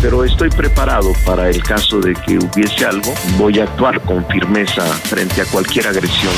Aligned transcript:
pero 0.00 0.24
estoy 0.24 0.48
preparado 0.50 1.12
para 1.24 1.48
el 1.50 1.62
caso 1.62 2.00
de 2.00 2.14
que 2.14 2.38
hubiese 2.38 2.86
algo. 2.86 3.12
Voy 3.36 3.58
a 3.60 3.64
actuar 3.64 4.00
con 4.02 4.24
firmeza 4.26 4.82
frente 4.82 5.42
a 5.42 5.44
cualquier 5.46 5.88
agresión. 5.88 6.32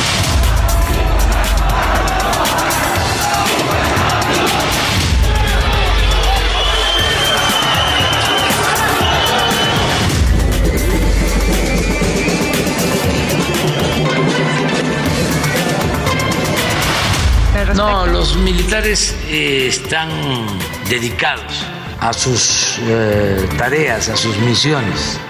No, 17.77 18.07
los 18.07 18.37
militares 18.37 19.17
eh, 19.29 19.67
están 19.69 20.11
dedicados 20.89 21.65
a 22.03 22.12
sus 22.12 22.78
eh, 22.81 23.48
tareas, 23.56 24.08
a 24.08 24.17
sus 24.17 24.36
misiones. 24.39 25.20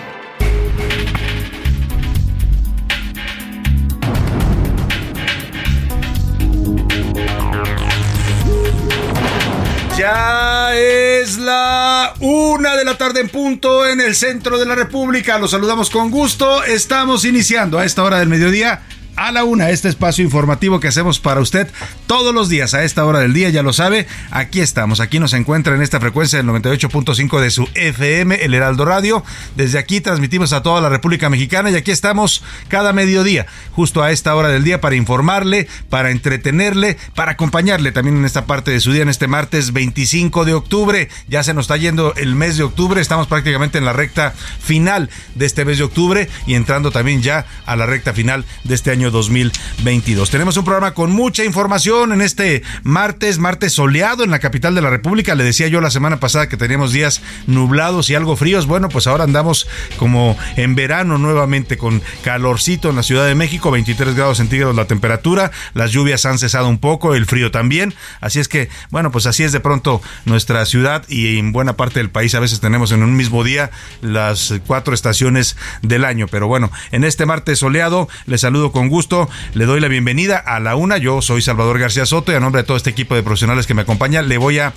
Ya 9.99 10.75
es 10.75 11.37
la 11.37 12.15
una 12.21 12.75
de 12.75 12.87
la 12.87 12.97
tarde 12.97 13.21
en 13.21 13.29
punto 13.29 13.87
en 13.87 14.01
el 14.01 14.17
centro 14.17 14.59
de 14.59 14.65
la 14.65 14.75
República. 14.75 15.39
Los 15.39 15.51
saludamos 15.51 15.91
con 15.91 16.11
gusto. 16.11 16.65
Estamos 16.65 17.27
iniciando 17.27 17.79
a 17.79 17.85
esta 17.85 18.03
hora 18.03 18.19
del 18.19 18.31
mediodía 18.31 18.81
a 19.17 19.33
la 19.33 19.45
una, 19.45 19.71
este 19.71 19.89
espacio 19.89 20.25
informativo 20.25 20.81
que 20.81 20.89
hacemos 20.89 21.21
para 21.21 21.41
usted 21.41 21.69
todos 22.07 22.35
los 22.35 22.49
días 22.49 22.75
a 22.75 22.85
esta 22.85 23.05
hora 23.05 23.21
del 23.21 23.33
día, 23.33 23.51
ya 23.51 23.63
lo 23.63 23.73
sabe, 23.73 24.07
aquí 24.31 24.61
estamos, 24.61 25.01
aquí 25.01 25.19
nos 25.19 25.33
encuentra 25.33 25.75
en 25.75 25.83
esta 25.83 26.01
frecuencia 26.01 26.39
del 26.39 26.47
98.5 26.49 27.41
de 27.41 27.51
su 27.51 27.69
FM, 27.75 28.45
el 28.45 28.55
Heraldo 28.55 28.85
Radio, 28.85 29.25
desde 29.57 29.79
aquí 29.79 30.01
transmitimos 30.01 30.53
a 30.53 30.63
toda 30.63 30.81
la 30.81 30.89
República 30.89 31.31
Mexicana 31.31 31.71
y 31.71 31.77
aquí 31.77 31.91
estamos 31.91 32.43
cada 32.69 32.93
mediodía, 32.93 33.47
justo 33.73 34.03
a 34.03 34.11
esta 34.11 34.35
hora 34.35 34.49
del 34.49 34.65
día 34.65 34.81
para 34.81 34.97
informarle, 34.97 35.69
para 35.89 36.11
entretenerle, 36.11 36.97
para 37.15 37.33
acompañarle 37.33 37.93
también 37.93 38.17
en 38.19 38.25
esta 38.25 38.47
parte 38.47 38.71
de 38.71 38.81
su 38.81 38.93
día, 38.93 39.03
en 39.03 39.09
este 39.09 39.29
martes 39.29 39.73
25 39.73 40.45
de 40.45 40.55
octubre, 40.55 41.09
ya 41.29 41.43
se 41.43 41.55
nos 41.55 41.65
está 41.65 41.77
yendo 41.77 42.15
el 42.17 42.35
mes 42.35 42.57
de 42.57 42.65
octubre, 42.65 43.01
estamos 43.01 43.27
prácticamente 43.27 43.79
en 43.79 43.85
la 43.85 43.93
recta 43.93 44.35
final 44.61 45.11
de 45.35 45.47
este 45.47 45.65
mes 45.65 45.79
de 45.79 45.85
octubre 45.85 46.29
y 46.47 46.55
entrando 46.55 46.91
también 46.91 47.23
ya 47.23 47.47
a 47.67 47.77
la 47.77 47.87
recta 47.87 48.13
final 48.13 48.45
de 48.65 48.75
este 48.75 48.91
año 48.91 49.02
2022. 49.11 50.31
Tenemos 50.31 50.57
un 50.57 50.65
programa 50.65 50.95
con 50.95 51.11
mucha 51.13 51.45
información 51.45 52.13
en 52.13 52.23
este 52.23 52.63
martes, 52.83 53.39
martes 53.39 53.73
soleado 53.73 54.25
en 54.25 54.31
la 54.31 54.39
capital 54.39 54.75
de 54.75 54.83
la 54.83 54.91
República. 54.91 55.35
Le 55.35 55.45
decía 55.45 55.69
yo 55.69 55.81
la 55.81 55.91
semana 55.91 56.21
pasada 56.21 56.49
que 56.49 56.57
teníamos 56.57 56.93
días 56.93 57.23
nublados 57.47 58.11
y 58.11 58.15
algo 58.15 58.37
fríos. 58.37 58.67
Bueno, 58.67 58.89
pues 58.89 59.07
ahora 59.07 59.25
andamos 59.25 59.67
como 59.97 60.37
en 60.57 60.75
verano 60.75 61.19
nuevamente 61.19 61.77
con 61.77 62.03
calorcito 62.23 62.91
en 62.91 62.97
la 62.97 63.03
Ciudad 63.03 63.27
de 63.27 63.35
México, 63.35 63.71
23 63.71 64.15
grados 64.15 64.39
centígrados 64.39 64.77
la 64.77 64.87
temperatura. 64.87 65.51
Las 65.75 65.91
lluvias 65.91 66.25
han 66.27 66.39
cesado 66.39 66.69
un 66.69 66.79
poco, 66.79 67.15
el 67.15 67.27
frío 67.27 67.51
también. 67.51 67.95
Así 68.21 68.41
es 68.41 68.49
que, 68.49 68.69
bueno, 68.91 69.11
pues 69.11 69.27
así 69.27 69.43
es 69.43 69.53
de 69.53 69.61
pronto 69.61 70.01
nuestra 70.25 70.65
ciudad 70.67 71.05
y 71.09 71.39
en 71.39 71.53
buena 71.53 71.77
parte 71.77 72.01
del 72.01 72.11
país 72.11 72.35
a 72.35 72.41
veces 72.41 72.61
tenemos 72.61 72.93
en 72.93 73.03
un 73.03 73.17
mismo 73.17 73.45
día 73.45 73.71
las 74.01 74.55
cuatro 74.67 74.95
estaciones 74.95 75.57
del 75.83 76.05
año. 76.05 76.27
Pero 76.29 76.47
bueno, 76.47 76.71
en 76.91 77.05
este 77.05 77.27
martes 77.27 77.59
soleado 77.59 78.09
les 78.27 78.41
saludo 78.43 78.73
con 78.73 78.89
gusto. 78.93 79.27
Le 79.55 79.65
doy 79.65 79.81
la 79.81 79.89
bienvenida 79.89 80.37
a 80.37 80.61
la 80.61 80.77
una. 80.77 80.99
Yo 80.99 81.23
soy 81.23 81.41
Salvador 81.41 81.79
García 81.79 82.05
Soto 82.05 82.31
y 82.31 82.35
a 82.35 82.41
nombre 82.41 82.61
de 82.61 82.67
todo 82.67 82.77
este 82.77 82.91
equipo 82.91 83.15
de 83.15 83.23
profesionales 83.23 83.67
que 83.67 83.73
me 83.73 83.81
acompaña, 83.81 84.21
le 84.21 84.37
voy 84.37 84.59
a, 84.59 84.75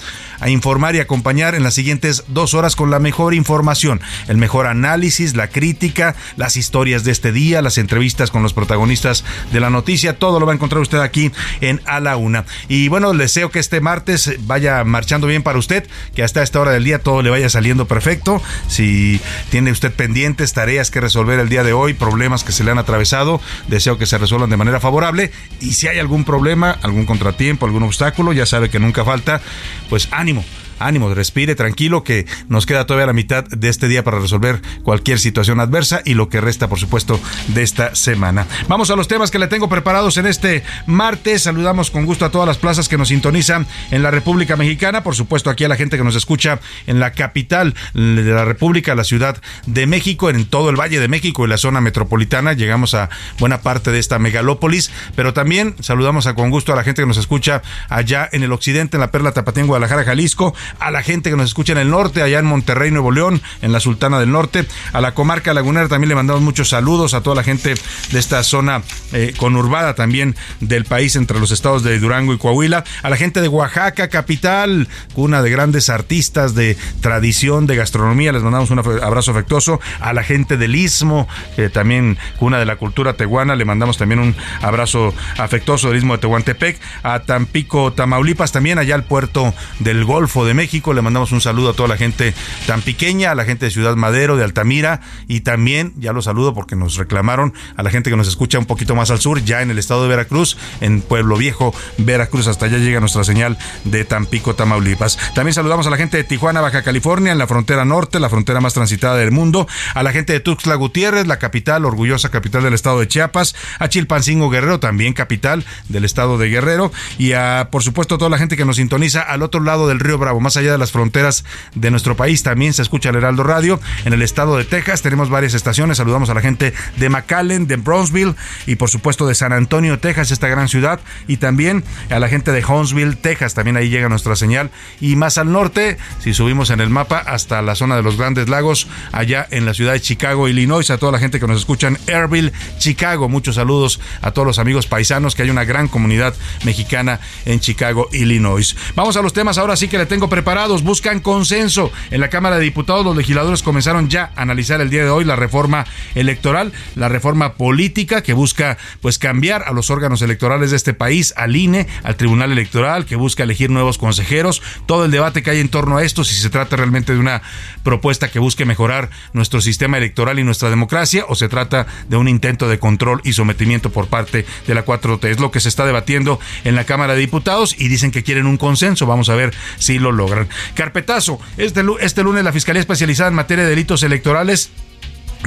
informar 0.48 0.96
y 0.96 1.00
acompañar 1.00 1.54
en 1.54 1.64
las 1.64 1.74
siguientes 1.74 2.24
dos 2.30 2.54
horas 2.54 2.78
con 2.78 2.90
la 2.92 3.00
mejor 3.00 3.34
información, 3.34 4.00
el 4.30 4.38
mejor 4.38 4.68
análisis, 4.68 5.36
la 5.36 5.50
crítica, 5.50 6.16
las 6.38 6.56
historias 6.56 7.04
de 7.04 7.12
este 7.12 7.34
día, 7.34 7.62
las 7.62 7.78
entrevistas 7.78 8.32
con 8.32 8.42
los 8.42 8.54
protagonistas 8.54 9.26
de 9.52 9.60
la 9.60 9.70
noticia. 9.70 10.18
Todo 10.18 10.40
lo 10.40 10.46
va 10.46 10.54
a 10.54 10.56
encontrar 10.56 10.82
usted 10.82 11.00
aquí 11.00 11.32
en 11.60 11.82
A 11.86 12.00
la 12.00 12.16
Una. 12.16 12.46
Y 12.70 12.88
bueno, 12.88 13.12
deseo 13.14 13.52
que 13.52 13.60
este 13.60 13.82
martes 13.82 14.36
vaya 14.48 14.86
marchando 14.86 15.28
bien 15.28 15.44
para 15.44 15.60
usted, 15.60 15.86
que 16.16 16.24
hasta 16.24 16.42
esta 16.42 16.62
hora 16.62 16.72
del 16.72 16.86
día 16.86 17.00
todo 17.00 17.22
le 17.22 17.32
vaya 17.32 17.50
saliendo 17.50 17.86
perfecto. 17.86 18.42
Si 18.70 19.20
tiene 19.50 19.72
usted 19.72 19.92
pendientes, 19.92 20.54
tareas 20.54 20.90
que 20.90 21.02
resolver 21.02 21.38
el 21.40 21.50
día 21.50 21.66
de 21.66 21.74
hoy, 21.74 21.94
problemas 21.94 22.46
que 22.46 22.54
se 22.54 22.64
le 22.64 22.72
han 22.72 22.78
atravesado, 22.78 23.42
deseo 23.68 23.98
que 23.98 24.05
se 24.06 24.18
resuelvan 24.18 24.50
de 24.50 24.58
manera 24.58 24.80
favorable. 24.80 25.32
Y 25.60 25.74
si 25.74 25.88
hay 25.88 26.00
algún 26.00 26.24
problema, 26.24 26.72
algún 26.82 27.06
contratiempo, 27.06 27.66
algún 27.66 27.84
obstáculo, 27.84 28.34
ya 28.34 28.46
sabe 28.46 28.70
que 28.70 28.80
nunca 28.80 29.06
falta, 29.06 29.42
pues 29.90 30.08
ánimo 30.12 30.44
ánimo, 30.80 31.14
respire 31.14 31.56
tranquilo 31.56 32.04
que 32.04 32.26
nos 32.48 32.66
queda 32.66 32.86
todavía 32.86 33.08
la 33.08 33.14
mitad 33.14 33.44
de 33.46 33.70
este 33.70 33.88
día 33.88 34.04
para 34.04 34.20
resolver 34.20 34.62
cualquier 34.84 35.20
situación 35.20 35.60
adversa 35.60 36.02
y 36.06 36.14
lo 36.14 36.30
que 36.30 36.42
resta, 36.42 36.68
por 36.68 36.80
supuesto, 36.80 37.20
de 37.50 37.64
esta 37.64 37.96
semana. 37.96 38.48
Vamos 38.68 38.90
a 38.90 38.96
los 38.96 39.08
temas 39.08 39.32
que 39.32 39.40
le 39.40 39.48
tengo 39.48 39.70
preparados 39.70 40.18
en 40.18 40.26
este 40.26 40.64
martes. 40.86 41.44
Saludamos 41.44 41.92
con 41.92 42.06
gusto 42.06 42.26
a 42.26 42.32
todas 42.32 42.48
las 42.48 42.58
plazas 42.58 42.90
que 42.90 42.98
nos 42.98 43.10
sintonizan 43.10 43.68
en 43.92 44.04
la 44.04 44.12
República 44.12 44.56
Mexicana, 44.56 45.04
por 45.04 45.16
supuesto 45.16 45.50
aquí 45.50 45.64
a 45.64 45.68
la 45.68 45.76
gente 45.76 45.98
que 45.98 46.04
nos 46.04 46.16
escucha 46.16 46.60
en 46.88 47.00
la 47.00 47.12
capital 47.12 47.76
de 47.94 48.24
la 48.24 48.46
República, 48.46 48.96
la 48.96 49.04
Ciudad 49.04 49.42
de 49.66 49.88
México, 49.88 50.30
en 50.30 50.46
todo 50.46 50.70
el 50.70 50.80
Valle 50.80 51.00
de 51.00 51.08
México 51.08 51.46
y 51.46 51.50
la 51.50 51.58
zona 51.58 51.82
metropolitana. 51.82 52.54
Llegamos 52.54 52.94
a 52.94 53.10
buena 53.40 53.62
parte 53.62 53.92
de 53.92 54.00
esta 54.00 54.20
megalópolis, 54.20 54.92
pero 55.16 55.34
también 55.34 55.76
saludamos 55.80 56.26
con 56.34 56.50
gusto 56.50 56.74
a 56.74 56.76
la 56.76 56.84
gente 56.84 57.02
que 57.02 57.08
nos 57.08 57.18
escucha 57.18 57.62
allá 57.90 58.28
en 58.32 58.44
el 58.44 58.52
occidente, 58.52 58.98
en 58.98 59.02
la 59.02 59.12
Perla 59.12 59.32
Tapatía, 59.32 59.62
en 59.62 59.68
Guadalajara, 59.68 60.04
Jalisco, 60.04 60.56
a 60.80 60.92
la 60.92 61.04
gente 61.04 61.30
que 61.30 61.36
nos 61.36 61.48
escucha 61.48 61.74
en 61.74 61.80
el 61.80 61.90
norte, 61.90 62.22
allá 62.22 62.40
en 62.40 62.46
Monterrey, 62.46 62.92
Nuevo 62.92 63.12
León, 63.12 63.42
en 63.62 63.72
la 63.72 63.80
Sultana 63.80 64.20
del 64.20 64.32
Norte, 64.32 64.66
a 64.94 65.02
la 65.02 65.14
comarca 65.14 65.54
lagunera 65.54 65.88
también 65.88 66.10
le 66.10 66.16
mandamos 66.16 66.42
muchos 66.42 66.70
saludos 66.70 67.14
a 67.14 67.22
toda 67.22 67.36
la 67.36 67.44
gente 67.44 67.76
de 68.12 68.20
esta 68.20 68.44
zona 68.44 68.82
eh, 69.14 69.34
conurbada 69.38 69.96
también 69.96 70.36
del 70.60 70.86
país 70.86 71.16
entre 71.16 71.40
los 71.40 71.52
estados 71.52 71.84
de 71.84 72.00
Durango 72.00 72.34
y 72.34 72.38
Coahuila, 72.38 72.84
a 73.04 73.10
la 73.10 73.18
gente 73.18 73.42
de 73.42 73.48
Oaxaca, 73.48 74.10
capital, 74.10 74.88
cuna 75.14 75.42
de 75.42 75.50
grandes 75.50 75.90
artistas 75.90 76.56
de 76.56 76.78
tradición, 77.02 77.68
de 77.68 77.76
gastronomía, 77.76 78.32
les 78.32 78.44
mandamos 78.44 78.72
un 78.72 78.80
abrazo 78.80 79.32
afectuoso, 79.32 79.80
a 80.00 80.14
la 80.14 80.24
gente 80.24 80.58
del 80.58 80.76
Istmo, 80.76 81.28
eh, 81.58 81.70
también 81.70 82.18
cuna 82.38 82.58
de 82.58 82.66
la 82.66 82.78
cultura 82.78 83.14
tehuana, 83.14 83.56
le 83.56 83.66
mandamos 83.66 83.98
también 83.98 84.20
un 84.20 84.36
abrazo 84.62 85.14
afectuoso 85.38 85.90
del 85.90 85.98
Istmo 85.98 86.14
de 86.14 86.20
Tehuantepec, 86.20 86.80
a 87.04 87.20
Tampico, 87.20 87.94
Tamaulipas, 87.94 88.52
también 88.52 88.80
allá 88.80 88.96
al 88.96 89.04
puerto 89.04 89.54
del 89.80 90.06
Golfo 90.06 90.46
de 90.46 90.54
México. 90.56 90.94
Le 90.94 91.02
mandamos 91.02 91.32
un 91.32 91.42
saludo 91.42 91.72
a 91.72 91.74
toda 91.74 91.90
la 91.90 91.98
gente 91.98 92.34
tan 92.66 92.82
pequeña, 92.82 93.32
a 93.32 93.36
la 93.36 93.46
gente 93.46 93.66
de 93.66 93.72
Ciudad 93.72 93.96
Madero, 93.96 94.38
de 94.38 94.44
Altamira 94.44 95.02
y 95.28 95.42
también, 95.42 95.94
ya 95.98 96.14
lo 96.14 96.22
saludo 96.22 96.54
porque 96.54 96.76
nos 96.76 96.96
reclamaron 96.96 97.54
a 97.78 97.84
la 97.84 97.90
gente 97.90 98.10
que 98.10 98.16
nos 98.16 98.28
escucha 98.28 98.58
un 98.58 98.66
poquito 98.66 98.96
más 98.96 99.12
al 99.12 99.20
sur, 99.20 99.44
ya 99.44 99.62
en 99.62 99.72
el 99.72 99.78
estado 99.78 100.04
de 100.04 100.10
Veracruz, 100.10 100.58
en 100.82 101.02
Pueblo 101.02 101.38
Viejo, 101.38 101.74
Veracruz. 101.98 102.48
Hasta 102.48 102.66
allá 102.66 102.78
llega 102.78 103.00
nuestra 103.00 103.24
señal 103.24 103.58
de 103.84 104.06
Tampico, 104.06 104.56
Tamaulipas. 104.56 105.18
También 105.34 105.54
saludamos 105.54 105.88
a 105.88 105.90
la 105.90 105.98
gente 105.98 106.18
de 106.18 106.24
Tijuana, 106.24 106.62
Baja 106.62 106.84
California, 106.84 107.32
en 107.32 107.38
la 107.38 107.48
frontera 107.48 107.86
norte, 107.86 108.20
la 108.20 108.30
frontera 108.30 108.62
más 108.62 108.74
transitada 108.74 109.18
del 109.18 109.32
mundo, 109.32 109.68
a 109.94 110.04
la 110.04 110.12
gente 110.12 110.34
de 110.34 110.40
Tuxtla 110.40 110.76
Gutiérrez, 110.76 111.28
la 111.28 111.40
capital, 111.40 111.86
orgullosa 111.86 112.30
capital 112.30 112.64
del 112.64 112.74
estado 112.74 113.00
de 113.00 113.08
Chiapas, 113.08 113.56
a 113.80 113.90
Chilpancingo 113.90 114.50
Guerrero, 114.50 114.80
también 114.80 115.14
capital 115.14 115.66
del 115.90 116.06
estado 116.06 116.38
de 116.38 116.50
Guerrero, 116.50 116.92
y 117.18 117.34
a, 117.34 117.70
por 117.72 117.84
supuesto, 117.84 118.18
toda 118.18 118.30
la 118.30 118.38
gente 118.38 118.58
que 118.58 118.66
nos 118.66 118.78
sintoniza 118.78 119.22
al 119.22 119.42
otro 119.42 119.62
lado 119.62 119.88
del 119.88 120.00
río 120.00 120.18
Bravo, 120.18 120.40
más 120.46 120.58
allá 120.58 120.72
de 120.72 120.78
las 120.78 120.92
fronteras 120.92 121.44
de 121.74 121.90
nuestro 121.90 122.16
país, 122.16 122.44
también 122.44 122.74
se 122.74 122.84
escucha 122.84 123.10
el 123.10 123.16
Heraldo 123.16 123.44
Radio. 123.44 123.80
En 124.06 124.14
el 124.14 124.22
estado 124.22 124.58
de 124.58 124.64
Texas 124.64 125.02
tenemos 125.02 125.30
varias 125.30 125.56
estaciones, 125.56 125.98
saludamos 125.98 126.30
a 126.30 126.36
la 126.36 126.42
gente 126.42 126.72
de 126.98 127.10
McAllen, 127.10 127.66
de 127.66 127.78
Brownsville 127.78 128.36
y 128.68 128.76
por 128.76 128.92
supuesto 128.92 129.26
de 129.26 129.34
San 129.34 129.54
Antonio, 129.54 129.98
Texas, 129.98 130.30
esta 130.30 130.48
gran 130.48 130.70
ciudad, 130.70 131.00
y 131.28 131.38
también 131.38 131.84
a 132.12 132.20
la 132.20 132.30
gente 132.30 132.52
de 132.52 132.64
Huntsville, 132.64 133.16
Texas, 133.16 133.56
también 133.56 133.76
ahí 133.76 133.90
llega 133.90 134.08
nuestra 134.08 134.36
señal, 134.36 134.70
y 135.02 135.16
más 135.16 135.40
al 135.40 135.52
norte, 135.52 135.98
si 136.20 136.36
subimos 136.36 136.70
en 136.70 136.80
el 136.80 136.92
mapa, 136.92 137.18
hasta 137.18 137.64
la 137.64 137.74
zona 137.74 137.96
de 137.96 138.04
los 138.04 138.18
Grandes 138.18 138.48
Lagos, 138.48 138.88
allá 139.12 139.48
en 139.50 139.66
la 139.66 139.74
ciudad 139.74 139.94
de 139.94 140.02
Chicago, 140.02 140.48
Illinois, 140.48 140.88
a 140.92 141.00
toda 141.00 141.12
la 141.12 141.20
gente 141.20 141.40
que 141.40 141.48
nos 141.48 141.60
escucha 141.60 141.88
en 141.88 141.98
Airville, 142.08 142.54
Chicago, 142.78 143.30
muchos 143.30 143.56
saludos 143.56 144.00
a 144.22 144.32
todos 144.32 144.46
los 144.46 144.60
amigos 144.60 144.86
paisanos, 144.86 145.34
que 145.34 145.42
hay 145.42 145.50
una 145.50 145.66
gran 145.66 145.88
comunidad 145.88 146.36
mexicana 146.64 147.20
en 147.46 147.60
Chicago, 147.60 148.10
Illinois. 148.12 148.76
Vamos 148.96 149.18
a 149.18 149.24
los 149.24 149.34
temas 149.34 149.58
ahora 149.58 149.76
sí 149.76 149.88
que 149.88 149.98
le 149.98 150.06
tengo 150.06 150.30
preparados, 150.36 150.84
buscan 150.84 151.22
consenso 151.22 151.94
en 152.12 152.20
la 152.20 152.30
Cámara 152.30 152.58
de 152.58 152.64
Diputados, 152.66 153.06
los 153.06 153.16
legisladores 153.16 153.64
comenzaron 153.64 154.10
ya 154.10 154.34
a 154.36 154.42
analizar 154.42 154.82
el 154.82 154.90
día 154.90 155.06
de 155.06 155.10
hoy 155.10 155.24
la 155.24 155.38
reforma 155.38 155.86
electoral, 156.14 156.74
la 156.96 157.08
reforma 157.08 157.54
política 157.54 158.22
que 158.22 158.34
busca 158.34 158.78
pues 159.00 159.18
cambiar 159.18 159.64
a 159.64 159.72
los 159.72 159.90
órganos 159.90 160.22
electorales 160.22 160.72
de 160.72 160.76
este 160.76 160.94
país, 160.94 161.34
al 161.38 161.56
INE, 161.56 161.88
al 162.04 162.18
Tribunal 162.18 162.52
Electoral, 162.52 163.06
que 163.06 163.16
busca 163.16 163.44
elegir 163.44 163.70
nuevos 163.70 163.98
consejeros, 163.98 164.62
todo 164.86 165.06
el 165.06 165.12
debate 165.12 165.42
que 165.42 165.52
hay 165.52 165.62
en 165.62 165.70
torno 165.70 165.96
a 165.96 166.04
esto, 166.04 166.26
si 166.26 166.36
se 166.36 166.50
trata 166.50 166.76
realmente 166.76 167.14
de 167.14 167.20
una 167.20 167.42
propuesta 167.84 168.30
que 168.30 168.40
busque 168.40 168.66
mejorar 168.66 169.12
nuestro 169.32 169.62
sistema 169.62 169.98
electoral 169.98 170.38
y 170.38 170.44
nuestra 170.44 170.70
democracia 170.70 171.24
o 171.30 171.36
se 171.36 171.48
trata 171.48 171.88
de 172.10 172.18
un 172.18 172.28
intento 172.28 172.68
de 172.68 172.78
control 172.78 173.22
y 173.24 173.32
sometimiento 173.32 173.90
por 173.90 174.08
parte 174.08 174.46
de 174.68 174.76
la 174.76 174.84
4T. 174.84 175.30
Es 175.30 175.40
lo 175.40 175.52
que 175.52 175.62
se 175.62 175.70
está 175.70 175.86
debatiendo 175.86 176.42
en 176.66 176.76
la 176.76 176.84
Cámara 176.84 177.14
de 177.14 177.22
Diputados 177.22 177.74
y 177.80 177.88
dicen 177.88 178.12
que 178.12 178.24
quieren 178.24 178.48
un 178.48 178.58
consenso. 178.58 179.06
Vamos 179.06 179.30
a 179.30 179.36
ver 179.36 179.54
si 179.78 179.98
lo 179.98 180.12
logran. 180.12 180.25
Carpetazo. 180.74 181.40
Este, 181.58 181.84
este 182.00 182.24
lunes 182.24 182.44
la 182.44 182.52
Fiscalía 182.52 182.80
Especializada 182.80 183.30
en 183.30 183.36
Materia 183.36 183.64
de 183.64 183.70
Delitos 183.70 184.04
Electorales 184.04 184.72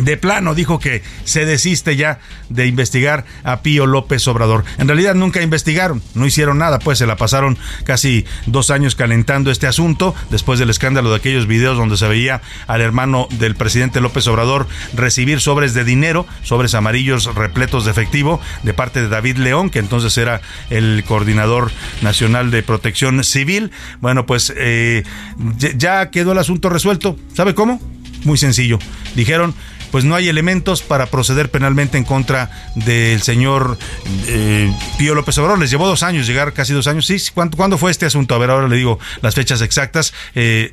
de 0.01 0.17
plano 0.17 0.55
dijo 0.55 0.79
que 0.79 1.03
se 1.25 1.45
desiste 1.45 1.97
ya 1.97 2.19
de 2.49 2.67
investigar 2.67 3.25
a 3.45 3.63
Pío 3.63 3.87
López 3.87 4.27
Obrador. 4.29 4.65
En 4.79 4.89
realidad 4.89 5.15
nunca 5.15 5.43
investigaron, 5.43 6.03
no 6.15 6.27
hicieron 6.27 6.59
nada, 6.59 6.79
pues 6.79 6.99
se 6.99 7.07
la 7.07 7.17
pasaron 7.17 7.59
casi 7.85 8.25
dos 8.47 8.71
años 8.71 8.95
calentando 8.95 9.51
este 9.51 9.67
asunto 9.67 10.15
después 10.31 10.59
del 10.59 10.71
escándalo 10.71 11.11
de 11.11 11.17
aquellos 11.17 11.47
videos 11.47 11.77
donde 11.77 11.97
se 11.97 12.09
veía 12.09 12.43
al 12.67 12.81
hermano 12.81 13.29
del 13.39 13.55
presidente 13.55 14.01
López 14.01 14.27
Obrador 14.27 14.67
recibir 14.95 15.41
sobres 15.41 15.75
de 15.75 15.85
dinero, 15.85 16.27
sobres 16.43 16.75
amarillos 16.75 17.35
repletos 17.35 17.85
de 17.85 17.91
efectivo 17.91 18.41
de 18.63 18.75
parte 18.75 19.01
de 19.01 19.09
David 19.09 19.39
León, 19.39 19.71
que 19.71 19.79
entonces 19.79 20.17
era 20.19 20.41
el 20.71 21.05
coordinador 21.07 21.71
nacional 22.03 22.51
de 22.51 22.63
protección 22.63 23.23
civil. 23.25 23.71
Bueno, 24.01 24.27
pues 24.27 24.53
eh, 24.57 25.05
ya 25.77 26.11
quedó 26.11 26.33
el 26.33 26.39
asunto 26.39 26.69
resuelto. 26.69 27.17
¿Sabe 27.35 27.55
cómo? 27.55 27.81
Muy 28.25 28.37
sencillo. 28.37 28.79
Dijeron, 29.15 29.55
pues 29.91 30.05
no 30.05 30.15
hay 30.15 30.29
elementos 30.29 30.83
para 30.83 31.07
proceder 31.07 31.51
penalmente 31.51 31.99
en 31.99 32.05
contra 32.05 32.51
del 32.75 33.23
señor 33.23 33.79
eh, 34.27 34.73
Pío 34.99 35.15
López 35.15 35.37
Obrador. 35.39 35.59
Les 35.59 35.71
llevó 35.71 35.87
dos 35.87 36.03
años, 36.03 36.27
llegar 36.27 36.53
casi 36.53 36.73
dos 36.73 36.87
años. 36.87 37.07
Sí, 37.07 37.19
¿cuándo, 37.35 37.79
fue 37.79 37.91
este 37.91 38.07
asunto? 38.07 38.35
A 38.35 38.39
ver, 38.39 38.51
ahora 38.51 38.69
le 38.69 38.77
digo 38.77 38.99
las 39.23 39.35
fechas 39.35 39.63
exactas. 39.63 40.13
Eh, 40.35 40.73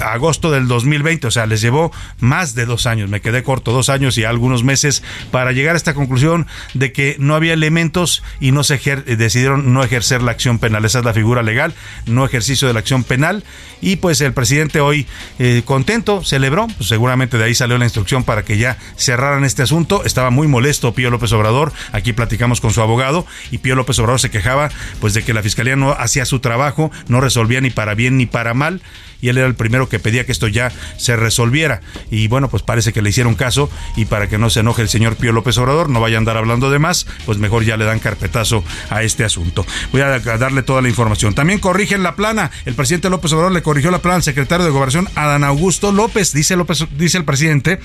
agosto 0.00 0.50
del 0.50 0.68
2020, 0.68 1.26
o 1.26 1.30
sea, 1.30 1.46
les 1.46 1.60
llevó 1.60 1.92
más 2.20 2.54
de 2.54 2.66
dos 2.66 2.86
años. 2.86 3.08
Me 3.08 3.20
quedé 3.20 3.42
corto, 3.42 3.72
dos 3.72 3.88
años 3.88 4.18
y 4.18 4.24
algunos 4.24 4.64
meses 4.64 5.02
para 5.30 5.52
llegar 5.52 5.74
a 5.74 5.76
esta 5.76 5.94
conclusión 5.94 6.46
de 6.74 6.92
que 6.92 7.16
no 7.18 7.34
había 7.34 7.52
elementos 7.52 8.22
y 8.40 8.52
no 8.52 8.64
se 8.64 8.78
decidieron 9.06 9.72
no 9.72 9.82
ejercer 9.82 10.22
la 10.22 10.32
acción 10.32 10.58
penal. 10.58 10.84
Esa 10.84 11.00
es 11.00 11.04
la 11.04 11.14
figura 11.14 11.42
legal, 11.42 11.74
no 12.06 12.24
ejercicio 12.24 12.68
de 12.68 12.74
la 12.74 12.80
acción 12.80 13.04
penal. 13.04 13.44
Y 13.80 13.96
pues 13.96 14.20
el 14.20 14.32
presidente 14.32 14.80
hoy 14.80 15.06
eh, 15.38 15.62
contento, 15.64 16.22
celebró, 16.24 16.68
pues 16.68 16.88
seguramente 16.88 17.36
de 17.36 17.44
ahí 17.44 17.54
salió 17.54 17.78
la 17.78 17.84
instrucción 17.84 18.24
para 18.24 18.41
que 18.44 18.58
ya 18.58 18.78
cerraran 18.96 19.44
este 19.44 19.62
asunto. 19.62 20.04
Estaba 20.04 20.30
muy 20.30 20.48
molesto 20.48 20.94
Pío 20.94 21.10
López 21.10 21.32
Obrador. 21.32 21.72
Aquí 21.92 22.12
platicamos 22.12 22.60
con 22.60 22.72
su 22.72 22.80
abogado 22.80 23.26
y 23.50 23.58
Pío 23.58 23.74
López 23.74 23.98
Obrador 23.98 24.20
se 24.20 24.30
quejaba 24.30 24.70
pues 25.00 25.14
de 25.14 25.22
que 25.22 25.34
la 25.34 25.42
fiscalía 25.42 25.76
no 25.76 25.92
hacía 25.92 26.24
su 26.24 26.40
trabajo, 26.40 26.90
no 27.08 27.20
resolvía 27.20 27.60
ni 27.60 27.70
para 27.70 27.94
bien 27.94 28.16
ni 28.16 28.26
para 28.26 28.54
mal 28.54 28.82
y 29.22 29.28
él 29.28 29.38
era 29.38 29.46
el 29.46 29.54
primero 29.54 29.88
que 29.88 29.98
pedía 29.98 30.26
que 30.26 30.32
esto 30.32 30.48
ya 30.48 30.70
se 30.98 31.16
resolviera. 31.16 31.80
Y 32.10 32.28
bueno, 32.28 32.50
pues 32.50 32.62
parece 32.62 32.92
que 32.92 33.00
le 33.00 33.08
hicieron 33.08 33.34
caso 33.34 33.70
y 33.96 34.04
para 34.04 34.28
que 34.28 34.36
no 34.36 34.50
se 34.50 34.60
enoje 34.60 34.82
el 34.82 34.88
señor 34.88 35.16
Pío 35.16 35.32
López 35.32 35.56
Obrador, 35.56 35.88
no 35.88 36.00
vaya 36.00 36.16
a 36.16 36.18
andar 36.18 36.36
hablando 36.36 36.70
de 36.70 36.78
más, 36.78 37.06
pues 37.24 37.38
mejor 37.38 37.64
ya 37.64 37.76
le 37.76 37.84
dan 37.84 38.00
carpetazo 38.00 38.64
a 38.90 39.02
este 39.02 39.24
asunto. 39.24 39.64
Voy 39.92 40.02
a 40.02 40.18
darle 40.18 40.62
toda 40.62 40.82
la 40.82 40.88
información. 40.88 41.34
También 41.34 41.60
corrigen 41.60 42.02
la 42.02 42.16
plana. 42.16 42.50
El 42.66 42.74
presidente 42.74 43.08
López 43.08 43.32
Obrador 43.32 43.52
le 43.52 43.62
corrigió 43.62 43.90
la 43.92 44.00
plana 44.00 44.16
al 44.16 44.22
secretario 44.24 44.66
de 44.66 44.72
Gobernación, 44.72 45.08
Adán 45.14 45.44
Augusto 45.44 45.92
López. 45.92 46.32
Dice 46.32 46.56
López, 46.56 46.84
dice 46.98 47.18
el 47.18 47.24
presidente 47.24 47.78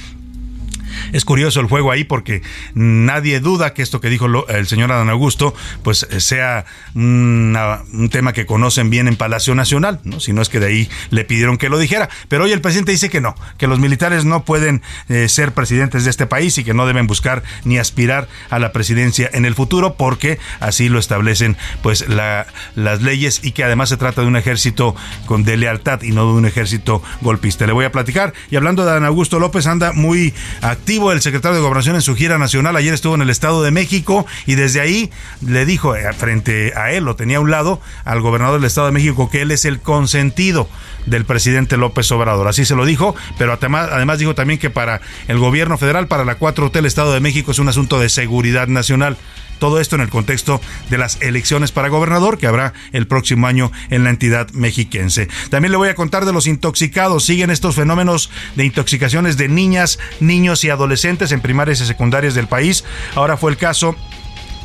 es 1.13 1.25
curioso 1.25 1.59
el 1.59 1.67
juego 1.67 1.91
ahí 1.91 2.03
porque 2.03 2.41
nadie 2.73 3.39
duda 3.39 3.73
que 3.73 3.81
esto 3.81 4.01
que 4.01 4.09
dijo 4.09 4.27
el 4.47 4.67
señor 4.67 4.91
Adán 4.91 5.09
Augusto 5.09 5.53
pues 5.83 6.07
eh, 6.09 6.19
sea 6.19 6.65
un 6.95 8.09
tema 8.11 8.33
que 8.33 8.45
conocen 8.45 8.89
bien 8.89 9.07
en 9.07 9.15
Palacio 9.15 9.55
Nacional, 9.55 9.99
¿no? 10.03 10.19
Si 10.19 10.33
no 10.33 10.41
es 10.41 10.49
que 10.49 10.59
de 10.59 10.67
ahí 10.67 10.89
le 11.09 11.25
pidieron 11.25 11.57
que 11.57 11.69
lo 11.69 11.77
dijera. 11.77 12.09
Pero 12.27 12.45
hoy 12.45 12.51
el 12.51 12.61
presidente 12.61 12.91
dice 12.91 13.09
que 13.09 13.21
no, 13.21 13.35
que 13.57 13.67
los 13.67 13.79
militares 13.79 14.25
no 14.25 14.43
pueden 14.43 14.81
eh, 15.09 15.29
ser 15.29 15.53
presidentes 15.53 16.03
de 16.03 16.09
este 16.09 16.25
país 16.25 16.57
y 16.57 16.63
que 16.63 16.73
no 16.73 16.87
deben 16.87 17.07
buscar 17.07 17.43
ni 17.63 17.77
aspirar 17.77 18.27
a 18.49 18.59
la 18.59 18.71
presidencia 18.71 19.29
en 19.33 19.45
el 19.45 19.55
futuro 19.55 19.95
porque 19.95 20.39
así 20.59 20.89
lo 20.89 20.99
establecen 20.99 21.57
pues 21.81 22.05
las 22.07 23.01
leyes 23.01 23.41
y 23.43 23.51
que 23.51 23.63
además 23.63 23.89
se 23.89 23.97
trata 23.97 24.21
de 24.21 24.27
un 24.27 24.35
ejército 24.35 24.95
con 25.25 25.43
de 25.43 25.57
lealtad 25.57 26.01
y 26.01 26.11
no 26.11 26.25
de 26.25 26.33
un 26.33 26.45
ejército 26.45 27.03
golpista. 27.21 27.65
Le 27.67 27.73
voy 27.73 27.85
a 27.85 27.91
platicar 27.91 28.33
y 28.49 28.55
hablando 28.55 28.83
de 28.83 28.91
Adán 28.91 29.05
Augusto 29.05 29.39
López 29.39 29.67
anda 29.67 29.93
muy 29.93 30.33
activo 30.61 30.86
el 30.87 31.21
secretario 31.21 31.57
de 31.57 31.61
Gobernación 31.61 31.95
en 31.95 32.01
su 32.01 32.15
gira 32.15 32.37
nacional. 32.37 32.77
Ayer 32.77 32.93
estuvo 32.93 33.13
en 33.13 33.21
el 33.21 33.29
Estado 33.29 33.61
de 33.61 33.71
México 33.71 34.25
y 34.45 34.55
desde 34.55 34.79
ahí 34.79 35.11
le 35.45 35.65
dijo 35.65 35.97
eh, 35.97 36.13
frente 36.13 36.71
a 36.77 36.93
él, 36.93 37.03
lo 37.03 37.17
tenía 37.17 37.37
a 37.37 37.39
un 37.41 37.51
lado, 37.51 37.81
al 38.05 38.21
gobernador 38.21 38.61
del 38.61 38.67
Estado 38.67 38.87
de 38.87 38.93
México, 38.93 39.29
que 39.29 39.41
él 39.41 39.51
es 39.51 39.65
el 39.65 39.81
consentido 39.81 40.69
del 41.05 41.25
presidente 41.25 41.75
López 41.75 42.09
Obrador. 42.13 42.47
Así 42.47 42.63
se 42.63 42.73
lo 42.73 42.85
dijo, 42.85 43.17
pero 43.37 43.51
además, 43.51 43.89
además 43.91 44.17
dijo 44.19 44.33
también 44.33 44.59
que 44.59 44.69
para 44.69 45.01
el 45.27 45.39
gobierno 45.39 45.77
federal, 45.77 46.07
para 46.07 46.23
la 46.23 46.39
4T, 46.39 46.77
el 46.77 46.85
Estado 46.85 47.13
de 47.13 47.19
México 47.19 47.51
es 47.51 47.59
un 47.59 47.67
asunto 47.67 47.99
de 47.99 48.07
seguridad 48.07 48.69
nacional. 48.69 49.17
Todo 49.59 49.79
esto 49.79 49.95
en 49.95 50.01
el 50.01 50.09
contexto 50.09 50.61
de 50.89 50.97
las 50.97 51.21
elecciones 51.21 51.71
para 51.71 51.89
gobernador 51.89 52.37
que 52.37 52.47
habrá 52.47 52.73
el 52.91 53.07
próximo 53.07 53.47
año 53.47 53.71
en 53.89 54.03
la 54.03 54.09
entidad 54.09 54.49
mexiquense. 54.51 55.27
También 55.49 55.71
le 55.71 55.77
voy 55.77 55.89
a 55.89 55.95
contar 55.95 56.25
de 56.25 56.33
los 56.33 56.47
intoxicados. 56.47 57.25
Siguen 57.25 57.49
estos 57.49 57.75
fenómenos 57.75 58.29
de 58.55 58.65
intoxicaciones 58.65 59.37
de 59.37 59.47
niñas, 59.47 59.99
niños 60.19 60.63
y 60.63 60.69
adolescentes 60.69 61.31
en 61.31 61.41
primarias 61.41 61.81
y 61.81 61.85
secundarias 61.85 62.35
del 62.35 62.47
país. 62.47 62.83
Ahora 63.15 63.37
fue 63.37 63.51
el 63.51 63.57
caso 63.57 63.95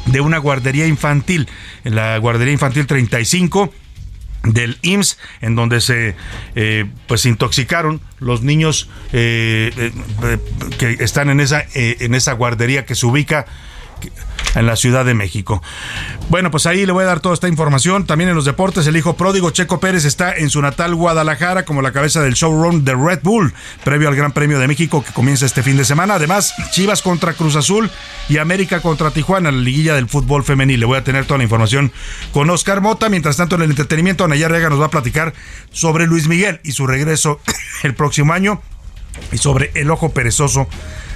de 0.06 0.20
una 0.20 0.38
guardería 0.38 0.86
infantil, 0.86 1.48
en 1.84 1.94
la 1.94 2.18
guardería 2.18 2.52
infantil 2.52 2.86
35 2.86 3.72
del 4.44 4.78
IMSS, 4.82 5.18
en 5.40 5.54
donde 5.54 5.80
se 5.80 6.16
eh, 6.54 6.86
pues 7.06 7.24
intoxicaron 7.26 8.00
los 8.18 8.42
niños 8.42 8.88
eh, 9.12 9.70
eh, 9.76 10.38
que 10.78 10.96
están 11.04 11.30
en 11.30 11.40
esa, 11.40 11.64
en 11.74 12.14
esa 12.14 12.32
guardería 12.32 12.84
que 12.84 12.94
se 12.94 13.06
ubica 13.06 13.46
en 14.54 14.66
la 14.66 14.76
Ciudad 14.76 15.04
de 15.04 15.14
México. 15.14 15.62
Bueno, 16.28 16.50
pues 16.50 16.66
ahí 16.66 16.86
le 16.86 16.92
voy 16.92 17.04
a 17.04 17.06
dar 17.06 17.20
toda 17.20 17.34
esta 17.34 17.48
información. 17.48 18.06
También 18.06 18.30
en 18.30 18.36
los 18.36 18.44
deportes, 18.44 18.86
el 18.86 18.96
hijo 18.96 19.16
pródigo 19.16 19.50
Checo 19.50 19.80
Pérez 19.80 20.04
está 20.04 20.34
en 20.34 20.50
su 20.50 20.60
natal 20.60 20.94
Guadalajara 20.94 21.64
como 21.64 21.82
la 21.82 21.92
cabeza 21.92 22.22
del 22.22 22.34
showroom 22.34 22.84
de 22.84 22.94
Red 22.94 23.20
Bull, 23.22 23.52
previo 23.84 24.08
al 24.08 24.16
Gran 24.16 24.32
Premio 24.32 24.58
de 24.58 24.68
México 24.68 25.02
que 25.04 25.12
comienza 25.12 25.46
este 25.46 25.62
fin 25.62 25.76
de 25.76 25.84
semana. 25.84 26.14
Además, 26.14 26.54
Chivas 26.72 27.02
contra 27.02 27.34
Cruz 27.34 27.56
Azul 27.56 27.90
y 28.28 28.38
América 28.38 28.80
contra 28.80 29.10
Tijuana, 29.10 29.50
la 29.50 29.58
liguilla 29.58 29.94
del 29.94 30.08
fútbol 30.08 30.44
femenil. 30.44 30.80
Le 30.80 30.86
voy 30.86 30.98
a 30.98 31.04
tener 31.04 31.24
toda 31.24 31.38
la 31.38 31.44
información 31.44 31.92
con 32.32 32.50
Oscar 32.50 32.80
Mota. 32.80 33.08
Mientras 33.08 33.36
tanto, 33.36 33.56
en 33.56 33.62
el 33.62 33.70
entretenimiento, 33.70 34.24
Anaya 34.24 34.48
Rega 34.48 34.68
nos 34.68 34.80
va 34.80 34.86
a 34.86 34.90
platicar 34.90 35.32
sobre 35.70 36.06
Luis 36.06 36.28
Miguel 36.28 36.60
y 36.62 36.72
su 36.72 36.86
regreso 36.86 37.40
el 37.82 37.94
próximo 37.94 38.32
año 38.32 38.60
y 39.30 39.38
sobre 39.38 39.70
el 39.74 39.90
ojo 39.90 40.12
perezoso 40.12 40.68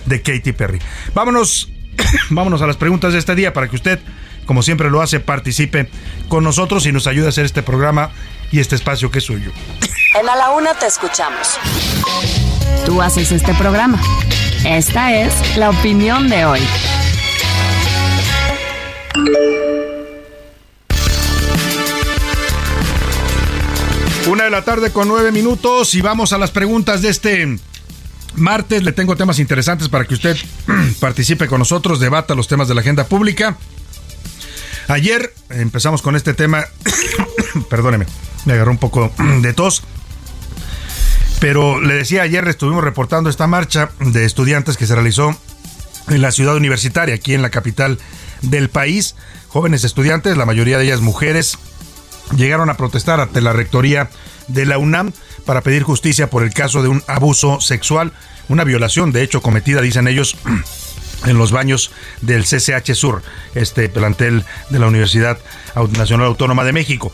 de 0.07 0.23
Katy 0.23 0.53
Perry. 0.53 0.79
Vámonos 1.15 1.71
Vámonos 2.31 2.63
a 2.63 2.67
las 2.67 2.77
preguntas 2.77 3.13
de 3.13 3.19
este 3.19 3.35
día 3.35 3.53
para 3.53 3.69
que 3.69 3.77
usted 3.77 4.01
como 4.47 4.63
siempre 4.63 4.91
lo 4.91 5.03
hace, 5.03 5.21
participe 5.21 5.89
con 6.29 6.45
nosotros 6.45 6.87
y 6.87 6.93
nos 6.93 7.07
ayude 7.09 7.27
a 7.27 7.29
hacer 7.31 7.45
este 7.45 7.63
programa 7.63 8.11
y 8.53 8.61
este 8.61 8.77
espacio 8.77 9.11
que 9.11 9.19
es 9.19 9.25
suyo. 9.25 9.51
En 10.19 10.29
A 10.29 10.37
la 10.37 10.51
Una 10.51 10.73
te 10.75 10.87
escuchamos. 10.87 11.59
Tú 12.87 13.03
haces 13.03 13.33
este 13.33 13.53
programa. 13.55 14.01
Esta 14.65 15.15
es 15.15 15.57
la 15.57 15.71
opinión 15.71 16.29
de 16.29 16.45
hoy. 16.47 16.61
Una 24.29 24.45
de 24.45 24.51
la 24.51 24.63
tarde 24.63 24.93
con 24.93 25.09
nueve 25.09 25.33
minutos 25.33 25.95
y 25.95 26.01
vamos 26.01 26.33
a 26.33 26.39
las 26.39 26.51
preguntas 26.51 27.03
de 27.03 27.11
este 27.11 27.59
martes. 28.37 28.83
Le 28.83 28.93
tengo 28.93 29.17
temas 29.17 29.39
interesantes 29.39 29.89
para 29.89 30.05
que 30.05 30.15
usted 30.15 30.37
participe 31.01 31.47
con 31.47 31.59
nosotros, 31.59 32.01
debata 32.01 32.35
los 32.35 32.49
temas 32.49 32.69
de 32.69 32.75
la 32.75 32.81
agenda 32.81 33.05
pública. 33.05 33.57
Ayer 34.89 35.35
empezamos 35.51 36.03
con 36.03 36.15
este 36.15 36.33
tema, 36.33 36.65
perdóneme, 37.71 38.07
me 38.45 38.53
agarró 38.53 38.71
un 38.71 38.79
poco 38.79 39.13
de 39.41 39.53
tos. 39.53 39.83
Pero 41.41 41.81
le 41.81 41.95
decía, 41.95 42.23
ayer 42.23 42.47
estuvimos 42.49 42.83
reportando 42.83 43.29
esta 43.29 43.47
marcha 43.47 43.91
de 44.01 44.25
estudiantes 44.25 44.77
que 44.77 44.87
se 44.87 44.95
realizó 44.95 45.37
en 46.09 46.23
la 46.23 46.33
ciudad 46.33 46.57
universitaria, 46.57 47.15
aquí 47.15 47.35
en 47.35 47.43
la 47.43 47.51
capital 47.51 47.99
del 48.43 48.71
país. 48.71 49.17
Jóvenes 49.49 49.85
estudiantes, 49.85 50.37
la 50.37 50.47
mayoría 50.47 50.79
de 50.79 50.85
ellas 50.85 51.01
mujeres, 51.01 51.59
llegaron 52.37 52.71
a 52.71 52.77
protestar 52.77 53.21
ante 53.21 53.41
la 53.41 53.53
rectoría 53.53 54.11
de 54.49 54.67
la 54.67 54.79
UNAM 54.79 55.13
para 55.45 55.61
pedir 55.61 55.83
justicia 55.83 56.31
por 56.31 56.43
el 56.43 56.53
caso 56.53 56.83
de 56.83 56.89
un 56.89 57.03
abuso 57.07 57.61
sexual, 57.61 58.13
una 58.49 58.65
violación, 58.65 59.13
de 59.13 59.23
hecho, 59.23 59.43
cometida, 59.43 59.81
dicen 59.81 60.09
ellos, 60.09 60.37
en 61.27 61.39
los 61.39 61.51
baños 61.51 61.91
del 62.21 62.45
CCH 62.45 62.95
Sur, 62.95 63.23
este 63.55 63.89
plantel 63.89 64.45
de 64.71 64.79
la 64.79 64.87
Universidad 64.87 65.39
Nacional 65.97 66.27
Autónoma 66.27 66.65
de 66.65 66.73
México. 66.73 67.13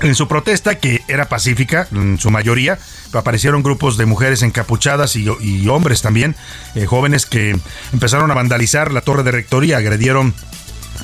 En 0.00 0.14
su 0.14 0.28
protesta, 0.28 0.78
que 0.78 1.02
era 1.08 1.28
pacífica, 1.28 1.88
en 1.90 2.18
su 2.20 2.30
mayoría, 2.30 2.78
aparecieron 3.12 3.64
grupos 3.64 3.96
de 3.96 4.06
mujeres 4.06 4.42
encapuchadas 4.42 5.16
y, 5.16 5.68
hombres 5.68 6.02
también, 6.02 6.36
eh, 6.76 6.86
jóvenes 6.86 7.26
que 7.26 7.58
empezaron 7.92 8.30
a 8.30 8.34
vandalizar 8.34 8.92
la 8.92 9.00
torre 9.00 9.24
de 9.24 9.32
rectoría, 9.32 9.78
agredieron 9.78 10.34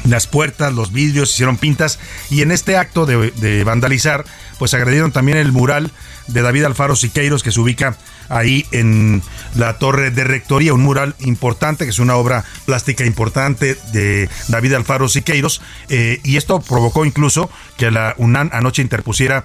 las 0.04 0.26
puertas, 0.26 0.72
los 0.72 0.92
vidrios, 0.92 1.32
hicieron 1.32 1.56
pintas 1.56 1.98
y 2.30 2.42
en 2.42 2.50
este 2.50 2.76
acto 2.76 3.06
de, 3.06 3.64
vandalizar, 3.64 4.24
pues 4.58 4.74
agredieron 4.74 5.12
también 5.12 5.38
el 5.38 5.52
mural 5.52 5.90
de 6.26 6.42
David 6.42 6.64
Alfaro 6.64 6.96
Siqueiros 6.96 7.42
que 7.42 7.52
se 7.52 7.60
ubica 7.60 7.96
ahí 8.28 8.66
en 8.72 9.22
la 9.54 9.78
torre 9.78 10.10
de 10.10 10.24
rectoría, 10.24 10.74
un 10.74 10.82
mural 10.82 11.14
importante 11.20 11.84
que 11.84 11.90
es 11.90 11.98
una 11.98 12.16
obra 12.16 12.44
plástica 12.64 13.04
importante 13.04 13.76
de 13.92 14.28
David 14.48 14.74
Alfaro 14.74 15.08
Siqueiros 15.08 15.60
eh, 15.88 16.20
y 16.24 16.36
esto 16.36 16.60
provocó 16.60 17.04
incluso 17.04 17.50
que 17.76 17.90
la 17.90 18.14
UNAM 18.18 18.50
anoche 18.52 18.82
interpusiera 18.82 19.44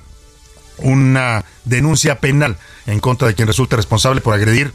una 0.78 1.44
denuncia 1.66 2.20
penal 2.20 2.58
en 2.86 3.00
contra 3.00 3.28
de 3.28 3.36
quien 3.36 3.48
resulte 3.48 3.76
responsable 3.76 4.22
por 4.22 4.34
agredir 4.34 4.74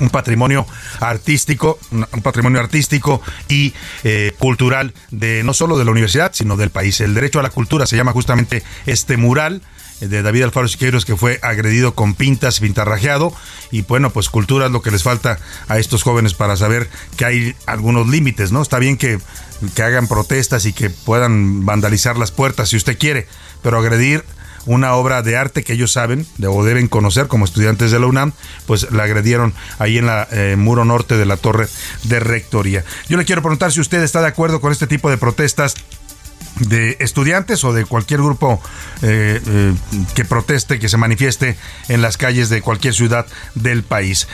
un 0.00 0.10
patrimonio 0.10 0.66
artístico, 1.00 1.78
un 1.90 2.22
patrimonio 2.22 2.60
artístico 2.60 3.20
y 3.48 3.74
eh, 4.04 4.34
cultural 4.38 4.94
de 5.10 5.42
no 5.42 5.54
solo 5.54 5.78
de 5.78 5.84
la 5.84 5.90
universidad, 5.90 6.32
sino 6.34 6.56
del 6.56 6.70
país. 6.70 7.00
El 7.00 7.14
derecho 7.14 7.40
a 7.40 7.42
la 7.42 7.50
cultura 7.50 7.86
se 7.86 7.96
llama 7.96 8.12
justamente 8.12 8.62
este 8.86 9.16
mural 9.16 9.62
eh, 10.00 10.08
de 10.08 10.22
David 10.22 10.44
Alfaro 10.44 10.68
Siqueiros 10.68 11.04
que 11.04 11.16
fue 11.16 11.38
agredido 11.42 11.94
con 11.94 12.14
pintas, 12.14 12.60
pintarrajeado 12.60 13.32
y 13.70 13.82
bueno, 13.82 14.10
pues 14.10 14.28
cultura 14.28 14.66
es 14.66 14.72
lo 14.72 14.82
que 14.82 14.90
les 14.90 15.02
falta 15.02 15.38
a 15.68 15.78
estos 15.78 16.02
jóvenes 16.02 16.34
para 16.34 16.56
saber 16.56 16.88
que 17.16 17.24
hay 17.24 17.54
algunos 17.66 18.08
límites, 18.08 18.52
¿no? 18.52 18.62
Está 18.62 18.78
bien 18.78 18.96
que, 18.96 19.18
que 19.74 19.82
hagan 19.82 20.08
protestas 20.08 20.66
y 20.66 20.72
que 20.72 20.90
puedan 20.90 21.64
vandalizar 21.64 22.16
las 22.16 22.30
puertas 22.30 22.68
si 22.68 22.76
usted 22.76 22.98
quiere, 22.98 23.26
pero 23.62 23.78
agredir 23.78 24.24
una 24.66 24.94
obra 24.94 25.22
de 25.22 25.36
arte 25.36 25.62
que 25.62 25.72
ellos 25.72 25.92
saben 25.92 26.26
o 26.46 26.64
deben 26.64 26.88
conocer 26.88 27.28
como 27.28 27.44
estudiantes 27.44 27.90
de 27.90 28.00
la 28.00 28.06
UNAM, 28.06 28.32
pues 28.66 28.90
la 28.92 29.04
agredieron 29.04 29.54
ahí 29.78 29.98
en 29.98 30.06
la 30.06 30.28
eh, 30.30 30.56
muro 30.56 30.84
norte 30.84 31.16
de 31.16 31.24
la 31.24 31.36
torre 31.36 31.68
de 32.04 32.20
rectoría. 32.20 32.84
Yo 33.08 33.16
le 33.16 33.24
quiero 33.24 33.42
preguntar 33.42 33.72
si 33.72 33.80
usted 33.80 34.02
está 34.02 34.20
de 34.20 34.28
acuerdo 34.28 34.60
con 34.60 34.72
este 34.72 34.86
tipo 34.86 35.08
de 35.08 35.16
protestas 35.16 35.74
de 36.60 36.96
estudiantes 37.00 37.64
o 37.64 37.74
de 37.74 37.84
cualquier 37.84 38.20
grupo 38.22 38.62
eh, 39.02 39.40
eh, 39.46 39.74
que 40.14 40.24
proteste, 40.24 40.78
que 40.78 40.88
se 40.88 40.96
manifieste 40.96 41.58
en 41.88 42.00
las 42.00 42.16
calles 42.16 42.48
de 42.48 42.62
cualquier 42.62 42.94
ciudad 42.94 43.26
del 43.54 43.82
país. 43.82 44.26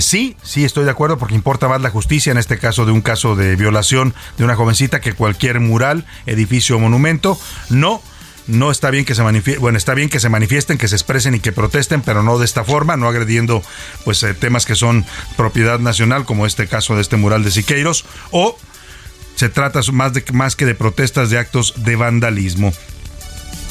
sí, 0.00 0.36
sí 0.42 0.64
estoy 0.64 0.84
de 0.84 0.90
acuerdo 0.90 1.18
porque 1.18 1.34
importa 1.34 1.68
más 1.68 1.82
la 1.82 1.90
justicia 1.90 2.32
en 2.32 2.38
este 2.38 2.58
caso 2.58 2.86
de 2.86 2.92
un 2.92 3.02
caso 3.02 3.36
de 3.36 3.56
violación 3.56 4.14
de 4.38 4.44
una 4.44 4.56
jovencita 4.56 5.02
que 5.02 5.12
cualquier 5.12 5.60
mural, 5.60 6.06
edificio 6.24 6.76
o 6.76 6.80
monumento. 6.80 7.38
No 7.68 8.00
no 8.46 8.70
está 8.70 8.90
bien 8.90 9.04
que 9.04 9.14
se 9.14 9.22
manifiesten, 9.22 9.60
bueno, 9.60 9.78
está 9.78 9.94
bien 9.94 10.08
que 10.08 10.20
se 10.20 10.28
manifiesten, 10.28 10.78
que 10.78 10.88
se 10.88 10.96
expresen 10.96 11.34
y 11.34 11.40
que 11.40 11.52
protesten, 11.52 12.02
pero 12.02 12.22
no 12.22 12.38
de 12.38 12.44
esta 12.44 12.64
forma, 12.64 12.96
no 12.96 13.08
agrediendo 13.08 13.62
pues 14.04 14.22
eh, 14.22 14.34
temas 14.34 14.66
que 14.66 14.74
son 14.74 15.04
propiedad 15.36 15.78
nacional, 15.78 16.24
como 16.24 16.46
este 16.46 16.68
caso 16.68 16.94
de 16.94 17.02
este 17.02 17.16
mural 17.16 17.42
de 17.42 17.50
Siqueiros, 17.50 18.04
o 18.30 18.58
se 19.34 19.48
trata 19.48 19.80
más, 19.92 20.12
de, 20.12 20.24
más 20.32 20.56
que 20.56 20.64
de 20.64 20.74
protestas 20.74 21.30
de 21.30 21.38
actos 21.38 21.74
de 21.76 21.96
vandalismo. 21.96 22.72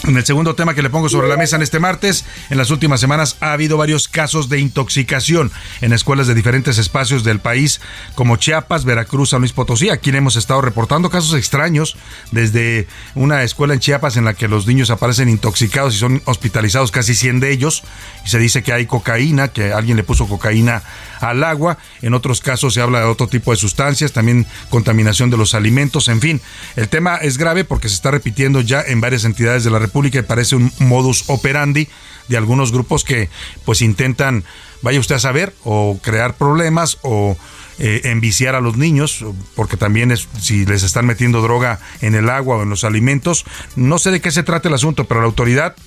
En 0.07 0.15
el 0.15 0.23
segundo 0.23 0.53
tema 0.53 0.75
que 0.75 0.83
le 0.83 0.91
pongo 0.91 1.09
sobre 1.09 1.27
la 1.27 1.35
mesa 1.35 1.55
en 1.55 1.63
este 1.63 1.79
martes, 1.79 2.25
en 2.51 2.59
las 2.59 2.69
últimas 2.69 2.99
semanas 2.99 3.37
ha 3.39 3.53
habido 3.53 3.75
varios 3.75 4.07
casos 4.07 4.49
de 4.49 4.59
intoxicación 4.59 5.51
en 5.81 5.93
escuelas 5.93 6.27
de 6.27 6.35
diferentes 6.35 6.77
espacios 6.77 7.23
del 7.23 7.39
país, 7.39 7.81
como 8.13 8.35
Chiapas, 8.35 8.85
Veracruz, 8.85 9.31
San 9.31 9.39
Luis 9.39 9.51
Potosí. 9.51 9.89
Aquí 9.89 10.11
hemos 10.11 10.35
estado 10.35 10.61
reportando 10.61 11.09
casos 11.09 11.33
extraños, 11.33 11.97
desde 12.31 12.87
una 13.15 13.41
escuela 13.41 13.73
en 13.73 13.79
Chiapas 13.79 14.15
en 14.15 14.25
la 14.25 14.35
que 14.35 14.47
los 14.47 14.67
niños 14.67 14.91
aparecen 14.91 15.27
intoxicados 15.27 15.95
y 15.95 15.97
son 15.97 16.21
hospitalizados 16.25 16.91
casi 16.91 17.15
100 17.15 17.39
de 17.39 17.51
ellos, 17.51 17.83
y 18.23 18.29
se 18.29 18.37
dice 18.37 18.61
que 18.61 18.73
hay 18.73 18.85
cocaína, 18.85 19.47
que 19.47 19.73
alguien 19.73 19.97
le 19.97 20.03
puso 20.03 20.27
cocaína 20.27 20.83
al 21.19 21.43
agua. 21.43 21.79
En 22.03 22.13
otros 22.13 22.41
casos 22.41 22.75
se 22.75 22.81
habla 22.81 22.99
de 22.99 23.05
otro 23.05 23.27
tipo 23.27 23.49
de 23.49 23.57
sustancias, 23.57 24.11
también 24.11 24.45
contaminación 24.69 25.31
de 25.31 25.37
los 25.37 25.55
alimentos, 25.55 26.09
en 26.09 26.21
fin. 26.21 26.41
El 26.75 26.89
tema 26.89 27.15
es 27.15 27.39
grave 27.39 27.63
porque 27.63 27.89
se 27.89 27.95
está 27.95 28.11
repitiendo 28.11 28.61
ya 28.61 28.83
en 28.85 29.01
varias 29.01 29.23
entidades 29.23 29.63
de 29.63 29.71
la 29.71 29.79
República 29.79 29.94
República 29.95 30.23
parece 30.23 30.57
un 30.57 30.73
modus 30.79 31.23
operandi 31.27 31.87
de 32.27 32.35
algunos 32.35 32.73
grupos 32.73 33.05
que 33.05 33.29
pues 33.63 33.81
intentan, 33.81 34.43
vaya 34.81 34.99
usted 34.99 35.15
a 35.15 35.19
saber, 35.19 35.53
o 35.63 35.97
crear 36.01 36.35
problemas 36.35 36.97
o 37.01 37.37
eh, 37.79 38.01
enviciar 38.03 38.55
a 38.55 38.59
los 38.59 38.75
niños, 38.75 39.23
porque 39.55 39.77
también 39.77 40.11
es, 40.11 40.27
si 40.37 40.65
les 40.65 40.83
están 40.83 41.05
metiendo 41.05 41.41
droga 41.41 41.79
en 42.01 42.13
el 42.13 42.29
agua 42.29 42.57
o 42.57 42.63
en 42.63 42.69
los 42.69 42.83
alimentos, 42.83 43.45
no 43.77 43.97
sé 43.97 44.11
de 44.11 44.19
qué 44.19 44.31
se 44.31 44.43
trata 44.43 44.67
el 44.67 44.73
asunto, 44.73 45.05
pero 45.05 45.21
la 45.21 45.27
autoridad 45.27 45.77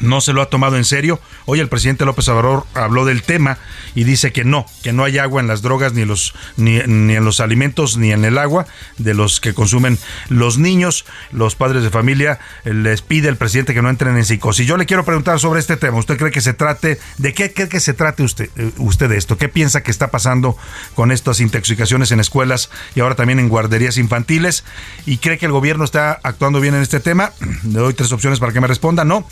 no 0.00 0.20
se 0.20 0.32
lo 0.32 0.40
ha 0.40 0.46
tomado 0.46 0.76
en 0.76 0.84
serio. 0.84 1.20
Hoy 1.44 1.60
el 1.60 1.68
presidente 1.68 2.04
López 2.04 2.26
Obrador 2.28 2.64
habló 2.74 3.04
del 3.04 3.22
tema 3.22 3.58
y 3.94 4.04
dice 4.04 4.32
que 4.32 4.44
no, 4.44 4.64
que 4.82 4.92
no 4.92 5.04
hay 5.04 5.18
agua 5.18 5.40
en 5.40 5.48
las 5.48 5.60
drogas, 5.60 5.92
ni, 5.92 6.04
los, 6.04 6.34
ni, 6.56 6.76
en 6.76 7.24
los 7.24 7.40
alimentos, 7.40 7.98
ni 7.98 8.10
en 8.10 8.24
el 8.24 8.38
agua 8.38 8.66
de 8.96 9.12
los 9.12 9.40
que 9.40 9.52
consumen 9.52 9.98
los 10.28 10.58
niños. 10.58 11.04
Los 11.30 11.56
padres 11.56 11.82
de 11.82 11.90
familia 11.90 12.38
eh, 12.64 12.72
les 12.72 13.02
pide 13.02 13.28
el 13.28 13.36
presidente 13.36 13.74
que 13.74 13.82
no 13.82 13.90
entren 13.90 14.16
en 14.16 14.24
psicosis. 14.24 14.66
Yo 14.66 14.76
le 14.76 14.86
quiero 14.86 15.04
preguntar 15.04 15.38
sobre 15.38 15.60
este 15.60 15.76
tema. 15.76 15.98
¿Usted 15.98 16.16
cree 16.16 16.30
que 16.30 16.40
se 16.40 16.54
trate, 16.54 16.98
de 17.18 17.34
qué 17.34 17.52
cree 17.52 17.68
que 17.68 17.80
se 17.80 17.92
trate 17.92 18.22
usted, 18.22 18.48
eh, 18.56 18.72
usted 18.78 19.10
de 19.10 19.18
esto? 19.18 19.36
¿Qué 19.36 19.48
piensa 19.48 19.82
que 19.82 19.90
está 19.90 20.10
pasando 20.10 20.56
con 20.94 21.12
estas 21.12 21.40
intoxicaciones 21.40 22.10
en 22.12 22.20
escuelas 22.20 22.70
y 22.94 23.00
ahora 23.00 23.14
también 23.14 23.38
en 23.38 23.48
guarderías 23.48 23.98
infantiles? 23.98 24.64
¿Y 25.04 25.18
cree 25.18 25.36
que 25.36 25.46
el 25.46 25.52
gobierno 25.52 25.84
está 25.84 26.18
actuando 26.22 26.60
bien 26.60 26.74
en 26.74 26.82
este 26.82 27.00
tema? 27.00 27.32
Le 27.64 27.78
doy 27.78 27.92
tres 27.92 28.10
opciones 28.12 28.40
para 28.40 28.52
que 28.52 28.60
me 28.60 28.66
responda. 28.66 29.04
No 29.04 29.26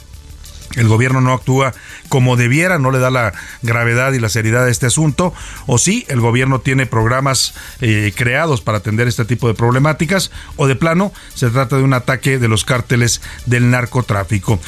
el 0.76 0.88
gobierno 0.88 1.20
no 1.20 1.32
actúa 1.32 1.74
como 2.08 2.36
debiera, 2.36 2.78
no 2.78 2.90
le 2.90 2.98
da 2.98 3.10
la 3.10 3.32
gravedad 3.62 4.12
y 4.12 4.20
la 4.20 4.28
seriedad 4.28 4.64
a 4.64 4.70
este 4.70 4.86
asunto, 4.86 5.32
o 5.66 5.78
sí, 5.78 6.04
el 6.08 6.20
gobierno 6.20 6.60
tiene 6.60 6.86
programas 6.86 7.54
eh, 7.80 8.12
creados 8.14 8.60
para 8.60 8.78
atender 8.78 9.08
este 9.08 9.24
tipo 9.24 9.48
de 9.48 9.54
problemáticas, 9.54 10.30
o 10.56 10.66
de 10.66 10.76
plano 10.76 11.12
se 11.34 11.50
trata 11.50 11.76
de 11.76 11.82
un 11.82 11.94
ataque 11.94 12.38
de 12.38 12.48
los 12.48 12.64
cárteles 12.64 13.20
del 13.46 13.70
narcotráfico. 13.70 14.60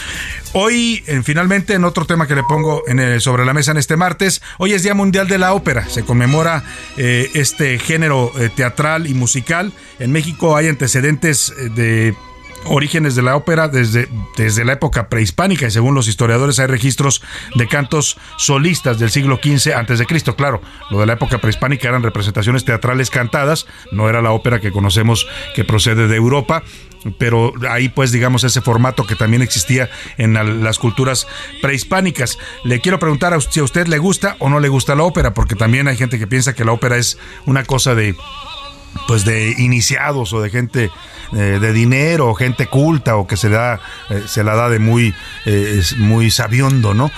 Hoy, 0.54 1.02
finalmente, 1.24 1.74
en 1.74 1.84
otro 1.84 2.04
tema 2.04 2.26
que 2.26 2.34
le 2.34 2.42
pongo 2.42 2.82
sobre 3.20 3.44
la 3.44 3.54
mesa 3.54 3.70
en 3.70 3.78
este 3.78 3.96
martes, 3.96 4.42
hoy 4.58 4.72
es 4.74 4.82
Día 4.82 4.94
Mundial 4.94 5.28
de 5.28 5.38
la 5.38 5.54
Ópera, 5.54 5.88
se 5.88 6.04
conmemora 6.04 6.62
eh, 6.96 7.30
este 7.34 7.78
género 7.78 8.32
eh, 8.38 8.50
teatral 8.54 9.06
y 9.06 9.14
musical. 9.14 9.72
En 9.98 10.12
México 10.12 10.56
hay 10.56 10.68
antecedentes 10.68 11.52
de 11.74 12.14
orígenes 12.64 13.14
de 13.14 13.22
la 13.22 13.36
ópera 13.36 13.68
desde, 13.68 14.08
desde 14.36 14.64
la 14.64 14.74
época 14.74 15.08
prehispánica 15.08 15.66
y 15.66 15.70
según 15.70 15.94
los 15.94 16.08
historiadores 16.08 16.58
hay 16.58 16.66
registros 16.66 17.22
de 17.54 17.68
cantos 17.68 18.16
solistas 18.36 18.98
del 18.98 19.10
siglo 19.10 19.40
XV 19.42 19.74
antes 19.74 19.98
de 19.98 20.06
Cristo. 20.06 20.36
Claro, 20.36 20.60
lo 20.90 21.00
de 21.00 21.06
la 21.06 21.14
época 21.14 21.38
prehispánica 21.38 21.88
eran 21.88 22.02
representaciones 22.02 22.64
teatrales 22.64 23.10
cantadas, 23.10 23.66
no 23.90 24.08
era 24.08 24.22
la 24.22 24.32
ópera 24.32 24.60
que 24.60 24.72
conocemos 24.72 25.26
que 25.54 25.64
procede 25.64 26.08
de 26.08 26.16
Europa, 26.16 26.62
pero 27.18 27.52
ahí 27.68 27.88
pues 27.88 28.12
digamos 28.12 28.44
ese 28.44 28.60
formato 28.60 29.06
que 29.06 29.16
también 29.16 29.42
existía 29.42 29.90
en 30.18 30.62
las 30.62 30.78
culturas 30.78 31.26
prehispánicas. 31.60 32.38
Le 32.64 32.80
quiero 32.80 32.98
preguntar 32.98 33.34
a 33.34 33.40
si 33.40 33.60
a 33.60 33.64
usted 33.64 33.86
le 33.88 33.98
gusta 33.98 34.36
o 34.38 34.48
no 34.48 34.60
le 34.60 34.68
gusta 34.68 34.94
la 34.94 35.02
ópera, 35.02 35.34
porque 35.34 35.56
también 35.56 35.88
hay 35.88 35.96
gente 35.96 36.18
que 36.18 36.26
piensa 36.26 36.54
que 36.54 36.64
la 36.64 36.72
ópera 36.72 36.96
es 36.96 37.18
una 37.46 37.64
cosa 37.64 37.94
de 37.94 38.14
pues 39.06 39.24
de 39.24 39.54
iniciados 39.58 40.32
o 40.32 40.40
de 40.40 40.50
gente 40.50 40.90
eh, 41.32 41.58
de 41.60 41.72
dinero 41.72 42.28
o 42.28 42.34
gente 42.34 42.66
culta 42.66 43.16
o 43.16 43.26
que 43.26 43.36
se 43.38 43.48
da 43.48 43.80
eh, 44.10 44.24
se 44.26 44.44
la 44.44 44.54
da 44.54 44.68
de 44.68 44.78
muy 44.78 45.14
eh, 45.46 45.82
muy 45.96 46.30
sabiondo, 46.30 46.92
¿no? 46.92 47.10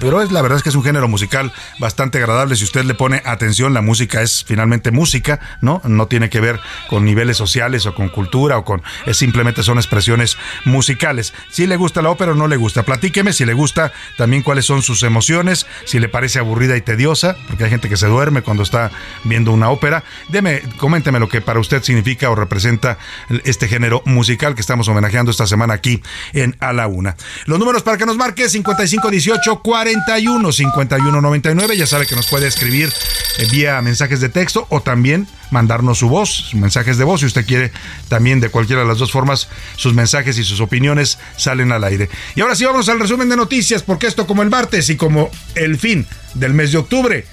pero 0.00 0.22
es 0.22 0.32
la 0.32 0.42
verdad 0.42 0.58
es 0.58 0.64
que 0.64 0.70
es 0.70 0.74
un 0.74 0.82
género 0.82 1.06
musical 1.06 1.52
bastante 1.78 2.18
agradable 2.18 2.56
si 2.56 2.64
usted 2.64 2.84
le 2.84 2.94
pone 2.94 3.22
atención, 3.24 3.72
la 3.72 3.80
música 3.80 4.22
es 4.22 4.44
finalmente 4.44 4.90
música, 4.90 5.38
¿no? 5.60 5.80
No 5.84 6.06
tiene 6.06 6.30
que 6.30 6.40
ver 6.40 6.58
con 6.88 7.04
niveles 7.04 7.36
sociales 7.36 7.86
o 7.86 7.94
con 7.94 8.08
cultura 8.08 8.58
o 8.58 8.64
con 8.64 8.82
es 9.06 9.16
simplemente 9.16 9.62
son 9.62 9.78
expresiones 9.78 10.36
musicales. 10.64 11.32
Si 11.50 11.66
le 11.66 11.76
gusta 11.76 12.02
la 12.02 12.10
ópera 12.10 12.32
o 12.32 12.34
no 12.34 12.48
le 12.48 12.56
gusta, 12.56 12.82
platíqueme 12.82 13.32
si 13.32 13.44
le 13.44 13.54
gusta 13.54 13.92
también 14.16 14.42
cuáles 14.42 14.66
son 14.66 14.82
sus 14.82 15.04
emociones, 15.04 15.66
si 15.84 16.00
le 16.00 16.08
parece 16.08 16.40
aburrida 16.40 16.76
y 16.76 16.80
tediosa, 16.80 17.36
porque 17.46 17.64
hay 17.64 17.70
gente 17.70 17.88
que 17.88 17.96
se 17.96 18.08
duerme 18.08 18.42
cuando 18.42 18.64
está 18.64 18.90
viendo 19.24 19.52
una 19.52 19.70
ópera. 19.70 20.02
Deme, 20.28 20.62
coménteme 20.76 21.19
lo 21.20 21.28
que 21.28 21.40
para 21.40 21.60
usted 21.60 21.82
significa 21.82 22.30
o 22.30 22.34
representa 22.34 22.98
este 23.44 23.68
género 23.68 24.02
musical 24.06 24.54
que 24.54 24.60
estamos 24.60 24.88
homenajeando 24.88 25.30
esta 25.30 25.46
semana 25.46 25.74
aquí 25.74 26.02
en 26.32 26.56
A 26.60 26.72
la 26.72 26.88
Una. 26.88 27.16
Los 27.44 27.58
números 27.58 27.82
para 27.82 27.96
que 27.96 28.06
nos 28.06 28.16
marque 28.16 28.48
5518 28.48 29.60
41 29.62 30.52
5199. 30.52 31.76
Ya 31.76 31.86
sabe 31.86 32.06
que 32.06 32.16
nos 32.16 32.26
puede 32.26 32.48
escribir 32.48 32.92
eh, 33.38 33.46
vía 33.52 33.80
mensajes 33.82 34.20
de 34.20 34.28
texto 34.28 34.66
o 34.70 34.80
también 34.80 35.28
mandarnos 35.50 35.98
su 35.98 36.08
voz, 36.08 36.54
mensajes 36.54 36.96
de 36.98 37.04
voz. 37.04 37.20
Si 37.20 37.26
usted 37.26 37.46
quiere 37.46 37.70
también 38.08 38.40
de 38.40 38.48
cualquiera 38.48 38.82
de 38.82 38.88
las 38.88 38.98
dos 38.98 39.12
formas, 39.12 39.48
sus 39.76 39.94
mensajes 39.94 40.38
y 40.38 40.44
sus 40.44 40.60
opiniones 40.60 41.18
salen 41.36 41.72
al 41.72 41.84
aire. 41.84 42.08
Y 42.34 42.40
ahora 42.40 42.54
sí 42.54 42.64
vamos 42.64 42.88
al 42.88 42.98
resumen 42.98 43.28
de 43.28 43.36
noticias, 43.36 43.82
porque 43.82 44.06
esto 44.06 44.26
como 44.26 44.42
el 44.42 44.50
martes 44.50 44.88
y 44.90 44.96
como 44.96 45.30
el 45.54 45.78
fin 45.78 46.06
del 46.34 46.54
mes 46.54 46.72
de 46.72 46.78
octubre 46.78 47.26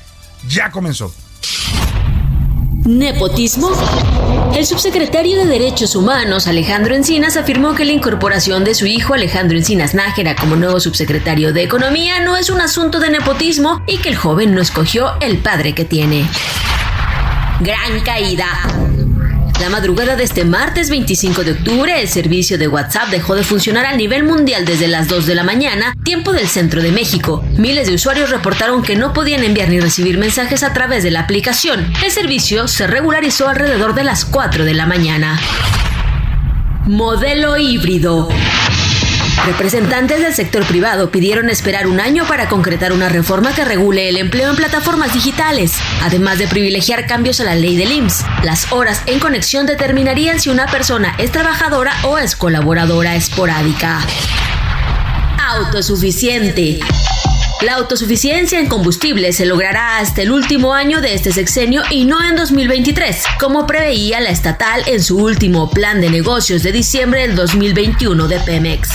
ya 0.47 0.71
comenzó. 0.71 1.13
Nepotismo. 2.87 3.69
El 4.55 4.65
subsecretario 4.65 5.37
de 5.39 5.45
Derechos 5.45 5.93
Humanos, 5.93 6.47
Alejandro 6.47 6.95
Encinas, 6.95 7.35
afirmó 7.35 7.75
que 7.75 7.83
la 7.83 7.91
incorporación 7.91 8.63
de 8.63 8.75
su 8.75 8.85
hijo 8.85 9.13
Alejandro 9.13 9.57
Encinas 9.57 9.93
Nájera 9.93 10.37
como 10.37 10.55
nuevo 10.55 10.79
subsecretario 10.79 11.51
de 11.51 11.63
Economía 11.63 12.21
no 12.21 12.37
es 12.37 12.49
un 12.49 12.61
asunto 12.61 13.01
de 13.01 13.09
nepotismo 13.09 13.81
y 13.87 13.97
que 13.97 14.07
el 14.07 14.15
joven 14.15 14.55
no 14.55 14.61
escogió 14.61 15.19
el 15.19 15.39
padre 15.39 15.75
que 15.75 15.83
tiene. 15.83 16.29
Gran 17.59 17.99
caída. 18.05 18.86
La 19.59 19.69
madrugada 19.69 20.15
de 20.15 20.23
este 20.23 20.45
martes 20.45 20.91
25 20.91 21.43
de 21.43 21.53
octubre, 21.53 21.99
el 21.99 22.07
servicio 22.07 22.59
de 22.59 22.67
WhatsApp 22.67 23.09
dejó 23.09 23.33
de 23.33 23.43
funcionar 23.43 23.87
a 23.87 23.95
nivel 23.95 24.23
mundial 24.23 24.65
desde 24.65 24.87
las 24.87 25.07
2 25.07 25.25
de 25.25 25.33
la 25.33 25.43
mañana, 25.43 25.95
tiempo 26.03 26.31
del 26.31 26.47
centro 26.47 26.83
de 26.83 26.91
México. 26.91 27.43
Miles 27.57 27.87
de 27.87 27.95
usuarios 27.95 28.29
reportaron 28.29 28.83
que 28.83 28.95
no 28.95 29.13
podían 29.13 29.43
enviar 29.43 29.69
ni 29.69 29.79
recibir 29.79 30.19
mensajes 30.19 30.61
a 30.61 30.73
través 30.73 31.03
de 31.03 31.09
la 31.09 31.21
aplicación. 31.21 31.91
El 32.05 32.11
servicio 32.11 32.67
se 32.67 32.85
regularizó 32.85 33.49
alrededor 33.49 33.95
de 33.95 34.03
las 34.03 34.25
4 34.25 34.63
de 34.63 34.75
la 34.75 34.85
mañana. 34.85 35.39
Modelo 36.85 37.57
híbrido. 37.57 38.29
Representantes 39.45 40.21
del 40.21 40.33
sector 40.33 40.65
privado 40.65 41.11
pidieron 41.11 41.49
esperar 41.49 41.87
un 41.87 41.99
año 41.99 42.25
para 42.27 42.49
concretar 42.49 42.91
una 42.91 43.09
reforma 43.09 43.53
que 43.53 43.63
regule 43.63 44.09
el 44.09 44.17
empleo 44.17 44.49
en 44.49 44.55
plataformas 44.55 45.13
digitales, 45.13 45.73
además 46.01 46.37
de 46.37 46.47
privilegiar 46.47 47.07
cambios 47.07 47.39
a 47.39 47.45
la 47.45 47.55
ley 47.55 47.77
del 47.77 47.91
IMSS. 47.91 48.25
Las 48.43 48.71
horas 48.71 49.03
en 49.05 49.19
conexión 49.19 49.65
determinarían 49.65 50.39
si 50.39 50.49
una 50.49 50.67
persona 50.67 51.15
es 51.17 51.31
trabajadora 51.31 51.93
o 52.03 52.17
es 52.17 52.35
colaboradora 52.35 53.15
esporádica. 53.15 54.01
Autosuficiente. 55.39 56.79
La 57.61 57.75
autosuficiencia 57.75 58.59
en 58.59 58.67
combustible 58.67 59.33
se 59.33 59.45
logrará 59.45 59.97
hasta 59.97 60.21
el 60.21 60.31
último 60.31 60.75
año 60.75 61.01
de 61.01 61.15
este 61.15 61.31
sexenio 61.31 61.81
y 61.89 62.05
no 62.05 62.23
en 62.23 62.35
2023, 62.35 63.23
como 63.39 63.65
preveía 63.65 64.19
la 64.19 64.29
estatal 64.29 64.83
en 64.85 65.01
su 65.01 65.17
último 65.17 65.71
plan 65.71 65.99
de 65.99 66.11
negocios 66.11 66.61
de 66.61 66.71
diciembre 66.71 67.21
del 67.21 67.35
2021 67.35 68.27
de 68.27 68.39
Pemex. 68.41 68.89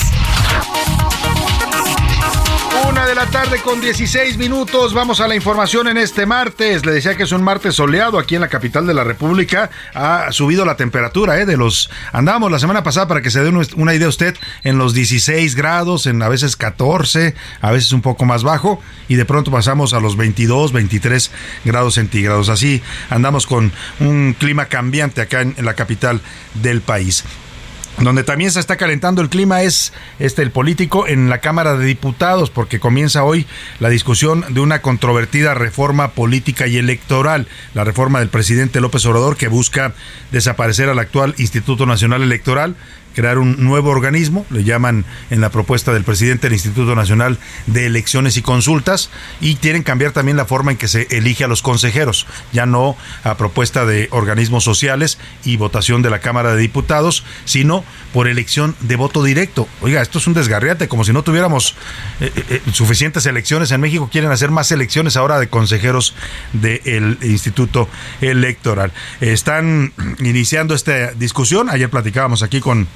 Una 2.89 3.07
de 3.07 3.15
la 3.15 3.27
tarde 3.27 3.61
con 3.61 3.81
16 3.81 4.39
minutos. 4.39 4.95
Vamos 4.95 5.21
a 5.21 5.29
la 5.29 5.35
información 5.35 5.89
en 5.89 5.99
este 5.99 6.27
martes. 6.27 6.87
Le 6.87 6.93
decía 6.93 7.17
que 7.17 7.23
es 7.25 7.33
un 7.33 7.43
martes 7.43 7.75
soleado 7.75 8.19
aquí 8.19 8.35
en 8.35 8.41
la 8.41 8.49
capital 8.49 8.87
de 8.87 8.95
la 8.95 9.05
República. 9.05 9.71
Ha 9.95 10.33
subido 10.33 10.65
la 10.65 10.77
temperatura, 10.77 11.39
¿eh? 11.39 11.47
De 11.47 11.57
los. 11.57 11.91
Andábamos 12.13 12.51
la 12.51 12.59
semana 12.59 12.83
pasada 12.83 13.09
para 13.09 13.21
que 13.21 13.31
se 13.31 13.43
dé 13.43 13.51
una 13.77 13.95
idea 13.95 14.09
usted 14.09 14.37
en 14.63 14.79
los 14.79 14.95
16 14.95 15.55
grados, 15.55 16.07
en 16.07 16.23
a 16.23 16.29
veces 16.29 16.57
14, 16.57 17.35
a 17.61 17.71
veces 17.71 17.93
un 17.93 18.03
poco 18.03 18.25
más 18.25 18.43
bajo. 18.43 18.81
Y 19.09 19.17
de 19.17 19.25
pronto 19.25 19.51
pasamos 19.51 19.93
a 19.93 20.01
los 20.01 20.17
22, 20.17 20.73
23 20.73 21.31
grados 21.65 21.95
centígrados. 21.95 22.49
Así 22.49 22.83
andamos 23.11 23.47
con 23.47 23.73
un 24.01 24.35
clima 24.39 24.67
cambiante 24.67 25.21
acá 25.21 25.43
en 25.43 25.55
la 25.59 25.75
capital 25.75 26.21
del 26.55 26.81
país. 26.81 27.25
Donde 28.01 28.25
también 28.25 28.51
se 28.51 28.59
está 28.59 28.77
calentando 28.77 29.23
el 29.23 29.29
clima 29.29 29.63
es 29.63 29.93
este 30.19 30.43
el 30.43 30.51
político 30.51 31.07
en 31.07 31.29
la 31.29 31.39
Cámara 31.39 31.77
de 31.77 31.85
Diputados, 31.85 32.51
porque 32.51 32.81
comienza 32.81 33.23
hoy 33.23 33.47
la 33.81 33.91
discusión 33.91 34.45
de 34.49 34.61
una 34.61 34.83
controvertida 34.83 35.55
reforma 35.55 36.09
política 36.09 36.67
y 36.67 36.79
electoral, 36.79 37.47
la 37.75 37.85
reforma 37.85 38.19
del 38.19 38.29
presidente 38.29 38.81
López 38.81 39.05
Obrador 39.07 39.37
que 39.37 39.49
busca 39.49 39.95
desaparecer 40.33 40.89
al 40.89 40.99
actual 40.99 41.35
Instituto 41.39 41.87
Nacional 41.87 42.23
Electoral, 42.23 42.77
crear 43.15 43.39
un 43.39 43.63
nuevo 43.65 43.91
organismo, 43.91 44.47
le 44.51 44.65
llaman 44.65 45.05
en 45.31 45.41
la 45.41 45.51
propuesta 45.51 45.93
del 45.93 46.05
presidente 46.05 46.47
el 46.47 46.53
Instituto 46.53 46.95
Nacional 46.95 47.39
de 47.67 47.87
Elecciones 47.87 48.37
y 48.37 48.43
Consultas, 48.43 49.11
y 49.41 49.57
quieren 49.57 49.83
cambiar 49.83 50.13
también 50.13 50.37
la 50.37 50.47
forma 50.47 50.73
en 50.73 50.79
que 50.79 50.89
se 50.89 51.07
elige 51.11 51.45
a 51.45 51.49
los 51.49 51.63
consejeros, 51.63 52.27
ya 52.53 52.67
no 52.67 52.97
a 53.25 53.37
propuesta 53.37 53.85
de 53.87 54.09
organismos 54.11 54.65
sociales 54.65 55.19
y 55.45 55.57
votación 55.57 56.03
de 56.03 56.11
la 56.11 56.21
Cámara 56.21 56.55
de 56.55 56.61
Diputados, 56.61 57.25
sino 57.45 57.85
por 58.13 58.29
elección 58.29 58.77
de 58.81 58.97
voto 58.97 59.23
directo. 59.23 59.69
Oiga, 59.81 60.03
esto 60.03 60.19
es 60.19 60.27
un 60.27 60.35
desgarriate, 60.35 60.89
como 60.89 61.05
si 61.05 61.13
no 61.13 61.23
tuviéramos 61.23 61.75
eh, 62.21 62.31
eh, 62.35 62.45
eh, 62.49 62.73
suficientes 62.73 63.27
elecciones 63.27 63.71
en 63.71 63.81
México, 63.81 64.09
quieren 64.11 64.31
hacer 64.31 64.51
más 64.51 64.71
elecciones 64.71 65.17
ahora 65.17 65.39
de 65.39 65.49
consejeros 65.49 66.15
del 66.53 67.19
Instituto 67.23 67.89
Electoral. 68.21 68.93
Están 69.21 69.93
iniciando 70.19 70.75
esta 70.75 71.13
discusión, 71.13 71.71
ayer 71.71 71.91
platicábamos 71.91 72.43
aquí 72.43 72.61
con 72.61 72.87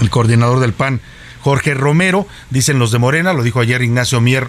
el 0.00 0.10
coordinador 0.10 0.60
del 0.60 0.72
PAN, 0.72 1.00
Jorge 1.40 1.74
Romero, 1.74 2.26
dicen 2.50 2.78
los 2.78 2.92
de 2.92 2.98
Morena, 2.98 3.32
lo 3.32 3.42
dijo 3.42 3.60
ayer 3.60 3.82
Ignacio 3.82 4.20
Mier, 4.20 4.48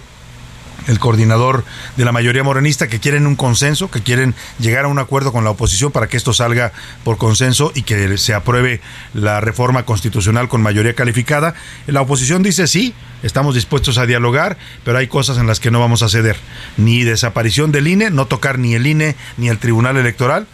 el 0.88 1.00
coordinador 1.00 1.64
de 1.98 2.06
la 2.06 2.12
mayoría 2.12 2.44
morenista, 2.44 2.88
que 2.88 3.00
quieren 3.00 3.28
un 3.28 3.36
consenso, 3.36 3.90
que 3.90 4.02
quieren 4.02 4.36
llegar 4.60 4.86
a 4.86 4.88
un 4.88 5.00
acuerdo 5.00 5.32
con 5.32 5.44
la 5.44 5.52
oposición 5.52 5.92
para 5.92 6.08
que 6.08 6.18
esto 6.18 6.34
salga 6.34 6.72
por 7.04 7.18
consenso 7.18 7.72
y 7.76 7.84
que 7.84 8.18
se 8.18 8.34
apruebe 8.34 8.82
la 9.14 9.42
reforma 9.42 9.86
constitucional 9.86 10.48
con 10.48 10.62
mayoría 10.62 10.96
calificada. 10.96 11.54
La 11.88 12.02
oposición 12.02 12.44
dice 12.44 12.68
sí, 12.68 12.94
estamos 13.24 13.56
dispuestos 13.56 13.98
a 13.98 14.06
dialogar, 14.06 14.58
pero 14.84 14.98
hay 14.98 15.08
cosas 15.08 15.38
en 15.38 15.48
las 15.48 15.60
que 15.60 15.72
no 15.72 15.80
vamos 15.80 16.04
a 16.04 16.10
ceder. 16.10 16.38
Ni 16.78 17.04
desaparición 17.04 17.72
del 17.72 17.88
INE, 17.88 18.10
no 18.10 18.26
tocar 18.26 18.60
ni 18.60 18.76
el 18.76 18.88
INE 18.88 19.16
ni 19.38 19.50
el 19.50 19.58
Tribunal 19.60 19.98
Electoral 19.98 20.48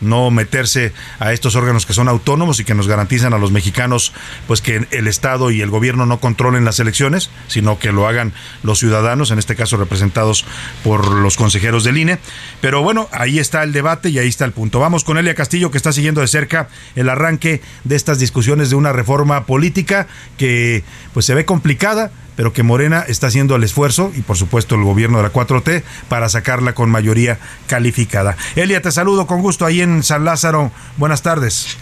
no 0.00 0.30
meterse 0.30 0.92
a 1.18 1.32
estos 1.32 1.56
órganos 1.56 1.86
que 1.86 1.92
son 1.92 2.08
autónomos 2.08 2.60
y 2.60 2.64
que 2.64 2.74
nos 2.74 2.88
garantizan 2.88 3.32
a 3.34 3.38
los 3.38 3.52
mexicanos 3.52 4.12
pues 4.46 4.60
que 4.60 4.86
el 4.90 5.06
Estado 5.06 5.50
y 5.50 5.60
el 5.60 5.70
gobierno 5.70 6.06
no 6.06 6.20
controlen 6.20 6.64
las 6.64 6.80
elecciones, 6.80 7.30
sino 7.48 7.78
que 7.78 7.92
lo 7.92 8.06
hagan 8.06 8.32
los 8.62 8.78
ciudadanos, 8.78 9.30
en 9.30 9.38
este 9.38 9.56
caso 9.56 9.76
representados 9.76 10.44
por 10.84 11.10
los 11.10 11.36
consejeros 11.36 11.84
del 11.84 11.98
INE. 11.98 12.18
Pero 12.60 12.82
bueno, 12.82 13.08
ahí 13.12 13.38
está 13.38 13.62
el 13.62 13.72
debate 13.72 14.10
y 14.10 14.18
ahí 14.18 14.28
está 14.28 14.44
el 14.44 14.52
punto. 14.52 14.80
Vamos 14.80 15.04
con 15.04 15.18
Elia 15.18 15.34
Castillo 15.34 15.70
que 15.70 15.78
está 15.78 15.92
siguiendo 15.92 16.20
de 16.20 16.28
cerca 16.28 16.68
el 16.94 17.08
arranque 17.08 17.62
de 17.84 17.96
estas 17.96 18.18
discusiones 18.18 18.70
de 18.70 18.76
una 18.76 18.92
reforma 18.92 19.46
política 19.46 20.06
que 20.36 20.84
pues 21.12 21.26
se 21.26 21.34
ve 21.34 21.44
complicada 21.44 22.10
pero 22.36 22.52
que 22.52 22.62
Morena 22.62 23.04
está 23.08 23.26
haciendo 23.28 23.56
el 23.56 23.64
esfuerzo, 23.64 24.12
y 24.14 24.22
por 24.22 24.36
supuesto 24.36 24.74
el 24.74 24.84
gobierno 24.84 25.18
de 25.18 25.24
la 25.24 25.32
4T, 25.32 25.82
para 26.08 26.28
sacarla 26.28 26.74
con 26.74 26.90
mayoría 26.90 27.38
calificada. 27.66 28.36
Elia, 28.54 28.82
te 28.82 28.92
saludo 28.92 29.26
con 29.26 29.42
gusto 29.42 29.64
ahí 29.66 29.80
en 29.80 30.02
San 30.02 30.24
Lázaro. 30.24 30.70
Buenas 30.96 31.22
tardes. 31.22 31.78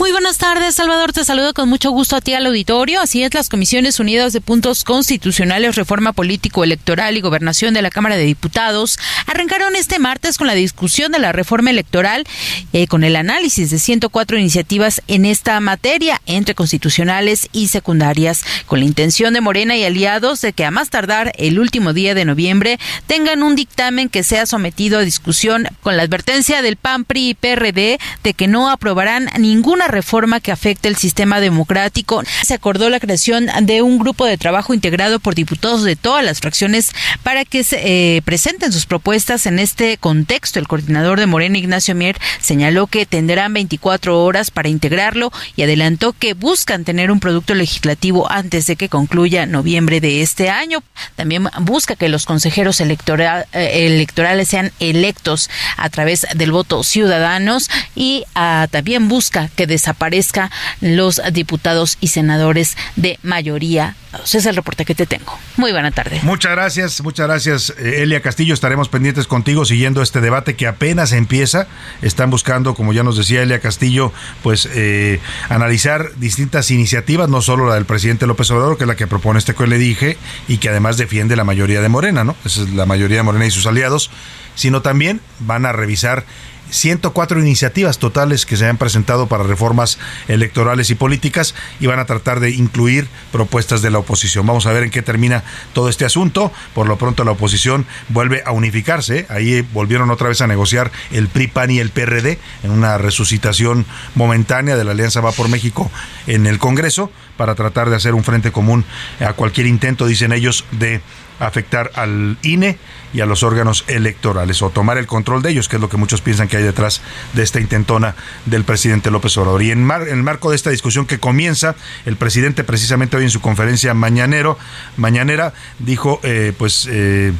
Muy 0.00 0.12
buenas 0.12 0.38
tardes, 0.38 0.76
Salvador. 0.76 1.12
Te 1.12 1.26
saludo 1.26 1.52
con 1.52 1.68
mucho 1.68 1.90
gusto 1.90 2.16
a 2.16 2.22
ti 2.22 2.32
al 2.32 2.46
auditorio. 2.46 3.02
Así 3.02 3.22
es, 3.22 3.34
las 3.34 3.50
Comisiones 3.50 4.00
Unidas 4.00 4.32
de 4.32 4.40
Puntos 4.40 4.82
Constitucionales, 4.82 5.76
Reforma 5.76 6.14
Político 6.14 6.64
Electoral 6.64 7.18
y 7.18 7.20
Gobernación 7.20 7.74
de 7.74 7.82
la 7.82 7.90
Cámara 7.90 8.16
de 8.16 8.24
Diputados 8.24 8.98
arrancaron 9.26 9.76
este 9.76 9.98
martes 9.98 10.38
con 10.38 10.46
la 10.46 10.54
discusión 10.54 11.12
de 11.12 11.18
la 11.18 11.32
reforma 11.32 11.68
electoral 11.68 12.24
eh, 12.72 12.86
con 12.86 13.04
el 13.04 13.14
análisis 13.14 13.68
de 13.68 13.78
104 13.78 14.38
iniciativas 14.38 15.02
en 15.06 15.26
esta 15.26 15.60
materia 15.60 16.22
entre 16.24 16.54
constitucionales 16.54 17.50
y 17.52 17.68
secundarias, 17.68 18.42
con 18.64 18.80
la 18.80 18.86
intención 18.86 19.34
de 19.34 19.42
Morena 19.42 19.76
y 19.76 19.84
aliados 19.84 20.40
de 20.40 20.54
que 20.54 20.64
a 20.64 20.70
más 20.70 20.88
tardar 20.88 21.32
el 21.36 21.58
último 21.58 21.92
día 21.92 22.14
de 22.14 22.24
noviembre 22.24 22.78
tengan 23.06 23.42
un 23.42 23.54
dictamen 23.54 24.08
que 24.08 24.22
sea 24.22 24.46
sometido 24.46 24.98
a 24.98 25.02
discusión 25.02 25.68
con 25.82 25.98
la 25.98 26.04
advertencia 26.04 26.62
del 26.62 26.76
PAN, 26.76 27.04
PRI 27.04 27.28
y 27.28 27.34
PRD 27.34 27.98
de 28.24 28.34
que 28.34 28.48
no 28.48 28.70
aprobarán 28.70 29.28
ninguna 29.38 29.89
reforma 29.90 30.40
que 30.40 30.52
afecta 30.52 30.88
el 30.88 30.96
sistema 30.96 31.40
democrático. 31.40 32.22
Se 32.42 32.54
acordó 32.54 32.90
la 32.90 33.00
creación 33.00 33.48
de 33.62 33.82
un 33.82 33.98
grupo 33.98 34.26
de 34.26 34.38
trabajo 34.38 34.74
integrado 34.74 35.20
por 35.20 35.34
diputados 35.34 35.82
de 35.82 35.96
todas 35.96 36.24
las 36.24 36.40
fracciones 36.40 36.92
para 37.22 37.44
que 37.44 37.64
se 37.64 38.16
eh, 38.16 38.22
presenten 38.22 38.72
sus 38.72 38.86
propuestas 38.86 39.46
en 39.46 39.58
este 39.58 39.96
contexto. 39.98 40.58
El 40.58 40.68
coordinador 40.68 41.20
de 41.20 41.26
Morena, 41.26 41.58
Ignacio 41.58 41.94
Mier, 41.94 42.16
señaló 42.40 42.86
que 42.86 43.06
tendrán 43.06 43.52
24 43.52 44.22
horas 44.22 44.50
para 44.50 44.68
integrarlo 44.68 45.32
y 45.56 45.62
adelantó 45.62 46.12
que 46.12 46.34
buscan 46.34 46.84
tener 46.84 47.10
un 47.10 47.20
producto 47.20 47.54
legislativo 47.54 48.30
antes 48.30 48.66
de 48.66 48.76
que 48.76 48.88
concluya 48.88 49.46
noviembre 49.46 50.00
de 50.00 50.22
este 50.22 50.50
año. 50.50 50.82
También 51.16 51.48
busca 51.60 51.96
que 51.96 52.08
los 52.08 52.26
consejeros 52.26 52.80
eh, 52.80 53.86
electorales 53.86 54.48
sean 54.48 54.72
electos 54.80 55.50
a 55.76 55.88
través 55.88 56.26
del 56.34 56.52
voto 56.52 56.82
ciudadanos 56.82 57.70
y 57.94 58.24
ah, 58.34 58.66
también 58.70 59.08
busca 59.08 59.48
que 59.54 59.66
desaparezca 59.70 60.50
los 60.82 61.22
diputados 61.32 61.96
y 62.00 62.08
senadores 62.08 62.76
de 62.96 63.18
mayoría. 63.22 63.96
Ese 64.24 64.38
es 64.38 64.46
el 64.46 64.56
reporte 64.56 64.84
que 64.84 64.94
te 64.94 65.06
tengo. 65.06 65.38
Muy 65.56 65.70
buena 65.70 65.92
tarde. 65.92 66.18
Muchas 66.24 66.50
gracias, 66.52 67.00
muchas 67.00 67.28
gracias, 67.28 67.72
eh, 67.78 68.02
Elia 68.02 68.20
Castillo. 68.20 68.54
Estaremos 68.54 68.88
pendientes 68.88 69.28
contigo 69.28 69.64
siguiendo 69.64 70.02
este 70.02 70.20
debate 70.20 70.56
que 70.56 70.66
apenas 70.66 71.12
empieza. 71.12 71.68
Están 72.02 72.28
buscando, 72.28 72.74
como 72.74 72.92
ya 72.92 73.04
nos 73.04 73.16
decía 73.16 73.42
Elia 73.42 73.60
Castillo, 73.60 74.12
pues 74.42 74.68
eh, 74.74 75.20
analizar 75.48 76.10
distintas 76.16 76.70
iniciativas, 76.72 77.28
no 77.28 77.40
solo 77.40 77.68
la 77.68 77.76
del 77.76 77.84
presidente 77.84 78.26
López 78.26 78.50
Obrador, 78.50 78.76
que 78.76 78.84
es 78.84 78.88
la 78.88 78.96
que 78.96 79.06
propone 79.06 79.38
este 79.38 79.54
que 79.54 79.66
le 79.68 79.78
dije, 79.78 80.18
y 80.48 80.58
que 80.58 80.68
además 80.68 80.96
defiende 80.96 81.36
la 81.36 81.44
mayoría 81.44 81.80
de 81.80 81.88
Morena, 81.88 82.24
¿no? 82.24 82.34
Esa 82.44 82.62
es 82.62 82.70
la 82.70 82.86
mayoría 82.86 83.18
de 83.18 83.22
Morena 83.22 83.46
y 83.46 83.50
sus 83.52 83.66
aliados, 83.66 84.10
sino 84.56 84.82
también 84.82 85.20
van 85.38 85.66
a 85.66 85.72
revisar 85.72 86.24
104 86.70 87.40
iniciativas 87.40 87.98
totales 87.98 88.46
que 88.46 88.56
se 88.56 88.66
han 88.66 88.76
presentado 88.76 89.26
para 89.26 89.44
reformas 89.44 89.98
electorales 90.28 90.90
y 90.90 90.94
políticas 90.94 91.54
y 91.80 91.86
van 91.86 91.98
a 91.98 92.06
tratar 92.06 92.40
de 92.40 92.50
incluir 92.50 93.08
propuestas 93.32 93.82
de 93.82 93.90
la 93.90 93.98
oposición. 93.98 94.46
Vamos 94.46 94.66
a 94.66 94.72
ver 94.72 94.84
en 94.84 94.90
qué 94.90 95.02
termina 95.02 95.44
todo 95.72 95.88
este 95.88 96.04
asunto. 96.04 96.52
Por 96.74 96.86
lo 96.86 96.96
pronto 96.98 97.24
la 97.24 97.32
oposición 97.32 97.86
vuelve 98.08 98.42
a 98.46 98.52
unificarse. 98.52 99.26
Ahí 99.28 99.66
volvieron 99.72 100.10
otra 100.10 100.28
vez 100.28 100.40
a 100.40 100.46
negociar 100.46 100.90
el 101.10 101.28
PRI, 101.28 101.48
PAN 101.48 101.70
y 101.70 101.78
el 101.78 101.90
PRD 101.90 102.38
en 102.62 102.70
una 102.70 102.98
resucitación 102.98 103.86
momentánea 104.14 104.76
de 104.76 104.84
la 104.84 104.92
Alianza 104.92 105.20
Va 105.20 105.32
por 105.32 105.48
México 105.48 105.90
en 106.26 106.46
el 106.46 106.58
Congreso 106.58 107.10
para 107.36 107.54
tratar 107.54 107.88
de 107.88 107.96
hacer 107.96 108.14
un 108.14 108.22
frente 108.22 108.52
común 108.52 108.84
a 109.18 109.32
cualquier 109.32 109.66
intento, 109.66 110.06
dicen 110.06 110.32
ellos, 110.32 110.66
de 110.72 111.00
afectar 111.40 111.90
al 111.94 112.38
INE 112.42 112.78
y 113.12 113.20
a 113.20 113.26
los 113.26 113.42
órganos 113.42 113.84
electorales 113.88 114.62
o 114.62 114.70
tomar 114.70 114.98
el 114.98 115.06
control 115.06 115.42
de 115.42 115.50
ellos, 115.50 115.68
que 115.68 115.76
es 115.76 115.82
lo 115.82 115.88
que 115.88 115.96
muchos 115.96 116.20
piensan 116.20 116.46
que 116.46 116.58
hay 116.58 116.62
detrás 116.62 117.00
de 117.32 117.42
esta 117.42 117.60
intentona 117.60 118.14
del 118.46 118.64
presidente 118.64 119.10
López 119.10 119.36
Obrador. 119.38 119.62
Y 119.62 119.72
en, 119.72 119.90
el 119.90 120.22
marco 120.22 120.50
de 120.50 120.56
esta 120.56 120.70
discusión 120.70 121.06
que 121.06 121.18
comienza, 121.18 121.74
el 122.06 122.16
presidente 122.16 122.62
precisamente 122.62 123.16
hoy 123.16 123.24
en 123.24 123.30
su 123.30 123.40
conferencia 123.40 123.94
mañanero, 123.94 124.58
mañanera 124.96 125.52
dijo, 125.78 126.20
eh, 126.22 126.52
pues... 126.56 126.88
Eh, 126.90 127.32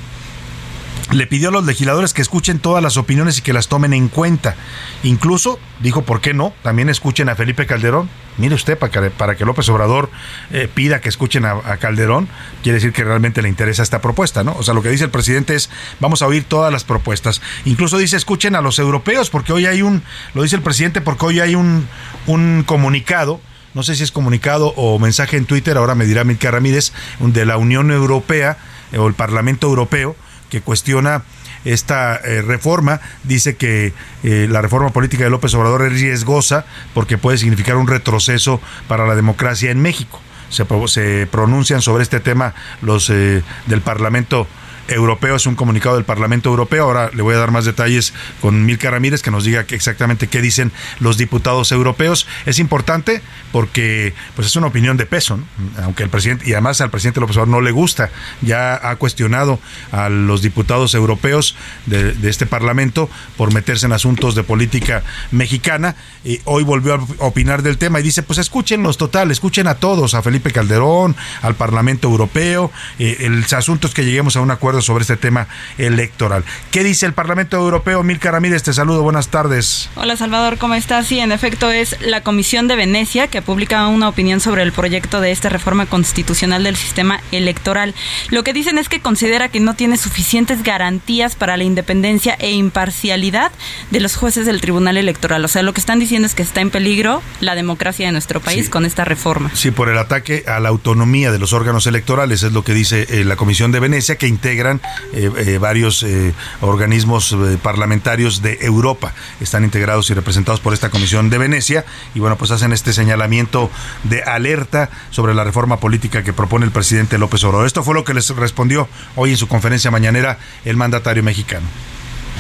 le 1.13 1.27
pidió 1.27 1.49
a 1.49 1.53
los 1.53 1.67
legisladores 1.67 2.15
que 2.15 2.23
escuchen 2.23 2.59
todas 2.61 2.83
las 2.83 2.97
opiniones 2.97 3.39
y 3.39 3.43
que 3.43 3.53
las 3.53 3.69
tomen 3.69 3.93
en 3.93 4.09
cuenta. 4.09 4.55
Incluso 5.03 5.59
dijo, 5.81 6.03
¿por 6.03 6.21
qué 6.21 6.35
no? 6.35 6.53
También 6.63 6.89
escuchen 6.89 7.29
a 7.29 7.35
Felipe 7.35 7.67
Calderón. 7.67 8.09
Mire 8.37 8.55
usted, 8.55 8.79
para 8.79 8.93
que, 8.93 9.11
para 9.11 9.37
que 9.37 9.45
López 9.45 9.69
Obrador 9.69 10.11
eh, 10.53 10.69
pida 10.73 11.01
que 11.01 11.09
escuchen 11.09 11.45
a, 11.45 11.77
Calderón, 11.79 12.29
quiere 12.63 12.77
decir 12.77 12.93
que 12.93 13.05
realmente 13.05 13.43
le 13.43 13.49
interesa 13.49 13.83
esta 13.83 14.01
propuesta, 14.01 14.45
¿no? 14.45 14.55
O 14.57 14.63
sea, 14.63 14.73
lo 14.73 14.83
que 14.83 14.89
dice 14.89 15.05
el 15.05 15.11
presidente 15.11 15.55
es, 15.55 15.69
vamos 15.99 16.23
a 16.23 16.27
oír 16.27 16.45
todas 16.45 16.73
las 16.73 16.85
propuestas. 16.85 17.43
Incluso 17.65 17.99
dice, 17.99 18.17
escuchen 18.17 18.55
a 18.55 18.61
los 18.61 18.79
europeos, 18.79 19.31
porque 19.31 19.53
hoy 19.53 19.67
hay 19.67 19.83
un, 19.83 20.03
lo 20.35 20.43
dice 20.43 20.57
el 20.57 20.63
presidente, 20.63 21.01
porque 21.01 21.27
hoy 21.27 21.41
hay 21.41 21.55
un, 21.55 21.89
un 22.27 22.63
comunicado 22.65 23.41
no 23.73 23.85
sé 23.85 23.95
si 23.95 24.03
es 24.03 24.11
comunicado 24.11 24.73
o 24.75 24.99
mensaje 24.99 25.37
en 25.37 25.45
Twitter, 25.45 25.77
ahora 25.77 25.95
me 25.95 26.05
dirá 26.05 26.25
Milka 26.25 26.51
Ramírez, 26.51 26.93
de 27.21 27.47
la 27.47 27.57
Unión 27.57 27.93
Europea 27.93 28.59
o 28.99 29.07
el 29.07 29.15
Parlamento 29.15 29.69
Europeo, 29.69 30.17
que 30.51 30.61
cuestiona 30.61 31.23
esta 31.65 32.17
eh, 32.17 32.43
reforma. 32.43 33.01
Dice 33.25 33.57
que 33.57 33.93
eh, 34.23 34.47
la 34.51 34.61
reforma 34.61 34.91
política 34.91 35.25
de 35.25 35.31
López 35.31 35.55
Obrador 35.55 35.83
es 35.83 35.93
riesgosa 35.93 36.67
porque 36.95 37.19
puede 37.19 37.39
significar 37.39 37.77
un 37.77 37.87
retroceso 37.87 38.61
para 38.89 39.07
la 39.07 39.15
democracia 39.15 39.71
en 39.71 39.81
México. 39.81 40.21
Se, 40.51 40.67
se 40.89 41.27
pronuncian 41.29 41.81
sobre 41.81 42.03
este 42.03 42.21
tema 42.21 42.55
los 42.83 43.09
eh, 43.09 43.43
del 43.67 43.81
Parlamento 43.81 44.47
europeo, 44.89 45.37
es 45.37 45.47
un 45.47 45.55
comunicado 45.55 45.97
del 45.97 46.05
Parlamento 46.05 46.49
Europeo. 46.49 46.85
Ahora 46.85 47.11
le 47.13 47.23
voy 47.23 47.35
a 47.35 47.39
dar 47.39 47.51
más 47.51 47.65
detalles 47.65 48.13
con 48.41 48.65
Milka 48.65 48.91
Ramírez 48.91 49.23
que 49.23 49.31
nos 49.31 49.45
diga 49.45 49.65
exactamente 49.69 50.29
qué 50.29 50.41
dicen 50.41 50.73
los 50.99 51.17
diputados 51.17 51.73
europeos. 51.73 52.27
Es 52.47 52.59
importante 52.59 53.23
porque 53.53 54.15
pues 54.35 54.47
es 54.47 54.57
una 54.57 54.69
opinión 54.69 54.97
de 54.97 55.07
peso, 55.07 55.39
aunque 55.83 56.03
el 56.03 56.11
presidente, 56.11 56.49
y 56.49 56.53
además 56.53 56.81
al 56.81 56.91
presidente 56.91 57.21
López 57.21 57.37
Obrador 57.37 57.49
no 57.49 57.61
le 57.61 57.71
gusta, 57.71 58.11
ya 58.41 58.75
ha 58.91 58.97
cuestionado 58.97 59.59
a 59.93 60.09
los 60.09 60.43
diputados 60.43 60.95
europeos 60.95 61.57
de, 61.87 62.15
este 62.29 62.47
Parlamento 62.47 63.11
por 63.37 63.53
meterse 63.53 63.87
en 63.87 63.93
asuntos 63.93 64.35
de 64.35 64.43
política 64.43 65.03
mexicana. 65.31 65.97
Y 66.25 66.41
hoy 66.45 66.63
volvió 66.63 66.95
a 66.95 67.01
opinar 67.19 67.63
del 67.63 67.79
tema 67.79 68.01
y 68.01 68.03
dice, 68.03 68.23
pues 68.23 68.39
escúchenlos 68.39 68.97
total, 68.97 69.31
escuchen 69.31 69.67
a 69.67 69.77
todos, 69.77 70.15
a 70.15 70.23
Felipe 70.23 70.53
Calderón, 70.53 71.17
al 71.43 71.55
Parlamento 71.55 72.09
Europeo, 72.09 72.71
eh, 72.99 73.17
el 73.21 73.45
asunto 73.55 73.89
es 73.89 73.95
que 73.95 74.05
lleguemos 74.05 74.37
a 74.37 74.41
un 74.41 74.51
acuerdo 74.51 74.70
sobre 74.81 75.03
este 75.03 75.17
tema 75.17 75.49
electoral. 75.79 76.45
¿Qué 76.71 76.85
dice 76.85 77.07
el 77.07 77.13
Parlamento 77.13 77.57
Europeo? 77.57 78.03
Milka 78.03 78.31
Ramírez, 78.31 78.63
te 78.63 78.73
saludo, 78.73 79.03
buenas 79.03 79.29
tardes. 79.29 79.91
Hola 79.97 80.17
Salvador, 80.17 80.59
¿cómo 80.59 80.75
estás? 80.75 81.07
Sí, 81.07 81.19
en 81.19 81.33
efecto 81.33 81.71
es 81.71 81.97
la 82.01 82.23
Comisión 82.23 82.69
de 82.69 82.77
Venecia 82.77 83.29
que 83.29 83.43
publica 83.43 83.87
una 83.89 84.09
opinión 84.09 84.41
sobre 84.41 84.63
el 84.63 84.73
proyecto 84.73 85.21
de 85.21 85.33
esta 85.33 85.49
reforma 85.49 85.87
constitucional 85.87 86.65
del 86.65 86.77
sistema 86.77 87.21
electoral. 87.33 87.95
Lo 88.31 88.45
que 88.45 88.53
dicen 88.53 88.79
es 88.79 88.89
que 88.89 89.01
considera 89.01 89.49
que 89.49 89.61
no 89.61 89.75
tiene 89.75 89.97
suficientes 89.97 90.63
garantías 90.63 91.35
para 91.35 91.57
la 91.57 91.65
independencia 91.65 92.37
e 92.39 92.53
imparcialidad 92.53 93.53
de 93.91 94.01
los 94.01 94.17
jueces 94.17 94.47
del 94.47 94.61
Tribunal 94.61 94.97
Electoral. 94.97 95.45
O 95.45 95.49
sea, 95.49 95.63
lo 95.63 95.73
que 95.73 95.81
están 95.81 95.99
diciendo 95.99 96.27
es 96.27 96.35
que 96.35 96.43
está 96.43 96.61
en 96.61 96.71
peligro 96.71 97.23
la 97.41 97.55
democracia 97.55 98.07
de 98.07 98.13
nuestro 98.13 98.41
país 98.41 98.69
con 98.69 98.85
esta 98.85 99.05
reforma. 99.05 99.51
Sí, 99.55 99.71
por 99.71 99.89
el 99.89 99.99
ataque 99.99 100.45
a 100.47 100.61
la 100.61 100.69
autonomía 100.69 101.33
de 101.33 101.39
los 101.39 101.53
órganos 101.53 101.87
electorales, 101.87 102.43
es 102.43 102.53
lo 102.53 102.65
que 102.65 102.75
dice 102.75 103.07
eh, 103.09 103.25
la 103.25 103.37
Comisión 103.37 103.73
de 103.73 103.81
Venecia, 103.81 104.17
que 104.17 104.29
integra 104.29 104.60
eh, 104.61 104.79
eh, 105.13 105.59
varios 105.59 106.03
eh, 106.03 106.35
organismos 106.61 107.35
parlamentarios 107.63 108.43
de 108.43 108.59
Europa. 108.61 109.13
Están 109.41 109.65
integrados 109.65 110.11
y 110.11 110.15
representados 110.15 110.61
por 110.61 110.75
esta 110.75 110.91
Comisión 110.91 111.31
de 111.31 111.39
Venecia 111.39 111.85
y 112.15 112.21
bueno, 112.21 112.37
pues 112.37 112.51
hacen 112.51 112.73
este 112.73 112.93
señalamiento 112.93 113.71
de 114.05 114.23
alerta 114.23 114.91
sobre 115.11 115.35
la 115.35 115.45
reforma 115.45 115.79
política 115.79 116.23
que 116.23 116.33
propone 116.33 116.67
el 116.67 116.73
presidente 116.73 117.17
López 117.17 117.43
Obrador. 117.45 117.67
Esto 117.67 117.83
fue 117.83 117.95
lo 117.95 118.05
que 118.05 118.13
les 118.13 118.29
respondió 118.37 118.89
hoy 119.17 119.31
en 119.31 119.37
su 119.37 119.49
conferencia 119.49 119.91
mañanera 119.91 120.39
el 120.65 120.77
mandatario 120.77 121.23
mexicano. 121.23 121.67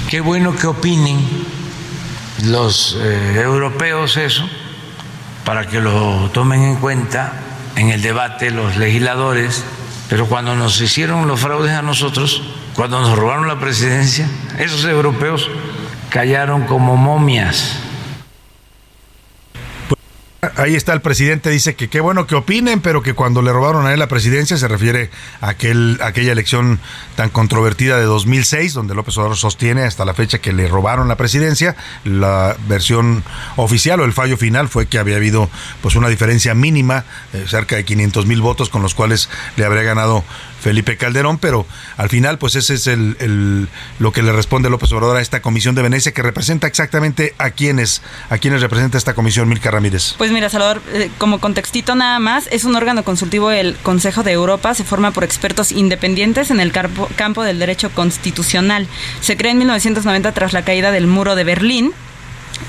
Qué 0.09 0.21
bueno 0.21 0.55
que 0.55 0.67
opinen 0.67 1.19
los 2.45 2.97
europeos 2.97 4.17
eso, 4.17 4.49
para 5.45 5.67
que 5.67 5.81
lo 5.81 6.31
tomen 6.33 6.63
en 6.63 6.77
cuenta 6.77 7.33
en 7.77 7.89
el 7.89 8.03
debate 8.03 8.51
los 8.51 8.77
legisladores 8.77 9.65
pero 10.11 10.27
cuando 10.27 10.57
nos 10.57 10.81
hicieron 10.81 11.29
los 11.29 11.39
fraudes 11.39 11.71
a 11.71 11.83
nosotros, 11.83 12.43
cuando 12.75 13.01
nos 13.01 13.17
robaron 13.17 13.47
la 13.47 13.61
presidencia, 13.61 14.29
esos 14.59 14.85
europeos 14.85 15.49
callaron 16.09 16.65
como 16.65 16.97
momias. 16.97 17.77
Ahí 20.57 20.75
está 20.75 20.95
el 20.95 21.03
presidente, 21.03 21.51
dice 21.51 21.75
que 21.75 21.91
qué 21.91 22.01
bueno 22.01 22.27
que 22.27 22.35
opinen, 22.35 22.81
pero 22.81 23.03
que 23.03 23.13
cuando 23.13 23.43
le 23.43 23.53
robaron 23.53 23.87
a 23.87 23.93
él 23.93 23.99
la 23.99 24.09
presidencia 24.09 24.57
se 24.57 24.69
refiere 24.69 25.11
a 25.43 25.51
aquel, 25.51 25.99
aquella 26.03 26.33
elección 26.33 26.81
tan 27.15 27.29
controvertida 27.29 27.99
de 27.99 28.05
2006, 28.05 28.73
donde 28.73 28.95
López 28.95 29.19
Obrador 29.19 29.37
sostiene 29.37 29.83
hasta 29.83 30.07
la 30.07 30.15
fecha 30.15 30.39
que 30.39 30.55
le 30.55 30.67
robaron 30.67 31.09
la 31.09 31.17
presidencia. 31.17 31.77
La 32.05 32.57
versión 32.69 33.23
oficial 33.57 34.01
o 34.01 34.07
el 34.07 34.15
fallo 34.15 34.39
final 34.39 34.71
fue 34.71 34.87
que 34.87 34.99
había 34.99 35.17
habido 35.17 35.51
pues 35.83 35.95
una 35.95 36.09
diferencia 36.09 36.55
mínima, 36.55 37.05
eh, 37.35 37.45
cerca 37.47 37.77
de 37.77 37.85
500 37.85 38.25
mil 38.25 38.41
votos, 38.41 38.71
con 38.71 38.81
los 38.81 38.95
cuales 38.95 39.29
le 39.57 39.67
habría 39.67 39.83
ganado 39.83 40.25
Felipe 40.61 40.97
Calderón, 40.97 41.39
pero 41.39 41.67
al 41.97 42.09
final, 42.09 42.39
pues 42.39 42.55
ese 42.57 42.75
es 42.75 42.87
el, 42.87 43.69
lo 43.99 44.13
que 44.13 44.23
le 44.23 44.33
responde 44.33 44.71
López 44.71 44.93
Obrador 44.93 45.17
a 45.17 45.21
esta 45.21 45.43
comisión 45.43 45.75
de 45.75 45.83
Venecia, 45.83 46.13
que 46.13 46.23
representa 46.23 46.67
exactamente 46.67 47.35
a 47.39 47.51
quienes, 47.51 48.03
a 48.29 48.39
quienes 48.39 48.61
representa 48.61 48.99
esta 48.99 49.15
comisión, 49.15 49.49
Milka 49.49 49.71
Ramírez. 49.71 50.15
Pues 50.19 50.31
mira, 50.31 50.49
Salvador, 50.49 50.83
eh, 50.93 51.11
como 51.19 51.41
contextito 51.41 51.95
nada 51.95 52.19
más, 52.19 52.49
es 52.51 52.65
un 52.65 52.77
órgano 52.77 53.05
consultivo 53.05 53.49
del 53.49 53.77
Consejo 53.77 54.23
de 54.23 54.33
Europa, 54.33 54.75
se 54.75 54.85
forma 54.85 55.11
por 55.11 55.25
expertos 55.25 55.73
independientes 55.73 56.51
en 56.51 56.61
el 56.61 56.73
campo, 56.73 57.09
campo 57.17 57.43
del 57.43 57.59
derecho 57.59 57.91
constitucional. 57.91 58.87
Se 59.21 59.37
crea 59.37 59.53
en 59.53 59.59
1990 59.59 60.33
tras 60.33 60.53
la 60.53 60.65
caída 60.65 60.91
del 60.91 61.07
muro 61.07 61.35
de 61.35 61.45
Berlín 61.45 61.93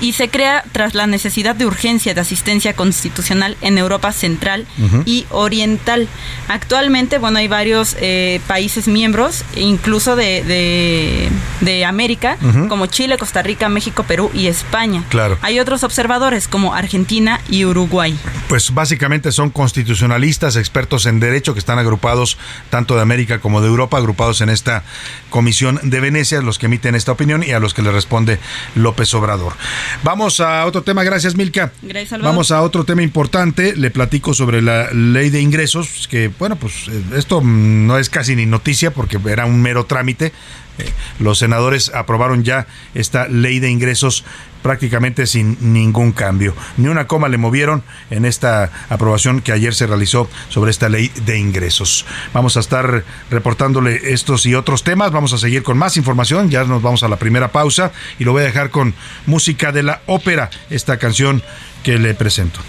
y 0.00 0.12
se 0.12 0.28
crea 0.28 0.64
tras 0.72 0.94
la 0.94 1.06
necesidad 1.06 1.54
de 1.54 1.66
urgencia 1.66 2.14
de 2.14 2.20
asistencia 2.20 2.74
constitucional 2.74 3.56
en 3.60 3.78
Europa 3.78 4.12
Central 4.12 4.66
y 5.04 5.26
Oriental. 5.30 6.08
Actualmente, 6.48 7.18
bueno, 7.18 7.38
hay 7.38 7.48
varios 7.48 7.96
eh, 8.00 8.40
países 8.46 8.88
miembros, 8.88 9.44
incluso 9.56 10.16
de, 10.16 11.30
de, 11.60 11.84
América, 11.84 12.36
como 12.68 12.86
Chile, 12.86 13.18
Costa 13.18 13.42
Rica, 13.42 13.68
México, 13.68 14.04
Perú 14.04 14.30
y 14.34 14.46
España. 14.46 15.04
Claro. 15.08 15.38
Hay 15.42 15.58
otros 15.58 15.82
observadores 15.82 16.48
como 16.48 16.74
Argentina 16.74 17.40
y 17.48 17.64
Uruguay. 17.64 18.16
Pues 18.48 18.72
básicamente 18.72 19.32
son 19.32 19.50
constitucionalistas, 19.50 20.56
expertos 20.56 21.06
en 21.06 21.20
derecho 21.20 21.54
que 21.54 21.58
están 21.58 21.78
agrupados 21.78 22.38
tanto 22.70 22.94
de 22.94 23.02
América 23.02 23.40
como 23.40 23.60
de 23.60 23.68
Europa, 23.68 23.96
agrupados 23.96 24.40
en 24.40 24.48
esta 24.48 24.84
comisión 25.30 25.80
de 25.82 26.00
Venecia, 26.00 26.40
los 26.42 26.58
que 26.58 26.66
emiten 26.66 26.94
esta 26.94 27.12
opinión 27.12 27.42
y 27.42 27.52
a 27.52 27.60
los 27.60 27.74
que 27.74 27.82
le 27.82 27.90
responde 27.90 28.38
López 28.74 29.12
Obrador. 29.14 29.54
Vamos 30.02 30.40
a 30.40 30.64
otro 30.66 30.82
tema, 30.82 31.04
gracias 31.04 31.36
Milka. 31.36 31.72
Gracias, 31.82 32.20
Vamos 32.20 32.50
a 32.50 32.62
otro 32.62 32.84
tema 32.84 33.02
importante, 33.02 33.76
le 33.76 33.90
platico 33.90 34.34
sobre 34.34 34.62
la 34.62 34.90
ley 34.92 35.30
de 35.30 35.40
ingresos, 35.40 36.08
que 36.08 36.28
bueno, 36.38 36.56
pues 36.56 36.88
eh, 36.88 37.02
esto 37.16 37.40
no 37.42 37.98
es 37.98 38.10
casi 38.10 38.36
ni 38.36 38.46
noticia 38.46 38.92
porque 38.92 39.18
era 39.26 39.46
un 39.46 39.60
mero 39.60 39.86
trámite. 39.86 40.32
Eh, 40.78 40.90
los 41.18 41.38
senadores 41.38 41.90
aprobaron 41.94 42.44
ya 42.44 42.66
esta 42.94 43.28
ley 43.28 43.60
de 43.60 43.70
ingresos 43.70 44.24
prácticamente 44.62 45.26
sin 45.26 45.72
ningún 45.72 46.12
cambio. 46.12 46.54
Ni 46.76 46.88
una 46.88 47.06
coma 47.06 47.28
le 47.28 47.36
movieron 47.36 47.82
en 48.10 48.24
esta 48.24 48.70
aprobación 48.88 49.40
que 49.40 49.52
ayer 49.52 49.74
se 49.74 49.86
realizó 49.86 50.30
sobre 50.48 50.70
esta 50.70 50.88
ley 50.88 51.10
de 51.26 51.38
ingresos. 51.38 52.06
Vamos 52.32 52.56
a 52.56 52.60
estar 52.60 53.04
reportándole 53.30 54.12
estos 54.12 54.46
y 54.46 54.54
otros 54.54 54.84
temas. 54.84 55.10
Vamos 55.10 55.32
a 55.32 55.38
seguir 55.38 55.62
con 55.62 55.76
más 55.76 55.96
información. 55.96 56.48
Ya 56.48 56.64
nos 56.64 56.82
vamos 56.82 57.02
a 57.02 57.08
la 57.08 57.16
primera 57.16 57.52
pausa 57.52 57.92
y 58.18 58.24
lo 58.24 58.32
voy 58.32 58.42
a 58.42 58.46
dejar 58.46 58.70
con 58.70 58.94
música 59.26 59.72
de 59.72 59.82
la 59.82 60.00
ópera, 60.06 60.50
esta 60.70 60.96
canción 60.98 61.42
que 61.82 61.98
le 61.98 62.14
presento. 62.14 62.60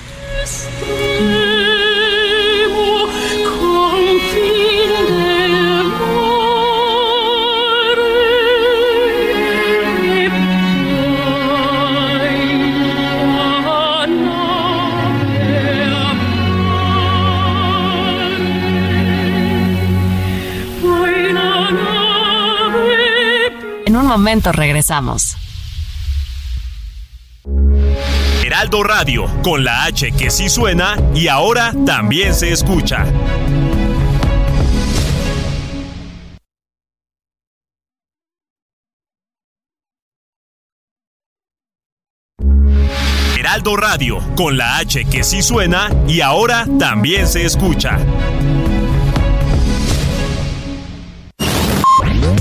Momento 24.13 24.51
regresamos. 24.51 25.35
Heraldo 28.45 28.83
Radio, 28.83 29.25
con 29.41 29.63
la 29.63 29.85
H 29.85 30.11
que 30.11 30.29
sí 30.29 30.49
suena 30.49 30.95
y 31.15 31.27
ahora 31.27 31.73
también 31.85 32.35
se 32.35 32.51
escucha. 32.51 33.05
Heraldo 43.35 43.75
Radio, 43.75 44.19
con 44.35 44.57
la 44.57 44.77
H 44.77 45.05
que 45.05 45.23
sí 45.23 45.41
suena 45.41 45.89
y 46.07 46.21
ahora 46.21 46.67
también 46.77 47.27
se 47.27 47.45
escucha. 47.45 47.97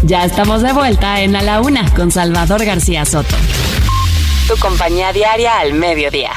Ya 0.05 0.25
estamos 0.25 0.63
de 0.63 0.73
vuelta 0.73 1.21
en 1.21 1.37
A 1.37 1.43
la 1.43 1.61
Una 1.61 1.89
con 1.95 2.11
Salvador 2.11 2.65
García 2.65 3.05
Soto. 3.05 3.37
Tu 4.49 4.57
compañía 4.59 5.13
diaria 5.13 5.61
al 5.61 5.75
mediodía. 5.75 6.33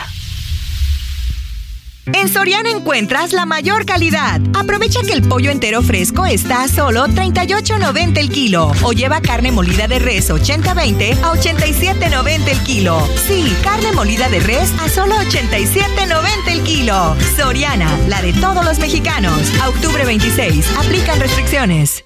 En 2.14 2.30
Soriana 2.30 2.70
encuentras 2.70 3.34
la 3.34 3.48
mayor 3.48 3.88
calidad. 3.88 4.40
Aprovecha 4.54 5.02
que 5.02 5.14
el 5.14 5.24
pollo 5.28 5.50
entero 5.50 5.82
fresco 5.82 6.28
está 6.28 6.62
a 6.62 6.68
solo 6.68 7.08
38.90 7.08 8.20
el 8.20 8.30
kilo. 8.30 8.72
O 8.84 8.94
lleva 8.94 9.22
carne 9.22 9.52
molida 9.52 9.88
de 9.88 9.98
res 9.98 10.30
80-20 10.30 11.24
a 11.24 11.34
87.90 11.34 12.48
el 12.48 12.60
kilo. 12.60 13.10
Sí, 13.28 13.52
carne 13.64 13.92
molida 13.94 14.30
de 14.30 14.40
res 14.42 14.72
a 14.80 14.88
solo 14.88 15.16
87.90 15.16 16.52
el 16.52 16.62
kilo. 16.62 17.16
Soriana, 17.36 17.90
la 18.08 18.22
de 18.22 18.34
todos 18.34 18.64
los 18.64 18.78
mexicanos. 18.78 19.42
A 19.64 19.70
octubre 19.70 20.06
26. 20.06 20.78
Aplican 20.78 21.20
restricciones. 21.20 22.06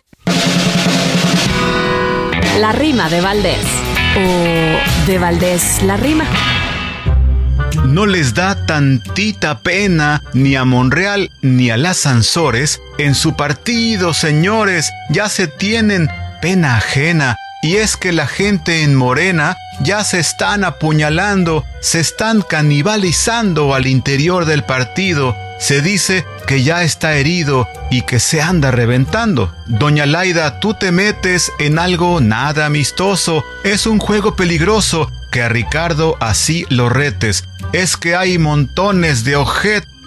La 2.59 2.71
rima 2.71 3.09
de 3.09 3.21
Valdés. 3.21 3.65
O 4.17 5.07
de 5.07 5.17
Valdés 5.17 5.81
la 5.83 5.97
rima. 5.97 6.25
No 7.85 8.05
les 8.05 8.33
da 8.33 8.65
tantita 8.65 9.59
pena 9.59 10.21
ni 10.33 10.55
a 10.55 10.65
Monreal 10.65 11.31
ni 11.41 11.69
a 11.69 11.77
las 11.77 11.97
Sansores. 11.97 12.81
En 12.97 13.15
su 13.15 13.35
partido, 13.35 14.13
señores, 14.13 14.91
ya 15.09 15.29
se 15.29 15.47
tienen 15.47 16.09
pena 16.41 16.77
ajena. 16.77 17.35
Y 17.61 17.77
es 17.77 17.97
que 17.97 18.11
la 18.11 18.27
gente 18.27 18.83
en 18.83 18.95
Morena 18.95 19.57
ya 19.81 20.03
se 20.03 20.19
están 20.19 20.63
apuñalando, 20.63 21.65
se 21.81 21.99
están 21.99 22.41
canibalizando 22.41 23.73
al 23.73 23.87
interior 23.87 24.45
del 24.45 24.63
partido. 24.63 25.35
Se 25.59 25.81
dice 25.81 26.25
que 26.47 26.63
ya 26.63 26.83
está 26.83 27.15
herido 27.15 27.67
y 27.91 28.03
que 28.03 28.19
se 28.19 28.41
anda 28.41 28.71
reventando. 28.71 29.53
Doña 29.67 30.05
Laida, 30.05 30.59
tú 30.59 30.73
te 30.73 30.91
metes 30.91 31.51
en 31.59 31.77
algo 31.77 32.21
nada 32.21 32.65
amistoso. 32.65 33.43
Es 33.63 33.85
un 33.85 33.99
juego 33.99 34.35
peligroso 34.35 35.11
que 35.31 35.41
a 35.43 35.49
Ricardo 35.49 36.17
así 36.19 36.65
lo 36.69 36.89
retes. 36.89 37.43
Es 37.73 37.97
que 37.97 38.15
hay 38.15 38.37
montones 38.37 39.23
de. 39.23 39.37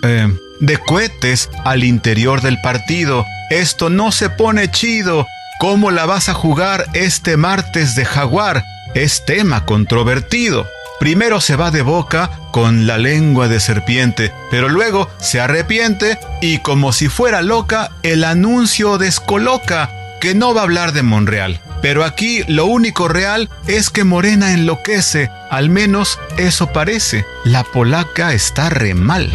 Eh, 0.03 0.39
de 0.61 0.79
cohetes 0.79 1.51
al 1.65 1.85
interior 1.85 2.41
del 2.41 2.61
partido. 2.61 3.27
Esto 3.51 3.91
no 3.91 4.13
se 4.13 4.31
pone 4.31 4.71
chido. 4.71 5.27
¿Cómo 5.59 5.91
la 5.91 6.07
vas 6.07 6.29
a 6.29 6.35
jugar 6.35 6.87
este 6.95 7.37
martes 7.37 7.95
de 7.95 8.05
jaguar? 8.05 8.65
Es 8.95 9.25
tema 9.25 9.65
controvertido. 9.65 10.67
Primero 11.03 11.41
se 11.41 11.57
va 11.57 11.73
de 11.73 11.83
boca 11.83 12.31
con 12.53 12.87
la 12.87 12.97
lengua 12.97 13.49
de 13.49 13.59
serpiente, 13.59 14.33
pero 14.53 14.69
luego 14.69 15.11
se 15.19 15.41
arrepiente 15.41 16.17
y 16.41 16.59
como 16.59 16.93
si 16.93 17.09
fuera 17.09 17.43
loca, 17.43 17.91
el 18.05 18.23
anuncio 18.23 18.99
descoloca 18.99 19.91
que 20.21 20.37
no 20.37 20.55
va 20.55 20.61
a 20.61 20.63
hablar 20.63 20.93
de 20.93 21.03
Monreal. 21.03 21.61
Pero 21.81 22.05
aquí 22.05 22.45
lo 22.47 22.67
único 22.67 23.09
real 23.09 23.51
es 23.67 23.91
que 23.91 24.05
Morena 24.05 24.53
enloquece, 24.53 25.29
al 25.51 25.71
menos 25.71 26.21
eso 26.37 26.69
parece. 26.69 27.27
La 27.45 27.65
polaca 27.65 28.33
está 28.33 28.71
re 28.71 28.95
mal. 28.95 29.29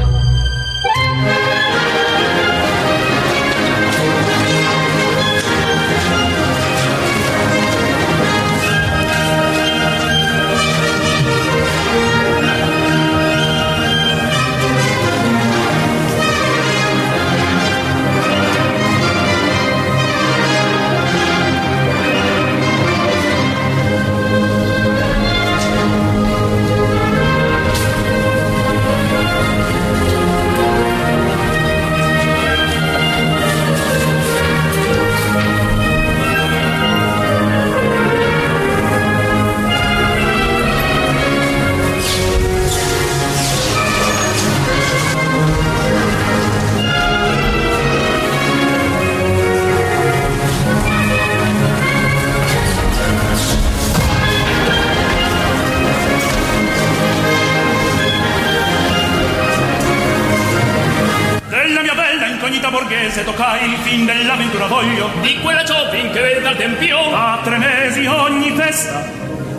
mese 63.18 63.24
toccai 63.24 63.72
il 63.72 63.78
fin 63.78 64.06
dell'avventura 64.06 64.68
voglio 64.68 65.10
di 65.22 65.40
quella 65.42 65.64
giovin 65.64 66.12
che 66.12 66.22
vede 66.22 66.42
dal 66.42 66.56
tempio. 66.56 67.00
a 67.14 67.40
tre 67.44 67.58
mesi 67.58 68.06
ogni 68.06 68.52
festa 68.52 69.04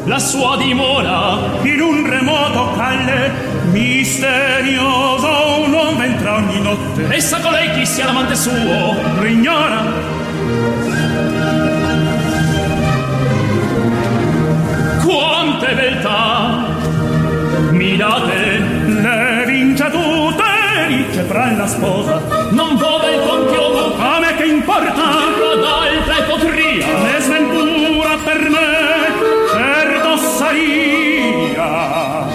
la 0.05 0.19
sua 0.19 0.57
dimora. 0.57 1.39
In 1.63 1.81
un 1.81 2.09
remoto 2.09 2.73
calle 2.77 3.31
misterioso 3.73 5.61
un 5.65 5.73
uomo 5.73 6.03
entra 6.03 6.37
ogni 6.37 6.61
notte. 6.61 7.09
E 7.09 7.17
essa 7.17 7.41
colei 7.41 7.73
chi 7.73 7.85
sia 7.85 8.07
l'amante 8.07 8.37
suo? 8.37 8.97
Rignora. 9.19 9.83
Quante 15.05 15.75
beltà! 15.75 16.67
Mi 17.71 17.97
date 17.97 18.59
le 18.87 19.45
vince 19.47 19.91
tutte 19.91 20.49
ricce 20.89 21.23
fra 21.25 21.53
la 21.53 21.67
sposa. 21.67 22.21
Non 22.51 22.77
vuole 22.77 23.15
il 23.15 23.21
conto 23.21 23.48
compio 24.49 24.49
a 24.49 24.49
me 24.49 24.49
che 24.49 24.51
importa 24.51 25.05
d'altre 25.61 26.25
potria 26.27 26.87
ne 26.87 27.21
sventura 27.21 28.17
per 28.25 28.49
me 28.49 29.13
certo 29.51 30.17
saria 30.17 32.27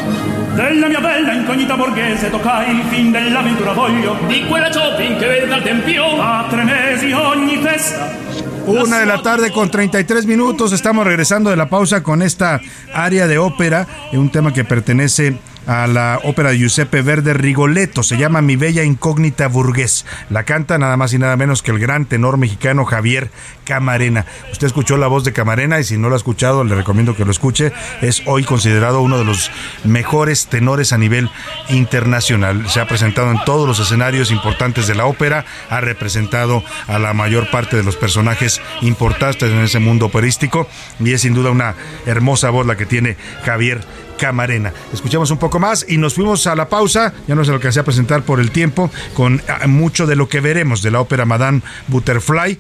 della 0.54 0.88
mia 0.88 1.00
bella 1.00 1.34
incognita 1.34 1.76
borghese 1.76 2.30
tocca 2.30 2.64
il 2.66 2.84
fin 2.90 3.10
dell'avventura 3.12 3.74
voglio 3.74 4.16
di 4.28 4.46
quella 4.46 4.70
Chopin 4.70 5.18
che 5.18 5.26
vede 5.28 5.48
dal 5.48 5.64
tempio 5.64 6.22
a 6.22 6.46
tre 6.50 6.64
mesi 6.64 7.12
ogni 7.12 7.58
festa 7.58 8.22
Una 8.66 9.00
de 9.00 9.06
la 9.06 9.22
tarde 9.22 9.52
con 9.52 9.70
33 9.70 10.26
minutos. 10.26 10.72
Estamos 10.72 11.06
regresando 11.06 11.50
de 11.50 11.58
la 11.58 11.68
pausa 11.68 12.02
con 12.02 12.22
esta 12.22 12.62
área 12.94 13.28
de 13.28 13.38
ópera, 13.38 13.86
un 14.14 14.30
tema 14.30 14.54
que 14.54 14.64
pertenece 14.64 15.38
a 15.68 15.88
la 15.88 16.20
ópera 16.24 16.52
de 16.52 16.58
Giuseppe 16.58 17.02
Verde 17.02 17.34
Rigoletto. 17.34 18.04
Se 18.04 18.18
llama 18.18 18.42
Mi 18.42 18.56
Bella 18.56 18.84
Incógnita 18.84 19.48
Burgués. 19.48 20.06
La 20.30 20.44
canta 20.44 20.78
nada 20.78 20.98
más 20.98 21.14
y 21.14 21.20
nada 21.20 21.36
menos 21.38 21.62
que 21.62 21.72
el 21.72 21.80
gran 21.80 22.06
tenor 22.06 22.38
mexicano 22.38 22.86
Javier 22.86 23.32
Camarena. 23.66 24.26
Usted 24.52 24.68
escuchó 24.68 24.98
la 24.98 25.08
voz 25.08 25.24
de 25.24 25.34
Camarena 25.34 25.80
y 25.80 25.84
si 25.84 25.98
no 25.98 26.10
lo 26.10 26.16
ha 26.16 26.18
escuchado, 26.18 26.64
le 26.64 26.76
recomiendo 26.76 27.16
que 27.16 27.26
lo 27.26 27.32
escuche. 27.32 27.72
Es 28.02 28.24
hoy 28.26 28.44
considerado 28.44 29.02
uno 29.02 29.18
de 29.18 29.26
los 29.26 29.52
mejores 29.84 30.48
tenores 30.48 30.94
a 30.94 30.98
nivel 30.98 31.30
internacional. 31.70 32.70
Se 32.70 32.80
ha 32.80 32.88
presentado 32.88 33.32
en 33.32 33.44
todos 33.46 33.68
los 33.68 33.80
escenarios 33.80 34.32
importantes 34.32 34.88
de 34.88 34.96
la 34.96 35.06
ópera, 35.06 35.46
ha 35.70 35.82
representado 35.82 36.64
a 36.88 37.00
la 37.00 37.14
mayor 37.14 37.50
parte 37.52 37.78
de 37.78 37.84
los 37.84 37.96
personajes 37.96 38.62
importantes 38.82 39.52
en 39.52 39.60
ese 39.60 39.80
mundo 39.80 40.08
operístico 40.08 40.68
y 41.00 41.14
es 41.14 41.22
sin 41.22 41.34
duda 41.34 41.52
una 41.52 41.76
hermosa 42.06 42.50
voz 42.50 42.66
la 42.66 42.76
que 42.76 42.86
tiene 42.86 43.18
Javier 43.46 43.82
Camarena. 44.18 44.74
Escuchamos 44.94 45.32
un 45.32 45.38
poco 45.38 45.60
más 45.60 45.86
y 45.88 45.98
nos 45.98 46.14
fuimos 46.14 46.48
a 46.48 46.56
la 46.56 46.70
pausa, 46.70 47.14
ya 47.28 47.36
no 47.36 47.44
se 47.44 47.52
lo 47.52 47.56
alcancé 47.56 47.80
a 47.80 47.84
presentar 47.84 48.24
por 48.24 48.40
el 48.40 48.52
tiempo, 48.52 48.92
con 49.14 49.42
ah, 49.48 49.68
mucho 49.68 50.08
de 50.08 50.16
lo 50.16 50.28
que 50.28 50.40
veremos 50.40 50.82
de 50.82 50.92
la 50.92 51.00
ópera 51.00 51.26
Madame 51.26 51.62
Butterfly, 51.88 52.60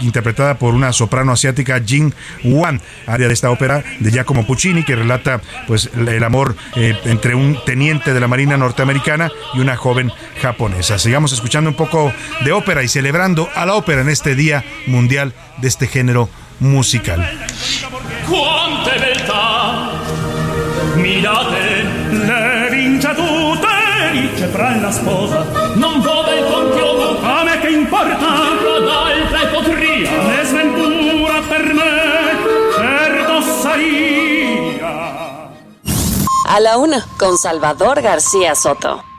interpretada 0.00 0.58
por 0.58 0.74
una 0.74 0.92
soprano 0.92 1.32
asiática, 1.32 1.80
Jing 1.84 2.12
Wan, 2.44 2.80
área 3.06 3.28
de 3.28 3.34
esta 3.34 3.50
ópera 3.50 3.82
de 4.00 4.10
Giacomo 4.10 4.46
Puccini, 4.46 4.84
que 4.84 4.96
relata 4.96 5.40
pues 5.66 5.90
el 5.94 6.22
amor 6.24 6.56
eh, 6.76 6.98
entre 7.04 7.34
un 7.34 7.58
teniente 7.64 8.14
de 8.14 8.20
la 8.20 8.28
Marina 8.28 8.56
norteamericana 8.56 9.30
y 9.54 9.60
una 9.60 9.76
joven 9.76 10.12
japonesa. 10.40 10.98
Sigamos 10.98 11.32
escuchando 11.32 11.70
un 11.70 11.76
poco 11.76 12.12
de 12.44 12.52
ópera 12.52 12.82
y 12.82 12.88
celebrando 12.88 13.48
a 13.54 13.66
la 13.66 13.74
ópera 13.74 14.02
en 14.02 14.08
este 14.08 14.34
Día 14.34 14.64
Mundial 14.86 15.34
de 15.58 15.68
este 15.68 15.86
género 15.86 16.28
musical. 16.60 17.28
La 21.20 21.40
non 25.74 26.00
il 26.34 26.44
a 27.48 27.58
che 27.60 27.68
importa. 27.68 28.26
D'altre 28.86 29.46
potria 29.52 30.10
ne 30.10 30.44
sventura 30.44 31.40
per 31.48 31.72
me 31.74 31.92
A 36.48 36.58
la 36.60 36.76
una, 36.76 37.02
con 37.16 37.36
Salvador 37.36 38.00
García 38.00 38.54
Soto. 38.54 39.11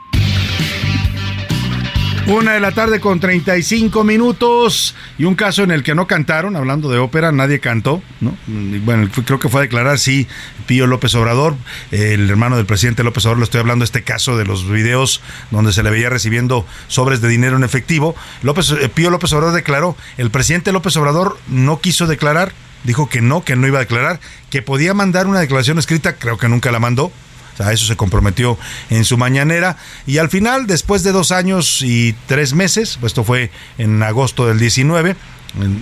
Una 2.26 2.54
de 2.54 2.60
la 2.60 2.72
tarde 2.72 3.00
con 3.00 3.20
35 3.20 4.02
minutos 4.02 4.94
y 5.18 5.24
un 5.24 5.34
caso 5.34 5.62
en 5.62 5.70
el 5.70 5.82
que 5.82 5.94
no 5.94 6.06
cantaron, 6.06 6.56
hablando 6.56 6.88
de 6.88 6.98
ópera, 6.98 7.32
nadie 7.32 7.60
cantó, 7.60 8.02
¿no? 8.22 8.34
Bueno, 8.46 9.10
creo 9.26 9.38
que 9.38 9.50
fue 9.50 9.60
a 9.60 9.62
declarar, 9.62 9.98
sí, 9.98 10.26
Pío 10.66 10.86
López 10.86 11.14
Obrador, 11.16 11.54
el 11.90 12.30
hermano 12.30 12.56
del 12.56 12.64
presidente 12.64 13.04
López 13.04 13.26
Obrador, 13.26 13.40
le 13.40 13.44
estoy 13.44 13.60
hablando 13.60 13.82
de 13.82 13.86
este 13.86 14.04
caso 14.04 14.38
de 14.38 14.46
los 14.46 14.66
videos 14.66 15.20
donde 15.50 15.74
se 15.74 15.82
le 15.82 15.90
veía 15.90 16.08
recibiendo 16.08 16.66
sobres 16.88 17.20
de 17.20 17.28
dinero 17.28 17.58
en 17.58 17.62
efectivo. 17.62 18.16
López, 18.42 18.70
eh, 18.70 18.88
Pío 18.88 19.10
López 19.10 19.30
Obrador 19.34 19.54
declaró, 19.54 19.94
el 20.16 20.30
presidente 20.30 20.72
López 20.72 20.96
Obrador 20.96 21.38
no 21.48 21.80
quiso 21.80 22.06
declarar, 22.06 22.52
dijo 22.84 23.06
que 23.06 23.20
no, 23.20 23.44
que 23.44 23.54
no 23.54 23.66
iba 23.66 23.76
a 23.76 23.80
declarar, 23.80 24.18
que 24.48 24.62
podía 24.62 24.94
mandar 24.94 25.26
una 25.26 25.40
declaración 25.40 25.78
escrita, 25.78 26.16
creo 26.16 26.38
que 26.38 26.48
nunca 26.48 26.72
la 26.72 26.80
mandó, 26.80 27.12
o 27.54 27.56
sea, 27.56 27.68
a 27.68 27.72
eso 27.72 27.86
se 27.86 27.96
comprometió 27.96 28.58
en 28.90 29.04
su 29.04 29.16
mañanera. 29.16 29.76
Y 30.06 30.18
al 30.18 30.28
final, 30.28 30.66
después 30.66 31.02
de 31.02 31.12
dos 31.12 31.32
años 31.32 31.80
y 31.82 32.14
tres 32.26 32.52
meses, 32.54 32.96
pues 33.00 33.10
esto 33.12 33.24
fue 33.24 33.50
en 33.78 34.02
agosto 34.02 34.46
del 34.46 34.58
19, 34.58 35.16
en- 35.60 35.80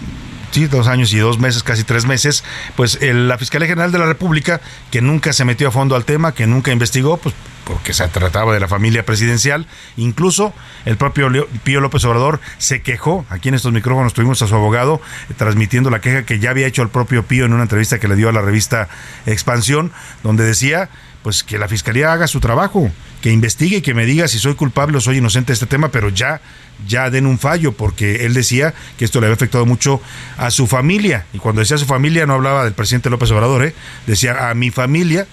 sí, 0.51 0.67
dos 0.67 0.87
años 0.87 1.13
y 1.15 1.19
dos 1.19 1.39
meses, 1.39 1.63
casi 1.63 1.83
tres 1.83 2.05
meses, 2.05 2.45
pues 2.77 2.99
el- 3.01 3.27
la 3.29 3.39
Fiscalía 3.39 3.69
General 3.69 3.91
de 3.91 3.99
la 3.99 4.07
República, 4.07 4.61
que 4.91 5.01
nunca 5.01 5.33
se 5.33 5.45
metió 5.47 5.69
a 5.69 5.71
fondo 5.71 5.97
al 5.97 6.05
tema, 6.05 6.33
que 6.35 6.47
nunca 6.47 6.73
investigó, 6.73 7.17
pues 7.17 7.35
porque 7.65 7.95
se 7.95 8.07
trataba 8.09 8.53
de 8.53 8.59
la 8.59 8.67
familia 8.67 9.07
presidencial, 9.07 9.67
incluso 9.97 10.53
el 10.85 10.97
propio 10.97 11.31
Pío 11.63 11.81
López 11.81 12.05
Obrador 12.05 12.41
se 12.59 12.83
quejó, 12.83 13.25
aquí 13.31 13.51
en 13.51 13.55
estos 13.55 13.73
micrófonos 13.73 14.15
tuvimos 14.15 14.43
a 14.43 14.49
su 14.49 14.55
abogado 14.57 15.01
eh, 15.31 15.35
transmitiendo 15.37 15.89
la 15.89 16.01
queja 16.01 16.25
que 16.27 16.41
ya 16.41 16.51
había 16.51 16.67
hecho 16.67 16.83
el 16.83 16.89
propio 16.89 17.23
Pío 17.25 17.45
en 17.47 17.53
una 17.53 17.63
entrevista 17.63 18.01
que 18.01 18.09
le 18.09 18.17
dio 18.17 18.29
a 18.29 18.33
la 18.33 18.43
revista 18.43 18.89
Expansión, 19.27 19.93
donde 20.25 20.45
decía 20.45 20.91
pues 21.23 21.43
que 21.43 21.59
la 21.59 21.69
fiscalía 21.69 22.13
haga 22.13 22.27
su 22.27 22.41
trabajo, 22.41 22.91
que 23.21 23.31
investigue 23.31 23.79
y 23.79 23.83
que 23.83 23.95
me 23.95 24.07
diga 24.07 24.29
si 24.29 24.39
soy 24.39 24.55
culpable 24.55 24.99
o 24.99 25.01
soy 25.01 25.19
inocente 25.19 25.49
de 25.49 25.55
este 25.55 25.67
tema, 25.67 25.89
pero 25.89 26.09
ya, 26.09 26.41
ya 26.87 27.11
den 27.11 27.27
un 27.27 27.39
fallo, 27.39 27.73
porque 27.73 28.27
él 28.27 28.35
decía 28.35 28.75
que 28.99 29.05
esto 29.05 29.21
le 29.21 29.27
había 29.27 29.37
afectado 29.37 29.65
mucho 29.67 30.01
a 30.37 30.51
su 30.51 30.67
familia. 30.67 31.27
Y 31.33 31.39
cuando 31.39 31.61
decía 31.61 31.79
su 31.79 31.87
familia 31.87 32.27
no 32.27 32.35
hablaba 32.35 32.65
del 32.65 32.73
presidente 32.73 33.11
López 33.11 33.31
Obrador, 33.31 33.65
¿eh? 33.65 33.75
decía 34.07 34.51
a 34.51 34.55
mi 34.55 34.71
familia, 34.71 35.27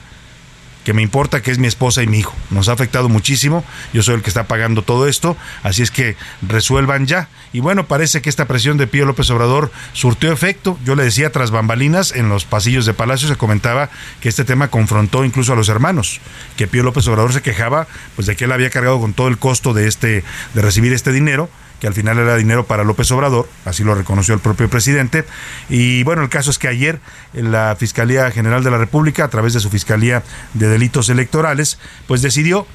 que 0.89 0.93
me 0.95 1.03
importa 1.03 1.43
que 1.43 1.51
es 1.51 1.59
mi 1.59 1.67
esposa 1.67 2.01
y 2.01 2.07
mi 2.07 2.17
hijo. 2.17 2.33
Nos 2.49 2.67
ha 2.67 2.71
afectado 2.71 3.09
muchísimo. 3.09 3.63
Yo 3.93 4.01
soy 4.01 4.15
el 4.15 4.23
que 4.23 4.31
está 4.31 4.47
pagando 4.47 4.81
todo 4.81 5.07
esto. 5.07 5.37
Así 5.61 5.83
es 5.83 5.91
que 5.91 6.15
resuelvan 6.41 7.05
ya. 7.05 7.29
Y 7.53 7.59
bueno, 7.59 7.85
parece 7.85 8.23
que 8.23 8.29
esta 8.31 8.47
presión 8.47 8.77
de 8.77 8.87
Pío 8.87 9.05
López 9.05 9.29
Obrador 9.29 9.71
surtió 9.93 10.31
efecto. 10.31 10.79
Yo 10.83 10.95
le 10.95 11.03
decía 11.03 11.31
tras 11.31 11.51
bambalinas 11.51 12.11
en 12.11 12.27
los 12.27 12.45
pasillos 12.45 12.87
de 12.87 12.95
Palacio 12.95 13.27
se 13.27 13.35
comentaba 13.35 13.91
que 14.19 14.29
este 14.29 14.45
tema 14.45 14.69
confrontó 14.69 15.23
incluso 15.25 15.53
a 15.53 15.55
los 15.55 15.69
hermanos. 15.69 16.21
Que 16.57 16.67
Pío 16.67 16.81
López 16.81 17.07
Obrador 17.07 17.33
se 17.33 17.43
quejaba 17.43 17.85
pues 18.15 18.25
de 18.25 18.35
que 18.35 18.45
él 18.45 18.51
había 18.51 18.71
cargado 18.71 18.99
con 18.99 19.13
todo 19.13 19.27
el 19.27 19.37
costo 19.37 19.75
de 19.75 19.87
este 19.87 20.23
de 20.55 20.61
recibir 20.63 20.91
este 20.91 21.11
dinero 21.11 21.51
que 21.79 21.87
al 21.87 21.93
final 21.93 22.17
era 22.19 22.35
dinero 22.35 22.65
para 22.65 22.83
López 22.83 23.09
Obrador, 23.11 23.47
así 23.65 23.83
lo 23.83 23.95
reconoció 23.95 24.33
el 24.33 24.39
propio 24.39 24.69
presidente. 24.69 25.25
Y 25.69 26.03
bueno, 26.03 26.21
el 26.21 26.29
caso 26.29 26.51
es 26.51 26.59
que 26.59 26.67
ayer 26.67 26.99
la 27.33 27.75
Fiscalía 27.79 28.29
General 28.31 28.63
de 28.63 28.71
la 28.71 28.77
República, 28.77 29.23
a 29.23 29.29
través 29.29 29.53
de 29.53 29.59
su 29.59 29.69
Fiscalía 29.69 30.23
de 30.53 30.67
Delitos 30.67 31.09
Electorales, 31.09 31.79
pues 32.07 32.21
decidió 32.21 32.67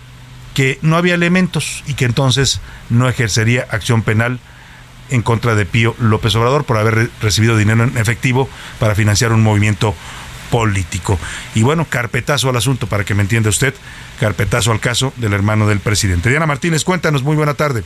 que 0.54 0.78
no 0.82 0.96
había 0.96 1.14
elementos 1.14 1.82
y 1.86 1.94
que 1.94 2.04
entonces 2.04 2.60
no 2.88 3.08
ejercería 3.08 3.66
acción 3.70 4.02
penal 4.02 4.38
en 5.10 5.20
contra 5.20 5.54
de 5.54 5.66
Pío 5.66 5.94
López 5.98 6.34
Obrador 6.36 6.64
por 6.64 6.78
haber 6.78 6.94
re- 6.94 7.08
recibido 7.20 7.56
dinero 7.58 7.84
en 7.84 7.98
efectivo 7.98 8.48
para 8.78 8.94
financiar 8.94 9.32
un 9.32 9.42
movimiento 9.42 9.94
político. 10.50 11.18
Y 11.54 11.62
bueno, 11.62 11.86
carpetazo 11.88 12.48
al 12.48 12.56
asunto, 12.56 12.86
para 12.86 13.04
que 13.04 13.14
me 13.14 13.22
entienda 13.22 13.50
usted, 13.50 13.74
carpetazo 14.20 14.70
al 14.70 14.78
caso 14.80 15.12
del 15.16 15.32
hermano 15.32 15.66
del 15.66 15.80
presidente. 15.80 16.30
Diana 16.30 16.46
Martínez, 16.46 16.84
cuéntanos, 16.84 17.22
muy 17.22 17.34
buena 17.36 17.54
tarde. 17.54 17.82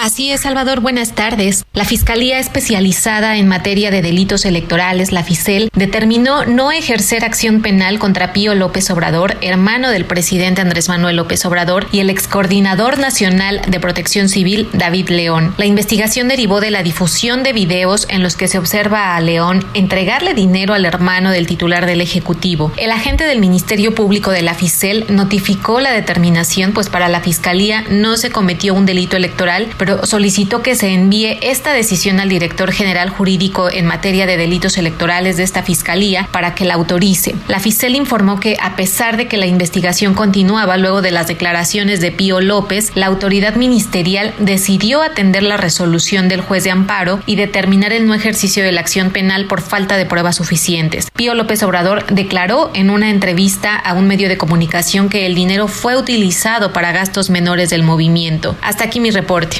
Así 0.00 0.30
es, 0.30 0.42
Salvador, 0.42 0.78
buenas 0.78 1.16
tardes. 1.16 1.64
La 1.72 1.84
Fiscalía 1.84 2.38
Especializada 2.38 3.36
en 3.36 3.48
Materia 3.48 3.90
de 3.90 4.00
Delitos 4.00 4.44
Electorales, 4.44 5.10
la 5.10 5.24
FICEL, 5.24 5.70
determinó 5.74 6.44
no 6.44 6.70
ejercer 6.70 7.24
acción 7.24 7.62
penal 7.62 7.98
contra 7.98 8.32
Pío 8.32 8.54
López 8.54 8.88
Obrador, 8.92 9.36
hermano 9.40 9.90
del 9.90 10.04
presidente 10.04 10.60
Andrés 10.60 10.88
Manuel 10.88 11.16
López 11.16 11.44
Obrador, 11.46 11.88
y 11.90 11.98
el 11.98 12.10
excoordinador 12.10 12.98
nacional 12.98 13.60
de 13.66 13.80
Protección 13.80 14.28
Civil, 14.28 14.68
David 14.72 15.08
León. 15.08 15.52
La 15.58 15.66
investigación 15.66 16.28
derivó 16.28 16.60
de 16.60 16.70
la 16.70 16.84
difusión 16.84 17.42
de 17.42 17.52
videos 17.52 18.06
en 18.08 18.22
los 18.22 18.36
que 18.36 18.46
se 18.46 18.58
observa 18.58 19.16
a 19.16 19.20
León 19.20 19.66
entregarle 19.74 20.32
dinero 20.32 20.74
al 20.74 20.84
hermano 20.84 21.32
del 21.32 21.48
titular 21.48 21.86
del 21.86 22.02
Ejecutivo. 22.02 22.72
El 22.76 22.92
agente 22.92 23.24
del 23.24 23.40
Ministerio 23.40 23.96
Público 23.96 24.30
de 24.30 24.42
la 24.42 24.54
FICEL 24.54 25.06
notificó 25.08 25.80
la 25.80 25.90
determinación, 25.90 26.72
pues 26.72 26.88
para 26.88 27.08
la 27.08 27.20
Fiscalía 27.20 27.84
no 27.90 28.16
se 28.16 28.30
cometió 28.30 28.74
un 28.74 28.86
delito 28.86 29.16
electoral, 29.16 29.66
pero 29.76 29.87
solicitó 30.04 30.62
que 30.62 30.74
se 30.74 30.88
envíe 30.88 31.38
esta 31.42 31.72
decisión 31.72 32.20
al 32.20 32.28
director 32.28 32.72
general 32.72 33.10
jurídico 33.10 33.70
en 33.70 33.86
materia 33.86 34.26
de 34.26 34.36
delitos 34.36 34.78
electorales 34.78 35.36
de 35.36 35.42
esta 35.42 35.62
Fiscalía 35.62 36.28
para 36.32 36.54
que 36.54 36.64
la 36.64 36.74
autorice. 36.74 37.34
La 37.48 37.60
FICEL 37.60 37.94
informó 37.94 38.40
que 38.40 38.56
a 38.60 38.76
pesar 38.76 39.16
de 39.16 39.28
que 39.28 39.36
la 39.36 39.46
investigación 39.46 40.14
continuaba 40.14 40.76
luego 40.76 41.02
de 41.02 41.10
las 41.10 41.26
declaraciones 41.26 42.00
de 42.00 42.12
Pío 42.12 42.40
López, 42.40 42.92
la 42.94 43.06
autoridad 43.06 43.56
ministerial 43.56 44.34
decidió 44.38 45.02
atender 45.02 45.42
la 45.42 45.56
resolución 45.56 46.28
del 46.28 46.40
juez 46.40 46.64
de 46.64 46.70
amparo 46.70 47.20
y 47.26 47.36
determinar 47.36 47.92
el 47.92 48.06
no 48.06 48.14
ejercicio 48.14 48.62
de 48.62 48.72
la 48.72 48.80
acción 48.80 49.10
penal 49.10 49.46
por 49.46 49.60
falta 49.60 49.96
de 49.96 50.06
pruebas 50.06 50.36
suficientes. 50.36 51.08
Pío 51.14 51.34
López 51.34 51.62
Obrador 51.62 52.06
declaró 52.06 52.70
en 52.74 52.90
una 52.90 53.10
entrevista 53.10 53.76
a 53.76 53.94
un 53.94 54.06
medio 54.06 54.28
de 54.28 54.38
comunicación 54.38 55.08
que 55.08 55.26
el 55.26 55.34
dinero 55.34 55.68
fue 55.68 55.96
utilizado 55.96 56.72
para 56.72 56.92
gastos 56.92 57.30
menores 57.30 57.70
del 57.70 57.82
movimiento. 57.82 58.56
Hasta 58.62 58.84
aquí 58.84 59.00
mi 59.00 59.10
reporte. 59.10 59.58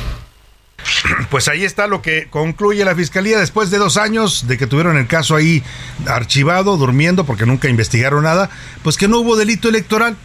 Pues 1.31 1.49
ahí 1.49 1.65
está 1.65 1.87
lo 1.87 2.03
que 2.03 2.29
concluye 2.31 2.85
la 2.85 2.95
fiscalía 2.95 3.39
después 3.39 3.71
de 3.71 3.79
dos 3.79 3.97
años 3.97 4.47
de 4.47 4.57
que 4.57 4.67
tuvieron 4.67 4.97
el 4.97 5.07
caso 5.07 5.37
ahí 5.37 5.63
archivado, 6.07 6.77
durmiendo, 6.77 7.25
porque 7.25 7.47
nunca 7.47 7.69
investigaron 7.69 8.25
nada, 8.25 8.49
pues 8.83 8.97
que 8.97 9.09
no 9.09 9.19
hubo 9.19 9.37
delito 9.37 9.69
electoral. 9.69 10.17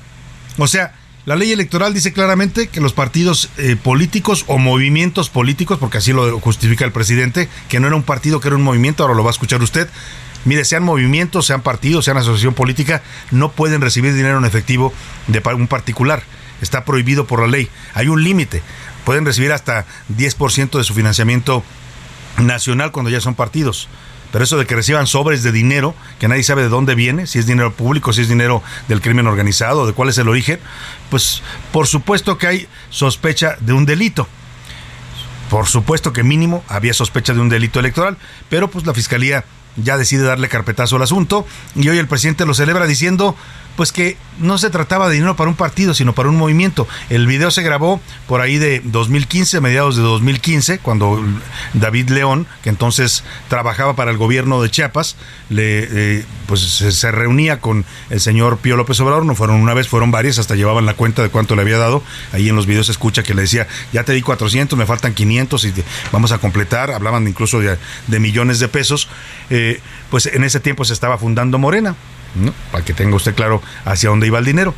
O 0.58 0.68
sea, 0.68 0.93
La 1.26 1.38
ley 1.38 1.54
electoral 1.54 1.93
dice 1.93 2.12
claramente 2.12 2.68
que 2.68 2.82
los 2.82 2.91
partidos 2.91 3.49
eh, 3.58 3.78
políticos 3.82 4.43
o 4.47 4.58
movimientos 4.58 5.30
políticos, 5.30 5.78
porque 5.80 5.99
así 5.99 6.12
lo 6.12 6.38
justifica 6.41 6.84
el 6.84 6.91
presidente, 6.91 7.47
que 7.70 7.80
no 7.80 7.88
era 7.88 7.95
un 7.95 8.04
partido, 8.04 8.41
que 8.41 8.49
era 8.49 8.58
un 8.58 8.64
movimiento, 8.64 9.04
ahora 9.04 9.16
lo 9.16 9.24
va 9.24 9.30
a 9.30 9.32
escuchar 9.32 9.62
usted. 9.62 9.88
Mire, 10.43 10.66
sean 10.66 10.84
movimientos, 10.84 11.45
sean 11.45 11.62
partidos, 11.62 12.04
sean 12.04 12.18
asociación 12.18 12.54
política, 12.54 13.01
no 13.32 13.54
pueden 13.54 13.80
recibir 13.80 14.14
dinero 14.14 14.38
en 14.38 14.43
efectivo 14.43 14.91
de 15.28 15.41
un 15.54 15.68
particular. 15.68 16.24
Está 16.62 16.84
prohibido 16.84 17.26
por 17.26 17.39
la 17.39 17.47
ley. 17.47 17.70
Hay 17.93 18.10
un 18.10 18.22
límite. 18.22 18.62
Pueden 19.06 19.26
recibir 19.26 19.51
hasta 19.51 19.86
10% 20.16 20.78
de 20.78 20.84
su 20.84 20.93
financiamiento 20.93 21.64
nacional 22.38 22.91
cuando 22.91 23.10
ya 23.10 23.22
son 23.22 23.36
partidos. 23.36 23.88
Pero 24.32 24.43
eso 24.43 24.58
de 24.58 24.66
que 24.66 24.76
reciban 24.76 25.06
sobres 25.06 25.43
de 25.43 25.51
dinero, 25.51 25.93
que 26.20 26.28
nadie 26.28 26.41
sabe 26.41 26.64
de 26.64 26.70
dónde 26.70 26.95
viene, 26.95 27.28
si 27.28 27.38
es 27.38 27.45
dinero 27.45 27.72
público, 27.74 28.14
si 28.14 28.22
es 28.22 28.30
dinero 28.30 28.64
del 28.88 28.99
crimen 28.99 29.28
organizado, 29.28 29.86
de 29.86 29.93
cuál 29.93 30.10
es 30.10 30.18
el 30.18 30.28
origen, 30.28 30.60
pues 31.12 31.43
por 31.72 31.86
supuesto 31.86 32.39
que 32.39 32.47
hay 32.47 32.68
sospecha 32.89 33.58
de 33.60 33.74
un 33.74 33.86
delito. 33.86 34.28
Por 35.51 35.68
supuesto 35.68 36.14
que 36.14 36.24
mínimo 36.24 36.64
había 36.68 36.95
sospecha 36.95 37.36
de 37.36 37.41
un 37.41 37.49
delito 37.49 37.80
electoral, 37.80 38.18
pero 38.49 38.72
pues 38.72 38.88
la 38.88 38.95
fiscalía 38.95 39.45
ya 39.76 39.97
decide 39.97 40.24
darle 40.24 40.49
carpetazo 40.49 40.95
al 40.95 41.04
asunto 41.04 41.45
y 41.76 41.88
hoy 41.89 41.99
el 41.99 42.08
presidente 42.08 42.45
lo 42.47 42.56
celebra 42.56 42.88
diciendo 42.88 43.36
pues 43.76 43.91
que 43.91 44.17
no 44.39 44.57
se 44.57 44.69
trataba 44.69 45.07
de 45.07 45.15
dinero 45.15 45.36
para 45.36 45.49
un 45.49 45.55
partido, 45.55 45.93
sino 45.93 46.13
para 46.13 46.30
un 46.30 46.36
movimiento. 46.36 46.88
El 47.09 47.28
video 47.28 47.51
se 47.51 47.61
grabó 47.61 48.01
por 48.28 48.41
ahí 48.41 48.57
de 48.57 48.82
2015, 48.84 49.61
mediados 49.61 49.95
de 49.95 50.01
2015, 50.01 50.80
cuando 50.80 51.24
David 51.74 52.09
León, 52.09 52.47
que 52.61 52.69
entonces 52.69 53.24
trabajaba 53.47 53.95
para 53.95 54.11
el 54.11 54.17
gobierno 54.17 54.61
de 54.61 54.69
Chiapas, 54.69 55.15
le, 55.49 55.88
eh, 55.91 56.26
pues 56.47 56.61
se, 56.61 57.11
reunía 57.11 57.59
con 57.59 57.86
el 58.09 58.19
señor 58.19 58.57
Pío 58.57 58.76
López 58.76 58.99
Obrador, 58.99 59.26
no 59.26 59.36
fueron 59.36 59.57
una 59.57 59.74
vez, 59.74 59.88
fueron 59.88 60.11
varias, 60.11 60.39
hasta 60.39 60.55
llevaban 60.55 60.86
la 60.86 60.95
cuenta 60.95 61.21
de 61.21 61.30
cuánto 61.30 61.55
le 61.55 61.61
había 61.61 61.78
dado. 61.78 62.03
Ahí 62.32 62.49
en 62.49 62.55
los 62.55 62.65
videos 62.65 62.88
se 62.88 62.91
escucha 62.91 63.24
que 63.24 63.34
le 63.34 63.43
decía, 63.43 63.67
ya 63.91 64.03
te 64.03 64.13
di 64.13 64.21
400, 64.21 64.78
me 64.78 64.86
faltan 64.86 65.13
500 65.13 65.65
y 65.65 65.74
vamos 66.11 66.32
a 66.32 66.38
completar, 66.38 66.91
hablaban 66.91 67.28
incluso 67.28 67.59
de, 67.59 68.19
millones 68.19 68.59
de 68.59 68.67
pesos. 68.67 69.07
Eh, 69.49 69.80
pues 70.09 70.28
en 70.28 70.43
ese 70.43 70.59
tiempo 70.59 70.86
se 70.86 70.93
estaba 70.93 71.17
fundando 71.17 71.57
Morena 71.57 71.95
para 72.72 72.84
que 72.84 72.94
tenga 72.94 73.16
usted 73.16 73.36
claro 73.36 73.62
hacia 73.86 74.10
dónde 74.10 74.28
iba 74.28 74.40
el 74.40 74.46
dinero. 74.46 74.74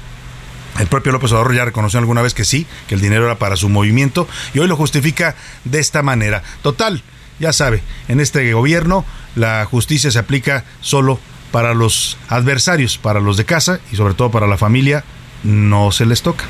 El 0.80 0.88
propio 0.88 1.12
López 1.14 1.32
Obrador 1.32 1.56
ya 1.56 1.66
reconoció 1.66 2.00
alguna 2.00 2.22
vez 2.22 2.34
que 2.34 2.44
sí, 2.44 2.68
que 2.88 2.96
el 2.96 3.02
dinero 3.02 3.26
era 3.26 3.40
para 3.40 3.56
su 3.56 3.70
movimiento 3.70 4.28
y 4.54 4.60
hoy 4.60 4.68
lo 4.68 4.76
justifica 4.76 5.36
de 5.64 5.80
esta 5.80 6.02
manera. 6.02 6.44
Total, 6.62 7.02
ya 7.40 7.54
sabe, 7.54 7.82
en 8.08 8.20
este 8.20 8.52
gobierno 8.54 9.06
la 9.36 9.66
justicia 9.66 10.12
se 10.12 10.20
aplica 10.20 10.66
solo 10.82 11.20
para 11.52 11.74
los 11.74 12.18
adversarios, 12.28 12.98
para 12.98 13.22
los 13.22 13.38
de 13.38 13.46
casa 13.46 13.80
y 13.92 13.96
sobre 13.96 14.14
todo 14.14 14.32
para 14.32 14.48
la 14.48 14.58
familia, 14.58 15.06
no 15.44 15.92
se 15.92 16.06
les 16.06 16.22
toca. 16.22 16.44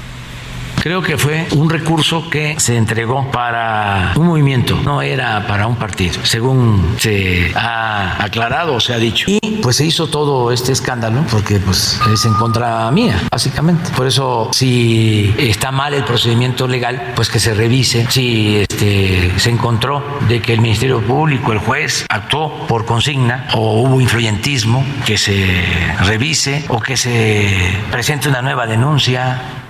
Creo 0.85 1.01
que 1.01 1.17
fue 1.17 1.47
un 1.55 1.67
recurso 1.67 2.29
que 2.29 2.59
se 2.59 2.77
entregó 2.77 3.31
para 3.31 4.13
un 4.17 4.27
movimiento, 4.27 4.79
no 4.83 5.01
era 5.01 5.47
para 5.47 5.65
un 5.65 5.77
partido, 5.77 6.23
según 6.23 6.97
se 6.99 7.51
ha 7.55 8.23
aclarado 8.23 8.75
o 8.75 8.79
se 8.79 8.93
ha 8.93 8.97
dicho. 8.97 9.25
Y 9.27 9.39
pues 9.63 9.77
se 9.77 9.85
hizo 9.87 10.05
todo 10.05 10.51
este 10.51 10.73
escándalo 10.73 11.25
porque 11.31 11.57
pues 11.57 11.99
es 12.13 12.25
en 12.25 12.35
contra 12.35 12.91
mía, 12.91 13.19
básicamente. 13.31 13.89
Por 13.95 14.05
eso 14.05 14.51
si 14.53 15.33
está 15.39 15.71
mal 15.71 15.95
el 15.95 16.03
procedimiento 16.03 16.67
legal, 16.67 17.13
pues 17.15 17.29
que 17.29 17.39
se 17.39 17.55
revise. 17.55 18.05
Si 18.11 18.57
este, 18.57 19.39
se 19.39 19.49
encontró 19.49 20.19
de 20.27 20.39
que 20.39 20.53
el 20.53 20.61
Ministerio 20.61 21.01
Público, 21.01 21.51
el 21.51 21.57
juez, 21.57 22.05
actuó 22.09 22.67
por 22.67 22.85
consigna 22.85 23.47
o 23.55 23.81
hubo 23.81 23.99
influyentismo, 24.01 24.85
que 25.03 25.17
se 25.17 25.65
revise 26.01 26.63
o 26.67 26.79
que 26.79 26.95
se 26.95 27.75
presente 27.89 28.29
una 28.29 28.43
nueva 28.43 28.67
denuncia 28.67 29.63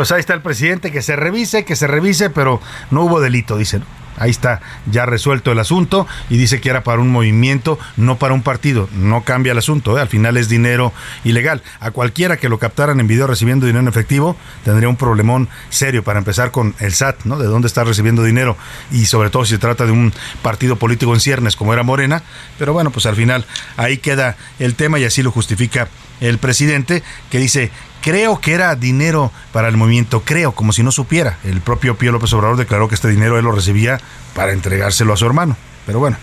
pues 0.00 0.12
ahí 0.12 0.20
está 0.20 0.32
el 0.32 0.40
presidente, 0.40 0.90
que 0.90 1.02
se 1.02 1.14
revise, 1.14 1.66
que 1.66 1.76
se 1.76 1.86
revise, 1.86 2.30
pero 2.30 2.58
no 2.90 3.02
hubo 3.02 3.20
delito, 3.20 3.58
dicen. 3.58 3.84
Ahí 4.16 4.30
está 4.30 4.62
ya 4.90 5.04
resuelto 5.04 5.52
el 5.52 5.58
asunto 5.58 6.06
y 6.30 6.38
dice 6.38 6.58
que 6.58 6.70
era 6.70 6.82
para 6.82 7.02
un 7.02 7.10
movimiento, 7.10 7.78
no 7.98 8.16
para 8.16 8.32
un 8.32 8.40
partido. 8.40 8.88
No 8.94 9.24
cambia 9.24 9.52
el 9.52 9.58
asunto, 9.58 9.98
¿eh? 9.98 10.00
al 10.00 10.08
final 10.08 10.38
es 10.38 10.48
dinero 10.48 10.94
ilegal. 11.22 11.62
A 11.80 11.90
cualquiera 11.90 12.38
que 12.38 12.48
lo 12.48 12.58
captaran 12.58 12.98
en 12.98 13.08
video 13.08 13.26
recibiendo 13.26 13.66
dinero 13.66 13.82
en 13.82 13.88
efectivo 13.88 14.38
tendría 14.64 14.88
un 14.88 14.96
problemón 14.96 15.50
serio 15.68 16.02
para 16.02 16.18
empezar 16.18 16.50
con 16.50 16.74
el 16.78 16.94
SAT, 16.94 17.24
¿no? 17.24 17.38
De 17.38 17.46
dónde 17.46 17.68
está 17.68 17.84
recibiendo 17.84 18.22
dinero 18.22 18.56
y 18.90 19.04
sobre 19.04 19.28
todo 19.28 19.44
si 19.44 19.52
se 19.52 19.58
trata 19.58 19.84
de 19.84 19.92
un 19.92 20.14
partido 20.40 20.76
político 20.76 21.12
en 21.12 21.20
ciernes 21.20 21.56
como 21.56 21.74
era 21.74 21.82
Morena. 21.82 22.22
Pero 22.58 22.72
bueno, 22.72 22.90
pues 22.90 23.04
al 23.04 23.16
final 23.16 23.44
ahí 23.76 23.98
queda 23.98 24.38
el 24.58 24.76
tema 24.76 24.98
y 24.98 25.04
así 25.04 25.22
lo 25.22 25.30
justifica 25.30 25.88
el 26.20 26.38
presidente 26.38 27.02
que 27.30 27.38
dice 27.38 27.70
creo 28.02 28.40
que 28.40 28.52
era 28.52 28.74
dinero 28.76 29.32
para 29.52 29.68
el 29.68 29.76
movimiento, 29.76 30.22
creo, 30.24 30.52
como 30.52 30.72
si 30.72 30.82
no 30.82 30.92
supiera. 30.92 31.38
El 31.44 31.60
propio 31.60 31.96
Pío 31.96 32.12
López 32.12 32.32
Obrador 32.32 32.56
declaró 32.56 32.88
que 32.88 32.94
este 32.94 33.08
dinero 33.08 33.38
él 33.38 33.44
lo 33.44 33.52
recibía 33.52 34.00
para 34.34 34.52
entregárselo 34.52 35.12
a 35.12 35.16
su 35.16 35.26
hermano. 35.26 35.56
Pero 35.86 35.98
bueno, 35.98 36.18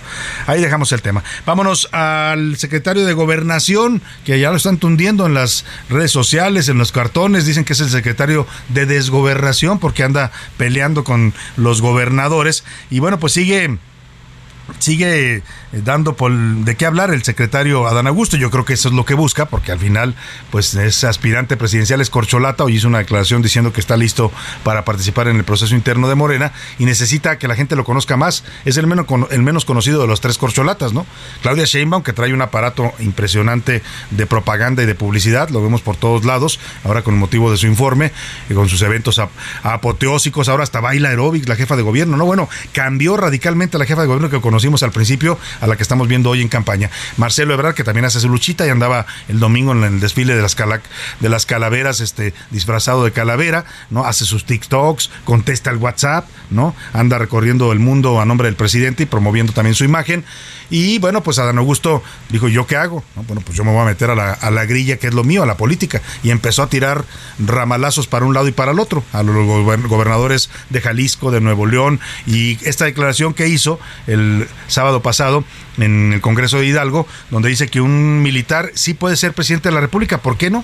ahí 0.45 0.61
dejamos 0.61 0.91
el 0.91 1.01
tema. 1.01 1.23
Vámonos 1.45 1.89
al 1.91 2.57
secretario 2.57 3.05
de 3.05 3.13
Gobernación, 3.13 4.01
que 4.23 4.39
ya 4.39 4.51
lo 4.51 4.57
están 4.57 4.77
tundiendo 4.77 5.25
en 5.25 5.33
las 5.33 5.65
redes 5.89 6.11
sociales, 6.11 6.69
en 6.69 6.77
los 6.77 6.91
cartones. 6.91 7.45
Dicen 7.45 7.65
que 7.65 7.73
es 7.73 7.81
el 7.81 7.89
secretario 7.89 8.47
de 8.69 8.85
Desgobernación 8.85 9.79
porque 9.79 10.03
anda 10.03 10.31
peleando 10.57 11.03
con 11.03 11.33
los 11.57 11.81
gobernadores. 11.81 12.63
Y 12.89 12.99
bueno, 12.99 13.19
pues 13.19 13.33
sigue 13.33 13.77
sigue 14.79 15.43
dando 15.83 16.15
por 16.15 16.31
de 16.31 16.75
qué 16.75 16.85
hablar 16.85 17.11
el 17.11 17.23
secretario 17.23 17.87
Adán 17.87 18.07
Augusto. 18.07 18.37
Yo 18.37 18.51
creo 18.51 18.65
que 18.65 18.73
eso 18.73 18.89
es 18.89 18.95
lo 18.95 19.05
que 19.05 19.13
busca, 19.13 19.45
porque 19.45 19.71
al 19.71 19.79
final, 19.79 20.15
pues 20.51 20.75
es 20.75 21.03
aspirante 21.03 21.57
presidencial, 21.57 22.01
es 22.01 22.09
corcholata. 22.09 22.63
Hoy 22.63 22.75
hizo 22.75 22.87
una 22.87 22.99
declaración 22.99 23.41
diciendo 23.41 23.73
que 23.73 23.79
está 23.79 23.97
listo 23.97 24.31
para 24.63 24.85
participar 24.85 25.27
en 25.27 25.37
el 25.37 25.43
proceso 25.43 25.75
interno 25.75 26.09
de 26.09 26.15
Morena 26.15 26.51
y 26.79 26.85
necesita 26.85 27.37
que 27.37 27.47
la 27.47 27.55
gente 27.55 27.75
lo 27.75 27.83
conozca 27.83 28.17
más. 28.17 28.43
Es 28.65 28.77
el 28.77 28.87
menos, 28.87 29.05
el 29.31 29.43
menos 29.43 29.65
conocido 29.65 30.01
de 30.01 30.07
los 30.07 30.21
tres 30.21 30.37
corcholatas, 30.37 30.93
¿no? 30.93 31.05
Claudia 31.41 31.65
Sheinbaum, 31.65 32.03
que 32.03 32.13
trae 32.13 32.33
un 32.33 32.41
aparato 32.41 32.91
impresionante 32.99 33.83
de 34.11 34.25
propaganda 34.25 34.83
y 34.83 34.85
de 34.85 34.95
publicidad, 34.95 35.49
lo 35.49 35.61
vemos 35.61 35.81
por 35.81 35.95
todos 35.95 36.25
lados, 36.25 36.59
ahora 36.83 37.01
con 37.01 37.17
motivo 37.17 37.51
de 37.51 37.57
su 37.57 37.67
informe, 37.67 38.11
y 38.49 38.53
con 38.53 38.69
sus 38.69 38.81
eventos 38.81 39.21
apoteósicos, 39.63 40.49
ahora 40.49 40.63
hasta 40.63 40.79
baila 40.79 41.09
aeróbics, 41.09 41.47
la 41.47 41.55
jefa 41.55 41.75
de 41.75 41.83
gobierno, 41.83 42.17
¿no? 42.17 42.25
Bueno, 42.25 42.49
cambió 42.71 43.17
radicalmente 43.17 43.77
la 43.77 43.85
jefa 43.85 44.01
de 44.01 44.07
gobierno 44.07 44.29
que 44.29 44.41
conocimos 44.41 44.83
al 44.83 44.91
principio, 44.91 45.37
a 45.61 45.66
la 45.67 45.75
que 45.75 45.83
estamos 45.83 46.07
viendo 46.07 46.29
hoy 46.29 46.41
en 46.41 46.49
campaña. 46.49 46.89
Marcelo 47.17 47.53
Ebrard, 47.53 47.75
que 47.75 47.83
también 47.83 48.05
hace 48.05 48.19
su 48.19 48.29
luchita 48.29 48.65
y 48.65 48.69
andaba 48.69 49.05
el 49.27 49.39
domingo 49.39 49.71
en 49.71 49.83
el 49.83 49.99
desfile 49.99 50.35
de 50.35 50.41
las, 50.41 50.55
de 51.19 51.29
las 51.29 51.45
calaveras, 51.45 51.99
este, 51.99 52.33
disfrazado 52.51 53.03
de 53.03 53.11
calavera, 53.11 53.65
¿no? 53.89 54.05
Hace 54.05 54.25
sus 54.25 54.45
TikToks, 54.45 55.09
contesta 55.23 55.69
el 55.69 55.77
WhatsApp, 55.77 56.27
¿no? 56.49 56.75
Anda 56.93 57.17
recorriendo 57.17 57.71
el 57.71 57.79
mundo 57.79 58.19
a 58.21 58.25
nombre 58.25 58.47
del 58.47 58.55
presidente 58.55 59.03
y 59.03 59.05
promoviendo 59.05 59.53
también 59.53 59.75
su 59.75 59.83
imagen. 59.83 60.23
Y 60.69 60.99
bueno, 60.99 61.23
pues 61.23 61.39
Adán 61.39 61.57
Augusto 61.57 62.03
dijo, 62.29 62.47
¿yo 62.47 62.67
qué 62.67 62.75
hago? 62.75 63.03
Bueno, 63.27 63.41
pues 63.45 63.57
yo 63.57 63.63
me 63.63 63.71
voy 63.71 63.81
a 63.81 63.85
meter 63.85 64.09
a 64.09 64.15
la, 64.15 64.33
a 64.33 64.51
la 64.51 64.65
grilla, 64.65 64.97
que 64.97 65.07
es 65.07 65.13
lo 65.13 65.23
mío, 65.23 65.43
a 65.43 65.45
la 65.45 65.57
política. 65.57 66.01
Y 66.23 66.31
empezó 66.31 66.63
a 66.63 66.67
tirar 66.69 67.05
ramalazos 67.39 68.07
para 68.07 68.25
un 68.25 68.33
lado 68.33 68.47
y 68.47 68.51
para 68.51 68.71
el 68.71 68.79
otro, 68.79 69.03
a 69.13 69.23
los 69.23 69.45
gobernadores 69.87 70.49
de 70.69 70.81
Jalisco, 70.81 71.31
de 71.31 71.41
Nuevo 71.41 71.65
León. 71.65 71.99
Y 72.25 72.57
esta 72.67 72.85
declaración 72.85 73.33
que 73.33 73.47
hizo 73.47 73.79
el 74.07 74.47
sábado 74.67 75.01
pasado 75.01 75.43
en 75.77 76.13
el 76.13 76.21
Congreso 76.21 76.57
de 76.57 76.65
Hidalgo, 76.65 77.07
donde 77.31 77.49
dice 77.49 77.67
que 77.67 77.81
un 77.81 78.21
militar 78.21 78.71
sí 78.73 78.93
puede 78.93 79.15
ser 79.15 79.33
presidente 79.33 79.69
de 79.69 79.75
la 79.75 79.81
República, 79.81 80.19
¿por 80.19 80.37
qué 80.37 80.49
no? 80.49 80.63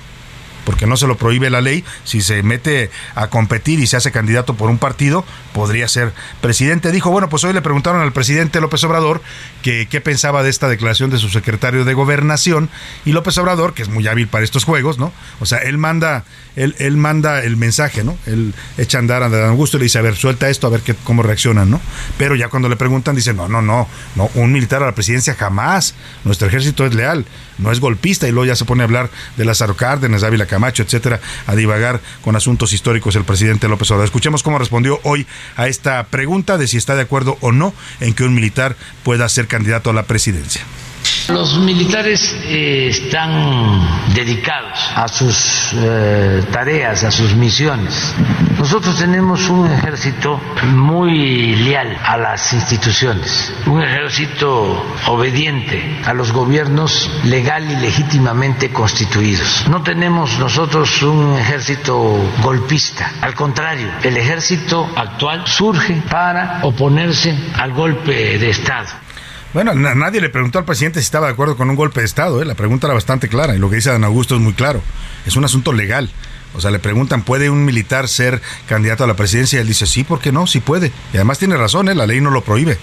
Porque 0.66 0.88
no 0.88 0.98
se 0.98 1.08
lo 1.08 1.18
prohíbe 1.18 1.50
la 1.50 1.62
ley, 1.62 1.84
si 2.04 2.22
se 2.22 2.44
mete 2.44 2.90
a 3.16 3.28
competir 3.28 3.80
y 3.80 3.88
se 3.88 3.98
hace 3.98 4.12
candidato 4.12 4.56
por 4.56 4.70
un 4.70 4.78
partido, 4.78 5.26
podría 5.54 5.88
ser 5.88 6.14
presidente. 6.42 6.92
Dijo, 6.92 7.12
bueno, 7.12 7.30
pues 7.30 7.44
hoy 7.44 7.54
le 7.54 7.62
preguntaron 7.62 8.02
al 8.02 8.14
presidente 8.14 8.62
López 8.62 8.84
Obrador 8.84 9.22
que 9.62 9.88
qué 9.90 10.02
pensaba 10.02 10.44
de 10.44 10.50
esta 10.50 10.68
declaración 10.68 11.10
de 11.10 11.18
su 11.18 11.30
secretario 11.30 11.86
de 11.86 11.94
gobernación 11.94 12.70
y 13.06 13.12
López 13.12 13.38
Obrador, 13.38 13.74
que 13.74 13.82
es 13.82 13.90
muy 13.90 14.08
hábil 14.08 14.28
para 14.28 14.44
estos 14.44 14.64
juegos, 14.64 14.98
¿no? 14.98 15.12
O 15.40 15.46
sea, 15.46 15.60
él 15.60 15.78
manda, 15.78 16.24
él, 16.56 16.76
él 16.80 16.98
manda 16.98 17.44
el 17.44 17.58
mensaje, 17.58 18.04
¿no? 18.04 18.18
Él 18.26 18.54
echa 18.78 18.98
a 18.98 19.02
andar 19.02 19.24
a 19.24 19.30
Dan 19.30 19.50
Augusto 19.50 19.78
y 19.78 19.82
le 19.82 19.84
dice, 19.86 20.00
a 20.00 20.02
ver, 20.02 20.16
suelta 20.16 20.50
esto, 20.50 20.68
a 20.68 20.70
ver 20.70 20.82
qué, 20.82 20.96
cómo 21.04 21.24
reaccionan, 21.24 21.70
¿no? 21.70 21.82
Pero 22.18 22.36
ya 22.36 22.50
cuando 22.50 22.70
le 22.70 22.76
preguntan, 22.76 23.16
dice, 23.16 23.34
no, 23.34 23.48
no, 23.48 23.62
no, 23.62 23.88
no, 24.16 24.30
un 24.36 24.52
militar 24.52 24.84
a 24.84 24.88
la 24.88 24.96
presidencia 24.96 25.36
jamás, 25.36 25.96
nuestro 26.24 26.48
ejército 26.48 26.86
es 26.86 26.94
leal, 26.94 27.26
no 27.58 27.72
es 27.72 27.80
golpista, 27.80 28.28
y 28.28 28.32
luego 28.32 28.46
ya 28.46 28.56
se 28.56 28.66
pone 28.66 28.84
a 28.84 28.86
hablar 28.86 29.10
de 29.38 29.46
las 29.46 29.62
Cárdenas, 29.78 30.24
Ávila 30.24 30.46
Camacho, 30.54 30.84
etcétera, 30.84 31.20
a 31.48 31.56
divagar 31.56 32.00
con 32.22 32.36
asuntos 32.36 32.74
históricos 32.74 33.16
el 33.16 33.24
presidente 33.24 33.68
López 33.68 33.90
Obrador. 33.90 34.06
Escuchemos 34.06 34.44
cómo 34.44 34.60
respondió 34.60 35.00
hoy 35.02 35.26
a 35.56 35.68
esta 35.68 36.04
pregunta 36.04 36.60
de 36.60 36.68
si 36.68 36.78
está 36.78 36.94
de 36.94 37.02
acuerdo 37.02 37.40
o 37.42 37.52
no 37.52 37.74
en 38.02 38.14
que 38.14 38.24
un 38.24 38.36
militar 38.36 38.76
pueda 39.02 39.28
ser 39.30 39.48
candidato 39.48 39.90
a 39.90 39.94
la 39.94 40.04
presidencia. 40.04 40.62
Los 41.30 41.58
militares 41.58 42.36
eh, 42.44 42.88
están 42.90 44.14
dedicados 44.14 44.78
a 44.94 45.08
sus 45.08 45.74
eh, 45.74 46.44
tareas, 46.52 47.06
a 47.06 47.12
sus 47.12 47.34
misiones. 47.34 48.14
Nosotros 48.58 48.98
tenemos 48.98 49.50
un 49.50 49.72
ejército 49.72 50.40
muy 50.74 51.56
leal 51.56 51.98
a 52.06 52.18
las 52.18 52.52
instituciones, 52.52 53.54
un 53.68 53.82
ejército 53.82 54.86
obediente 55.08 56.02
a 56.06 56.14
los 56.14 56.34
gobiernos 56.34 57.10
legal 57.24 57.72
y 57.72 57.76
legítimamente 57.78 58.72
constituidos. 58.72 59.66
No 59.70 59.82
tenemos 59.82 60.38
nosotros 60.40 61.02
un 61.04 61.38
ejército 61.38 62.20
golpista, 62.42 63.14
al 63.22 63.34
contrario, 63.34 63.88
el 64.04 64.18
ejército 64.18 64.90
actual 64.96 65.48
surge 65.48 66.02
para 66.10 66.60
oponerse 66.64 67.34
al 67.58 67.72
golpe 67.72 68.38
de 68.38 68.50
Estado 68.50 69.03
bueno, 69.54 69.74
nadie 69.76 70.20
le 70.20 70.30
preguntó 70.30 70.60
al 70.60 70.66
presidente 70.66 71.00
si 71.00 71.06
estaba 71.06 71.28
de 71.28 71.34
acuerdo 71.34 71.56
con 71.56 71.70
un 71.70 71.76
golpe 71.76 72.00
de 72.00 72.06
Estado. 72.06 72.42
¿eh? 72.42 72.46
La 72.46 72.56
pregunta 72.56 72.88
era 72.88 72.94
bastante 72.94 73.30
clara 73.30 73.56
y 73.56 73.60
lo 73.60 73.70
que 73.70 73.76
dice 73.76 73.92
Dan 73.92 74.04
Augusto 74.04 74.36
es 74.36 74.42
muy 74.42 74.54
claro. 74.54 74.82
Es 75.26 75.36
un 75.36 75.46
asunto 75.46 75.74
legal. 75.74 76.10
O 76.56 76.62
sea, 76.62 76.72
le 76.72 76.80
preguntan, 76.80 77.24
¿puede 77.24 77.50
un 77.50 77.66
militar 77.66 78.08
ser 78.08 78.42
candidato 78.68 79.04
a 79.04 79.08
la 79.08 79.16
presidencia? 79.16 79.58
Y 79.58 79.62
él 79.62 79.68
dice, 79.68 79.86
sí, 79.86 80.04
¿por 80.04 80.20
qué 80.20 80.32
no? 80.32 80.48
Sí 80.48 80.60
puede. 80.60 80.92
Y 81.14 81.18
además 81.18 81.40
tiene 81.40 81.58
razón, 81.58 81.90
¿eh? 81.90 81.96
la 81.96 82.08
ley 82.08 82.22
no 82.22 82.32
lo 82.32 82.44
prohíbe. 82.44 82.78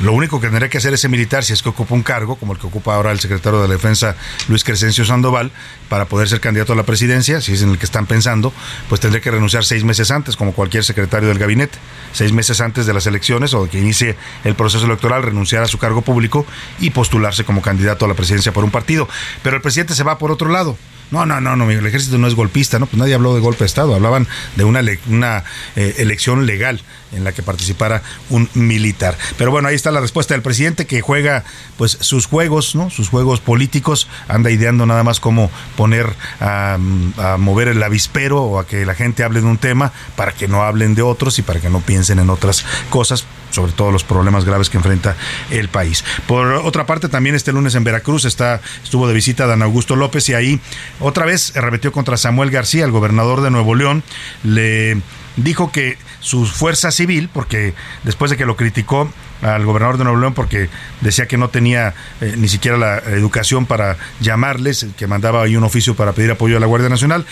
Lo 0.00 0.12
único 0.12 0.40
que 0.40 0.48
tendría 0.48 0.68
que 0.68 0.76
hacer 0.76 0.92
ese 0.92 1.08
militar, 1.08 1.42
si 1.42 1.54
es 1.54 1.62
que 1.62 1.70
ocupa 1.70 1.94
un 1.94 2.02
cargo, 2.02 2.36
como 2.36 2.52
el 2.52 2.58
que 2.58 2.66
ocupa 2.66 2.94
ahora 2.94 3.12
el 3.12 3.20
secretario 3.20 3.62
de 3.62 3.68
la 3.68 3.74
Defensa, 3.74 4.14
Luis 4.48 4.62
Crescencio 4.62 5.06
Sandoval, 5.06 5.52
para 5.88 6.04
poder 6.04 6.28
ser 6.28 6.40
candidato 6.40 6.74
a 6.74 6.76
la 6.76 6.82
presidencia, 6.82 7.40
si 7.40 7.52
es 7.54 7.62
en 7.62 7.70
el 7.70 7.78
que 7.78 7.86
están 7.86 8.06
pensando, 8.06 8.52
pues 8.88 9.00
tendría 9.00 9.22
que 9.22 9.30
renunciar 9.30 9.64
seis 9.64 9.84
meses 9.84 10.10
antes, 10.10 10.36
como 10.36 10.52
cualquier 10.52 10.84
secretario 10.84 11.28
del 11.28 11.38
gabinete. 11.38 11.78
Seis 12.12 12.32
meses 12.32 12.60
antes 12.60 12.84
de 12.84 12.92
las 12.92 13.06
elecciones 13.06 13.54
o 13.54 13.64
de 13.64 13.70
que 13.70 13.78
inicie 13.78 14.16
el 14.44 14.54
proceso 14.54 14.84
electoral, 14.84 15.22
renunciar 15.22 15.62
a 15.62 15.66
su 15.66 15.78
cargo 15.78 16.02
público 16.02 16.44
y 16.78 16.90
postularse 16.90 17.44
como 17.44 17.62
candidato 17.62 18.04
a 18.04 18.08
la 18.08 18.14
presidencia 18.14 18.52
por 18.52 18.64
un 18.64 18.70
partido. 18.70 19.08
Pero 19.42 19.56
el 19.56 19.62
presidente 19.62 19.94
se 19.94 20.02
va 20.02 20.18
por 20.18 20.30
otro 20.30 20.50
lado. 20.50 20.76
No, 21.10 21.24
no, 21.24 21.40
no, 21.40 21.54
no, 21.54 21.70
el 21.70 21.86
ejército 21.86 22.18
no 22.18 22.26
es 22.26 22.34
golpista, 22.34 22.78
¿no? 22.78 22.86
Pues 22.86 22.98
nadie 22.98 23.14
habló 23.14 23.34
de 23.34 23.40
golpe 23.40 23.60
de 23.60 23.66
Estado, 23.66 23.94
hablaban 23.94 24.26
de 24.56 24.64
una, 24.64 24.80
una 25.08 25.44
eh, 25.76 25.94
elección 25.98 26.46
legal 26.46 26.82
en 27.12 27.22
la 27.22 27.32
que 27.32 27.42
participara 27.42 28.02
un 28.28 28.48
militar. 28.54 29.16
Pero 29.38 29.50
bueno, 29.52 29.68
ahí 29.68 29.76
está 29.76 29.92
la 29.92 30.00
respuesta 30.00 30.34
del 30.34 30.42
presidente 30.42 30.86
que 30.86 31.00
juega 31.00 31.44
pues 31.76 31.96
sus 32.00 32.26
juegos, 32.26 32.74
¿no? 32.74 32.90
Sus 32.90 33.08
juegos 33.08 33.40
políticos, 33.40 34.08
anda 34.26 34.50
ideando 34.50 34.84
nada 34.84 35.04
más 35.04 35.20
cómo 35.20 35.50
poner 35.76 36.12
a, 36.40 36.74
a 37.18 37.36
mover 37.38 37.68
el 37.68 37.82
avispero 37.82 38.42
o 38.42 38.58
a 38.58 38.66
que 38.66 38.84
la 38.84 38.94
gente 38.94 39.22
hable 39.22 39.40
de 39.40 39.46
un 39.46 39.58
tema 39.58 39.92
para 40.16 40.32
que 40.32 40.48
no 40.48 40.64
hablen 40.64 40.94
de 40.94 41.02
otros 41.02 41.38
y 41.38 41.42
para 41.42 41.60
que 41.60 41.70
no 41.70 41.80
piensen 41.80 42.18
en 42.18 42.30
otras 42.30 42.64
cosas 42.90 43.26
sobre 43.56 43.72
todo 43.72 43.90
los 43.90 44.04
problemas 44.04 44.44
graves 44.44 44.70
que 44.70 44.76
enfrenta 44.76 45.16
el 45.50 45.68
país. 45.68 46.04
Por 46.26 46.52
otra 46.52 46.84
parte, 46.86 47.08
también 47.08 47.34
este 47.34 47.52
lunes 47.52 47.74
en 47.74 47.84
Veracruz 47.84 48.26
está, 48.26 48.60
estuvo 48.84 49.08
de 49.08 49.14
visita 49.14 49.46
Dan 49.46 49.62
Augusto 49.62 49.96
López 49.96 50.28
y 50.28 50.34
ahí 50.34 50.60
otra 51.00 51.24
vez 51.24 51.56
arremetió 51.56 51.90
contra 51.90 52.16
Samuel 52.18 52.50
García, 52.50 52.84
el 52.84 52.90
gobernador 52.90 53.40
de 53.40 53.50
Nuevo 53.50 53.74
León, 53.74 54.02
le 54.44 55.00
dijo 55.36 55.72
que 55.72 55.96
su 56.20 56.46
fuerza 56.46 56.90
civil, 56.90 57.30
porque 57.32 57.74
después 58.04 58.30
de 58.30 58.36
que 58.36 58.46
lo 58.46 58.56
criticó 58.56 59.10
al 59.42 59.64
gobernador 59.64 59.98
de 59.98 60.04
Nuevo 60.04 60.18
León 60.18 60.34
porque 60.34 60.68
decía 61.00 61.26
que 61.26 61.36
no 61.36 61.50
tenía 61.50 61.94
eh, 62.20 62.34
ni 62.36 62.48
siquiera 62.48 62.76
la 62.76 62.98
educación 62.98 63.66
para 63.66 63.96
llamarles, 64.20 64.86
que 64.98 65.06
mandaba 65.06 65.42
ahí 65.42 65.56
un 65.56 65.64
oficio 65.64 65.94
para 65.94 66.12
pedir 66.12 66.30
apoyo 66.30 66.56
a 66.56 66.60
la 66.60 66.66
Guardia 66.66 66.88
Nacional, 66.88 67.26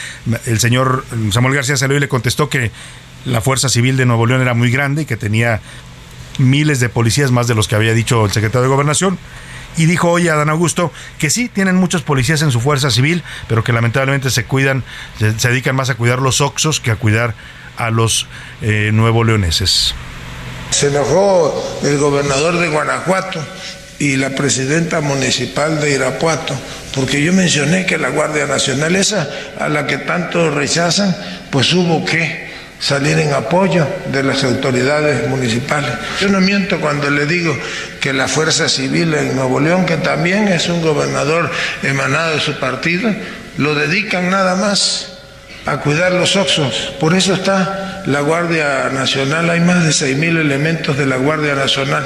el 0.47 0.59
señor 0.59 1.05
Samuel 1.33 1.55
García 1.55 1.77
salió 1.77 1.97
y 1.97 2.01
le 2.01 2.09
contestó 2.09 2.49
que 2.49 2.71
la 3.25 3.41
fuerza 3.41 3.69
civil 3.69 3.97
de 3.97 4.07
Nuevo 4.07 4.27
León 4.27 4.43
era 4.43 4.55
muy 4.55 4.71
grande 4.71 5.03
y 5.03 5.05
que 5.07 5.17
tenía 5.17 5.61
miles 6.39 6.81
de 6.81 6.89
policías, 6.89 7.31
más 7.31 7.47
de 7.47 7.55
los 7.55 7.69
que 7.69 7.75
había 7.75 7.93
dicho 7.95 8.25
el 8.25 8.33
secretario 8.33 8.63
de 8.63 8.69
Gobernación. 8.69 9.19
Y 9.77 9.87
dijo 9.87 10.11
hoy 10.11 10.29
a 10.29 10.37
Dan 10.37 10.51
Augusto 10.51 10.93
que 11.19 11.31
sí, 11.31 11.49
tienen 11.49 11.77
muchos 11.77 12.03
policías 12.03 12.43
en 12.43 12.53
su 12.53 12.61
fuerza 12.61 12.91
civil, 12.91 13.25
pero 13.49 13.65
que 13.65 13.73
lamentablemente 13.73 14.31
se 14.31 14.45
cuidan, 14.45 14.85
se, 15.19 15.49
dedican 15.49 15.75
más 15.75 15.91
a 15.91 15.97
cuidar 15.97 16.21
los 16.21 16.41
oxos 16.41 16.81
que 16.81 16.93
a 16.93 16.97
cuidar 16.97 17.35
a 17.77 17.91
los 17.91 18.29
eh, 18.63 18.91
nuevo 18.93 19.25
leoneses. 19.25 19.95
Se 20.71 20.89
enojó 20.89 21.81
el 21.83 21.99
gobernador 21.99 22.59
de 22.59 22.69
Guanajuato 22.69 23.45
y 23.99 24.17
la 24.17 24.31
presidenta 24.31 25.01
municipal 25.01 25.81
de 25.81 25.93
Irapuato, 25.93 26.55
porque 26.95 27.23
yo 27.23 27.33
mencioné 27.33 27.87
que 27.87 27.99
la 27.99 28.11
Guardia 28.11 28.47
Nacional, 28.47 28.97
esa 28.97 29.29
a 29.59 29.69
la 29.69 29.87
que 29.87 29.99
tanto 29.99 30.51
rechazan, 30.51 31.17
pues 31.51 31.73
hubo 31.73 32.05
que 32.05 32.44
salir 32.85 33.19
en 33.19 33.33
apoyo 33.33 33.87
de 34.13 34.23
las 34.23 34.45
autoridades 34.45 35.27
municipales. 35.27 35.91
Yo 36.21 36.29
no 36.29 36.43
miento 36.43 36.79
cuando 36.81 37.09
le 37.09 37.25
digo 37.25 37.57
que 37.99 38.13
la 38.13 38.29
Fuerza 38.29 38.69
Civil 38.69 39.15
en 39.15 39.35
Nuevo 39.35 39.59
León, 39.59 39.87
que 39.87 39.97
también 39.97 40.49
es 40.49 40.69
un 40.69 40.83
gobernador 40.83 41.51
emanado 41.83 42.35
de 42.35 42.41
su 42.41 42.53
partido, 42.61 43.11
lo 43.57 43.75
dedican 43.75 44.29
nada 44.29 44.57
más 44.57 45.15
a 45.65 45.79
cuidar 45.79 46.13
los 46.13 46.37
oxos. 46.37 46.93
Por 47.01 47.15
eso 47.15 47.33
está 47.33 48.03
la 48.05 48.21
Guardia 48.21 48.91
Nacional, 48.91 49.49
hay 49.49 49.61
más 49.61 49.83
de 49.83 49.91
6.000 49.91 50.39
elementos 50.39 50.99
de 50.99 51.07
la 51.07 51.17
Guardia 51.17 51.55
Nacional. 51.55 52.05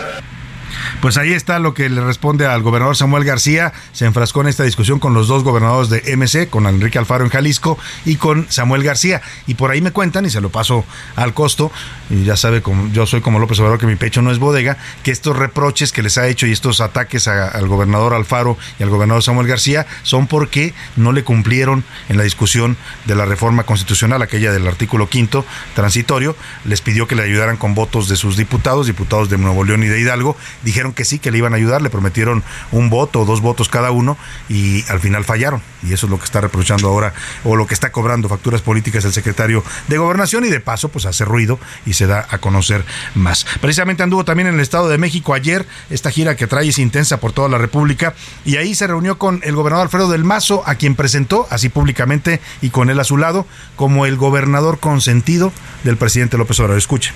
Pues 1.01 1.17
ahí 1.17 1.33
está 1.33 1.59
lo 1.59 1.75
que 1.75 1.89
le 1.89 2.01
responde 2.01 2.47
al 2.47 2.63
gobernador 2.63 2.97
Samuel 2.97 3.25
García. 3.25 3.73
Se 3.93 4.05
enfrascó 4.05 4.41
en 4.41 4.49
esta 4.49 4.65
discusión 4.65 4.99
con 4.99 5.15
los 5.15 5.29
dos 5.29 5.45
gobernadores 5.45 5.91
de 5.91 6.17
MC, 6.17 6.49
con 6.49 6.67
Enrique 6.67 6.99
Alfaro 6.99 7.25
en 7.25 7.31
Jalisco 7.31 7.79
y 8.05 8.17
con 8.17 8.47
Samuel 8.51 8.83
García. 8.83 9.23
Y 9.47 9.55
por 9.55 9.71
ahí 9.71 9.81
me 9.81 9.93
cuentan, 9.93 10.27
y 10.27 10.31
se 10.31 10.41
lo 10.41 10.51
paso 10.51 10.85
al 11.17 11.35
costo, 11.35 11.71
y 12.11 12.25
ya 12.25 12.37
sabe, 12.37 12.63
como, 12.63 12.89
yo 12.93 13.07
soy 13.07 13.21
como 13.21 13.39
López 13.39 13.59
Obrador, 13.61 13.79
que 13.79 13.87
mi 13.87 13.97
pecho 13.97 14.23
no 14.23 14.31
es 14.31 14.39
bodega, 14.39 14.77
que 15.03 15.11
estos 15.11 15.37
reproches 15.37 15.93
que 15.93 16.03
les 16.03 16.19
ha 16.19 16.27
hecho 16.29 16.47
y 16.47 16.53
estos 16.53 16.81
ataques 16.81 17.29
al 17.29 17.69
gobernador 17.69 18.15
Alfaro 18.15 18.57
y 18.79 18.83
al 18.83 18.91
gobernador 18.91 19.23
Samuel 19.23 19.47
García 19.47 19.87
son 20.03 20.27
porque 20.27 20.75
no 20.97 21.13
le 21.13 21.25
cumplieron 21.25 21.85
en 22.09 22.17
la 22.17 22.25
discusión 22.25 22.77
de 23.05 23.15
la 23.15 23.25
reforma 23.25 23.65
constitucional, 23.65 24.23
aquella 24.23 24.53
del 24.53 24.67
artículo 24.67 25.09
quinto 25.09 25.45
transitorio, 25.75 26.37
les 26.65 26.81
pidió 26.81 27.07
que 27.07 27.15
le 27.15 27.23
ayudaran 27.23 27.57
con 27.57 27.75
votos 27.75 28.09
de 28.09 28.17
sus 28.17 28.37
diputados, 28.37 28.87
diputados 28.87 29.29
de 29.29 29.39
Nuevo 29.39 29.65
León 29.65 29.83
y 29.83 29.87
de 29.89 30.01
Hidalgo, 30.01 30.37
dijeron 30.79 30.93
que 30.93 31.05
sí, 31.05 31.19
que 31.19 31.33
le 31.33 31.39
iban 31.39 31.55
a 31.55 31.57
ayudar, 31.57 31.83
le 31.83 31.91
prometieron 31.91 32.45
un 32.71 32.89
voto 32.89 33.23
o 33.23 33.25
dos 33.25 33.41
votos 33.41 33.69
cada 33.69 33.91
uno 33.91 34.17
y 34.49 34.85
al 34.89 35.01
final 35.01 35.25
fallaron. 35.25 35.61
Y 35.83 35.93
eso 35.93 36.07
es 36.07 36.11
lo 36.11 36.19
que 36.19 36.25
está 36.25 36.41
reprochando 36.41 36.87
ahora 36.87 37.15
o 37.43 37.57
lo 37.57 37.67
que 37.67 37.75
está 37.75 37.91
cobrando 37.91 38.29
facturas 38.29 38.63
políticas 38.63 39.05
el 39.05 39.13
secretario 39.13 39.65
de 39.89 39.99
Gobernación 39.99 40.45
y 40.45 40.51
de 40.51 40.61
paso 40.61 40.89
pues 40.89 41.05
hace 41.05 41.25
ruido 41.25 41.59
y 41.85 41.95
se 41.95 42.07
da 42.07 42.29
a 42.31 42.39
conocer 42.39 42.85
más. 43.17 43.45
Precisamente 43.61 44.05
anduvo 44.05 44.25
también 44.25 44.47
en 44.47 44.55
el 44.55 44.61
Estado 44.61 44.89
de 44.89 44.99
México 44.99 45.35
ayer, 45.35 45.67
esta 45.91 46.13
gira 46.13 46.37
que 46.37 46.47
trae 46.47 46.69
es 46.69 46.79
intensa 46.79 47.19
por 47.19 47.33
toda 47.33 47.49
la 47.49 47.59
República 47.59 48.15
y 48.45 48.55
ahí 48.55 48.77
se 48.77 48.87
reunió 48.87 49.19
con 49.19 49.41
el 49.43 49.57
gobernador 49.57 49.87
Alfredo 49.87 50.09
del 50.09 50.23
Mazo, 50.23 50.63
a 50.65 50.77
quien 50.77 50.95
presentó 50.95 51.49
así 51.51 51.71
públicamente 51.71 52.41
y 52.63 52.71
con 52.71 52.89
él 52.89 53.01
a 53.01 53.05
su 53.05 53.17
lado 53.17 53.47
como 53.75 54.07
el 54.07 54.17
gobernador 54.17 54.79
consentido 54.79 55.53
del 55.83 55.97
presidente 55.97 56.39
López 56.39 56.61
Obrador. 56.61 56.79
Escuche. 56.79 57.13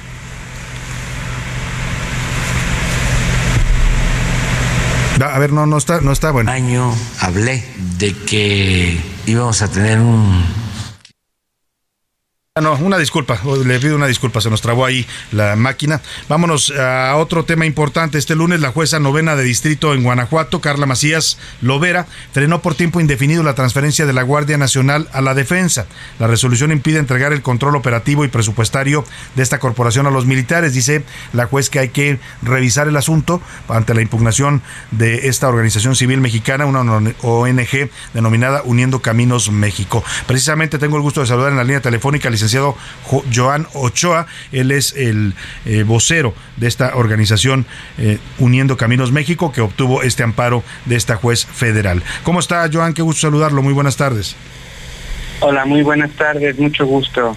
A 5.23 5.39
ver, 5.39 5.53
no, 5.53 5.67
no 5.67 5.79
está, 5.79 6.01
no 6.01 6.13
está 6.13 6.31
bueno. 6.31 6.51
Año 6.51 6.93
hablé 7.21 7.65
de 7.99 8.13
que 8.15 9.01
íbamos 9.27 9.63
a 9.63 9.69
tener 9.69 10.01
un 10.01 10.45
no, 12.61 12.75
una 12.75 12.99
disculpa, 12.99 13.41
le 13.65 13.81
pido 13.81 13.97
una 13.97 14.07
disculpa, 14.07 14.43
se 14.43 14.51
nos 14.51 14.61
trabó 14.61 14.85
ahí 14.85 15.07
la 15.31 15.57
máquina. 15.57 16.03
Vámonos 16.29 16.71
a 16.71 17.17
otro 17.17 17.47
tema 17.47 17.65
importante. 17.65 18.19
Este 18.19 18.35
lunes 18.35 18.61
la 18.61 18.73
jueza 18.73 19.01
novena 19.01 19.37
de 19.37 19.43
distrito 19.43 19.95
en 19.95 20.03
Guanajuato, 20.03 20.61
Carla 20.61 20.85
Macías 20.85 21.39
Lovera, 21.63 22.07
frenó 22.33 22.61
por 22.61 22.75
tiempo 22.75 23.01
indefinido 23.01 23.43
la 23.43 23.55
transferencia 23.55 24.05
de 24.05 24.13
la 24.13 24.23
Guardia 24.23 24.59
Nacional 24.59 25.09
a 25.15 25.23
la 25.23 25.33
defensa. 25.33 25.87
La 26.19 26.27
resolución 26.27 26.73
impide 26.73 26.99
entregar 26.99 27.33
el 27.33 27.41
control 27.41 27.75
operativo 27.75 28.23
y 28.23 28.29
presupuestario 28.29 29.03
de 29.35 29.43
esta 29.43 29.59
corporación 29.59 30.07
a 30.07 30.11
los 30.11 30.27
militares. 30.27 30.75
Dice 30.75 31.07
la 31.33 31.47
juez 31.47 31.71
que 31.71 31.79
hay 31.79 31.89
que 31.89 32.19
revisar 32.43 32.87
el 32.87 32.99
asunto 32.99 33.41
ante 33.67 33.95
la 33.95 34.03
impugnación 34.03 34.61
de 34.91 35.29
esta 35.29 35.49
organización 35.49 35.97
civil 35.97 36.21
mexicana, 36.21 36.67
una 36.67 36.83
ONG 37.23 37.91
denominada 38.13 38.61
Uniendo 38.67 39.01
Caminos 39.01 39.51
México. 39.51 40.05
Precisamente 40.27 40.79
tengo 40.79 40.97
el 40.97 41.03
gusto 41.03 41.23
de 41.23 41.29
saludar 41.29 41.53
en 41.53 41.57
la 41.57 41.65
línea 41.65 41.81
telefónica 41.81 42.29
licenciado 42.43 42.77
Joan 43.33 43.67
Ochoa. 43.75 44.27
Él 44.51 44.71
es 44.71 44.95
el 44.97 45.35
eh, 45.65 45.85
vocero 45.85 46.35
de 46.57 46.67
esta 46.67 46.97
organización 46.97 47.67
eh, 47.99 48.19
Uniendo 48.39 48.77
Caminos 48.77 49.13
México 49.13 49.53
que 49.53 49.61
obtuvo 49.61 50.03
este 50.03 50.23
amparo 50.23 50.65
de 50.87 50.97
esta 50.97 51.17
juez 51.17 51.47
federal. 51.47 52.03
¿Cómo 52.25 52.41
está, 52.41 52.69
Joan? 52.73 52.95
Qué 52.95 53.03
gusto 53.03 53.23
saludarlo. 53.23 53.63
Muy 53.63 53.73
buenas 53.73 53.97
tardes. 53.97 54.35
Hola, 55.41 55.65
muy 55.65 55.83
buenas 55.83 56.11
tardes. 56.13 56.59
Mucho 56.59 56.87
gusto. 56.87 57.37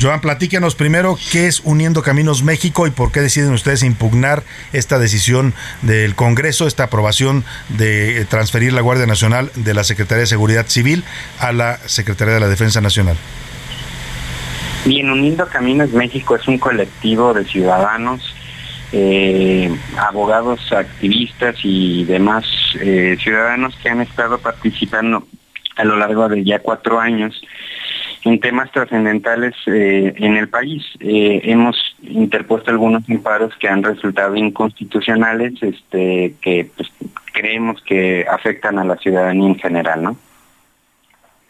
Joan, 0.00 0.20
platíquenos 0.20 0.74
primero 0.74 1.18
qué 1.30 1.46
es 1.46 1.60
Uniendo 1.60 2.02
Caminos 2.02 2.42
México 2.42 2.86
y 2.86 2.90
por 2.90 3.12
qué 3.12 3.20
deciden 3.20 3.52
ustedes 3.52 3.82
impugnar 3.82 4.42
esta 4.72 4.98
decisión 4.98 5.52
del 5.82 6.14
Congreso, 6.14 6.66
esta 6.66 6.84
aprobación 6.84 7.44
de 7.68 8.24
transferir 8.30 8.72
la 8.72 8.80
Guardia 8.80 9.06
Nacional 9.06 9.50
de 9.56 9.74
la 9.74 9.84
Secretaría 9.84 10.20
de 10.20 10.26
Seguridad 10.26 10.66
Civil 10.68 11.04
a 11.38 11.52
la 11.52 11.78
Secretaría 11.86 12.34
de 12.34 12.40
la 12.40 12.48
Defensa 12.48 12.80
Nacional. 12.80 13.16
Bien, 14.84 15.10
Uniendo 15.10 15.46
Caminos 15.46 15.92
México 15.92 16.36
es 16.36 16.48
un 16.48 16.56
colectivo 16.56 17.34
de 17.34 17.44
ciudadanos 17.44 18.34
eh, 18.92 19.70
abogados, 19.98 20.72
activistas 20.72 21.56
y 21.62 22.04
demás 22.04 22.46
eh, 22.80 23.16
ciudadanos 23.20 23.76
que 23.76 23.90
han 23.90 24.00
estado 24.00 24.38
participando 24.38 25.26
a 25.76 25.84
lo 25.84 25.96
largo 25.96 26.28
de 26.30 26.42
ya 26.44 26.60
cuatro 26.60 26.98
años 26.98 27.40
en 28.24 28.40
temas 28.40 28.72
trascendentales 28.72 29.54
eh, 29.66 30.14
en 30.16 30.36
el 30.36 30.48
país. 30.48 30.82
hemos 31.00 31.76
interpuesto 32.02 32.70
algunos 32.70 33.08
amparos 33.08 33.54
que 33.56 33.68
han 33.68 33.82
resultado 33.82 34.34
inconstitucionales, 34.34 35.62
este, 35.62 36.34
que 36.40 36.70
pues, 36.74 36.90
creemos 37.34 37.82
que 37.82 38.26
afectan 38.30 38.78
a 38.78 38.84
la 38.84 38.96
ciudadanía 38.96 39.48
en 39.48 39.58
general, 39.58 40.02
¿no? 40.02 40.16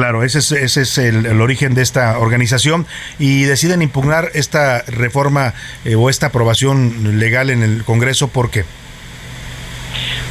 Claro, 0.00 0.22
ese 0.22 0.38
es, 0.38 0.50
ese 0.52 0.80
es 0.80 0.96
el, 0.96 1.42
origen 1.42 1.74
de 1.74 1.82
esta 1.82 2.18
organización 2.20 2.86
y 3.18 3.42
deciden 3.42 3.82
impugnar 3.82 4.30
esta 4.32 4.80
reforma 4.86 5.52
eh, 5.84 5.94
o 5.94 6.08
esta 6.08 6.28
aprobación 6.28 7.18
legal 7.18 7.50
en 7.50 7.62
el 7.62 7.84
Congreso. 7.84 8.28
¿Por 8.28 8.50
qué? 8.50 8.64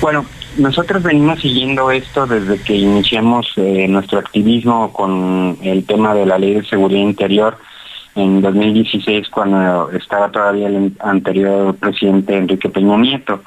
Bueno, 0.01 0.26
nosotros 0.57 1.03
venimos 1.03 1.39
siguiendo 1.41 1.91
esto 1.91 2.26
desde 2.26 2.57
que 2.63 2.78
iniciamos 2.78 3.45
eh, 3.57 3.86
nuestro 3.88 4.17
activismo 4.17 4.91
con 4.91 5.59
el 5.61 5.86
tema 5.86 6.15
de 6.15 6.26
la 6.26 6.39
ley 6.39 6.55
de 6.55 6.65
seguridad 6.65 7.01
interior 7.01 7.57
en 8.15 8.41
2016 8.41 9.30
cuando 9.30 9.91
estaba 9.91 10.32
todavía 10.32 10.67
el 10.67 10.93
anterior 10.99 11.76
presidente 11.76 12.36
Enrique 12.36 12.70
Peña 12.70 12.97
Nieto 12.97 13.43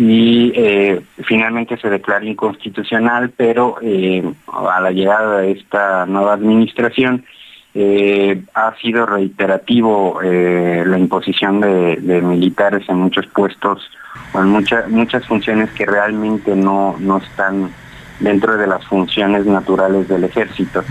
y 0.00 0.50
eh, 0.54 1.02
finalmente 1.24 1.76
se 1.76 1.90
declara 1.90 2.24
inconstitucional, 2.24 3.30
pero 3.36 3.76
eh, 3.82 4.24
a 4.50 4.80
la 4.80 4.92
llegada 4.92 5.40
de 5.40 5.52
esta 5.52 6.06
nueva 6.06 6.32
administración 6.32 7.26
eh, 7.74 8.42
ha 8.54 8.74
sido 8.80 9.04
reiterativo 9.04 10.20
la 10.22 10.98
imposición 10.98 11.60
de, 11.60 12.22
militares 12.22 12.88
en 12.88 12.96
muchos 12.96 13.26
puestos 13.26 13.90
o 14.32 14.40
en 14.40 14.48
muchas 14.48 14.88
muchas 14.88 15.26
funciones 15.26 15.70
que 15.72 15.84
realmente 15.84 16.56
no, 16.56 16.96
no 16.98 17.18
están 17.18 17.70
dentro 18.20 18.56
de 18.56 18.66
las 18.66 18.82
funciones 18.86 19.44
naturales 19.44 20.08
del 20.08 20.24
ejército. 20.24 20.82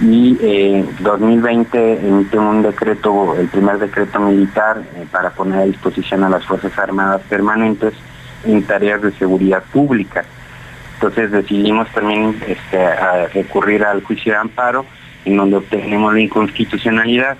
Y 0.00 0.38
eh, 0.40 0.82
2020 1.00 2.08
emite 2.08 2.38
un 2.38 2.62
decreto, 2.62 3.36
el 3.38 3.48
primer 3.48 3.78
decreto 3.78 4.18
militar 4.18 4.82
para 5.12 5.28
poner 5.30 5.58
a 5.58 5.64
disposición 5.64 6.24
a 6.24 6.30
las 6.30 6.44
Fuerzas 6.46 6.78
Armadas 6.78 7.20
permanentes 7.28 7.92
en 8.44 8.62
tareas 8.62 9.02
de 9.02 9.12
seguridad 9.12 9.62
pública. 9.72 10.24
Entonces 10.94 11.30
decidimos 11.30 11.88
también 11.90 12.36
este, 12.46 13.28
recurrir 13.34 13.84
al 13.84 14.02
juicio 14.02 14.32
de 14.32 14.38
amparo, 14.38 14.86
en 15.24 15.36
donde 15.36 15.56
obtenemos 15.56 16.14
la 16.14 16.20
inconstitucionalidad. 16.20 17.36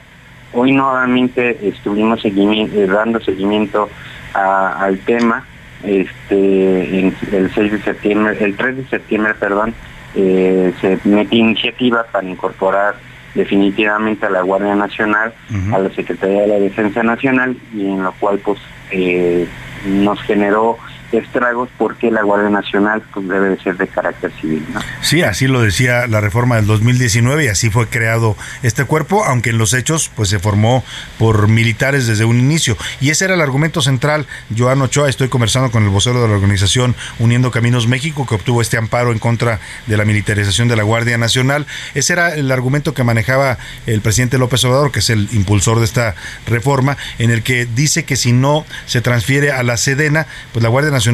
Hoy 0.53 0.73
nuevamente 0.73 1.59
estuvimos 1.67 2.21
eh, 2.25 2.87
dando 2.87 3.21
seguimiento 3.21 3.89
al 4.35 4.99
tema. 5.01 5.45
Este, 5.85 7.09
el 7.09 7.51
6 7.55 7.73
de 7.73 7.83
septiembre, 7.83 8.37
el 8.41 8.57
3 8.57 8.77
de 8.77 8.87
septiembre, 8.87 9.35
perdón, 9.35 9.75
eh, 10.15 10.73
se 10.81 10.99
mete 11.05 11.37
iniciativa 11.37 12.05
para 12.11 12.27
incorporar 12.27 12.97
definitivamente 13.35 14.27
a 14.27 14.31
la 14.31 14.41
Guardia 14.41 14.75
Nacional, 14.75 15.35
a 15.73 15.79
la 15.79 15.91
Secretaría 15.91 16.43
de 16.43 16.47
la 16.49 16.59
Defensa 16.59 17.03
Nacional, 17.03 17.57
y 17.75 17.83
en 17.83 18.03
lo 18.03 18.13
cual 18.13 18.39
pues 18.39 18.59
eh, 18.91 19.47
nos 19.87 20.21
generó 20.23 20.79
estragos 21.17 21.69
porque 21.79 22.11
la 22.11 22.23
Guardia 22.23 22.51
Nacional 22.51 23.03
pues, 23.13 23.29
debe 23.29 23.51
de 23.51 23.59
ser 23.63 23.77
de 23.77 23.87
carácter 23.89 24.33
civil. 24.41 24.65
Sí, 25.01 25.23
así 25.23 25.47
lo 25.47 25.61
decía 25.61 26.07
la 26.07 26.21
reforma 26.21 26.57
del 26.57 26.67
2019 26.67 27.45
y 27.45 27.49
así 27.49 27.71
fue 27.71 27.87
creado 27.89 28.37
este 28.63 28.85
cuerpo, 28.85 29.25
aunque 29.25 29.51
en 29.51 29.59
los 29.59 29.75
hechos 29.75 30.11
pues 30.15 30.29
se 30.29 30.39
formó 30.39 30.85
por 31.19 31.49
militares 31.49 32.07
desde 32.07 32.25
un 32.25 32.39
inicio. 32.39 32.77
Y 33.01 33.11
ese 33.11 33.25
era 33.25 33.35
el 33.35 33.41
argumento 33.41 33.83
central. 33.83 34.27
Joan 34.57 34.83
Ochoa, 34.83 35.09
estoy 35.09 35.29
conversando 35.29 35.71
con 35.71 35.85
el 35.85 35.91
vocero 35.91 36.23
de 36.23 36.29
la 36.29 36.35
organización 36.35 36.95
Uniendo 37.19 37.51
Caminos 37.51 37.87
México, 37.87 38.27
que 38.27 38.35
obtuvo 38.35 38.61
este 38.61 38.77
amparo 38.77 39.13
en 39.13 39.19
contra 39.19 39.61
de 39.87 39.97
la 39.97 40.05
militarización 40.05 40.69
de 40.69 40.77
la 40.77 40.83
Guardia 40.83 41.19
Nacional. 41.19 41.67
Ese 41.95 42.13
era 42.13 42.35
el 42.35 42.51
argumento 42.51 42.95
que 42.95 43.05
manejaba 43.05 43.59
el 43.87 44.01
presidente 44.01 44.39
López 44.39 44.65
Obrador, 44.65 44.93
que 44.93 45.01
es 45.01 45.11
el 45.11 45.29
impulsor 45.33 45.79
de 45.79 45.85
esta 45.85 46.15
reforma, 46.47 46.97
en 47.19 47.31
el 47.31 47.43
que 47.43 47.67
dice 47.67 48.05
que 48.05 48.17
si 48.17 48.33
no 48.33 48.65
se 48.87 49.01
transfiere 49.01 49.53
a 49.53 49.63
la 49.63 49.77
Sedena, 49.77 50.27
pues 50.53 50.63
la 50.63 50.69
Guardia 50.69 50.91
Nacional 50.91 51.06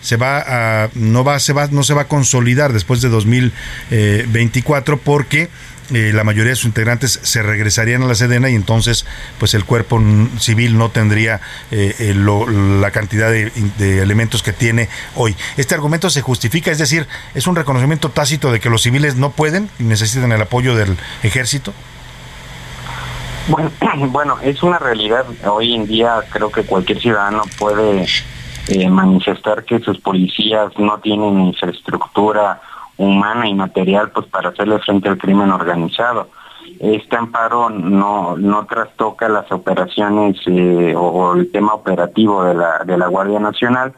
se 0.00 0.16
va 0.16 0.44
a, 0.84 0.88
no 0.94 1.24
va, 1.24 1.38
se 1.38 1.52
va, 1.52 1.68
no 1.68 1.82
se 1.82 1.94
va 1.94 2.02
a 2.02 2.08
consolidar 2.08 2.72
después 2.72 3.00
de 3.00 3.08
2024 3.08 4.98
porque 4.98 5.48
eh, 5.94 6.10
la 6.12 6.24
mayoría 6.24 6.50
de 6.50 6.56
sus 6.56 6.66
integrantes 6.66 7.20
se 7.22 7.42
regresarían 7.42 8.02
a 8.02 8.06
la 8.06 8.16
Sedena 8.16 8.50
y 8.50 8.56
entonces 8.56 9.06
pues 9.38 9.54
el 9.54 9.64
cuerpo 9.64 10.02
civil 10.40 10.76
no 10.76 10.90
tendría 10.90 11.40
eh, 11.70 11.94
eh, 12.00 12.14
la 12.14 12.90
cantidad 12.90 13.30
de, 13.30 13.52
de, 13.78 14.02
elementos 14.02 14.42
que 14.42 14.52
tiene 14.52 14.88
hoy. 15.14 15.36
Este 15.56 15.74
argumento 15.74 16.10
se 16.10 16.22
justifica, 16.22 16.72
es 16.72 16.78
decir, 16.78 17.06
es 17.34 17.46
un 17.46 17.54
reconocimiento 17.54 18.10
tácito 18.10 18.50
de 18.50 18.58
que 18.58 18.68
los 18.68 18.82
civiles 18.82 19.14
no 19.14 19.30
pueden 19.30 19.70
y 19.78 19.84
necesitan 19.84 20.32
el 20.32 20.42
apoyo 20.42 20.74
del 20.74 20.96
ejército. 21.22 21.72
Bueno, 23.48 23.70
bueno, 24.08 24.38
es 24.42 24.62
una 24.64 24.78
realidad. 24.78 25.24
Hoy 25.44 25.74
en 25.74 25.86
día 25.86 26.16
creo 26.30 26.50
que 26.50 26.62
cualquier 26.62 27.00
ciudadano 27.00 27.42
puede 27.58 28.06
eh, 28.68 28.88
manifestar 28.88 29.64
que 29.64 29.80
sus 29.80 29.98
policías 29.98 30.76
no 30.78 30.98
tienen 30.98 31.40
infraestructura 31.40 32.60
humana 32.96 33.48
y 33.48 33.54
material 33.54 34.10
pues 34.10 34.26
para 34.26 34.50
hacerle 34.50 34.78
frente 34.80 35.08
al 35.08 35.18
crimen 35.18 35.50
organizado. 35.50 36.28
Este 36.80 37.16
amparo 37.16 37.70
no, 37.70 38.36
no 38.36 38.66
trastoca 38.66 39.28
las 39.28 39.50
operaciones 39.52 40.36
eh, 40.46 40.94
o 40.96 41.34
el 41.34 41.50
tema 41.50 41.74
operativo 41.74 42.44
de 42.44 42.54
la, 42.54 42.80
de 42.84 42.98
la 42.98 43.06
Guardia 43.06 43.38
Nacional, 43.38 43.94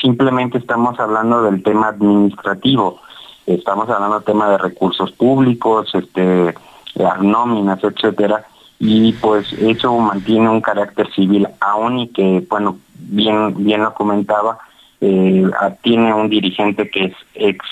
simplemente 0.00 0.58
estamos 0.58 0.98
hablando 0.98 1.42
del 1.42 1.62
tema 1.62 1.88
administrativo, 1.88 3.00
estamos 3.46 3.88
hablando 3.88 4.16
del 4.16 4.24
tema 4.24 4.48
de 4.50 4.58
recursos 4.58 5.12
públicos, 5.12 5.90
este, 5.94 6.54
las 6.94 7.20
nóminas, 7.20 7.82
etcétera, 7.82 8.44
y 8.78 9.12
pues 9.14 9.52
eso 9.52 9.96
mantiene 9.98 10.48
un 10.48 10.60
carácter 10.60 11.10
civil 11.12 11.48
aún 11.60 11.98
y 12.00 12.08
que, 12.08 12.44
bueno, 12.48 12.78
bien, 13.02 13.64
bien 13.64 13.82
lo 13.82 13.94
comentaba, 13.94 14.58
eh, 15.00 15.44
tiene 15.82 16.14
un 16.14 16.28
dirigente 16.28 16.88
que 16.90 17.06
es 17.06 17.14
ex 17.34 17.64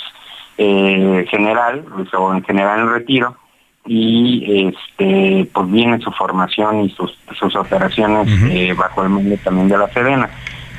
eh, 0.58 1.26
general, 1.30 1.84
o 2.12 2.34
en 2.34 2.42
general 2.44 2.80
en 2.80 2.92
retiro, 2.92 3.36
y 3.86 4.68
este 4.68 5.48
pues 5.52 5.70
viene 5.70 6.00
su 6.00 6.10
formación 6.12 6.82
y 6.82 6.90
sus, 6.90 7.16
sus 7.38 7.56
operaciones 7.56 8.28
eh, 8.50 8.74
bajo 8.76 9.02
el 9.02 9.08
mando 9.08 9.36
también 9.42 9.68
de 9.68 9.78
la 9.78 9.88
Sedena. 9.88 10.30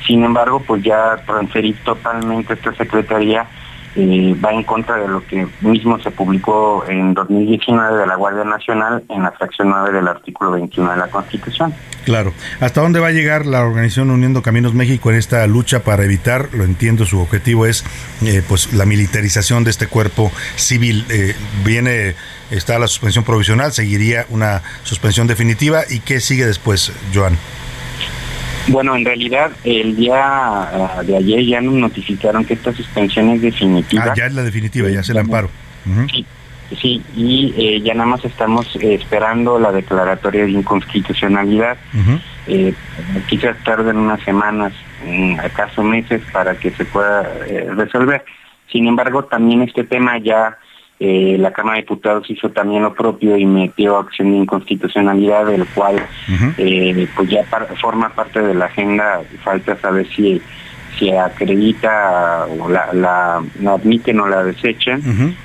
Sin 0.06 0.24
embargo, 0.24 0.62
pues 0.66 0.82
ya 0.82 1.16
transferir 1.26 1.76
totalmente 1.84 2.54
esta 2.54 2.74
secretaría 2.74 3.46
eh, 3.94 4.34
va 4.42 4.52
en 4.52 4.62
contra 4.62 4.96
de 4.96 5.08
lo 5.08 5.24
que 5.26 5.46
mismo 5.60 5.98
se 5.98 6.10
publicó 6.10 6.84
en 6.88 7.14
2019 7.14 7.98
de 7.98 8.06
la 8.06 8.16
Guardia 8.16 8.44
Nacional 8.44 9.04
en 9.08 9.22
la 9.22 9.32
fracción 9.32 9.70
9 9.70 9.92
del 9.92 10.08
artículo 10.08 10.52
21 10.52 10.92
de 10.92 10.96
la 10.96 11.08
Constitución. 11.08 11.74
Claro. 12.04 12.32
¿Hasta 12.60 12.80
dónde 12.80 13.00
va 13.00 13.08
a 13.08 13.12
llegar 13.12 13.46
la 13.46 13.62
organización 13.62 14.10
Uniendo 14.10 14.42
Caminos 14.42 14.74
México 14.74 15.10
en 15.10 15.16
esta 15.16 15.46
lucha 15.46 15.84
para 15.84 16.04
evitar, 16.04 16.48
lo 16.52 16.64
entiendo, 16.64 17.04
su 17.04 17.20
objetivo 17.20 17.66
es 17.66 17.84
eh, 18.22 18.42
pues 18.48 18.72
la 18.72 18.86
militarización 18.86 19.64
de 19.64 19.70
este 19.70 19.86
cuerpo 19.86 20.32
civil? 20.56 21.04
Eh, 21.10 21.34
viene, 21.64 22.14
está 22.50 22.78
la 22.78 22.88
suspensión 22.88 23.24
provisional, 23.24 23.72
seguiría 23.72 24.26
una 24.30 24.62
suspensión 24.82 25.26
definitiva 25.26 25.82
y 25.88 26.00
qué 26.00 26.20
sigue 26.20 26.46
después, 26.46 26.92
Joan? 27.14 27.36
Bueno, 28.68 28.94
en 28.96 29.04
realidad 29.04 29.50
el 29.64 29.96
día 29.96 30.20
ah, 30.22 31.02
de 31.04 31.16
ayer 31.16 31.44
ya 31.44 31.60
nos 31.60 31.74
notificaron 31.74 32.44
que 32.44 32.54
esta 32.54 32.72
suspensión 32.72 33.30
es 33.30 33.42
definitiva. 33.42 34.04
Ah, 34.06 34.14
ya 34.16 34.26
es 34.26 34.34
la 34.34 34.42
definitiva, 34.42 34.88
ya 34.88 35.02
se 35.02 35.12
el 35.12 35.18
amparo. 35.18 35.50
Sí, 36.10 36.24
sí, 36.80 37.02
y 37.16 37.52
eh, 37.56 37.80
ya 37.80 37.94
nada 37.94 38.06
más 38.06 38.24
estamos 38.24 38.76
esperando 38.76 39.58
la 39.58 39.72
declaratoria 39.72 40.44
de 40.44 40.50
inconstitucionalidad. 40.50 41.76
eh, 42.46 42.74
quizás 43.28 43.56
tarden 43.64 43.96
unas 43.96 44.20
semanas, 44.22 44.72
acaso 45.42 45.82
meses, 45.82 46.22
para 46.32 46.56
que 46.56 46.70
se 46.70 46.84
pueda 46.84 47.22
eh, 47.48 47.68
resolver. 47.74 48.24
Sin 48.70 48.86
embargo, 48.86 49.24
también 49.24 49.62
este 49.62 49.84
tema 49.84 50.18
ya 50.18 50.56
eh, 51.04 51.36
la 51.36 51.50
Cámara 51.52 51.74
de 51.74 51.82
Diputados 51.82 52.30
hizo 52.30 52.50
también 52.50 52.84
lo 52.84 52.94
propio 52.94 53.36
y 53.36 53.44
metió 53.44 53.96
acción 53.96 54.30
de 54.30 54.36
inconstitucionalidad, 54.36 55.46
del 55.46 55.66
cual 55.66 55.96
eh, 56.58 57.08
pues 57.16 57.28
ya 57.28 57.44
forma 57.80 58.10
parte 58.10 58.40
de 58.40 58.54
la 58.54 58.66
agenda, 58.66 59.20
falta 59.42 59.76
saber 59.78 60.06
si 60.14 60.40
se 61.00 61.18
acredita 61.18 62.46
o 62.56 62.68
la, 62.68 62.92
la, 62.92 63.42
admiten 63.72 64.20
o 64.20 64.28
la 64.28 64.44
desechan 64.44 65.02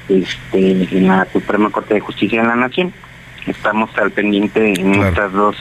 este, 0.07 0.95
en 0.95 1.07
la 1.07 1.25
Suprema 1.33 1.71
Corte 1.71 1.95
de 1.95 2.01
Justicia 2.01 2.43
de 2.43 2.47
la 2.49 2.55
Nación. 2.55 2.93
Estamos 3.47 3.89
al 3.97 4.11
pendiente 4.11 4.79
en 4.79 4.93
estas 4.93 5.33
dos 5.33 5.55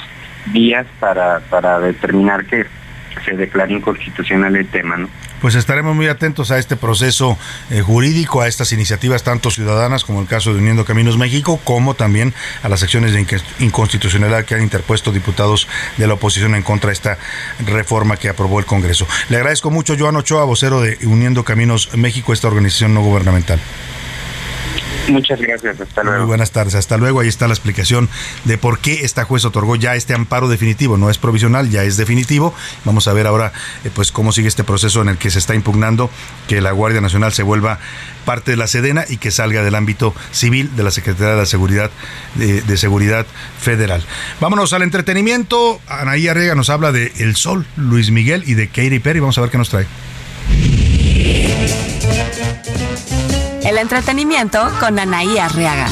vías 0.53 0.87
para, 1.01 1.41
para 1.49 1.81
determinar 1.81 2.45
que 2.45 2.67
se 3.25 3.37
declare 3.37 3.73
inconstitucional 3.73 4.57
el 4.57 4.67
tema, 4.69 4.97
¿no? 4.97 5.09
Pues 5.41 5.55
estaremos 5.55 5.95
muy 5.95 6.09
atentos 6.09 6.51
a 6.51 6.59
este 6.59 6.77
proceso 6.77 7.39
eh, 7.71 7.81
jurídico, 7.83 8.41
a 8.41 8.49
estas 8.49 8.73
iniciativas 8.73 9.23
tanto 9.23 9.51
ciudadanas 9.51 10.03
como 10.03 10.21
el 10.21 10.27
caso 10.27 10.53
de 10.53 10.61
Uniendo 10.61 10.85
Caminos 10.85 11.19
México, 11.19 11.61
como 11.63 11.95
también 11.95 12.33
a 12.63 12.69
las 12.69 12.83
acciones 12.83 13.13
de 13.13 13.27
inconstitucionalidad 13.61 14.45
que 14.45 14.55
han 14.55 14.63
interpuesto 14.63 15.13
diputados 15.13 15.69
de 15.99 16.07
la 16.07 16.15
oposición 16.15 16.55
en 16.55 16.63
contra 16.63 16.89
de 16.89 16.95
esta 16.95 17.19
reforma 17.67 18.17
que 18.17 18.29
aprobó 18.29 18.59
el 18.59 18.67
Congreso. 18.67 19.07
Le 19.29 19.37
agradezco 19.37 19.71
mucho, 19.71 19.95
Joan 19.99 20.17
Ochoa, 20.17 20.45
vocero 20.45 20.81
de 20.81 20.99
Uniendo 21.05 21.45
Caminos 21.45 21.95
México, 21.97 22.33
esta 22.33 22.49
organización 22.49 22.95
no 22.95 23.03
gubernamental. 23.03 23.61
Muchas 25.09 25.41
gracias, 25.41 25.81
hasta 25.81 26.03
luego. 26.03 26.19
Muy 26.19 26.27
buenas 26.27 26.51
tardes, 26.51 26.75
hasta 26.75 26.97
luego. 26.97 27.21
Ahí 27.21 27.29
está 27.29 27.47
la 27.47 27.55
explicación 27.55 28.09
de 28.45 28.59
por 28.59 28.79
qué 28.79 29.05
esta 29.05 29.25
juez 29.25 29.45
otorgó 29.45 29.77
ya 29.77 29.95
este 29.95 30.15
amparo 30.15 30.49
definitivo. 30.49 30.97
No 30.97 31.11
es 31.11 31.19
provisional, 31.19 31.71
ya 31.71 31.85
es 31.85 31.97
definitivo. 31.97 32.55
Vamos 32.85 33.09
a 33.09 33.13
ver 33.13 33.27
ahora 33.27 33.53
eh, 33.85 33.91
pues 33.95 34.13
cómo 34.13 34.33
sigue 34.33 34.49
este 34.49 34.65
proceso 34.65 35.03
en 35.03 35.09
el 35.09 35.19
que 35.19 35.31
se 35.31 35.39
está 35.39 35.55
impugnando 35.55 36.11
que 36.49 36.61
la 36.61 36.73
Guardia 36.73 37.01
Nacional 37.01 37.33
se 37.33 37.43
vuelva 37.43 37.79
parte 38.25 38.51
de 38.51 38.57
la 38.57 38.67
Sedena 38.67 39.05
y 39.09 39.19
que 39.19 39.31
salga 39.31 39.63
del 39.63 39.75
ámbito 39.75 40.15
civil 40.33 40.75
de 40.77 40.83
la 40.83 40.91
Secretaría 40.91 41.33
de 41.33 41.39
la 41.39 41.47
Seguridad 41.47 41.91
de, 42.35 42.77
Seguridad 42.77 43.27
Federal. 43.59 44.05
Vámonos 44.41 44.73
al 44.73 44.83
entretenimiento. 44.83 45.81
Anaí 45.89 46.29
Arrega 46.29 46.55
nos 46.55 46.69
habla 46.69 46.93
de 46.93 47.13
El 47.19 47.37
Sol, 47.37 47.67
Luis 47.77 48.11
Miguel 48.11 48.45
y 48.47 48.55
de 48.55 48.69
Katy 48.69 48.99
Perry. 48.99 49.21
Vamos 49.21 49.39
a 49.39 49.41
ver 49.41 49.51
qué 49.51 49.59
nos 49.59 49.71
trae. 49.71 49.87
El 53.67 53.79
entretenimiento 53.79 54.61
con 54.79 54.97
Anaí 54.97 55.39
Arriaga. 55.39 55.89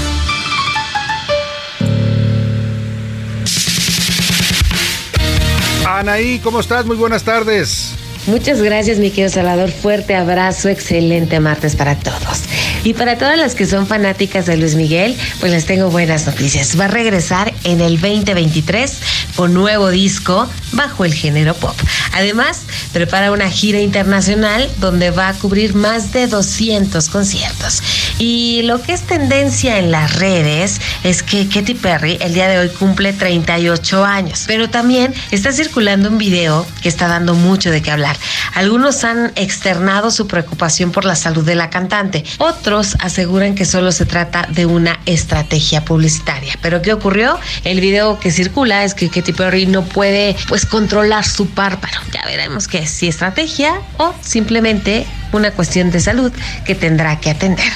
Anaí, 5.84 6.38
¿cómo 6.38 6.60
estás? 6.60 6.86
Muy 6.86 6.94
buenas 6.94 7.24
tardes. 7.24 7.96
Muchas 8.26 8.62
gracias, 8.62 8.98
mi 8.98 9.10
querido 9.10 9.28
Salvador. 9.28 9.72
Fuerte 9.72 10.14
abrazo, 10.14 10.68
excelente 10.68 11.40
martes 11.40 11.74
para 11.74 11.96
todos. 11.96 12.44
Y 12.84 12.94
para 12.94 13.18
todas 13.18 13.38
las 13.38 13.54
que 13.54 13.66
son 13.66 13.86
fanáticas 13.86 14.46
de 14.46 14.56
Luis 14.56 14.76
Miguel, 14.76 15.16
pues 15.40 15.50
les 15.50 15.66
tengo 15.66 15.90
buenas 15.90 16.26
noticias. 16.26 16.78
Va 16.78 16.84
a 16.84 16.88
regresar 16.88 17.52
en 17.64 17.80
el 17.80 18.00
2023 18.00 18.98
con 19.36 19.54
nuevo 19.54 19.90
disco 19.90 20.48
bajo 20.72 21.04
el 21.04 21.14
género 21.14 21.54
pop. 21.54 21.76
Además, 22.12 22.62
prepara 22.92 23.32
una 23.32 23.50
gira 23.50 23.80
internacional 23.80 24.70
donde 24.78 25.10
va 25.10 25.28
a 25.28 25.34
cubrir 25.34 25.74
más 25.74 26.12
de 26.12 26.26
200 26.26 27.08
conciertos. 27.08 27.82
Y 28.18 28.62
lo 28.62 28.80
que 28.80 28.92
es 28.92 29.02
tendencia 29.02 29.78
en 29.78 29.90
las 29.90 30.16
redes 30.16 30.80
es 31.02 31.22
que 31.22 31.48
Katy 31.48 31.74
Perry 31.74 32.18
el 32.20 32.34
día 32.34 32.48
de 32.48 32.58
hoy 32.58 32.68
cumple 32.68 33.12
38 33.12 34.04
años, 34.04 34.44
pero 34.46 34.70
también 34.70 35.12
está 35.30 35.52
circulando 35.52 36.08
un 36.08 36.18
video 36.18 36.66
que 36.82 36.88
está 36.88 37.08
dando 37.08 37.34
mucho 37.34 37.70
de 37.70 37.82
qué 37.82 37.90
hablar. 37.90 38.16
Algunos 38.54 39.04
han 39.04 39.32
externado 39.36 40.10
su 40.10 40.26
preocupación 40.26 40.92
por 40.92 41.04
la 41.04 41.16
salud 41.16 41.44
de 41.44 41.54
la 41.54 41.70
cantante, 41.70 42.24
otros 42.38 42.96
aseguran 43.00 43.54
que 43.54 43.64
solo 43.64 43.92
se 43.92 44.06
trata 44.06 44.46
de 44.50 44.66
una 44.66 45.00
estrategia 45.06 45.84
publicitaria. 45.84 46.56
Pero 46.62 46.82
¿qué 46.82 46.92
ocurrió? 46.92 47.38
El 47.62 47.80
video 47.80 48.18
que 48.18 48.30
circula 48.30 48.84
es 48.84 48.94
que 48.94 49.08
Katy 49.08 49.32
Perry 49.32 49.66
no 49.66 49.84
puede 49.84 50.36
pues 50.48 50.66
controlar 50.66 51.24
su 51.24 51.48
párpado. 51.48 51.98
Ya 52.12 52.24
veremos 52.26 52.68
que 52.68 52.78
es 52.78 52.90
si 52.90 53.08
estrategia 53.08 53.80
o 53.98 54.14
simplemente 54.20 55.06
una 55.32 55.50
cuestión 55.52 55.90
de 55.90 56.00
salud 56.00 56.32
que 56.64 56.74
tendrá 56.74 57.20
que 57.20 57.30
atender. 57.30 57.72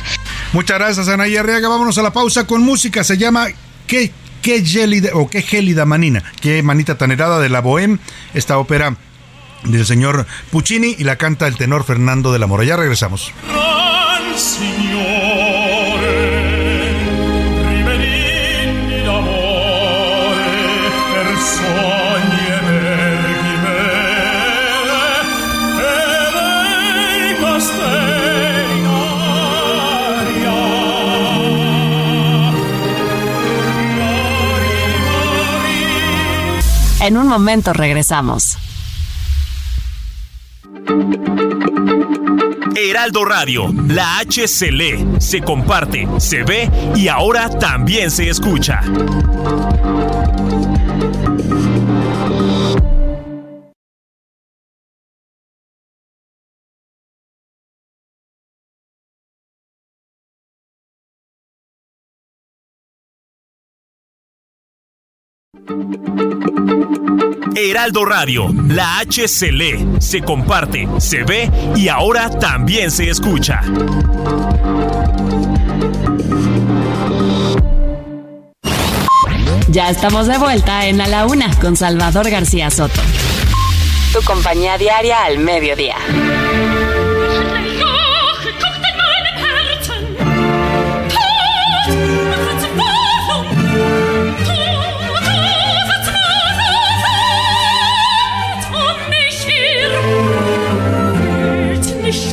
Muchas 0.52 0.78
gracias, 0.78 1.08
Ana 1.08 1.24
Arriaga. 1.24 1.68
Vámonos 1.68 1.98
a 1.98 2.02
la 2.02 2.12
pausa 2.12 2.46
con 2.46 2.62
música. 2.62 3.04
Se 3.04 3.18
llama 3.18 3.48
¿Qué, 3.86 4.12
qué 4.42 4.64
gélida 4.64 5.10
o 5.14 5.28
qué 5.28 5.42
gélida 5.42 5.84
manina? 5.84 6.22
Qué 6.40 6.62
manita 6.62 6.96
tan 6.96 7.10
helada 7.10 7.38
de 7.38 7.48
la 7.48 7.62
Bohème. 7.62 7.98
Esta 8.34 8.58
ópera 8.58 8.96
del 9.64 9.86
señor 9.86 10.26
Puccini 10.50 10.94
y 10.98 11.04
la 11.04 11.16
canta 11.16 11.46
el 11.46 11.56
tenor 11.56 11.84
Fernando 11.84 12.32
de 12.32 12.38
la 12.38 12.46
Mora. 12.46 12.64
Ya 12.64 12.76
regresamos. 12.76 13.32
En 37.08 37.16
un 37.16 37.26
momento 37.26 37.72
regresamos. 37.72 38.58
Heraldo 42.76 43.24
Radio, 43.24 43.72
la 43.86 44.18
H 44.18 44.46
se 44.46 44.70
lee, 44.70 45.06
se 45.18 45.40
comparte, 45.40 46.06
se 46.18 46.42
ve 46.42 46.70
y 46.94 47.08
ahora 47.08 47.48
también 47.48 48.10
se 48.10 48.28
escucha. 48.28 48.82
Heraldo 67.54 68.04
Radio, 68.04 68.46
la 68.68 68.98
H 68.98 69.28
se 69.28 69.50
se 70.00 70.22
comparte, 70.22 70.88
se 70.98 71.24
ve 71.24 71.50
y 71.76 71.88
ahora 71.88 72.30
también 72.30 72.90
se 72.90 73.10
escucha. 73.10 73.62
Ya 79.70 79.90
estamos 79.90 80.26
de 80.26 80.38
vuelta 80.38 80.86
en 80.86 81.00
A 81.00 81.08
la 81.08 81.26
Una 81.26 81.54
con 81.60 81.76
Salvador 81.76 82.30
García 82.30 82.70
Soto. 82.70 83.00
Tu 84.12 84.22
compañía 84.22 84.78
diaria 84.78 85.24
al 85.24 85.38
mediodía. 85.38 85.96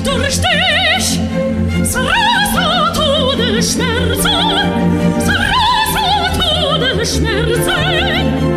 Schmerzen, 0.05 0.37
dich 0.93 1.17
zerreißer 1.83 2.93
Todesschmerzen, 2.93 4.21
zerreißer 5.19 6.29
Todesschmerzen. 6.37 8.54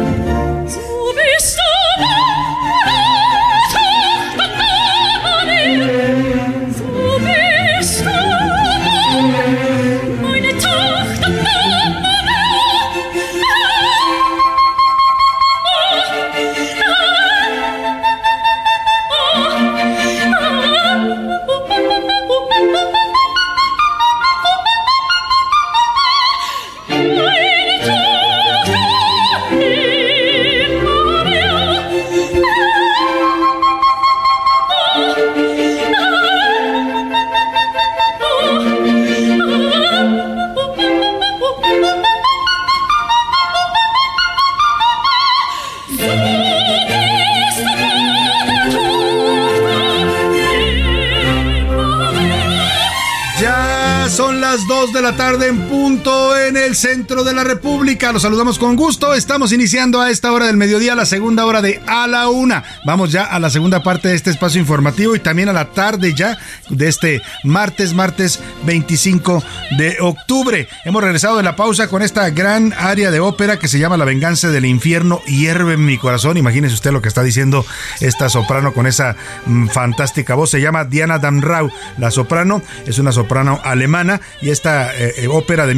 La 55.11 55.17
tarde 55.17 55.47
en 55.47 55.67
punto 55.69 56.37
en 56.37 56.55
el 56.59 56.68
centro 56.75 57.25
de 57.25 57.33
la 57.33 57.45
República. 57.45 58.13
Los 58.13 58.23
saludamos 58.23 58.59
con 58.59 58.77
gusto. 58.77 59.15
Estamos 59.15 59.53
iniciando 59.53 60.01
a 60.01 60.11
esta 60.11 60.33
hora 60.33 60.47
del 60.47 60.57
mediodía 60.57 60.95
la 60.95 61.07
segunda 61.07 61.47
hora 61.47 61.63
de 61.63 61.81
A 61.87 62.07
la 62.07 62.29
Una. 62.29 62.65
Vamos 62.85 63.13
ya 63.13 63.25
a 63.25 63.39
la 63.39 63.51
segunda 63.51 63.83
parte 63.83 64.09
de 64.09 64.15
este 64.15 64.31
espacio 64.31 64.61
informativo 64.61 65.15
y 65.15 65.21
también 65.21 65.49
a 65.49 65.53
la 65.53 65.73
tarde 65.73 66.15
ya 66.15 66.39
de 66.69 66.89
este 66.89 67.23
martes, 67.45 67.95
martes 67.95 68.41
25 68.65 69.43
de 69.77 69.97
octubre. 70.01 70.69
Hemos 70.85 71.03
regresado 71.03 71.37
de 71.37 71.43
la 71.43 71.57
pausa 71.57 71.89
con 71.89 72.03
esta 72.03 72.31
gran 72.31 72.73
área 72.73 73.11
de 73.11 73.21
ópera 73.21 73.59
que 73.59 73.69
se 73.69 73.79
llama 73.79 73.97
La 73.97 74.05
venganza 74.05 74.49
del 74.49 74.65
infierno 74.65 75.21
hierve 75.27 75.75
en 75.75 75.85
mi 75.85 75.99
corazón. 75.99 76.37
Imagínese 76.37 76.75
usted 76.75 76.93
lo 76.93 77.03
que 77.03 77.09
está 77.09 77.23
diciendo 77.23 77.65
esta 78.01 78.29
soprano 78.29 78.73
con 78.73 78.87
esa 78.87 79.17
mm, 79.47 79.69
fantástica 79.69 80.35
voz. 80.35 80.51
Se 80.51 80.61
llama 80.61 80.85
Diana 80.85 81.19
Damrau. 81.19 81.71
La 81.99 82.11
soprano 82.11 82.63
es 82.87 82.99
una 82.99 83.13
soprano 83.13 83.61
alemana 83.65 84.21
y 84.41 84.51
esta 84.51 84.95
eh, 84.95 85.15
eh, 85.19 85.29
ópera 85.29 85.67
de 85.67 85.75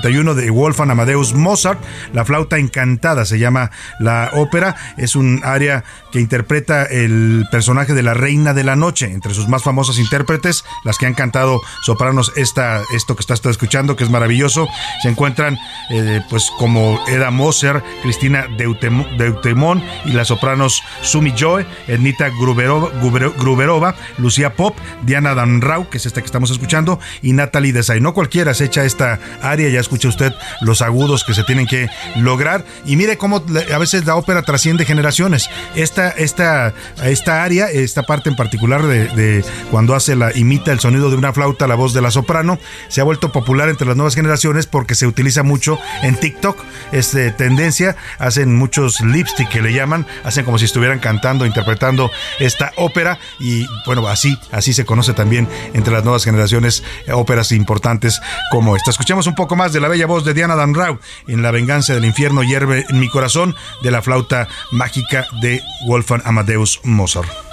1791 0.00 0.34
de 0.34 0.50
Wolfgang 0.50 0.90
Amadeus 0.90 1.34
Mozart, 1.34 1.80
La 2.12 2.24
flauta 2.24 2.58
encantada 2.58 3.24
se 3.24 3.38
llama 3.38 3.70
la 3.98 4.30
ópera. 4.34 4.74
Es 4.96 5.16
un 5.16 5.42
área 5.44 5.84
que 6.12 6.20
interpreta 6.20 6.84
el 6.84 7.46
personaje 7.50 7.94
de 7.94 8.02
la 8.02 8.14
Reina 8.14 8.54
de 8.54 8.64
la 8.64 8.76
Noche, 8.76 9.06
entre 9.12 9.34
sus 9.34 9.48
más 9.48 9.62
famosas 9.62 9.98
intérpretes, 9.98 10.64
las 10.84 10.98
que 10.98 11.06
han 11.06 11.14
cantado 11.14 11.60
sopranos 11.82 12.32
esta, 12.36 12.82
esto 12.94 13.14
que 13.14 13.20
estás 13.20 13.44
escuchando, 13.44 13.96
que 13.96 14.04
es 14.04 14.10
maravilloso, 14.10 14.68
se 15.02 15.08
encuentran 15.08 15.58
eh, 15.90 16.20
pues 16.30 16.50
como 16.58 16.98
Eda 17.06 17.30
Moser, 17.30 17.82
Cristina 18.02 18.46
Deutemón 18.56 19.82
y 20.04 20.12
las 20.12 20.28
sopranos 20.28 20.82
Sumi 21.02 21.34
Joe, 21.38 21.66
Ednita 21.86 22.28
Gruberova, 22.28 22.90
Gruberova, 23.38 23.94
Lucía 24.18 24.54
Pop, 24.54 24.76
Diana 25.02 25.34
Danrau, 25.34 25.88
que 25.88 25.98
es 25.98 26.06
esta 26.06 26.20
que 26.20 26.26
estamos 26.26 26.50
escuchando, 26.50 26.98
y 27.22 27.32
Natalie 27.32 27.72
Desay. 27.72 28.00
No 28.00 28.14
cualquiera 28.14 28.54
se 28.54 28.64
echa 28.64 28.84
esta 28.84 29.18
área, 29.42 29.68
ya 29.68 29.80
escucha 29.90 30.08
usted 30.08 30.32
los 30.60 30.82
agudos 30.82 31.24
que 31.24 31.34
se 31.34 31.42
tienen 31.42 31.66
que 31.66 31.88
lograr. 32.14 32.64
Y 32.86 32.94
mire 32.94 33.18
cómo 33.18 33.42
a 33.72 33.78
veces 33.78 34.06
la 34.06 34.14
ópera 34.14 34.42
trasciende 34.42 34.84
generaciones. 34.84 35.50
Esta, 35.74 36.10
esta, 36.10 36.72
esta 37.02 37.42
área, 37.42 37.68
esta 37.68 38.04
parte 38.04 38.30
en 38.30 38.36
particular 38.36 38.86
de, 38.86 39.44
cuando 39.72 39.96
hace 39.96 40.14
la, 40.14 40.30
imita 40.36 40.70
el 40.70 40.78
sonido 40.78 41.10
de 41.10 41.16
una 41.16 41.32
flauta, 41.32 41.66
la 41.66 41.74
voz 41.74 41.92
de 41.92 42.02
la 42.02 42.12
soprano, 42.12 42.60
se 42.86 43.00
ha 43.00 43.04
vuelto 43.04 43.32
popular 43.32 43.68
entre 43.68 43.84
las 43.84 43.96
nuevas 43.96 44.14
generaciones 44.14 44.66
porque 44.66 44.94
se 44.94 45.08
utiliza 45.08 45.42
mucho 45.42 45.76
en 46.02 46.14
TikTok. 46.14 46.56
Es 46.92 47.10
de 47.12 47.32
tendencia, 47.32 47.96
hacen 48.18 48.54
muchos 48.54 49.00
lipstick 49.00 49.48
que 49.48 49.60
le 49.60 49.72
llaman, 49.72 50.06
hacen 50.22 50.44
como 50.44 50.58
si 50.58 50.66
estuvieran 50.66 51.00
cantando, 51.00 51.46
interpretando 51.46 52.12
esta 52.38 52.72
ópera 52.76 53.18
y 53.40 53.66
bueno, 53.86 54.06
así, 54.06 54.38
así 54.52 54.72
se 54.72 54.84
conoce 54.84 55.14
también 55.14 55.48
entre 55.74 55.92
las 55.92 56.04
nuevas 56.04 56.24
generaciones 56.24 56.84
eh, 57.06 57.12
óperas 57.12 57.50
importantes 57.50 58.20
como 58.52 58.76
esta. 58.76 58.92
Escuchemos 58.92 59.26
un 59.26 59.34
poco 59.34 59.56
más 59.56 59.72
de 59.72 59.79
la 59.80 59.88
bella 59.88 60.06
voz 60.06 60.24
de 60.24 60.34
Diana 60.34 60.56
Danrau 60.56 60.98
en 61.26 61.42
La 61.42 61.50
venganza 61.50 61.94
del 61.94 62.04
infierno 62.04 62.42
hierve 62.42 62.84
en 62.88 63.00
mi 63.00 63.08
corazón 63.08 63.54
de 63.82 63.90
la 63.90 64.02
flauta 64.02 64.48
mágica 64.70 65.26
de 65.40 65.62
Wolfgang 65.86 66.22
Amadeus 66.24 66.80
Mozart. 66.84 67.49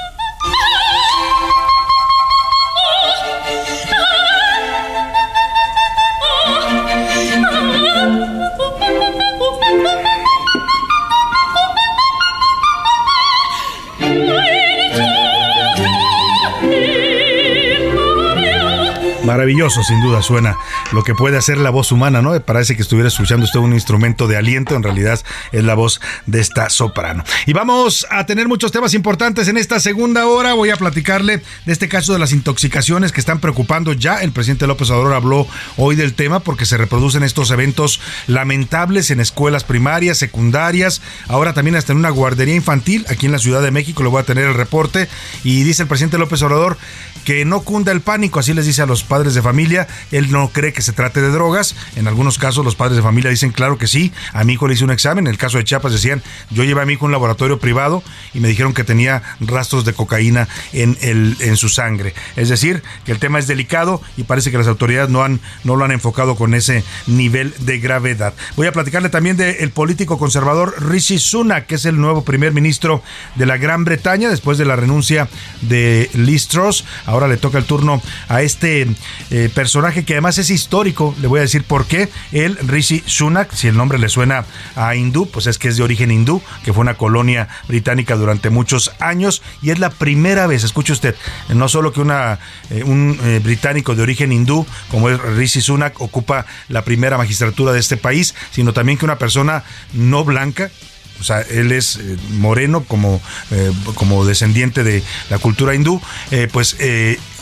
Maravilloso, 19.47 19.81
sin 19.81 20.01
duda, 20.01 20.21
suena 20.21 20.57
lo 20.91 21.05
que 21.05 21.15
puede 21.15 21.37
hacer 21.37 21.57
la 21.57 21.69
voz 21.69 21.93
humana, 21.93 22.21
¿no? 22.21 22.37
Parece 22.41 22.75
que 22.75 22.81
estuviera 22.81 23.07
escuchando 23.07 23.45
usted 23.45 23.61
un 23.61 23.71
instrumento 23.71 24.27
de 24.27 24.35
aliento, 24.35 24.75
en 24.75 24.83
realidad 24.83 25.21
es 25.53 25.63
la 25.63 25.73
voz 25.73 26.01
de 26.25 26.41
esta 26.41 26.69
soprano. 26.69 27.23
Y 27.45 27.53
vamos 27.53 28.05
a 28.09 28.25
tener 28.25 28.49
muchos 28.49 28.73
temas 28.73 28.93
importantes 28.93 29.47
en 29.47 29.55
esta 29.55 29.79
segunda 29.79 30.27
hora. 30.27 30.53
Voy 30.53 30.69
a 30.69 30.75
platicarle 30.75 31.41
de 31.65 31.71
este 31.71 31.87
caso 31.87 32.11
de 32.11 32.19
las 32.19 32.33
intoxicaciones 32.33 33.13
que 33.13 33.21
están 33.21 33.39
preocupando 33.39 33.93
ya. 33.93 34.21
El 34.21 34.33
presidente 34.33 34.67
López 34.67 34.89
Obrador 34.89 35.13
habló 35.13 35.47
hoy 35.77 35.95
del 35.95 36.13
tema 36.13 36.41
porque 36.41 36.65
se 36.65 36.75
reproducen 36.75 37.23
estos 37.23 37.49
eventos 37.49 38.01
lamentables 38.27 39.11
en 39.11 39.21
escuelas 39.21 39.63
primarias, 39.63 40.17
secundarias, 40.17 41.01
ahora 41.29 41.53
también 41.53 41.77
hasta 41.77 41.93
en 41.93 41.99
una 41.99 42.09
guardería 42.09 42.55
infantil 42.55 43.05
aquí 43.07 43.27
en 43.27 43.31
la 43.31 43.39
Ciudad 43.39 43.61
de 43.61 43.71
México. 43.71 44.03
Le 44.03 44.09
voy 44.09 44.19
a 44.19 44.25
tener 44.25 44.43
el 44.43 44.55
reporte. 44.55 45.07
Y 45.45 45.63
dice 45.63 45.83
el 45.83 45.87
presidente 45.87 46.17
López 46.17 46.41
Obrador 46.41 46.77
que 47.23 47.43
no 47.43 47.59
cunda 47.61 47.91
el 47.91 47.99
pánico, 47.99 48.39
así 48.39 48.53
les 48.53 48.65
dice 48.65 48.81
a 48.81 48.85
los 48.85 49.03
padres 49.03 49.33
de 49.33 49.36
familia. 49.41 49.87
Él 50.11 50.31
no 50.31 50.49
cree 50.49 50.73
que 50.73 50.81
se 50.81 50.93
trate 50.93 51.21
de 51.21 51.29
drogas. 51.29 51.75
En 51.95 52.07
algunos 52.07 52.37
casos 52.37 52.63
los 52.63 52.75
padres 52.75 52.97
de 52.97 53.03
familia 53.03 53.29
dicen, 53.29 53.51
claro 53.51 53.77
que 53.77 53.87
sí, 53.87 54.11
a 54.33 54.43
mi 54.43 54.53
hijo 54.53 54.67
le 54.67 54.73
hice 54.73 54.83
un 54.83 54.91
examen. 54.91 55.27
En 55.27 55.31
el 55.31 55.37
caso 55.37 55.57
de 55.57 55.63
Chiapas 55.63 55.91
decían, 55.91 56.21
yo 56.49 56.63
llevé 56.63 56.81
a 56.81 56.85
mi 56.85 56.93
hijo 56.93 57.05
a 57.05 57.07
un 57.07 57.11
laboratorio 57.11 57.59
privado 57.59 58.03
y 58.33 58.39
me 58.39 58.47
dijeron 58.47 58.73
que 58.73 58.83
tenía 58.83 59.23
rastros 59.39 59.85
de 59.85 59.93
cocaína 59.93 60.47
en, 60.73 60.97
el, 61.01 61.37
en 61.39 61.57
su 61.57 61.69
sangre. 61.69 62.13
Es 62.35 62.49
decir, 62.49 62.83
que 63.05 63.11
el 63.11 63.19
tema 63.19 63.39
es 63.39 63.47
delicado 63.47 64.01
y 64.15 64.23
parece 64.23 64.51
que 64.51 64.57
las 64.57 64.67
autoridades 64.67 65.09
no, 65.09 65.23
han, 65.23 65.39
no 65.63 65.75
lo 65.75 65.85
han 65.85 65.91
enfocado 65.91 66.35
con 66.35 66.53
ese 66.53 66.83
nivel 67.07 67.53
de 67.59 67.79
gravedad. 67.79 68.33
Voy 68.55 68.67
a 68.67 68.71
platicarle 68.71 69.09
también 69.09 69.37
del 69.37 69.71
político 69.71 70.17
conservador 70.17 70.75
Rishi 70.79 71.19
Sunak, 71.19 71.67
que 71.67 71.75
es 71.75 71.85
el 71.85 71.99
nuevo 71.99 72.23
primer 72.23 72.53
ministro 72.53 73.01
de 73.35 73.45
la 73.45 73.57
Gran 73.57 73.85
Bretaña 73.85 74.29
después 74.29 74.57
de 74.57 74.65
la 74.65 74.75
renuncia 74.75 75.27
de 75.61 76.09
Liz 76.13 76.47
Truss. 76.47 76.85
Ahora 77.05 77.27
le 77.27 77.37
toca 77.37 77.57
el 77.57 77.65
turno 77.65 78.01
a 78.27 78.41
este 78.41 78.87
eh, 79.29 79.49
personaje 79.53 80.05
que 80.05 80.13
además 80.13 80.37
es 80.37 80.49
histórico. 80.49 81.15
Le 81.21 81.27
voy 81.27 81.39
a 81.39 81.41
decir 81.41 81.63
por 81.63 81.85
qué. 81.85 82.09
Él, 82.31 82.57
Rishi 82.61 83.03
Sunak, 83.05 83.53
si 83.53 83.67
el 83.67 83.75
nombre 83.75 83.99
le 83.99 84.09
suena 84.09 84.45
a 84.75 84.95
hindú, 84.95 85.29
pues 85.29 85.47
es 85.47 85.57
que 85.57 85.67
es 85.67 85.77
de 85.77 85.83
origen 85.83 86.11
hindú, 86.11 86.41
que 86.63 86.73
fue 86.73 86.81
una 86.81 86.95
colonia 86.95 87.47
británica 87.67 88.15
durante 88.15 88.49
muchos 88.49 88.91
años 88.99 89.41
y 89.61 89.71
es 89.71 89.79
la 89.79 89.89
primera 89.89 90.47
vez, 90.47 90.63
escuche 90.63 90.93
usted, 90.93 91.15
no 91.49 91.67
solo 91.67 91.91
que 91.91 92.01
una, 92.01 92.39
eh, 92.69 92.83
un 92.83 93.17
eh, 93.23 93.39
británico 93.43 93.95
de 93.95 94.03
origen 94.03 94.31
hindú 94.31 94.65
como 94.89 95.09
es 95.09 95.19
Rishi 95.19 95.61
Sunak 95.61 95.99
ocupa 96.01 96.45
la 96.69 96.83
primera 96.83 97.17
magistratura 97.17 97.73
de 97.73 97.79
este 97.79 97.97
país, 97.97 98.35
sino 98.51 98.73
también 98.73 98.97
que 98.97 99.05
una 99.05 99.17
persona 99.17 99.63
no 99.93 100.23
blanca 100.23 100.71
o 101.19 101.23
sea, 101.23 101.41
él 101.41 101.71
es 101.71 101.97
eh, 101.97 102.17
moreno 102.31 102.83
como, 102.83 103.21
eh, 103.51 103.71
como 103.95 104.25
descendiente 104.25 104.83
de 104.83 105.03
la 105.29 105.37
cultura 105.39 105.75
hindú, 105.75 106.01
eh, 106.31 106.47
pues 106.51 106.75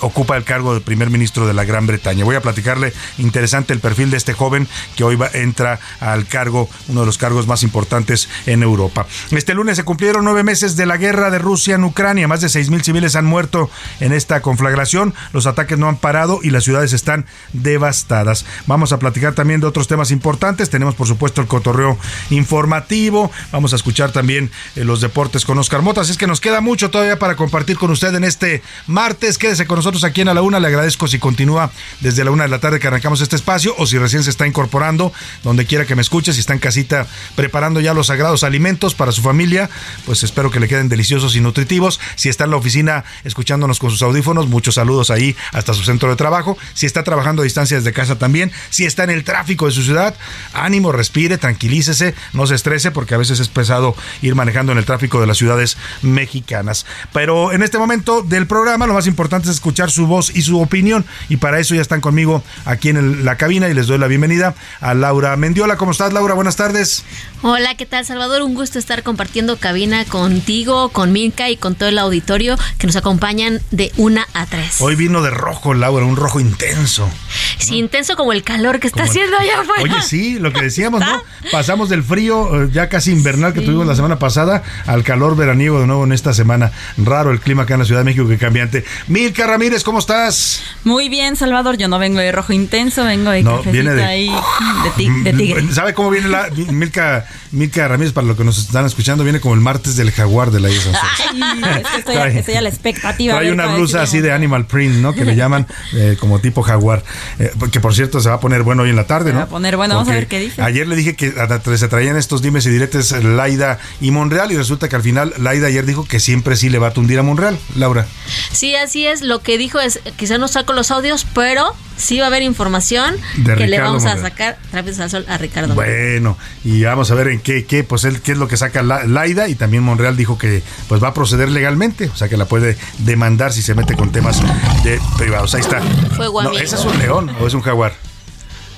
ocupa 0.02 0.36
el 0.36 0.44
cargo 0.44 0.74
de 0.74 0.82
primer 0.82 1.10
ministro 1.10 1.48
de 1.48 1.54
la 1.54 1.64
Gran 1.64 1.88
Bretaña. 1.88 2.26
Voy 2.26 2.36
a 2.36 2.42
platicarle 2.42 2.94
interesante 3.18 3.74
el 3.74 3.80
perfil 3.80 4.12
de 4.12 4.18
este 4.18 4.34
joven 4.34 4.68
que 4.96 5.04
hoy 5.04 5.16
va, 5.16 5.30
entra 5.34 5.80
al 6.00 6.28
cargo, 6.28 6.70
uno 6.90 7.02
de 7.02 7.06
los 7.06 7.18
cargos 7.18 7.48
más 7.48 7.64
importantes 7.64 8.30
en 8.46 8.62
Europa. 8.62 9.08
Este 9.32 9.54
lunes 9.54 9.78
se 9.78 9.84
cumplieron 9.84 10.26
nueve 10.26 10.44
meses 10.44 10.76
de 10.76 10.86
la 10.86 10.98
guerra 10.98 11.32
de 11.32 11.40
Rusia 11.40 11.76
en 11.76 11.84
Ucrania. 11.84 12.28
Más 12.28 12.42
de 12.42 12.50
seis 12.50 12.70
mil 12.70 12.84
civiles 12.84 13.16
han 13.16 13.26
muerto 13.26 13.70
en 14.00 14.12
esta 14.12 14.42
conflagración. 14.42 15.14
Los 15.34 15.48
ataques 15.48 15.78
no 15.78 15.88
han 15.88 15.98
parado 15.98 16.40
y 16.44 16.50
las 16.50 16.66
ciudades 16.66 16.94
están 16.94 17.26
devastadas. 17.54 18.46
Vamos 18.68 18.92
a 18.92 19.00
platicar 19.00 19.34
también 19.34 19.62
de 19.62 19.68
otros 19.68 19.88
temas 19.88 20.12
importantes. 20.12 20.70
Tenemos, 20.70 20.96
por 20.96 21.08
supuesto, 21.08 21.42
el 21.42 21.48
cotorreo 21.48 21.98
informativo. 22.30 23.32
Vamos 23.52 23.65
a 23.74 23.76
escuchar 23.76 24.12
también 24.12 24.52
eh, 24.76 24.84
los 24.84 25.02
deportes 25.02 25.46
con 25.46 25.58
Oscar 25.58 25.82
Motas. 25.82 26.10
Es 26.10 26.18
que 26.18 26.28
nos 26.28 26.42
queda 26.42 26.62
mucho 26.62 26.90
todavía 26.90 27.20
para 27.20 27.36
compartir 27.36 27.78
con 27.78 27.92
usted 27.92 28.14
en 28.16 28.24
este 28.24 28.62
martes. 28.88 29.38
Quédese 29.38 29.66
con 29.66 29.78
nosotros 29.78 30.04
aquí 30.04 30.22
en 30.22 30.30
A 30.30 30.34
la 30.34 30.42
Una. 30.42 30.60
Le 30.60 30.68
agradezco 30.68 31.08
si 31.08 31.20
continúa 31.20 31.72
desde 32.02 32.24
la 32.24 32.32
una 32.32 32.44
de 32.44 32.50
la 32.50 32.60
tarde 32.60 32.80
que 32.80 32.88
arrancamos 32.88 33.22
este 33.22 33.36
espacio 33.36 33.76
o 33.78 33.88
si 33.88 33.98
recién 33.98 34.24
se 34.24 34.30
está 34.30 34.48
incorporando, 34.48 35.14
donde 35.44 35.66
quiera 35.66 35.86
que 35.86 35.96
me 35.96 36.02
escuche, 36.02 36.34
si 36.34 36.40
está 36.40 36.54
en 36.54 36.60
casita 36.60 37.08
preparando 37.36 37.80
ya 37.80 37.94
los 37.94 38.08
sagrados 38.08 38.44
alimentos 38.44 38.96
para 38.96 39.12
su 39.12 39.22
familia, 39.22 39.70
pues 40.06 40.24
espero 40.24 40.52
que 40.52 40.60
le 40.60 40.68
queden 40.68 40.90
deliciosos 40.90 41.36
y 41.36 41.42
nutritivos. 41.42 42.00
Si 42.16 42.30
está 42.30 42.46
en 42.46 42.52
la 42.52 42.58
oficina 42.58 43.04
escuchándonos 43.24 43.80
con 43.80 43.92
sus 43.92 44.02
audífonos, 44.02 44.48
muchos 44.48 44.76
saludos 44.76 45.10
ahí 45.10 45.36
hasta 45.52 45.74
su 45.74 45.84
centro 45.84 46.10
de 46.10 46.16
trabajo. 46.16 46.58
Si 46.74 46.86
está 46.86 47.04
trabajando 47.04 47.42
a 47.42 47.46
distancia 47.46 47.78
desde 47.78 47.94
casa 47.94 48.18
también. 48.18 48.52
Si 48.70 48.86
está 48.86 49.04
en 49.04 49.10
el 49.10 49.24
tráfico 49.24 49.66
de 49.66 49.72
su 49.72 49.84
ciudad, 49.84 50.16
ánimo, 50.54 50.92
respire, 50.92 51.38
tranquilícese, 51.38 52.14
no 52.34 52.48
se 52.48 52.56
estrese 52.56 52.92
porque 52.92 53.16
a 53.16 53.18
veces 53.18 53.40
es 53.40 53.48
pesado 53.56 53.96
ir 54.22 54.36
manejando 54.36 54.72
en 54.72 54.78
el 54.78 54.86
tráfico 54.86 55.20
de 55.20 55.26
las 55.26 55.38
ciudades 55.38 55.78
mexicanas. 56.04 56.86
Pero 57.12 57.52
en 57.52 57.64
este 57.64 57.80
momento 57.80 58.22
del 58.22 58.46
programa 58.46 58.86
lo 58.86 58.94
más 58.94 59.08
importante 59.08 59.50
es 59.50 59.56
escuchar 59.56 59.90
su 59.90 60.06
voz 60.06 60.36
y 60.36 60.44
su 60.44 60.62
opinión 60.62 61.06
y 61.30 61.38
para 61.38 61.60
eso 61.60 61.74
ya 61.74 61.82
están 61.82 62.02
conmigo 62.02 62.44
aquí 62.66 62.90
en 62.90 63.26
la 63.26 63.38
cabina 63.38 63.68
y 63.70 63.74
les 63.74 63.88
doy 63.88 63.98
la 63.98 64.08
bienvenida 64.08 64.54
a 64.82 64.94
Laura 64.94 65.36
Mendiola. 65.38 65.78
¿Cómo 65.78 65.92
estás 65.92 66.14
Laura? 66.14 66.36
Buenas 66.36 66.58
tardes. 66.58 67.04
Hola, 67.42 67.76
¿qué 67.76 67.86
tal 67.86 68.06
Salvador? 68.06 68.42
Un 68.42 68.54
gusto 68.54 68.78
estar 68.78 69.04
compartiendo 69.04 69.58
cabina 69.58 70.06
contigo, 70.06 70.90
con 70.90 71.12
Milka 71.12 71.50
y 71.50 71.58
con 71.58 71.76
todo 71.76 71.90
el 71.90 71.98
auditorio 71.98 72.58
que 72.78 72.88
nos 72.88 72.96
acompañan 72.96 73.62
de 73.72 73.92
una 73.98 74.28
a 74.34 74.46
tres. 74.46 74.82
Hoy 74.82 74.96
vino 74.96 75.22
de 75.22 75.30
rojo 75.30 75.74
Laura, 75.74 76.06
un 76.06 76.18
rojo 76.18 76.40
intenso. 76.40 77.10
Sí, 77.58 77.78
intenso 77.78 78.16
como 78.16 78.34
el 78.34 78.44
calor 78.44 78.80
que 78.80 78.88
está 78.88 79.04
haciendo 79.04 79.38
allá 79.38 79.62
afuera. 79.62 79.84
Oye, 79.84 80.02
sí, 80.02 80.40
lo 80.40 80.52
que 80.52 80.62
decíamos, 80.62 81.02
¿no? 81.02 81.24
Pasamos 81.52 81.90
del 81.90 82.04
frío 82.04 82.64
eh, 82.64 82.70
ya 82.74 82.90
casi 82.90 83.12
invernal 83.12 83.45
que 83.54 83.62
tuvimos 83.62 83.88
la 83.88 83.96
semana 83.96 84.20
pasada 84.20 84.64
al 84.86 85.04
calor 85.04 85.36
veraniego 85.36 85.80
de 85.80 85.88
nuevo 85.88 86.04
en 86.04 86.12
esta 86.12 86.34
semana. 86.34 86.72
Raro 86.98 87.32
el 87.32 87.40
clima 87.40 87.64
acá 87.64 87.76
en 87.76 87.82
la 87.82 87.86
Ciudad 87.86 88.02
de 88.02 88.06
México 88.06 88.28
que 88.28 88.38
cambiante. 88.38 88.84
Milka 89.08 89.48
Ramírez 89.48 89.84
¿cómo 89.84 90.00
estás? 90.00 90.64
Muy 90.84 91.10
bien, 91.10 91.36
Salvador. 91.36 91.78
Yo 91.78 91.88
no 91.88 92.00
vengo 92.00 92.20
de 92.20 92.32
rojo 92.32 92.54
intenso, 92.54 93.04
vengo 93.04 93.32
de 93.32 93.44
no, 93.44 93.62
viene 93.64 93.94
de... 93.94 94.04
de, 95.24 95.34
tigre. 95.34 95.74
¿Sabe 95.74 95.94
cómo 95.94 96.10
viene 96.10 96.30
la 96.30 96.50
Milka, 96.50 97.26
Milka 97.52 97.88
Ramírez? 97.88 98.14
Para 98.14 98.28
lo 98.28 98.36
que 98.36 98.44
nos 98.44 98.58
están 98.58 98.86
escuchando, 98.86 99.24
viene 99.24 99.40
como 99.40 99.56
el 99.56 99.62
martes 99.62 99.96
del 99.96 100.12
jaguar 100.12 100.52
de 100.52 100.60
la 100.60 100.70
isla. 100.70 101.00
Ay, 101.32 101.62
es 101.82 101.88
que 101.88 101.98
estoy, 101.98 102.38
estoy 102.38 102.56
a 102.56 102.62
la 102.62 102.70
expectativa. 102.70 103.38
Hay 103.38 103.50
una 103.50 103.68
blusa 103.68 104.02
así 104.02 104.22
de 104.22 104.32
animal 104.32 104.66
print, 104.66 104.96
¿no? 104.96 105.14
Que 105.14 105.26
le 105.26 105.36
llaman 105.36 105.68
eh, 105.94 106.18
como 106.20 106.40
tipo 106.40 106.62
jaguar. 106.62 107.04
Eh, 107.40 107.52
que 107.72 107.80
por 107.80 107.94
cierto 107.94 108.20
se 108.20 108.30
va 108.30 108.36
a 108.36 108.40
poner 108.40 108.64
bueno 108.64 108.84
hoy 108.84 108.90
en 108.90 108.96
la 108.96 109.08
tarde, 109.08 109.32
¿no? 109.32 109.40
Se 109.40 109.44
va 109.44 109.44
a 109.44 109.50
poner 109.50 109.78
bueno, 109.78 109.96
vamos 109.96 110.10
a 110.10 110.14
ver 110.14 110.28
qué 110.28 110.40
dice. 110.40 110.62
Ayer 110.62 110.88
le 110.88 110.96
dije 110.96 111.16
que 111.16 111.34
se 111.78 111.88
traían 111.88 112.18
estos 112.18 112.42
dimes 112.42 112.66
y 112.66 112.70
diretes 112.70 113.12
Laida 113.36 113.80
y 114.02 114.12
Monreal 114.12 114.52
y 114.52 114.58
resulta 114.58 114.90
que 114.90 114.96
al 114.96 115.02
final 115.02 115.34
Laida 115.38 115.68
ayer 115.68 115.86
dijo 115.86 116.06
que 116.06 116.20
siempre 116.20 116.56
sí 116.56 116.70
le 116.70 116.80
va 116.80 116.88
a 116.88 116.92
tundir 116.92 117.20
a 117.20 117.24
Monreal, 117.24 117.58
Laura. 117.76 118.06
Sí, 118.52 118.76
así 118.76 119.06
es. 119.06 119.22
Lo 119.22 119.42
que 119.42 119.58
dijo 119.58 119.80
es, 119.80 120.00
quizá 120.18 120.38
no 120.38 120.48
saco 120.48 120.74
los 120.74 120.92
audios, 120.92 121.26
pero 121.34 121.76
sí 121.98 122.20
va 122.20 122.26
a 122.26 122.28
haber 122.28 122.44
información 122.44 123.16
que 123.58 123.68
le 123.68 123.80
vamos 123.80 124.06
a 124.06 124.18
sacar 124.18 124.58
rápido 124.72 125.04
al 125.04 125.10
sol 125.10 125.26
a 125.28 125.38
Ricardo. 125.38 125.76
Bueno, 125.76 126.38
y 126.64 126.84
vamos 126.84 127.12
a 127.12 127.16
ver 127.16 127.30
en 127.30 127.40
qué, 127.40 127.66
qué, 127.66 127.84
pues 127.84 128.04
él, 128.04 128.22
qué 128.22 128.34
es 128.34 128.38
lo 128.38 128.48
que 128.48 128.58
saca 128.58 128.84
Laida 128.84 129.48
y 129.48 129.56
también 129.56 129.84
Monreal 129.84 130.18
dijo 130.18 130.38
que 130.38 130.64
pues 130.88 131.04
va 131.04 131.10
a 131.10 131.14
proceder 131.14 131.50
legalmente, 131.50 132.10
o 132.10 132.16
sea 132.16 132.30
que 132.30 132.38
la 132.38 132.46
puede 132.46 132.78
demandar 133.00 133.54
si 133.54 133.62
se 133.62 133.76
mete 133.76 133.96
con 133.96 134.12
temas 134.12 134.42
de 134.84 135.00
privados. 135.18 135.54
Ahí 135.56 135.62
está. 135.62 135.80
no, 135.80 136.52
¿Ese 136.52 136.76
es 136.76 136.86
un 136.86 136.98
león 137.00 137.36
o 137.40 137.48
es 137.48 137.54
un 137.54 137.62
jaguar? 137.62 137.94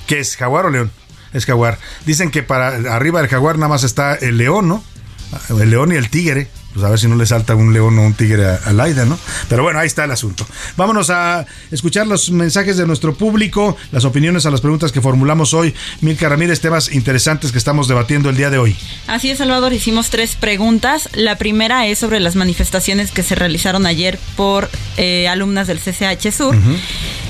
¿Qué 0.06 0.20
es? 0.20 0.36
¿Jaguar 0.36 0.66
o 0.66 0.70
león? 0.70 0.90
Es 1.32 1.46
jaguar. 1.46 1.78
Dicen 2.06 2.30
que 2.30 2.42
para 2.42 2.68
arriba 2.94 3.20
del 3.20 3.30
jaguar 3.30 3.56
nada 3.56 3.68
más 3.68 3.84
está 3.84 4.14
el 4.14 4.38
león, 4.38 4.68
¿no? 4.68 4.82
El 5.50 5.70
león 5.70 5.92
y 5.92 5.96
el 5.96 6.08
tigre 6.08 6.48
pues 6.72 6.84
a 6.84 6.90
ver 6.90 6.98
si 6.98 7.08
no 7.08 7.16
le 7.16 7.26
salta 7.26 7.54
un 7.54 7.72
león 7.72 7.98
o 7.98 8.02
un 8.02 8.14
tigre 8.14 8.46
al 8.46 8.78
aire, 8.80 9.06
¿no? 9.06 9.18
Pero 9.48 9.62
bueno, 9.62 9.78
ahí 9.78 9.86
está 9.86 10.04
el 10.04 10.10
asunto. 10.10 10.46
Vámonos 10.76 11.10
a 11.10 11.46
escuchar 11.70 12.06
los 12.06 12.30
mensajes 12.30 12.76
de 12.76 12.86
nuestro 12.86 13.14
público, 13.14 13.76
las 13.90 14.04
opiniones 14.04 14.44
a 14.46 14.50
las 14.50 14.60
preguntas 14.60 14.92
que 14.92 15.00
formulamos 15.00 15.54
hoy. 15.54 15.74
Milka 16.02 16.28
Ramírez, 16.28 16.60
temas 16.60 16.92
interesantes 16.92 17.52
que 17.52 17.58
estamos 17.58 17.88
debatiendo 17.88 18.28
el 18.28 18.36
día 18.36 18.50
de 18.50 18.58
hoy. 18.58 18.76
Así 19.06 19.30
es, 19.30 19.38
Salvador, 19.38 19.72
hicimos 19.72 20.10
tres 20.10 20.36
preguntas. 20.36 21.08
La 21.14 21.36
primera 21.36 21.86
es 21.86 21.98
sobre 21.98 22.20
las 22.20 22.36
manifestaciones 22.36 23.10
que 23.10 23.22
se 23.22 23.34
realizaron 23.34 23.86
ayer 23.86 24.18
por 24.36 24.70
eh, 24.98 25.26
alumnas 25.26 25.66
del 25.66 25.80
CCH 25.80 26.30
Sur. 26.30 26.56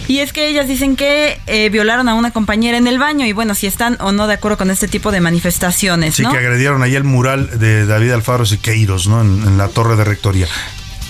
Y 0.09 0.20
es 0.20 0.32
que 0.32 0.48
ellas 0.48 0.66
dicen 0.66 0.96
que 0.96 1.38
eh, 1.46 1.68
violaron 1.68 2.09
a 2.09 2.14
una 2.14 2.30
compañera 2.30 2.78
en 2.78 2.86
el 2.86 2.98
baño 2.98 3.26
y 3.26 3.32
bueno, 3.32 3.54
si 3.54 3.66
están 3.66 3.98
o 4.00 4.11
no 4.11 4.26
de 4.26 4.34
acuerdo 4.34 4.56
con 4.56 4.70
este 4.70 4.88
tipo 4.88 5.12
de 5.12 5.20
manifestaciones. 5.20 6.14
Sí, 6.14 6.24
que 6.24 6.36
agredieron 6.38 6.82
ahí 6.82 6.94
el 6.94 7.04
mural 7.04 7.59
de 7.59 7.84
David 7.84 8.12
Alfaro 8.12 8.46
Siqueiros, 8.46 9.06
¿no? 9.06 9.20
En, 9.20 9.59
la 9.59 9.68
torre 9.68 9.96
de 9.96 10.04
rectoría. 10.04 10.48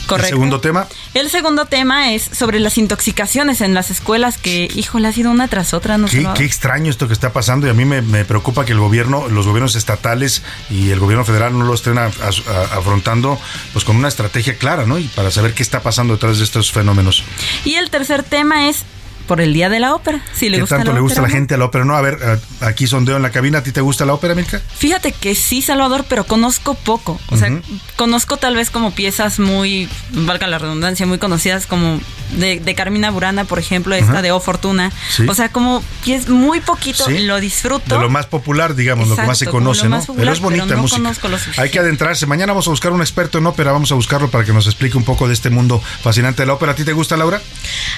Correcto. 0.08 0.28
¿El 0.28 0.38
segundo 0.38 0.60
tema? 0.60 0.88
El 1.12 1.28
segundo 1.28 1.66
tema 1.66 2.12
es 2.12 2.22
sobre 2.32 2.60
las 2.60 2.78
intoxicaciones 2.78 3.60
en 3.60 3.74
las 3.74 3.90
escuelas, 3.90 4.38
que, 4.38 4.68
híjole, 4.74 5.06
ha 5.06 5.12
sido 5.12 5.30
una 5.30 5.48
tras 5.48 5.74
otra. 5.74 5.98
No 5.98 6.08
qué, 6.08 6.26
qué 6.34 6.44
extraño 6.44 6.90
esto 6.90 7.06
que 7.06 7.12
está 7.12 7.32
pasando 7.32 7.66
y 7.66 7.70
a 7.70 7.74
mí 7.74 7.84
me, 7.84 8.24
preocupa 8.24 8.64
que 8.64 8.72
el 8.72 8.78
gobierno, 8.78 9.28
los 9.28 9.46
gobiernos 9.46 9.76
estatales 9.76 10.42
y 10.70 10.90
el 10.90 10.98
gobierno 10.98 11.24
federal 11.24 11.58
no 11.58 11.64
lo 11.64 11.74
estén 11.74 11.98
afrontando 11.98 13.38
pues 13.72 13.84
con 13.84 13.96
una 13.96 14.08
estrategia 14.08 14.56
clara, 14.56 14.86
¿no? 14.86 14.98
Y 14.98 15.04
para 15.08 15.30
saber 15.30 15.52
qué 15.52 15.62
está 15.62 15.82
pasando 15.82 16.14
detrás 16.14 16.38
de 16.38 16.44
estos 16.44 16.72
fenómenos. 16.72 17.22
Y 17.64 17.74
el 17.74 17.90
tercer 17.90 18.22
tema 18.22 18.68
es 18.68 18.84
por 19.28 19.40
el 19.40 19.52
Día 19.52 19.68
de 19.68 19.78
la 19.78 19.94
Ópera. 19.94 20.20
Si 20.34 20.48
le 20.48 20.56
¿Qué 20.56 20.62
gusta 20.62 20.76
tanto 20.78 20.92
le 20.92 21.00
gusta 21.00 21.20
a 21.20 21.22
la 21.22 21.28
gente 21.28 21.54
a 21.54 21.58
la 21.58 21.66
ópera? 21.66 21.84
No, 21.84 21.94
a 21.94 22.00
ver, 22.00 22.18
aquí 22.60 22.88
sondeo 22.88 23.16
en 23.16 23.22
la 23.22 23.30
cabina. 23.30 23.58
¿A 23.58 23.62
ti 23.62 23.70
te 23.70 23.80
gusta 23.80 24.04
la 24.04 24.14
ópera, 24.14 24.34
Milka? 24.34 24.60
Fíjate 24.76 25.12
que 25.12 25.36
sí, 25.36 25.62
Salvador, 25.62 26.06
pero 26.08 26.24
conozco 26.24 26.74
poco. 26.74 27.20
O 27.28 27.36
sea, 27.36 27.60
conozco 27.94 28.38
tal 28.38 28.56
vez 28.56 28.70
como 28.70 28.92
piezas 28.92 29.38
muy, 29.38 29.88
valga 30.10 30.48
la 30.48 30.58
redundancia, 30.58 31.06
muy 31.06 31.18
conocidas 31.18 31.66
como 31.66 32.00
de, 32.32 32.74
Carmina 32.74 33.10
Burana, 33.10 33.44
por 33.44 33.58
ejemplo, 33.58 33.94
esta 33.94 34.22
de 34.22 34.32
O 34.32 34.40
Fortuna. 34.40 34.92
O 35.28 35.34
sea, 35.34 35.50
como 35.50 35.82
que 36.04 36.14
es 36.14 36.28
muy 36.28 36.60
poquito, 36.60 37.10
y 37.10 37.20
lo 37.20 37.40
disfruto. 37.40 37.94
De 37.94 38.00
lo 38.00 38.10
más 38.10 38.26
popular, 38.26 38.74
digamos, 38.74 39.08
lo 39.08 39.16
que 39.16 39.22
más 39.22 39.38
se 39.38 39.46
conoce, 39.46 39.88
¿no? 39.88 40.02
pero 40.16 40.32
es 40.32 40.40
bonita 40.40 40.76
música. 40.76 41.12
Hay 41.56 41.70
que 41.70 41.78
adentrarse. 41.78 42.26
Mañana 42.26 42.52
vamos 42.52 42.66
a 42.66 42.70
buscar 42.70 42.92
un 42.92 43.00
experto 43.00 43.38
en 43.38 43.46
ópera, 43.46 43.72
vamos 43.72 43.92
a 43.92 43.94
buscarlo 43.94 44.30
para 44.30 44.44
que 44.44 44.52
nos 44.52 44.66
explique 44.66 44.96
un 44.96 45.04
poco 45.04 45.28
de 45.28 45.34
este 45.34 45.50
mundo 45.50 45.82
fascinante 46.02 46.42
de 46.42 46.46
la 46.46 46.54
ópera. 46.54 46.72
¿A 46.72 46.74
ti 46.74 46.84
te 46.84 46.92
gusta, 46.92 47.16
Laura? 47.16 47.40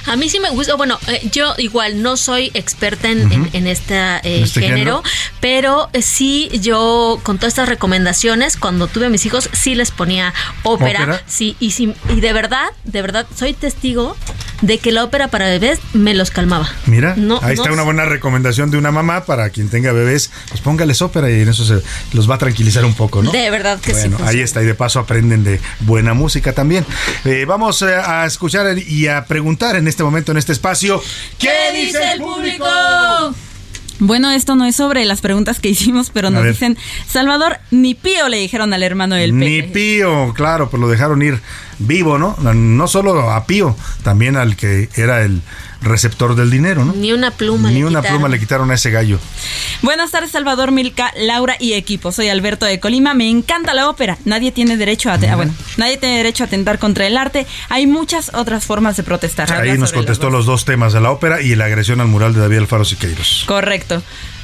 A 0.07 0.17
mí 0.17 0.29
sí 0.29 0.41
me 0.41 0.51
gusta. 0.51 0.75
Bueno, 0.75 0.99
eh, 1.07 1.20
yo 1.31 1.55
igual 1.59 2.03
no 2.03 2.17
soy 2.17 2.51
experta 2.55 3.11
en, 3.11 3.51
en, 3.53 3.67
este, 3.67 3.99
este 4.23 4.61
género, 4.61 5.03
pero 5.41 5.89
sí 6.01 6.51
yo 6.61 7.21
con 7.23 7.39
todas 7.39 7.53
estas 7.53 7.69
recomendaciones, 7.69 8.57
cuando 8.57 8.87
tuve 8.87 9.07
a 9.07 9.11
mis 9.11 9.25
hijos, 9.27 9.49
sí 9.53 9.75
les 9.75 9.91
ponía 9.91 10.33
ópera. 10.63 11.23
Sí, 11.27 11.57
y, 11.61 11.73
sí, 11.73 11.95
y 12.09 12.21
de 12.21 12.33
verdad, 12.33 12.67
de 12.85 13.03
verdad, 13.03 13.27
soy 13.35 13.53
testigo 13.53 14.17
de 14.63 14.79
que 14.79 14.93
la 14.93 15.05
ópera 15.05 15.29
para 15.29 15.47
bebés 15.47 15.79
me 15.93 16.15
los 16.15 16.31
calmaba. 16.31 16.69
Mira, 16.87 17.17
ahí 17.43 17.55
está 17.55 17.73
una 17.73 17.83
buena 17.83 18.05
recomendación 18.05 18.71
de 18.71 18.77
una 18.77 18.91
mamá 18.91 19.25
para 19.25 19.51
quien 19.51 19.69
tenga 19.69 19.93
bebés, 19.93 20.31
pues 20.49 20.61
póngales 20.61 21.01
ópera 21.03 21.31
y 21.31 21.41
en 21.41 21.49
eso 21.49 21.65
se 21.65 21.83
los 22.13 22.29
va 22.29 22.35
a 22.35 22.39
tranquilizar 22.39 22.85
un 22.85 22.95
poco, 22.95 23.23
¿no? 23.23 23.31
De 23.31 23.51
verdad 23.51 23.81
que 23.81 23.93
bueno, 23.93 24.19
sí. 24.19 24.25
Ahí 24.27 24.41
está, 24.41 24.63
y 24.63 24.67
de 24.67 24.75
paso 24.75 25.01
aprenden 25.01 25.45
de 25.45 25.61
buena 25.81 26.15
música 26.15 26.53
también. 26.53 26.85
Eh, 27.25 27.45
vamos 27.47 27.83
eh, 27.83 27.95
a 27.95 28.27
escuchar 28.27 28.79
y 28.79 29.07
a 29.09 29.25
preguntar 29.25 29.77
en 29.77 29.89
este 29.89 30.03
momento, 30.03 30.33
en 30.33 30.39
este 30.39 30.53
espacio, 30.53 31.03
¿qué 31.39 31.73
dice 31.75 32.13
el 32.13 32.21
público? 32.21 32.65
Bueno, 34.01 34.31
esto 34.31 34.57
no 34.57 34.65
es 34.65 34.77
sobre 34.77 35.05
las 35.05 35.21
preguntas 35.21 35.61
que 35.61 35.69
hicimos, 35.69 36.11
pero 36.11 36.31
nos 36.31 36.45
dicen, 36.45 36.79
Salvador, 37.07 37.59
ni 37.71 37.95
pío 37.95 38.29
le 38.29 38.39
dijeron 38.39 38.73
al 38.73 38.83
hermano 38.83 39.15
del 39.15 39.33
Pepe. 39.33 39.45
Ni 39.45 39.63
pío, 39.63 40.33
claro, 40.35 40.71
pues 40.71 40.81
lo 40.81 40.89
dejaron 40.89 41.21
ir 41.21 41.41
vivo, 41.81 42.19
¿no? 42.19 42.37
No 42.37 42.87
solo 42.87 43.31
a 43.31 43.45
Pío, 43.47 43.77
también 44.05 44.37
al 44.37 44.57
que 44.57 44.89
era 44.95 45.23
el 45.23 45.43
receptor 45.83 46.35
del 46.35 46.51
dinero, 46.51 46.85
¿no? 46.85 46.93
Ni 46.93 47.13
una 47.13 47.31
pluma. 47.31 47.71
Ni 47.71 47.83
una 47.83 48.03
pluma 48.03 48.29
le 48.29 48.39
quitaron 48.39 48.71
a 48.71 48.75
ese 48.75 48.91
gallo. 48.91 49.19
Buenas 49.83 50.11
tardes, 50.11 50.31
Salvador 50.31 50.73
Milka, 50.73 51.13
Laura 51.17 51.57
y 51.59 51.73
equipo. 51.73 52.13
Soy 52.13 52.29
Alberto 52.29 52.67
de 52.67 52.79
Colima. 52.81 53.15
Me 53.15 53.29
encanta 53.29 53.75
la 53.75 53.89
ópera. 53.89 54.19
Nadie 54.25 54.53
tiene 54.53 54.77
derecho 54.77 55.11
a, 55.11 55.15
ah, 55.15 55.37
bueno, 55.37 55.55
nadie 55.79 55.97
tiene 55.97 56.19
derecho 56.19 56.45
a 56.45 56.47
atentar 56.47 56.79
contra 56.79 57.07
el 57.07 57.17
arte. 57.17 57.47
Hay 57.71 57.87
muchas 57.87 58.31
otras 58.35 58.67
formas 58.67 58.97
de 58.97 59.03
protestar. 59.03 59.51
Ahí 59.53 59.79
nos 59.79 59.93
contestó 59.93 60.31
los 60.31 60.47
dos 60.47 60.65
temas 60.65 60.93
de 60.93 61.01
la 61.01 61.11
ópera 61.11 61.41
y 61.41 61.55
la 61.55 61.65
agresión 61.65 62.01
al 62.01 62.09
mural 62.09 62.35
de 62.35 62.41
David 62.41 62.59
Alfaro 62.59 62.85
Siqueiros. 62.85 63.45
Correcto. 63.47 64.03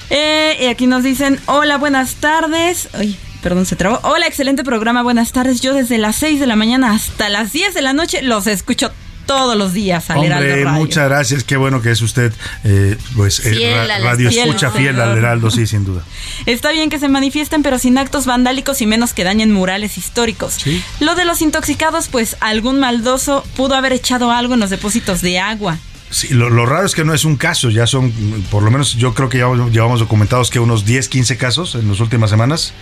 Eh, 0.08 0.56
y 0.60 0.66
aquí 0.66 0.86
nos 0.86 1.02
dicen, 1.02 1.40
hola, 1.46 1.78
buenas 1.78 2.14
tardes. 2.16 2.88
Ay, 2.94 3.18
perdón, 3.46 3.64
se 3.64 3.76
trabó. 3.76 4.00
Hola, 4.02 4.26
excelente 4.26 4.64
programa, 4.64 5.04
buenas 5.04 5.30
tardes. 5.30 5.60
Yo 5.60 5.72
desde 5.72 5.98
las 5.98 6.16
6 6.16 6.40
de 6.40 6.48
la 6.48 6.56
mañana 6.56 6.90
hasta 6.90 7.28
las 7.28 7.52
10 7.52 7.74
de 7.74 7.80
la 7.80 7.92
noche 7.92 8.20
los 8.20 8.48
escucho 8.48 8.90
todos 9.24 9.56
los 9.56 9.72
días 9.72 10.10
al 10.10 10.24
Heraldo 10.24 10.48
Radio. 10.48 10.68
Muchas 10.70 11.08
gracias, 11.08 11.44
qué 11.44 11.56
bueno 11.56 11.80
que 11.80 11.92
es 11.92 12.02
usted, 12.02 12.32
eh, 12.64 12.98
pues, 13.14 13.46
eh, 13.46 13.86
radio 14.02 14.30
escucha 14.30 14.72
fiel 14.72 15.00
al 15.00 15.16
Heraldo, 15.16 15.52
sí, 15.52 15.64
sin 15.68 15.84
duda. 15.84 16.02
Está 16.46 16.72
bien 16.72 16.90
que 16.90 16.98
se 16.98 17.06
manifiesten, 17.08 17.62
pero 17.62 17.78
sin 17.78 17.98
actos 17.98 18.26
vandálicos 18.26 18.82
y 18.82 18.86
menos 18.86 19.12
que 19.12 19.22
dañen 19.22 19.52
murales 19.52 19.96
históricos. 19.96 20.58
Lo 20.98 21.14
de 21.14 21.24
los 21.24 21.40
intoxicados, 21.40 22.08
pues 22.08 22.36
algún 22.40 22.80
maldoso 22.80 23.44
pudo 23.54 23.76
haber 23.76 23.92
echado 23.92 24.32
algo 24.32 24.54
en 24.54 24.60
los 24.60 24.70
depósitos 24.70 25.22
de 25.22 25.38
agua. 25.38 25.78
Sí, 26.10 26.28
lo, 26.28 26.66
raro 26.66 26.86
es 26.86 26.94
que 26.94 27.04
no 27.04 27.14
es 27.14 27.24
un 27.24 27.36
caso, 27.36 27.68
ya 27.68 27.86
son, 27.86 28.12
por 28.50 28.62
lo 28.62 28.70
menos 28.70 28.94
yo 28.94 29.12
creo 29.12 29.28
que 29.28 29.38
ya 29.38 29.48
llevamos 29.72 29.98
documentados 29.98 30.50
que 30.50 30.60
unos 30.60 30.84
10, 30.84 31.08
15 31.08 31.36
casos 31.36 31.74
en 31.74 31.88
las 31.88 31.98
últimas 31.98 32.30
semanas. 32.30 32.72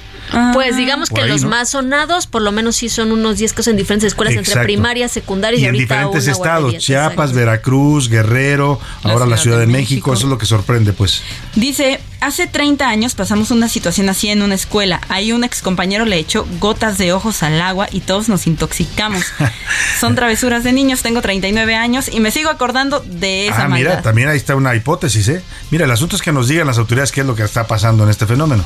Pues 0.53 0.77
digamos 0.77 1.11
que 1.11 1.25
los 1.27 1.45
más 1.45 1.71
sonados, 1.71 2.27
por 2.27 2.43
lo 2.43 2.53
menos 2.53 2.77
sí 2.77 2.89
son 2.89 3.13
unos 3.13 3.39
10 3.39 3.53
casos 3.53 3.69
en 3.69 3.77
diferentes 3.77 4.09
escuelas, 4.09 4.35
entre 4.35 4.63
primarias, 4.65 5.13
secundarias 5.13 5.61
y, 5.63 5.65
y 5.65 5.69
en 5.69 5.75
diferentes 5.75 6.27
estados, 6.27 6.77
Chiapas, 6.79 7.33
Veracruz, 7.33 8.09
Guerrero, 8.09 8.79
ahora 9.03 9.27
la 9.27 9.37
Ciudad 9.37 9.59
de, 9.59 9.67
México. 9.67 10.13
eso 10.13 10.25
es 10.25 10.31
lo 10.31 10.39
que 10.39 10.47
sorprende, 10.47 10.93
pues. 10.93 11.23
Dice, 11.55 12.01
hace 12.25 12.47
30 12.47 12.89
años 12.89 13.15
pasamos 13.15 13.51
una 13.51 13.69
situación 13.69 14.09
así 14.09 14.29
en 14.29 14.43
una 14.43 14.55
escuela, 14.55 15.01
ahí 15.09 15.33
un 15.33 15.45
ex 15.45 15.61
compañero 15.63 16.05
le 16.05 16.19
echó 16.19 16.47
gotas 16.59 16.99
de 16.99 17.13
ojos 17.13 17.43
al 17.43 17.61
agua 17.61 17.87
y 17.91 18.01
todos 18.01 18.29
nos 18.29 18.47
intoxicamos. 18.47 19.25
son 20.01 20.15
travesuras 20.15 20.65
de 20.65 20.73
niños, 20.73 21.03
tengo 21.03 21.21
39 21.21 21.75
años 21.75 22.09
y 22.13 22.21
me 22.21 22.31
sigo 22.31 22.51
acordando 22.51 23.01
de 23.01 23.49
esa 23.49 23.65
ah, 23.65 23.69
mira, 23.69 24.03
también 24.03 24.29
ahí 24.29 24.37
está 24.37 24.57
una 24.57 24.75
hipótesis, 24.75 25.29
¿eh? 25.29 25.43
Mira, 25.71 25.85
el 25.85 25.91
asunto 25.91 26.17
es 26.17 26.23
que 26.23 26.33
nos 26.33 26.49
digan 26.49 26.67
las 26.67 26.79
autoridades 26.79 27.13
qué 27.13 27.21
es 27.21 27.27
lo 27.27 27.35
que 27.35 27.43
está 27.43 27.67
pasando 27.67 28.05
en 28.05 28.11
este 28.11 28.27
fenómeno. 28.27 28.65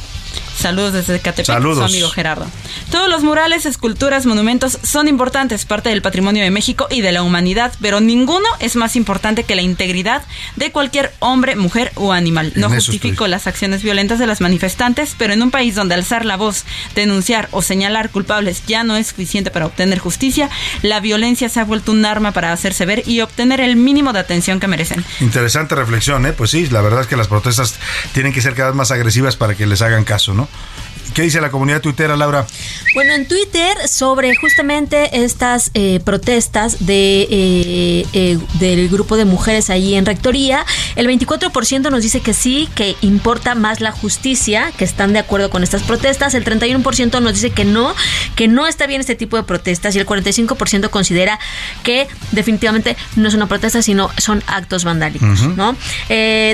Saludos 0.59 0.93
desde 0.93 1.21
Catepec, 1.21 1.47
Saludos. 1.47 1.79
su 1.79 1.97
amigo 1.97 2.11
Gerardo. 2.11 2.47
Todos 2.91 3.09
los 3.09 3.23
murales, 3.23 3.65
esculturas, 3.65 4.27
monumentos 4.27 4.79
son 4.83 5.09
importantes, 5.09 5.65
parte 5.65 5.89
del 5.89 6.03
patrimonio 6.03 6.43
de 6.43 6.51
México 6.51 6.87
y 6.91 7.01
de 7.01 7.13
la 7.13 7.23
humanidad, 7.23 7.73
pero 7.81 8.01
ninguno 8.01 8.47
es 8.59 8.77
más 8.77 8.97
importante 8.97 9.45
que 9.45 9.55
la 9.55 9.63
integridad 9.63 10.23
de 10.57 10.73
cualquier 10.73 11.13
hombre, 11.21 11.57
mujer 11.57 11.93
o 11.95 12.13
animal. 12.13 12.53
No 12.57 12.69
justifico 12.71 13.27
las 13.29 13.47
acciones 13.47 13.83
violentas 13.83 14.19
de 14.19 14.27
las 14.27 14.41
manifestantes, 14.41 15.15
pero 15.17 15.33
en 15.33 15.43
un 15.43 15.51
país 15.51 15.75
donde 15.75 15.95
alzar 15.95 16.25
la 16.25 16.37
voz, 16.37 16.65
denunciar 16.95 17.49
o 17.53 17.63
señalar 17.63 18.11
culpables 18.11 18.63
ya 18.67 18.85
no 18.85 18.97
es 18.97 19.09
suficiente 19.09 19.51
para 19.51 19.67
obtener 19.67 19.99
justicia, 19.99 20.51
la 20.83 21.01
violencia 21.01 21.49
se 21.49 21.61
ha 21.61 21.65
vuelto 21.65 21.93
un 21.93 22.05
arma 22.05 22.33
para 22.33 22.53
hacerse 22.53 22.85
ver 22.85 23.03
y 23.07 23.21
obtener 23.21 23.61
el 23.61 23.77
mínimo 23.77 24.13
de 24.13 24.19
atención 24.19 24.61
que 24.61 24.67
merecen. 24.67 25.05
Interesante 25.21 25.75
reflexión, 25.75 26.27
¿eh? 26.27 26.33
Pues 26.33 26.51
sí, 26.51 26.67
la 26.69 26.81
verdad 26.81 27.03
es 27.03 27.07
que 27.07 27.17
las 27.17 27.29
protestas 27.29 27.77
tienen 28.13 28.33
que 28.33 28.43
ser 28.43 28.55
cada 28.55 28.71
vez 28.71 28.77
más 28.77 28.91
agresivas 28.91 29.37
para 29.37 29.55
que 29.55 29.67
les 29.67 29.83
hagan 29.83 30.05
caso. 30.05 30.19
caso, 30.35 30.48
¿no? 30.53 30.79
¿Qué 31.19 31.23
dice 31.23 31.41
la 31.41 31.51
comunidad 31.51 31.81
tuitera, 31.81 32.17
Laura? 32.17 32.47
Bueno, 32.95 33.13
en 33.13 33.27
Twitter 33.27 33.77
sobre 33.89 34.35
justamente 34.37 35.25
estas 35.25 35.71
eh, 35.75 36.01
protestas 36.05 36.87
de, 36.87 37.23
eh, 37.23 38.07
eh, 38.13 38.39
del 38.61 38.89
grupo 38.89 39.17
de 39.17 39.25
mujeres 39.25 39.69
ahí 39.71 39.95
en 39.95 40.07
Rectoría, 40.07 40.65
el 40.97 41.09
24% 41.09 41.91
nos 41.91 42.03
dice 42.03 42.21
que 42.21 42.35
sí, 42.35 42.69
que 42.75 42.97
importa 43.01 43.55
más 43.55 43.81
la 43.81 43.91
justicia, 43.91 44.71
que 44.77 44.85
están 44.85 45.13
de 45.13 45.19
acuerdo 45.19 45.51
con 45.51 45.63
estas 45.63 45.83
protestas, 45.83 46.35
el 46.35 46.45
31% 46.45 47.21
nos 47.21 47.35
dice 47.35 47.51
que 47.51 47.65
no, 47.65 47.95
que 48.37 48.49
no 48.49 48.67
está 48.67 48.87
bien 48.87 49.01
este 49.01 49.17
tipo 49.17 49.37
de 49.37 49.43
protestas 49.43 49.97
y 49.97 49.99
el 49.99 50.07
45% 50.07 50.91
considera 50.91 51.39
que 51.83 52.07
definitivamente 52.33 52.97
no 53.17 53.29
es 53.29 53.35
una 53.35 53.49
protesta, 53.49 53.83
sino 53.83 54.11
son 54.19 54.43
actos 54.47 54.85
vandálicos, 54.85 55.43
¿no? 55.57 55.77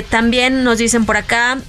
también 0.09 0.63
nos 0.63 0.77
dicen 0.79 1.05
por 1.05 1.17
acá 1.17 1.59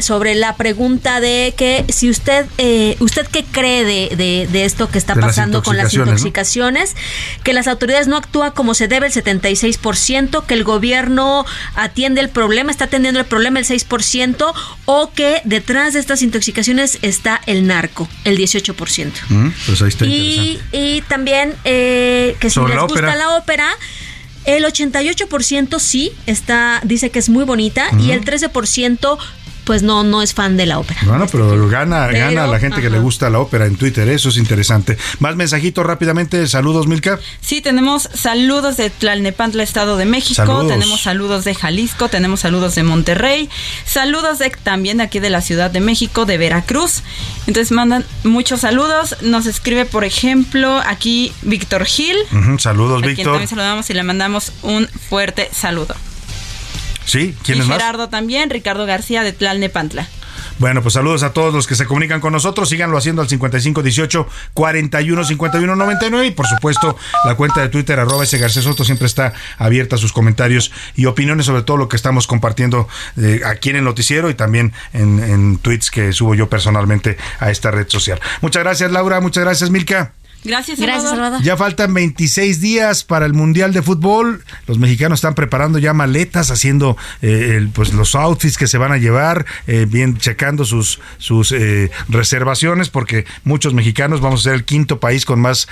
sobre 0.00 0.34
la 0.34 0.56
pregunta 0.56 1.20
de 1.20 1.54
que 1.56 1.84
si 1.88 2.10
usted, 2.10 2.46
eh, 2.58 2.96
¿usted 3.00 3.26
qué 3.26 3.44
cree 3.44 3.84
de, 3.84 4.46
de, 4.50 4.64
esto 4.64 4.88
que 4.88 4.98
está 4.98 5.14
pasando 5.14 5.62
con 5.62 5.76
las 5.76 5.92
intoxicaciones? 5.94 6.96
Que 7.42 7.52
las 7.52 7.66
autoridades 7.66 8.08
no 8.08 8.16
actúan 8.16 8.52
como 8.52 8.74
se 8.74 8.88
debe 8.88 9.06
el 9.06 9.12
76%, 9.12 10.44
que 10.44 10.54
el 10.54 10.64
gobierno 10.64 11.44
atiende 11.74 12.20
el 12.20 12.28
problema, 12.28 12.70
está 12.70 12.84
atendiendo 12.84 13.20
el 13.20 13.26
problema 13.26 13.58
el 13.58 13.66
6%, 13.66 14.52
o 14.86 15.12
que 15.12 15.40
detrás 15.44 15.94
de 15.94 16.00
estas 16.00 16.22
intoxicaciones 16.22 16.98
está 17.02 17.40
el 17.46 17.66
narco, 17.66 18.08
el 18.24 18.38
18%. 18.38 19.12
Mm, 19.28 19.48
pues 19.66 19.82
ahí 19.82 19.88
está 19.88 20.06
y, 20.06 20.60
y 20.72 21.02
también 21.02 21.54
eh, 21.64 22.36
que 22.40 22.50
si 22.50 22.60
les 22.60 22.78
gusta 22.80 23.14
la 23.14 23.36
ópera, 23.36 23.68
el 24.44 24.64
88% 24.64 25.78
sí 25.78 26.12
está, 26.26 26.80
dice 26.84 27.10
que 27.10 27.18
es 27.18 27.28
muy 27.28 27.44
bonita 27.44 27.90
y 27.98 28.12
el 28.12 28.24
13% 28.24 29.18
pues 29.70 29.84
no, 29.84 30.02
no 30.02 30.20
es 30.20 30.34
fan 30.34 30.56
de 30.56 30.66
la 30.66 30.80
ópera. 30.80 31.00
Bueno, 31.04 31.28
pero 31.30 31.68
gana, 31.68 32.08
gana 32.08 32.48
la 32.48 32.58
gente 32.58 32.82
que 32.82 32.90
le 32.90 32.98
gusta 32.98 33.30
la 33.30 33.38
ópera 33.38 33.66
en 33.66 33.76
Twitter, 33.76 34.08
eso 34.08 34.30
es 34.30 34.36
interesante. 34.36 34.98
Más 35.20 35.36
mensajitos 35.36 35.86
rápidamente, 35.86 36.44
saludos 36.48 36.88
Milka. 36.88 37.20
Sí, 37.40 37.60
tenemos 37.60 38.08
saludos 38.12 38.76
de 38.76 38.90
Tlalnepantla, 38.90 39.62
Estado 39.62 39.96
de 39.96 40.06
México, 40.06 40.66
tenemos 40.66 41.02
saludos 41.02 41.44
de 41.44 41.54
Jalisco, 41.54 42.08
tenemos 42.08 42.40
saludos 42.40 42.74
de 42.74 42.82
Monterrey, 42.82 43.48
saludos 43.84 44.40
de, 44.40 44.50
también 44.50 44.96
de 44.96 45.04
aquí 45.04 45.20
de 45.20 45.30
la 45.30 45.40
Ciudad 45.40 45.70
de 45.70 45.78
México, 45.78 46.26
de 46.26 46.36
Veracruz. 46.36 47.04
Entonces 47.46 47.70
mandan 47.70 48.04
muchos 48.24 48.62
saludos, 48.62 49.18
nos 49.22 49.46
escribe 49.46 49.84
por 49.84 50.02
ejemplo 50.02 50.80
aquí 50.84 51.32
Víctor 51.42 51.84
Gil. 51.84 52.16
saludos 52.58 53.02
Víctor. 53.02 53.26
también 53.26 53.46
saludamos 53.46 53.88
y 53.88 53.94
le 53.94 54.02
mandamos 54.02 54.52
un 54.62 54.88
fuerte 54.88 55.48
saludo. 55.52 55.94
Sí, 57.04 57.34
¿quién 57.42 57.58
y 57.58 57.60
es 57.62 57.66
Gerardo 57.66 58.08
también, 58.08 58.50
Ricardo 58.50 58.86
García 58.86 59.22
de 59.22 59.32
Tlalnepantla. 59.32 60.08
Bueno, 60.60 60.82
pues 60.82 60.92
saludos 60.92 61.22
a 61.22 61.32
todos 61.32 61.54
los 61.54 61.66
que 61.66 61.74
se 61.74 61.86
comunican 61.86 62.20
con 62.20 62.34
nosotros. 62.34 62.68
Síganlo 62.68 62.98
haciendo 62.98 63.22
al 63.22 63.28
5518 63.28 64.28
41 64.52 65.24
51 65.24 65.74
99 65.74 66.26
y 66.26 66.30
por 66.32 66.46
supuesto 66.46 66.98
la 67.24 67.34
cuenta 67.34 67.62
de 67.62 67.70
Twitter 67.70 67.98
arroba 67.98 68.24
ese 68.24 68.36
García 68.36 68.60
Soto 68.60 68.84
siempre 68.84 69.06
está 69.06 69.32
abierta 69.56 69.96
a 69.96 69.98
sus 69.98 70.12
comentarios 70.12 70.70
y 70.94 71.06
opiniones 71.06 71.46
sobre 71.46 71.62
todo 71.62 71.78
lo 71.78 71.88
que 71.88 71.96
estamos 71.96 72.26
compartiendo 72.26 72.88
eh, 73.16 73.40
aquí 73.46 73.70
en 73.70 73.76
el 73.76 73.84
noticiero 73.84 74.28
y 74.28 74.34
también 74.34 74.74
en, 74.92 75.22
en 75.22 75.56
tweets 75.56 75.90
que 75.90 76.12
subo 76.12 76.34
yo 76.34 76.50
personalmente 76.50 77.16
a 77.38 77.50
esta 77.50 77.70
red 77.70 77.88
social. 77.88 78.20
Muchas 78.42 78.62
gracias 78.62 78.92
Laura, 78.92 79.20
muchas 79.20 79.44
gracias 79.44 79.70
Milka. 79.70 80.12
Gracias, 80.44 80.78
Salvador. 80.78 81.42
Ya 81.42 81.56
faltan 81.56 81.92
26 81.92 82.60
días 82.60 83.04
para 83.04 83.26
el 83.26 83.34
Mundial 83.34 83.72
de 83.72 83.82
Fútbol. 83.82 84.42
Los 84.66 84.78
mexicanos 84.78 85.18
están 85.18 85.34
preparando 85.34 85.78
ya 85.78 85.92
maletas, 85.92 86.50
haciendo 86.50 86.96
eh, 87.20 87.68
pues 87.74 87.92
los 87.92 88.14
outfits 88.14 88.56
que 88.56 88.66
se 88.66 88.78
van 88.78 88.92
a 88.92 88.96
llevar, 88.96 89.44
eh, 89.66 89.86
bien 89.88 90.16
checando 90.16 90.64
sus, 90.64 91.00
sus 91.18 91.52
eh, 91.52 91.90
reservaciones, 92.08 92.88
porque 92.88 93.26
muchos 93.44 93.74
mexicanos 93.74 94.20
vamos 94.20 94.40
a 94.40 94.44
ser 94.44 94.54
el 94.54 94.64
quinto 94.64 94.98
país 94.98 95.24
con 95.24 95.40
más 95.40 95.68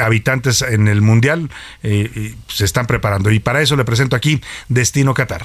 habitantes 0.00 0.62
en 0.62 0.88
el 0.88 1.00
Mundial. 1.00 1.50
se 1.82 2.64
están 2.64 2.86
preparando. 2.86 3.30
Y 3.30 3.38
para 3.38 3.62
eso 3.62 3.76
le 3.76 3.84
presento 3.84 4.16
aquí 4.16 4.40
Destino 4.68 5.14
Qatar. 5.14 5.44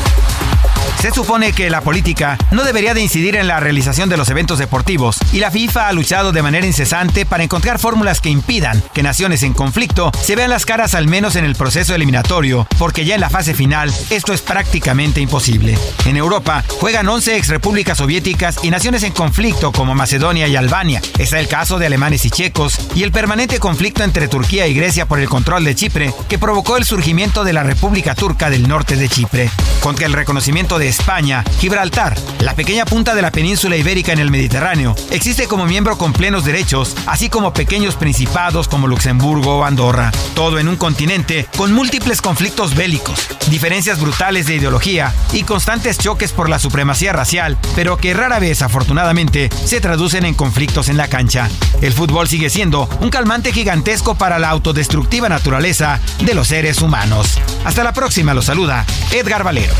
Se 1.01 1.09
supone 1.09 1.51
que 1.51 1.71
la 1.71 1.81
política 1.81 2.37
no 2.51 2.63
debería 2.63 2.93
de 2.93 3.01
incidir 3.01 3.35
en 3.35 3.47
la 3.47 3.59
realización 3.59 4.07
de 4.07 4.17
los 4.17 4.29
eventos 4.29 4.59
deportivos 4.59 5.17
y 5.33 5.39
la 5.39 5.49
FIFA 5.49 5.87
ha 5.87 5.93
luchado 5.93 6.31
de 6.31 6.43
manera 6.43 6.67
incesante 6.67 7.25
para 7.25 7.43
encontrar 7.43 7.79
fórmulas 7.79 8.21
que 8.21 8.29
impidan 8.29 8.83
que 8.93 9.01
naciones 9.01 9.41
en 9.41 9.53
conflicto 9.53 10.11
se 10.21 10.35
vean 10.35 10.51
las 10.51 10.67
caras 10.67 10.93
al 10.93 11.07
menos 11.07 11.35
en 11.35 11.43
el 11.43 11.55
proceso 11.55 11.95
eliminatorio, 11.95 12.67
porque 12.77 13.03
ya 13.03 13.15
en 13.15 13.21
la 13.21 13.31
fase 13.31 13.55
final 13.55 13.91
esto 14.11 14.31
es 14.31 14.41
prácticamente 14.41 15.21
imposible. 15.21 15.75
En 16.05 16.17
Europa 16.17 16.63
juegan 16.79 17.09
11 17.09 17.35
ex 17.35 17.47
repúblicas 17.47 17.97
soviéticas 17.97 18.59
y 18.61 18.69
naciones 18.69 19.01
en 19.01 19.13
conflicto 19.13 19.71
como 19.71 19.95
Macedonia 19.95 20.47
y 20.47 20.55
Albania. 20.55 21.01
Está 21.17 21.39
el 21.39 21.47
caso 21.47 21.79
de 21.79 21.87
alemanes 21.87 22.25
y 22.25 22.29
checos 22.29 22.77
y 22.93 23.01
el 23.01 23.11
permanente 23.11 23.57
conflicto 23.57 24.03
entre 24.03 24.27
Turquía 24.27 24.67
y 24.67 24.75
Grecia 24.75 25.07
por 25.07 25.19
el 25.19 25.29
control 25.29 25.63
de 25.63 25.73
Chipre 25.73 26.13
que 26.29 26.37
provocó 26.37 26.77
el 26.77 26.85
surgimiento 26.85 27.43
de 27.43 27.53
la 27.53 27.63
República 27.63 28.13
Turca 28.13 28.51
del 28.51 28.67
norte 28.67 28.97
de 28.97 29.09
Chipre. 29.09 29.49
Contra 29.81 30.05
el 30.05 30.13
reconocimiento 30.13 30.77
de 30.77 30.90
España, 30.91 31.43
Gibraltar, 31.59 32.17
la 32.41 32.53
pequeña 32.53 32.85
punta 32.85 33.15
de 33.15 33.21
la 33.21 33.31
península 33.31 33.77
ibérica 33.77 34.11
en 34.11 34.19
el 34.19 34.29
Mediterráneo, 34.29 34.93
existe 35.09 35.47
como 35.47 35.65
miembro 35.65 35.97
con 35.97 36.11
plenos 36.11 36.43
derechos, 36.43 36.95
así 37.05 37.29
como 37.29 37.53
pequeños 37.53 37.95
principados 37.95 38.67
como 38.67 38.87
Luxemburgo 38.87 39.59
o 39.59 39.63
Andorra, 39.63 40.11
todo 40.35 40.59
en 40.59 40.67
un 40.67 40.75
continente 40.75 41.47
con 41.55 41.71
múltiples 41.71 42.21
conflictos 42.21 42.75
bélicos, 42.75 43.27
diferencias 43.49 44.01
brutales 44.01 44.47
de 44.47 44.55
ideología 44.55 45.13
y 45.31 45.43
constantes 45.43 45.97
choques 45.97 46.33
por 46.33 46.49
la 46.49 46.59
supremacía 46.59 47.13
racial, 47.13 47.57
pero 47.73 47.95
que 47.95 48.13
rara 48.13 48.39
vez 48.39 48.61
afortunadamente 48.61 49.49
se 49.65 49.79
traducen 49.79 50.25
en 50.25 50.33
conflictos 50.33 50.89
en 50.89 50.97
la 50.97 51.07
cancha. 51.07 51.49
El 51.81 51.93
fútbol 51.93 52.27
sigue 52.27 52.49
siendo 52.49 52.89
un 52.99 53.09
calmante 53.09 53.53
gigantesco 53.53 54.15
para 54.15 54.39
la 54.39 54.49
autodestructiva 54.49 55.29
naturaleza 55.29 56.01
de 56.19 56.35
los 56.35 56.49
seres 56.49 56.81
humanos. 56.81 57.39
Hasta 57.63 57.83
la 57.83 57.93
próxima, 57.93 58.33
los 58.33 58.45
saluda 58.45 58.85
Edgar 59.11 59.45
Valero. 59.45 59.73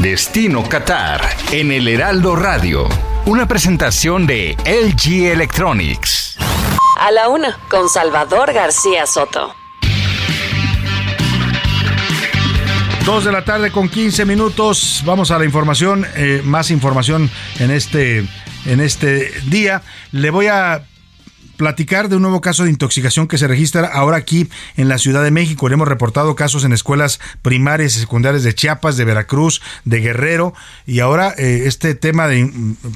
Destino 0.00 0.68
Qatar 0.68 1.22
en 1.50 1.72
el 1.72 1.88
Heraldo 1.88 2.36
Radio. 2.36 2.88
Una 3.26 3.48
presentación 3.48 4.26
de 4.26 4.56
LG 4.66 5.32
Electronics. 5.32 6.36
A 7.00 7.10
la 7.10 7.28
una, 7.28 7.58
con 7.70 7.88
Salvador 7.88 8.52
García 8.52 9.06
Soto. 9.06 9.54
Dos 13.04 13.24
de 13.24 13.32
la 13.32 13.44
tarde 13.44 13.70
con 13.70 13.88
15 13.88 14.24
minutos. 14.24 15.02
Vamos 15.04 15.30
a 15.30 15.38
la 15.38 15.44
información, 15.44 16.06
eh, 16.16 16.42
más 16.44 16.70
información 16.70 17.30
en 17.58 17.70
este, 17.70 18.26
en 18.66 18.80
este 18.80 19.32
día. 19.46 19.82
Le 20.12 20.30
voy 20.30 20.46
a 20.46 20.84
platicar 21.56 22.08
de 22.08 22.16
un 22.16 22.22
nuevo 22.22 22.40
caso 22.40 22.64
de 22.64 22.70
intoxicación 22.70 23.26
que 23.26 23.38
se 23.38 23.48
registra 23.48 23.86
ahora 23.86 24.16
aquí 24.16 24.48
en 24.76 24.88
la 24.88 24.98
Ciudad 24.98 25.22
de 25.22 25.30
México. 25.30 25.68
Le 25.68 25.74
hemos 25.74 25.88
reportado 25.88 26.34
casos 26.34 26.64
en 26.64 26.72
escuelas 26.72 27.20
primarias 27.42 27.96
y 27.96 28.00
secundarias 28.00 28.42
de 28.42 28.54
Chiapas, 28.54 28.96
de 28.96 29.04
Veracruz, 29.04 29.62
de 29.84 30.00
Guerrero 30.00 30.54
y 30.86 31.00
ahora 31.00 31.34
eh, 31.36 31.62
este 31.66 31.94
tema 31.94 32.28
de 32.28 32.50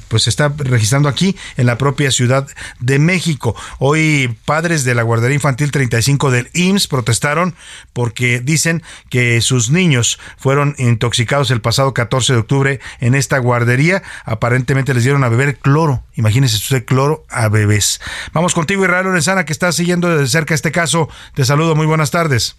pues 0.07 0.23
se 0.23 0.29
está 0.29 0.53
registrando 0.57 1.09
aquí 1.09 1.35
en 1.57 1.65
la 1.65 1.77
propia 1.77 2.11
Ciudad 2.11 2.47
de 2.79 2.99
México. 2.99 3.55
Hoy 3.79 4.37
padres 4.45 4.83
de 4.83 4.95
la 4.95 5.03
guardería 5.03 5.35
infantil 5.35 5.71
35 5.71 6.31
del 6.31 6.49
IMSS 6.53 6.87
protestaron 6.87 7.55
porque 7.93 8.39
dicen 8.39 8.83
que 9.09 9.41
sus 9.41 9.69
niños 9.69 10.19
fueron 10.37 10.75
intoxicados 10.77 11.51
el 11.51 11.61
pasado 11.61 11.93
14 11.93 12.33
de 12.33 12.39
octubre 12.39 12.79
en 12.99 13.15
esta 13.15 13.37
guardería. 13.37 14.03
Aparentemente 14.25 14.93
les 14.93 15.03
dieron 15.03 15.23
a 15.23 15.29
beber 15.29 15.57
cloro. 15.57 16.03
Imagínense 16.15 16.57
usted 16.57 16.85
cloro 16.85 17.25
a 17.29 17.47
bebés. 17.49 18.01
Vamos 18.33 18.48
contigo, 18.53 18.83
Israel 18.83 19.05
Lorenzana, 19.05 19.45
que 19.45 19.53
está 19.53 19.71
siguiendo 19.71 20.09
de 20.15 20.27
cerca 20.27 20.53
este 20.53 20.71
caso. 20.71 21.09
Te 21.33 21.45
saludo, 21.45 21.75
muy 21.75 21.85
buenas 21.85 22.11
tardes. 22.11 22.55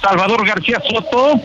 Salvador 0.00 0.46
García 0.46 0.80
Soto, 0.88 1.40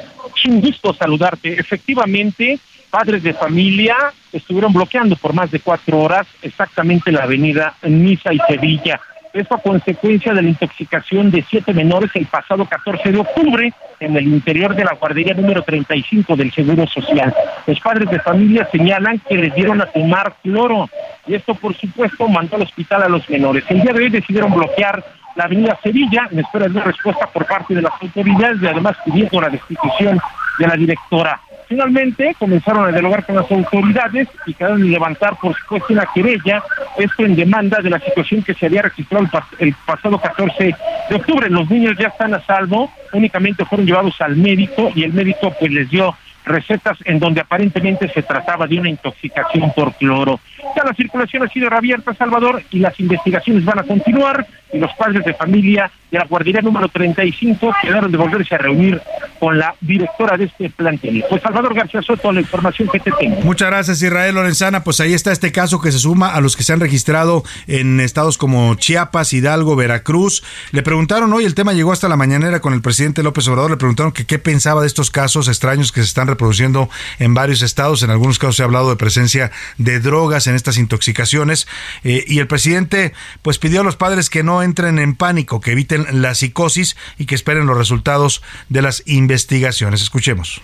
un 0.47 0.61
gusto 0.61 0.93
saludarte. 0.93 1.59
Efectivamente, 1.59 2.59
padres 2.89 3.23
de 3.23 3.33
familia 3.33 3.95
estuvieron 4.33 4.73
bloqueando 4.73 5.15
por 5.15 5.33
más 5.33 5.51
de 5.51 5.59
cuatro 5.59 5.99
horas 5.99 6.27
exactamente 6.41 7.11
la 7.11 7.23
avenida 7.23 7.75
Niza 7.83 8.33
y 8.33 8.39
Sevilla. 8.47 8.99
Esto 9.31 9.55
a 9.55 9.61
consecuencia 9.61 10.33
de 10.33 10.41
la 10.41 10.49
intoxicación 10.49 11.29
de 11.29 11.45
siete 11.47 11.71
menores 11.71 12.09
el 12.15 12.25
pasado 12.25 12.65
14 12.65 13.11
de 13.11 13.19
octubre 13.19 13.73
en 13.99 14.17
el 14.17 14.27
interior 14.27 14.75
de 14.75 14.83
la 14.83 14.93
guardería 14.93 15.35
número 15.35 15.61
35 15.61 16.35
del 16.35 16.51
Seguro 16.51 16.87
Social. 16.87 17.33
Los 17.67 17.79
padres 17.79 18.09
de 18.09 18.19
familia 18.19 18.67
señalan 18.71 19.19
que 19.19 19.35
les 19.35 19.53
dieron 19.53 19.81
a 19.81 19.85
tomar 19.85 20.35
cloro 20.41 20.89
y 21.27 21.35
esto, 21.35 21.53
por 21.53 21.75
supuesto, 21.75 22.27
mandó 22.27 22.55
al 22.55 22.63
hospital 22.63 23.03
a 23.03 23.09
los 23.09 23.29
menores. 23.29 23.63
El 23.69 23.81
día 23.81 23.93
de 23.93 24.03
hoy 24.03 24.09
decidieron 24.09 24.51
bloquear 24.51 25.03
la 25.35 25.43
avenida 25.43 25.77
Sevilla 25.83 26.27
en 26.31 26.39
espera 26.39 26.65
de 26.65 26.71
una 26.71 26.85
respuesta 26.85 27.27
por 27.27 27.45
parte 27.45 27.75
de 27.75 27.83
las 27.83 27.93
autoridades 28.01 28.61
y 28.61 28.67
además 28.67 28.97
pidiendo 29.05 29.39
la 29.39 29.49
destitución 29.49 30.19
de 30.57 30.67
la 30.67 30.75
directora. 30.75 31.39
Finalmente 31.69 32.35
comenzaron 32.39 32.85
a 32.85 32.91
dialogar 32.91 33.23
con 33.27 33.35
las 33.35 33.51
autoridades 33.51 34.27
y 34.47 34.55
quedaron 34.55 34.81
en 34.81 34.91
levantar, 34.91 35.37
por 35.39 35.55
supuesto, 35.55 35.93
una 35.93 36.07
querella, 36.11 36.63
esto 36.97 37.23
en 37.23 37.35
demanda 37.35 37.79
de 37.79 37.91
la 37.91 37.99
situación 37.99 38.41
que 38.41 38.55
se 38.55 38.65
había 38.65 38.81
registrado 38.81 39.29
el, 39.59 39.75
pasado 39.85 40.19
14 40.19 40.75
de 41.09 41.15
octubre. 41.15 41.47
Los 41.47 41.69
niños 41.69 41.95
ya 41.99 42.07
están 42.07 42.33
a 42.33 42.41
salvo, 42.41 42.91
únicamente 43.13 43.65
fueron 43.65 43.85
llevados 43.85 44.19
al 44.19 44.35
médico 44.35 44.91
y 44.95 45.03
el 45.03 45.13
médico 45.13 45.53
pues 45.59 45.71
les 45.71 45.87
dio 45.91 46.15
recetas 46.49 46.97
en 47.05 47.19
donde 47.19 47.41
aparentemente 47.41 48.09
se 48.09 48.23
trataba 48.23 48.67
de 48.67 48.79
una 48.79 48.89
intoxicación 48.89 49.71
por 49.73 49.93
cloro. 49.95 50.39
Ya 50.75 50.83
la 50.83 50.93
circulación 50.93 51.43
ha 51.43 51.47
sido 51.47 51.69
reabierta, 51.69 52.13
Salvador, 52.13 52.61
y 52.71 52.79
las 52.79 52.99
investigaciones 52.99 53.63
van 53.63 53.79
a 53.79 53.83
continuar 53.83 54.45
y 54.71 54.77
los 54.77 54.91
padres 54.93 55.25
de 55.25 55.33
familia 55.33 55.91
de 56.11 56.17
la 56.17 56.25
guardería 56.25 56.61
número 56.61 56.87
35 56.89 57.71
quedaron 57.81 58.11
de 58.11 58.17
volverse 58.17 58.55
a 58.55 58.57
reunir 58.57 59.01
con 59.39 59.57
la 59.57 59.75
directora 59.79 60.37
de 60.37 60.45
este 60.45 60.69
plantel. 60.69 61.23
Pues 61.29 61.41
Salvador 61.41 61.73
García 61.73 62.01
Soto, 62.01 62.31
la 62.31 62.41
información 62.41 62.89
que 62.89 62.99
te 62.99 63.11
tengo. 63.11 63.41
Muchas 63.41 63.69
gracias 63.69 64.01
Israel 64.01 64.35
Lorenzana, 64.35 64.83
pues 64.83 64.99
ahí 64.99 65.13
está 65.13 65.31
este 65.31 65.51
caso 65.51 65.81
que 65.81 65.91
se 65.91 65.99
suma 65.99 66.33
a 66.33 66.41
los 66.41 66.55
que 66.55 66.63
se 66.63 66.73
han 66.73 66.79
registrado 66.79 67.43
en 67.67 67.99
estados 67.99 68.37
como 68.37 68.75
Chiapas, 68.75 69.33
Hidalgo, 69.33 69.75
Veracruz. 69.75 70.43
Le 70.71 70.81
preguntaron 70.81 71.31
hoy, 71.33 71.45
el 71.45 71.55
tema 71.55 71.73
llegó 71.73 71.91
hasta 71.91 72.09
la 72.09 72.15
mañanera 72.15 72.59
con 72.59 72.73
el 72.73 72.81
presidente 72.81 73.23
López 73.23 73.47
Obrador, 73.47 73.71
le 73.71 73.77
preguntaron 73.77 74.11
que 74.11 74.25
qué 74.25 74.39
pensaba 74.39 74.81
de 74.81 74.87
estos 74.87 75.11
casos 75.11 75.47
extraños 75.47 75.91
que 75.91 76.01
se 76.01 76.07
están 76.07 76.27
reproduciendo 76.39 76.89
en 77.19 77.33
varios 77.33 77.61
estados, 77.61 78.01
en 78.01 78.11
algunos 78.11 78.39
casos 78.39 78.55
se 78.55 78.61
ha 78.61 78.65
hablado 78.65 78.89
de 78.89 78.95
presencia 78.95 79.51
de 79.77 79.99
drogas 79.99 80.47
en 80.47 80.55
estas 80.55 80.77
intoxicaciones 80.77 81.67
eh, 82.05 82.23
y 82.25 82.39
el 82.39 82.47
presidente 82.47 83.11
pues 83.41 83.59
pidió 83.59 83.81
a 83.81 83.83
los 83.83 83.97
padres 83.97 84.29
que 84.29 84.41
no 84.41 84.63
entren 84.63 84.99
en 84.99 85.15
pánico, 85.15 85.59
que 85.59 85.73
eviten 85.73 86.21
la 86.21 86.33
psicosis 86.35 86.95
y 87.17 87.25
que 87.25 87.35
esperen 87.35 87.65
los 87.65 87.77
resultados 87.77 88.41
de 88.69 88.81
las 88.81 89.03
investigaciones. 89.05 90.01
Escuchemos. 90.01 90.61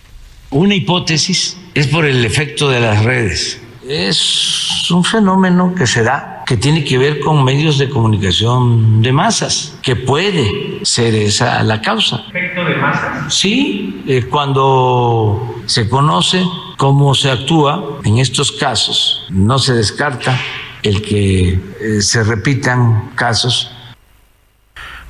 Una 0.50 0.76
hipótesis 0.76 1.58
es 1.74 1.88
por 1.88 2.06
el 2.06 2.24
efecto 2.24 2.70
de 2.70 2.80
las 2.80 3.04
redes. 3.04 3.60
Es 3.88 4.90
un 4.92 5.04
fenómeno 5.04 5.74
que 5.76 5.86
se 5.86 6.04
da, 6.04 6.44
que 6.46 6.58
tiene 6.58 6.84
que 6.84 6.98
ver 6.98 7.20
con 7.20 7.44
medios 7.44 7.78
de 7.78 7.90
comunicación 7.90 9.02
de 9.02 9.12
masas, 9.12 9.78
que 9.82 9.96
puede 9.96 10.84
ser 10.84 11.14
esa 11.16 11.62
la 11.64 11.82
causa. 11.82 12.24
¿Efecto 12.30 12.66
de 12.66 12.76
masas? 12.76 13.34
Sí, 13.34 14.04
eh, 14.08 14.24
cuando 14.30 15.56
se 15.66 15.88
conoce 15.88 16.44
cómo 16.78 17.14
se 17.14 17.32
actúa 17.32 18.00
en 18.04 18.18
estos 18.18 18.52
casos, 18.52 19.26
no 19.30 19.60
se 19.60 19.74
descarta 19.74 20.40
el 20.84 21.02
que 21.02 21.60
eh, 21.82 22.02
se 22.02 22.24
repitan 22.24 23.12
casos 23.16 23.72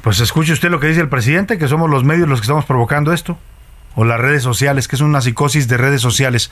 pues 0.05 0.19
escuche 0.19 0.53
usted 0.53 0.69
lo 0.69 0.79
que 0.79 0.85
dice 0.85 1.01
el 1.01 1.09
presidente, 1.09 1.57
que 1.57 1.67
somos 1.67 1.89
los 1.89 2.03
medios 2.03 2.29
los 2.29 2.39
que 2.39 2.43
estamos 2.43 2.63
provocando 2.65 3.11
esto. 3.11 3.39
O 3.95 4.05
las 4.05 4.19
redes 4.19 4.43
sociales, 4.43 4.87
que 4.87 4.95
es 4.95 5.01
una 5.01 5.21
psicosis 5.21 5.67
de 5.67 5.77
redes 5.77 6.01
sociales. 6.01 6.51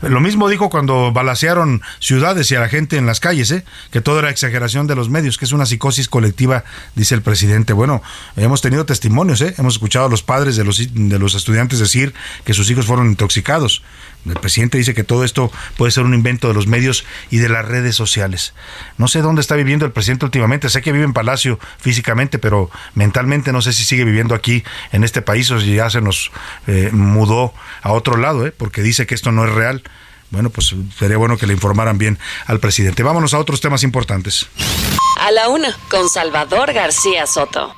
Lo 0.00 0.20
mismo 0.20 0.48
dijo 0.48 0.70
cuando 0.70 1.12
balacearon 1.12 1.82
ciudades 1.98 2.50
y 2.50 2.54
a 2.54 2.60
la 2.60 2.68
gente 2.68 2.96
en 2.96 3.06
las 3.06 3.20
calles, 3.20 3.50
¿eh? 3.50 3.64
que 3.90 4.00
todo 4.00 4.20
era 4.20 4.30
exageración 4.30 4.86
de 4.86 4.94
los 4.94 5.08
medios, 5.08 5.38
que 5.38 5.44
es 5.44 5.52
una 5.52 5.66
psicosis 5.66 6.08
colectiva, 6.08 6.64
dice 6.94 7.14
el 7.14 7.22
presidente. 7.22 7.72
Bueno, 7.72 8.02
hemos 8.36 8.60
tenido 8.60 8.86
testimonios, 8.86 9.40
¿eh? 9.40 9.54
hemos 9.58 9.74
escuchado 9.74 10.06
a 10.06 10.08
los 10.08 10.22
padres 10.22 10.56
de 10.56 10.64
los, 10.64 10.78
de 10.92 11.18
los 11.18 11.34
estudiantes 11.34 11.78
decir 11.78 12.14
que 12.44 12.54
sus 12.54 12.70
hijos 12.70 12.86
fueron 12.86 13.08
intoxicados. 13.08 13.82
El 14.26 14.34
presidente 14.40 14.78
dice 14.78 14.94
que 14.94 15.04
todo 15.04 15.24
esto 15.24 15.52
puede 15.76 15.92
ser 15.92 16.04
un 16.04 16.14
invento 16.14 16.48
de 16.48 16.54
los 16.54 16.66
medios 16.66 17.04
y 17.30 17.38
de 17.38 17.48
las 17.48 17.64
redes 17.66 17.94
sociales. 17.94 18.54
No 18.96 19.08
sé 19.08 19.20
dónde 19.20 19.40
está 19.40 19.54
viviendo 19.54 19.84
el 19.84 19.92
presidente 19.92 20.24
últimamente. 20.24 20.68
Sé 20.70 20.80
que 20.82 20.92
vive 20.92 21.04
en 21.04 21.12
Palacio 21.12 21.58
físicamente, 21.78 22.38
pero 22.38 22.70
mentalmente 22.94 23.52
no 23.52 23.60
sé 23.60 23.72
si 23.72 23.84
sigue 23.84 24.04
viviendo 24.04 24.34
aquí 24.34 24.64
en 24.92 25.04
este 25.04 25.22
país 25.22 25.50
o 25.50 25.60
si 25.60 25.74
ya 25.74 25.90
se 25.90 26.00
nos 26.00 26.30
eh, 26.66 26.90
mudó 26.92 27.52
a 27.82 27.92
otro 27.92 28.16
lado, 28.16 28.46
¿eh? 28.46 28.52
porque 28.52 28.82
dice 28.82 29.06
que 29.06 29.14
esto 29.14 29.32
no 29.32 29.44
es 29.44 29.52
real. 29.52 29.82
Bueno, 30.30 30.50
pues 30.50 30.74
sería 30.98 31.16
bueno 31.16 31.36
que 31.36 31.46
le 31.46 31.52
informaran 31.52 31.98
bien 31.98 32.18
al 32.46 32.58
presidente. 32.58 33.02
Vámonos 33.02 33.34
a 33.34 33.38
otros 33.38 33.60
temas 33.60 33.82
importantes. 33.82 34.48
A 35.20 35.30
la 35.30 35.48
una, 35.48 35.76
con 35.90 36.08
Salvador 36.08 36.72
García 36.72 37.26
Soto. 37.26 37.74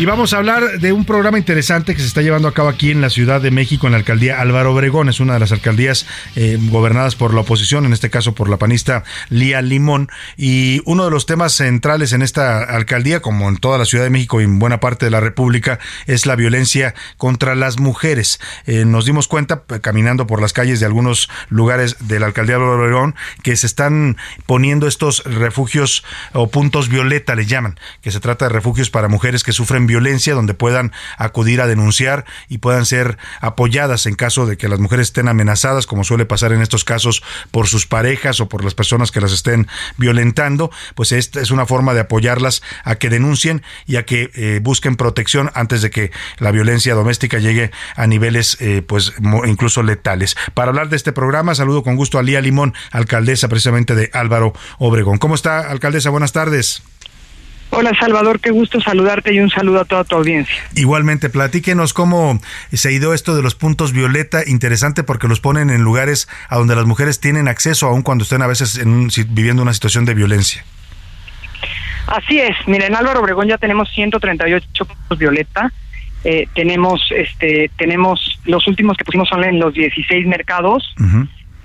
Y 0.00 0.06
vamos 0.06 0.32
a 0.32 0.38
hablar 0.38 0.80
de 0.80 0.94
un 0.94 1.04
programa 1.04 1.36
interesante 1.36 1.94
que 1.94 2.00
se 2.00 2.06
está 2.06 2.22
llevando 2.22 2.48
a 2.48 2.54
cabo 2.54 2.70
aquí 2.70 2.90
en 2.90 3.02
la 3.02 3.10
Ciudad 3.10 3.38
de 3.38 3.50
México, 3.50 3.86
en 3.86 3.92
la 3.92 3.98
alcaldía 3.98 4.40
Álvaro 4.40 4.72
Obregón. 4.72 5.10
Es 5.10 5.20
una 5.20 5.34
de 5.34 5.40
las 5.40 5.52
alcaldías 5.52 6.06
eh, 6.36 6.56
gobernadas 6.58 7.16
por 7.16 7.34
la 7.34 7.42
oposición, 7.42 7.84
en 7.84 7.92
este 7.92 8.08
caso 8.08 8.34
por 8.34 8.48
la 8.48 8.56
panista 8.56 9.04
Lía 9.28 9.60
Limón. 9.60 10.08
Y 10.38 10.80
uno 10.86 11.04
de 11.04 11.10
los 11.10 11.26
temas 11.26 11.52
centrales 11.52 12.14
en 12.14 12.22
esta 12.22 12.62
alcaldía, 12.62 13.20
como 13.20 13.46
en 13.50 13.58
toda 13.58 13.76
la 13.76 13.84
Ciudad 13.84 14.04
de 14.04 14.08
México 14.08 14.40
y 14.40 14.44
en 14.44 14.58
buena 14.58 14.80
parte 14.80 15.04
de 15.04 15.10
la 15.10 15.20
República, 15.20 15.78
es 16.06 16.24
la 16.24 16.34
violencia 16.34 16.94
contra 17.18 17.54
las 17.54 17.78
mujeres. 17.78 18.40
Eh, 18.64 18.86
nos 18.86 19.04
dimos 19.04 19.28
cuenta, 19.28 19.64
caminando 19.82 20.26
por 20.26 20.40
las 20.40 20.54
calles 20.54 20.80
de 20.80 20.86
algunos 20.86 21.28
lugares 21.50 21.96
de 22.00 22.20
la 22.20 22.24
alcaldía 22.24 22.56
Álvaro 22.56 22.80
Obregón, 22.80 23.16
que 23.42 23.54
se 23.54 23.66
están 23.66 24.16
poniendo 24.46 24.86
estos 24.86 25.22
refugios 25.24 26.04
o 26.32 26.48
puntos 26.48 26.88
violeta, 26.88 27.34
le 27.34 27.44
llaman, 27.44 27.78
que 28.00 28.10
se 28.10 28.20
trata 28.20 28.46
de 28.46 28.54
refugios 28.54 28.88
para 28.88 29.06
mujeres 29.06 29.44
que 29.44 29.52
sufren 29.52 29.89
violencia 29.90 30.34
donde 30.34 30.54
puedan 30.54 30.92
acudir 31.18 31.60
a 31.60 31.66
denunciar 31.66 32.24
y 32.48 32.58
puedan 32.58 32.86
ser 32.86 33.18
apoyadas 33.40 34.06
en 34.06 34.14
caso 34.14 34.46
de 34.46 34.56
que 34.56 34.68
las 34.68 34.78
mujeres 34.78 35.08
estén 35.08 35.26
amenazadas, 35.26 35.86
como 35.86 36.04
suele 36.04 36.26
pasar 36.26 36.52
en 36.52 36.62
estos 36.62 36.84
casos 36.84 37.24
por 37.50 37.66
sus 37.66 37.86
parejas 37.86 38.38
o 38.38 38.48
por 38.48 38.62
las 38.62 38.74
personas 38.74 39.10
que 39.10 39.20
las 39.20 39.32
estén 39.32 39.66
violentando, 39.96 40.70
pues 40.94 41.10
esta 41.10 41.40
es 41.40 41.50
una 41.50 41.66
forma 41.66 41.92
de 41.92 42.00
apoyarlas 42.00 42.62
a 42.84 42.94
que 42.94 43.10
denuncien 43.10 43.62
y 43.86 43.96
a 43.96 44.04
que 44.04 44.30
eh, 44.34 44.60
busquen 44.62 44.94
protección 44.94 45.50
antes 45.54 45.82
de 45.82 45.90
que 45.90 46.12
la 46.38 46.52
violencia 46.52 46.94
doméstica 46.94 47.38
llegue 47.38 47.72
a 47.96 48.06
niveles 48.06 48.56
eh, 48.60 48.82
pues 48.86 49.12
incluso 49.44 49.82
letales. 49.82 50.36
Para 50.54 50.68
hablar 50.70 50.88
de 50.88 50.96
este 50.96 51.12
programa, 51.12 51.56
saludo 51.56 51.82
con 51.82 51.96
gusto 51.96 52.18
a 52.18 52.22
Lía 52.22 52.40
Limón, 52.40 52.74
alcaldesa 52.92 53.48
precisamente 53.48 53.96
de 53.96 54.10
Álvaro 54.12 54.52
Obregón. 54.78 55.18
¿Cómo 55.18 55.34
está, 55.34 55.68
alcaldesa? 55.68 56.10
Buenas 56.10 56.32
tardes. 56.32 56.82
Hola 57.72 57.92
Salvador, 57.98 58.40
qué 58.40 58.50
gusto 58.50 58.80
saludarte 58.80 59.32
y 59.32 59.38
un 59.38 59.48
saludo 59.48 59.80
a 59.80 59.84
toda 59.84 60.02
tu 60.02 60.16
audiencia. 60.16 60.54
Igualmente, 60.74 61.30
platíquenos 61.30 61.94
cómo 61.94 62.40
se 62.72 62.88
ha 62.88 62.90
ido 62.90 63.14
esto 63.14 63.36
de 63.36 63.42
los 63.42 63.54
puntos 63.54 63.92
violeta, 63.92 64.42
interesante 64.44 65.04
porque 65.04 65.28
los 65.28 65.40
ponen 65.40 65.70
en 65.70 65.82
lugares 65.82 66.28
a 66.48 66.56
donde 66.56 66.74
las 66.74 66.86
mujeres 66.86 67.20
tienen 67.20 67.46
acceso, 67.46 67.86
aun 67.86 68.02
cuando 68.02 68.24
estén 68.24 68.42
a 68.42 68.48
veces 68.48 68.76
en 68.76 69.08
viviendo 69.28 69.62
una 69.62 69.72
situación 69.72 70.04
de 70.04 70.14
violencia. 70.14 70.64
Así 72.08 72.40
es, 72.40 72.56
mira, 72.66 72.86
en 72.86 72.96
Álvaro 72.96 73.20
Obregón 73.20 73.46
ya 73.46 73.56
tenemos 73.56 73.88
138 73.90 74.84
puntos 74.84 75.18
violeta, 75.18 75.72
eh, 76.24 76.48
tenemos, 76.56 77.00
este, 77.16 77.70
tenemos, 77.78 78.40
los 78.46 78.66
últimos 78.66 78.96
que 78.96 79.04
pusimos 79.04 79.28
son 79.28 79.44
en 79.44 79.60
los 79.60 79.74
16 79.74 80.26
mercados, 80.26 80.92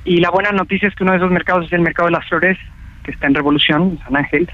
y 0.03 0.19
la 0.19 0.30
buena 0.30 0.52
noticia 0.52 0.88
es 0.88 0.94
que 0.94 1.03
uno 1.03 1.14
de 1.14 1.18
esos 1.18 1.32
mercados 1.32 1.65
es 1.65 1.73
el 1.73 1.82
Mercado 1.82 2.10
de 2.10 2.11
las 2.11 2.27
Flores, 2.30 2.60
que 3.03 3.10
está 3.10 3.26
en 3.26 3.34
Revolución, 3.34 3.99
San 4.03 4.15
Ángel, 4.15 4.48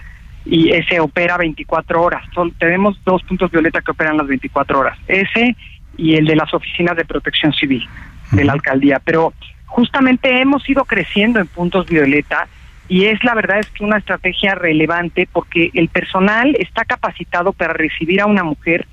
y 0.45 0.71
ese 0.71 0.99
opera 0.99 1.37
24 1.37 2.01
horas. 2.01 2.23
tenemos 2.57 2.99
dos 3.05 3.23
puntos 3.23 3.51
violeta 3.51 3.81
que 3.81 3.91
operan 3.91 4.17
las 4.17 4.27
24 4.27 4.79
horas, 4.79 4.97
ese 5.07 5.55
y 5.97 6.15
el 6.15 6.25
de 6.25 6.35
las 6.35 6.53
oficinas 6.53 6.95
de 6.95 7.05
protección 7.05 7.53
civil 7.53 7.87
de 8.31 8.43
la 8.43 8.53
alcaldía. 8.53 8.99
Pero 9.03 9.33
justamente 9.65 10.41
hemos 10.41 10.67
ido 10.69 10.85
creciendo 10.85 11.39
en 11.39 11.47
puntos 11.47 11.85
violeta 11.87 12.47
y 12.87 13.05
es 13.05 13.23
la 13.23 13.35
verdad 13.35 13.59
es 13.59 13.69
que 13.69 13.83
una 13.83 13.97
estrategia 13.97 14.55
relevante 14.55 15.27
porque 15.31 15.71
el 15.73 15.89
personal 15.89 16.55
está 16.59 16.83
capacitado 16.85 17.53
para 17.53 17.73
recibir 17.73 18.19
a 18.21 18.25
una 18.25 18.43
mujer 18.43 18.87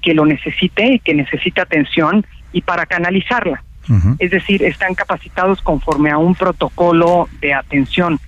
que 0.00 0.14
lo 0.14 0.24
necesite, 0.24 1.00
que 1.04 1.14
necesita 1.14 1.62
atención 1.62 2.24
y 2.52 2.62
para 2.62 2.86
canalizarla. 2.86 3.62
Es 4.20 4.30
decir, 4.30 4.62
están 4.62 4.94
capacitados 4.94 5.60
conforme 5.60 6.10
a 6.10 6.16
un 6.16 6.36
protocolo 6.36 7.28
de 7.40 7.52
atención 7.52 8.20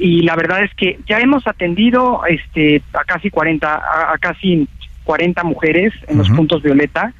y 0.00 0.22
la 0.22 0.34
verdad 0.34 0.64
es 0.64 0.74
que 0.74 0.98
ya 1.06 1.20
hemos 1.20 1.46
atendido 1.46 2.22
este 2.26 2.82
a 2.94 3.04
casi 3.04 3.28
40 3.28 3.74
a, 3.74 4.16
casi 4.18 4.66
40 5.04 5.44
mujeres 5.44 5.92
en 6.08 6.16
los 6.16 6.30
puntos 6.30 6.62
violeta 6.62 7.12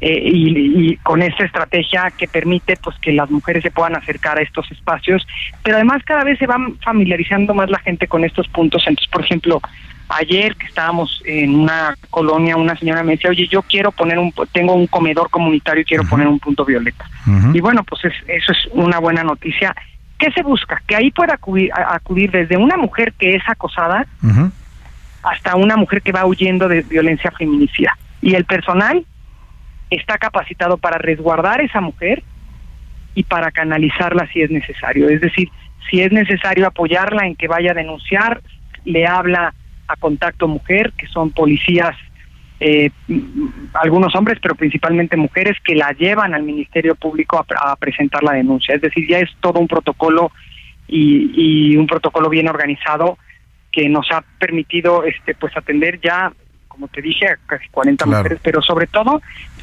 eh, 0.00 0.20
y, 0.24 0.96
con 0.98 1.22
esta 1.22 1.44
estrategia 1.44 2.12
que 2.16 2.28
permite 2.28 2.76
pues 2.76 2.96
que 2.98 3.12
las 3.12 3.30
mujeres 3.30 3.62
se 3.64 3.70
puedan 3.72 3.96
acercar 3.96 4.38
a 4.38 4.42
estos 4.42 4.70
espacios 4.70 5.26
pero 5.64 5.76
además 5.76 6.02
cada 6.04 6.22
vez 6.22 6.38
se 6.38 6.46
van 6.46 6.76
familiarizando 6.78 7.54
más 7.54 7.68
la 7.70 7.80
gente 7.80 8.06
con 8.06 8.24
estos 8.24 8.46
puntos. 8.48 8.84
Entonces 8.86 9.10
por 9.10 9.24
ejemplo 9.24 9.60
ayer 10.08 10.54
que 10.54 10.66
estábamos 10.66 11.22
en 11.24 11.56
una 11.56 11.96
colonia 12.10 12.56
una 12.56 12.76
señora 12.76 13.02
me 13.02 13.12
decía 13.12 13.30
oye 13.30 13.48
yo 13.48 13.62
quiero 13.62 13.90
poner 13.90 14.20
un 14.20 14.32
tengo 14.52 14.74
un 14.74 14.86
comedor 14.86 15.28
comunitario 15.28 15.82
y 15.82 15.86
quiero 15.86 16.04
poner 16.04 16.28
un 16.28 16.38
punto 16.38 16.64
violeta 16.64 17.08
y 17.54 17.60
bueno 17.60 17.82
pues 17.82 18.02
eso 18.04 18.52
es 18.52 18.58
una 18.72 18.98
buena 18.98 19.24
noticia 19.24 19.74
¿qué 20.22 20.30
se 20.30 20.42
busca? 20.42 20.80
Que 20.86 20.94
ahí 20.94 21.10
pueda 21.10 21.34
acudir, 21.34 21.70
acudir 21.74 22.30
desde 22.30 22.56
una 22.56 22.76
mujer 22.76 23.12
que 23.14 23.34
es 23.34 23.42
acosada 23.48 24.06
hasta 25.24 25.56
una 25.56 25.76
mujer 25.76 26.00
que 26.00 26.12
va 26.12 26.24
huyendo 26.24 26.68
de 26.68 26.82
violencia 26.82 27.32
feminicida. 27.32 27.98
Y 28.20 28.36
el 28.36 28.44
personal 28.44 29.04
está 29.90 30.18
capacitado 30.18 30.76
para 30.76 30.98
resguardar 30.98 31.60
a 31.60 31.64
esa 31.64 31.80
mujer 31.80 32.22
y 33.16 33.24
para 33.24 33.50
canalizarla 33.50 34.28
si 34.32 34.42
es 34.42 34.50
necesario. 34.52 35.08
Es 35.08 35.20
decir, 35.20 35.48
si 35.90 36.00
es 36.00 36.12
necesario 36.12 36.68
apoyarla 36.68 37.26
en 37.26 37.34
que 37.34 37.48
vaya 37.48 37.72
a 37.72 37.74
denunciar, 37.74 38.40
le 38.84 39.08
habla 39.08 39.52
a 39.88 39.96
contacto 39.96 40.46
mujer, 40.46 40.92
que 40.96 41.08
son 41.08 41.32
policías, 41.32 41.96
eh, 42.64 42.90
algunos 43.74 44.14
hombres, 44.14 44.38
pero 44.40 44.54
principalmente 44.54 45.16
mujeres, 45.16 45.56
que 45.64 45.74
la 45.74 45.90
llevan 45.92 46.32
al 46.32 46.44
Ministerio 46.44 46.94
Público 46.94 47.44
a, 47.56 47.74
presentar 47.74 48.22
la 48.22 48.34
denuncia. 48.34 48.76
Es 48.76 48.80
decir, 48.80 49.08
ya 49.08 49.18
es 49.18 49.30
todo 49.40 49.58
un 49.58 49.66
protocolo 49.66 50.30
y, 50.86 51.76
un 51.76 51.88
protocolo 51.88 52.28
bien 52.28 52.48
organizado 52.48 53.18
que 53.72 53.88
nos 53.88 54.10
ha 54.12 54.22
permitido 54.38 55.02
este 55.02 55.34
pues 55.34 55.56
atender 55.56 55.98
ya 56.00 56.30
como 56.68 56.86
te 56.88 57.00
dije 57.00 57.26
a 57.26 57.38
casi 57.46 57.66
40 57.70 58.04
mujeres 58.04 58.38
pero 58.42 58.60
sobre 58.60 58.86
todo 58.86 59.22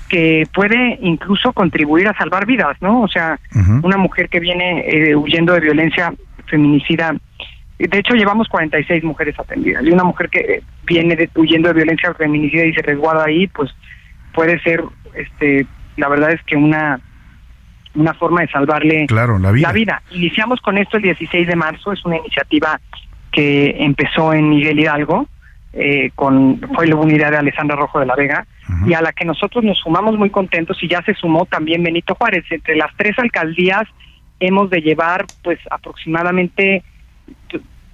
que 0.10 0.48
puede 0.52 0.98
incluso 1.02 1.54
contribuir 1.54 2.08
a 2.08 2.18
salvar 2.18 2.48
vidas 2.48 2.76
no 2.82 3.04
o 3.04 3.08
sea 3.08 3.40
una 3.84 3.98
mujer 3.98 4.28
que 4.28 4.40
viene 4.40 4.84
eh, 4.88 5.16
huyendo 5.16 5.54
de 5.54 5.60
violencia 5.60 6.12
feminicida 6.48 7.16
de 7.80 7.98
hecho, 7.98 8.14
llevamos 8.14 8.50
46 8.50 9.06
mujeres 9.06 9.40
atendidas. 9.40 9.86
Y 9.86 9.92
una 9.92 10.04
mujer 10.04 10.30
que 10.30 10.40
eh, 10.40 10.64
viene 10.90 11.16
de, 11.16 11.30
huyendo 11.36 11.70
de 11.70 11.76
violencia 11.76 12.14
feminicida 12.16 12.66
y 12.66 12.74
se 12.74 12.82
resguarda 12.82 13.26
ahí, 13.26 13.48
pues 13.48 13.70
puede 14.34 14.60
ser, 14.61 14.84
este, 15.14 15.66
la 15.95 16.10
verdad 16.10 16.32
es 16.32 16.41
que 16.44 16.57
una 16.57 16.99
una 17.95 18.14
forma 18.14 18.41
de 18.41 18.48
salvarle 18.49 19.07
la, 19.10 19.72
vida. 19.72 20.02
Iniciamos 20.11 20.61
con 20.61 20.78
esto 20.78 20.98
el 20.98 21.03
16 21.03 21.48
de 21.48 21.56
marzo, 21.56 21.91
es 21.91 22.06
una 22.06 22.18
iniciativa 22.18 22.80
que 23.32 23.76
empezó 23.80 24.32
en 24.32 24.48
Miguel 24.48 24.80
Hidalgo, 24.80 25.28
eh, 25.74 26.11
con 26.14 26.61
fue 26.76 26.86
la 26.86 26.95
unidad 26.95 27.32
de 27.32 27.38
Alessandra 27.38 27.76
Rojo 27.76 27.99
de 27.99 28.06
la 28.06 28.16
Vega, 28.16 28.45
y 28.86 28.94
a 28.94 29.02
la 29.02 29.11
que 29.11 29.26
nosotros 29.26 29.64
nos 29.64 29.80
sumamos 29.80 30.18
muy 30.20 30.30
contentos 30.30 30.78
y 30.84 30.88
ya 30.88 31.02
se 31.02 31.16
sumó 31.16 31.48
también 31.48 31.82
Benito 31.82 32.14
Juárez. 32.14 32.45
Entre 32.52 32.76
las 32.76 32.95
tres 32.95 33.18
alcaldías 33.18 33.88
hemos 34.40 34.70
de 34.70 34.82
llevar 34.82 35.26
pues 35.44 35.57
aproximadamente 35.72 36.84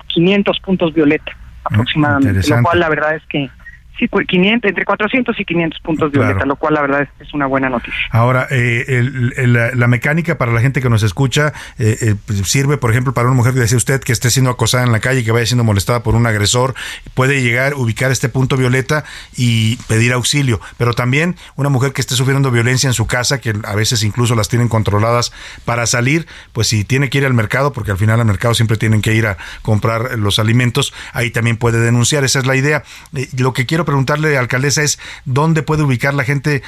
500 0.07 0.59
puntos 0.59 0.93
violeta 0.93 1.31
aproximadamente, 1.65 2.47
lo 2.47 2.61
cual 2.63 2.79
la 2.79 2.89
verdad 2.89 3.15
es 3.15 3.23
que 3.27 3.49
Sí, 3.97 4.09
500, 4.09 4.61
pues, 4.61 4.69
entre 4.71 4.83
400 4.83 5.39
y 5.39 5.45
500 5.45 5.79
puntos 5.79 6.11
de 6.11 6.19
violeta, 6.19 6.45
lo 6.45 6.57
cual 6.57 6.73
la 6.73 6.81
verdad 6.81 7.07
es, 7.19 7.33
una 7.33 7.45
buena 7.45 7.69
noticia. 7.69 7.99
Ahora, 8.11 8.47
eh, 8.49 9.03
la, 9.45 9.87
mecánica 9.87 10.37
para 10.37 10.51
la 10.51 10.59
gente 10.59 10.81
que 10.81 10.89
nos 10.89 11.03
escucha 11.03 11.53
eh, 11.79 11.97
eh, 12.01 12.15
pues, 12.25 12.39
sirve, 12.49 12.77
por 12.77 12.91
ejemplo, 12.91 13.13
para 13.13 13.27
una 13.27 13.35
mujer 13.35 13.53
que 13.53 13.61
decía 13.61 13.77
usted 13.77 14.01
que 14.01 14.11
esté 14.11 14.29
siendo 14.29 14.51
acosada 14.51 14.83
en 14.83 14.91
la 14.91 14.99
calle, 14.99 15.23
que 15.23 15.31
vaya 15.31 15.45
siendo 15.45 15.63
molestada 15.63 16.03
por 16.03 16.15
un 16.15 16.27
agresor, 16.27 16.75
puede 17.13 17.41
llegar, 17.41 17.75
ubicar 17.75 18.11
este 18.11 18.27
punto 18.27 18.57
violeta 18.57 19.05
y 19.37 19.77
pedir 19.87 20.11
auxilio. 20.11 20.59
Pero 20.77 20.93
también 20.93 21.35
una 21.55 21.69
mujer 21.69 21.93
que 21.93 22.01
esté 22.01 22.15
sufriendo 22.15 22.51
violencia 22.51 22.87
en 22.87 22.93
su 22.93 23.07
casa, 23.07 23.39
que 23.39 23.53
a 23.63 23.75
veces 23.75 24.03
incluso 24.03 24.35
las 24.35 24.49
tienen 24.49 24.67
controladas 24.67 25.31
para 25.63 25.85
salir, 25.85 26.27
pues 26.51 26.67
si 26.67 26.83
tiene 26.83 27.09
que 27.09 27.19
ir 27.19 27.25
al 27.25 27.33
mercado, 27.33 27.71
porque 27.71 27.91
al 27.91 27.97
final 27.97 28.19
al 28.19 28.25
mercado 28.25 28.53
siempre 28.53 28.75
tienen 28.75 29.01
que 29.01 29.13
ir 29.13 29.27
a 29.27 29.37
comprar 29.61 30.19
los 30.19 30.39
alimentos, 30.39 30.93
ahí 31.13 31.31
también 31.31 31.55
puede 31.55 31.79
denunciar. 31.79 32.25
Esa 32.25 32.39
es 32.39 32.45
la 32.45 32.57
idea. 32.57 32.83
lo 33.37 33.53
que 33.53 33.65
quiero 33.65 33.84
preguntarle, 33.85 34.37
alcaldesa, 34.37 34.83
es 34.83 34.99
dónde 35.25 35.63
puede 35.63 35.83
ubicar 35.83 36.13
la 36.13 36.23
gente, 36.23 36.63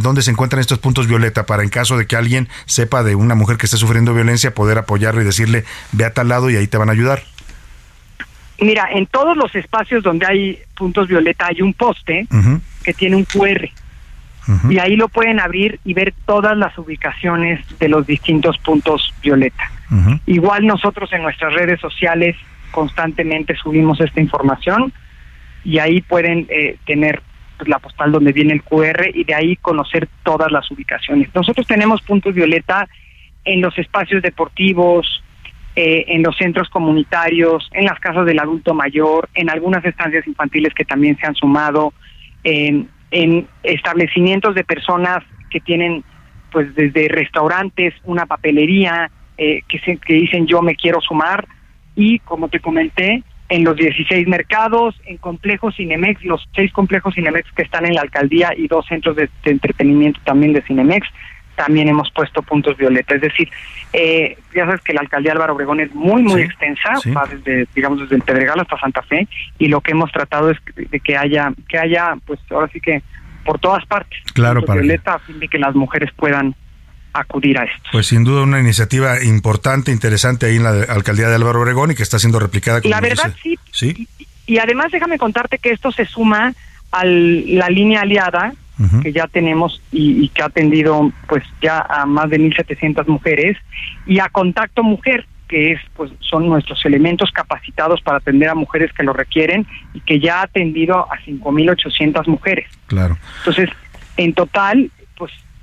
dónde 0.00 0.22
se 0.22 0.30
encuentran 0.30 0.60
estos 0.60 0.78
puntos 0.78 1.06
violeta 1.06 1.46
para 1.46 1.62
en 1.62 1.68
caso 1.68 1.96
de 1.96 2.06
que 2.06 2.16
alguien 2.16 2.48
sepa 2.66 3.02
de 3.02 3.14
una 3.14 3.34
mujer 3.34 3.56
que 3.56 3.66
esté 3.66 3.76
sufriendo 3.76 4.14
violencia, 4.14 4.54
poder 4.54 4.78
apoyarlo 4.78 5.22
y 5.22 5.24
decirle, 5.24 5.64
ve 5.92 6.04
a 6.04 6.12
tal 6.12 6.28
lado 6.28 6.50
y 6.50 6.56
ahí 6.56 6.66
te 6.66 6.76
van 6.76 6.88
a 6.88 6.92
ayudar. 6.92 7.22
Mira, 8.60 8.88
en 8.92 9.06
todos 9.06 9.36
los 9.36 9.54
espacios 9.54 10.02
donde 10.02 10.26
hay 10.26 10.58
puntos 10.76 11.08
violeta 11.08 11.46
hay 11.46 11.62
un 11.62 11.72
poste 11.72 12.26
que 12.84 12.92
tiene 12.92 13.16
un 13.16 13.24
QR. 13.24 13.68
Y 14.68 14.78
ahí 14.80 14.96
lo 14.96 15.08
pueden 15.08 15.38
abrir 15.38 15.78
y 15.84 15.94
ver 15.94 16.12
todas 16.26 16.56
las 16.56 16.76
ubicaciones 16.76 17.60
de 17.78 17.88
los 17.88 18.06
distintos 18.06 18.58
puntos 18.58 19.14
violeta. 19.22 19.70
Igual 20.26 20.66
nosotros 20.66 21.12
en 21.12 21.22
nuestras 21.22 21.54
redes 21.54 21.80
sociales 21.80 22.36
constantemente 22.70 23.56
subimos 23.56 24.00
esta 24.00 24.20
información 24.20 24.92
y 25.64 25.78
ahí 25.78 26.00
pueden 26.00 26.46
eh, 26.48 26.76
tener 26.86 27.22
pues, 27.58 27.68
la 27.68 27.78
postal 27.78 28.12
donde 28.12 28.32
viene 28.32 28.54
el 28.54 28.62
QR 28.62 29.10
y 29.14 29.24
de 29.24 29.34
ahí 29.34 29.56
conocer 29.56 30.08
todas 30.22 30.50
las 30.50 30.70
ubicaciones. 30.70 31.28
Nosotros 31.34 31.66
tenemos 31.66 32.02
puntos 32.02 32.34
violeta 32.34 32.88
en 33.44 33.60
los 33.60 33.76
espacios 33.78 34.22
deportivos, 34.22 35.22
eh, 35.76 36.04
en 36.08 36.22
los 36.22 36.36
centros 36.36 36.68
comunitarios, 36.68 37.68
en 37.72 37.84
las 37.84 37.98
casas 38.00 38.26
del 38.26 38.38
adulto 38.38 38.74
mayor, 38.74 39.28
en 39.34 39.50
algunas 39.50 39.84
estancias 39.84 40.26
infantiles 40.26 40.74
que 40.74 40.84
también 40.84 41.16
se 41.18 41.26
han 41.26 41.34
sumado, 41.34 41.92
en, 42.42 42.88
establecimientos 43.62 44.54
de 44.54 44.64
personas 44.64 45.18
que 45.50 45.60
tienen 45.60 46.04
pues 46.52 46.74
desde 46.74 47.08
restaurantes, 47.08 47.94
una 48.04 48.26
papelería, 48.26 49.10
eh, 49.36 49.62
que, 49.68 49.78
se, 49.80 49.96
que 49.98 50.14
dicen 50.14 50.46
yo 50.46 50.62
me 50.62 50.74
quiero 50.74 51.00
sumar 51.00 51.46
y 51.94 52.18
como 52.20 52.48
te 52.48 52.60
comenté, 52.60 53.22
en 53.50 53.64
los 53.64 53.76
16 53.76 54.28
mercados, 54.28 54.94
en 55.04 55.16
complejos 55.16 55.74
Cinemex, 55.76 56.24
los 56.24 56.48
seis 56.54 56.72
complejos 56.72 57.14
Cinemex 57.14 57.50
que 57.52 57.62
están 57.62 57.84
en 57.84 57.94
la 57.94 58.02
alcaldía 58.02 58.52
y 58.56 58.68
dos 58.68 58.86
centros 58.86 59.16
de, 59.16 59.28
entretenimiento 59.44 60.20
también 60.24 60.52
de 60.52 60.62
Cinemex, 60.62 61.06
también 61.56 61.88
hemos 61.88 62.10
puesto 62.12 62.42
puntos 62.42 62.76
violeta. 62.76 63.16
Es 63.16 63.20
decir, 63.20 63.50
eh, 63.92 64.38
ya 64.54 64.66
sabes 64.66 64.80
que 64.82 64.94
la 64.94 65.00
alcaldía 65.00 65.32
Álvaro 65.32 65.54
Obregón 65.54 65.80
es 65.80 65.92
muy, 65.92 66.22
muy 66.22 66.42
extensa, 66.42 66.92
va 67.14 67.26
desde, 67.26 67.66
digamos, 67.74 68.00
desde 68.00 68.14
el 68.14 68.22
Pedregal 68.22 68.60
hasta 68.60 68.78
Santa 68.78 69.02
Fe, 69.02 69.26
y 69.58 69.66
lo 69.66 69.80
que 69.80 69.90
hemos 69.90 70.12
tratado 70.12 70.50
es 70.50 70.58
de 70.74 71.00
que 71.00 71.16
haya, 71.16 71.52
que 71.68 71.76
haya, 71.76 72.14
pues 72.24 72.38
ahora 72.50 72.68
sí 72.72 72.80
que 72.80 73.02
por 73.44 73.58
todas 73.58 73.84
partes, 73.86 74.20
claro, 74.32 74.62
para 74.62 74.80
violeta, 74.80 75.14
a 75.14 75.18
fin 75.18 75.40
de 75.40 75.48
que 75.48 75.58
las 75.58 75.74
mujeres 75.74 76.10
puedan 76.14 76.54
acudir 77.12 77.58
a 77.58 77.64
esto. 77.64 77.90
Pues 77.92 78.06
sin 78.06 78.24
duda 78.24 78.42
una 78.42 78.60
iniciativa 78.60 79.22
importante, 79.22 79.92
interesante 79.92 80.46
ahí 80.46 80.56
en 80.56 80.64
la 80.64 80.70
alcaldía 80.88 81.28
de 81.28 81.34
Álvaro 81.34 81.60
Obregón 81.60 81.90
y 81.90 81.94
que 81.94 82.02
está 82.02 82.18
siendo 82.18 82.38
replicada. 82.38 82.80
la 82.84 83.00
verdad 83.00 83.34
sí. 83.42 83.58
Sí. 83.70 84.08
Y, 84.46 84.58
además 84.58 84.90
déjame 84.90 85.18
contarte 85.18 85.58
que 85.58 85.70
esto 85.70 85.92
se 85.92 86.04
suma 86.06 86.54
a 86.90 87.04
la 87.04 87.68
línea 87.68 88.00
aliada 88.00 88.52
que 89.02 89.12
ya 89.12 89.26
tenemos 89.26 89.82
y, 89.92 90.28
que 90.30 90.42
ha 90.42 90.46
atendido 90.46 91.12
pues 91.28 91.44
ya 91.60 91.80
a 91.80 92.06
más 92.06 92.30
de 92.30 92.40
1.700 92.40 93.06
mujeres 93.08 93.58
y 94.06 94.20
a 94.20 94.30
Contacto 94.30 94.82
Mujer 94.82 95.26
que 95.48 95.72
es 95.72 95.80
pues 95.96 96.12
son 96.20 96.48
nuestros 96.48 96.84
elementos 96.86 97.30
capacitados 97.32 98.00
para 98.00 98.18
atender 98.18 98.48
a 98.48 98.54
mujeres 98.54 98.92
que 98.92 99.02
lo 99.02 99.12
requieren 99.12 99.66
y 99.92 100.00
que 100.00 100.20
ya 100.20 100.40
ha 100.40 100.42
atendido 100.44 101.00
a 101.12 101.18
5.800 101.18 102.26
mujeres. 102.28 102.70
Claro. 102.86 103.18
Entonces, 103.38 103.68
en 104.16 104.32
total 104.32 104.90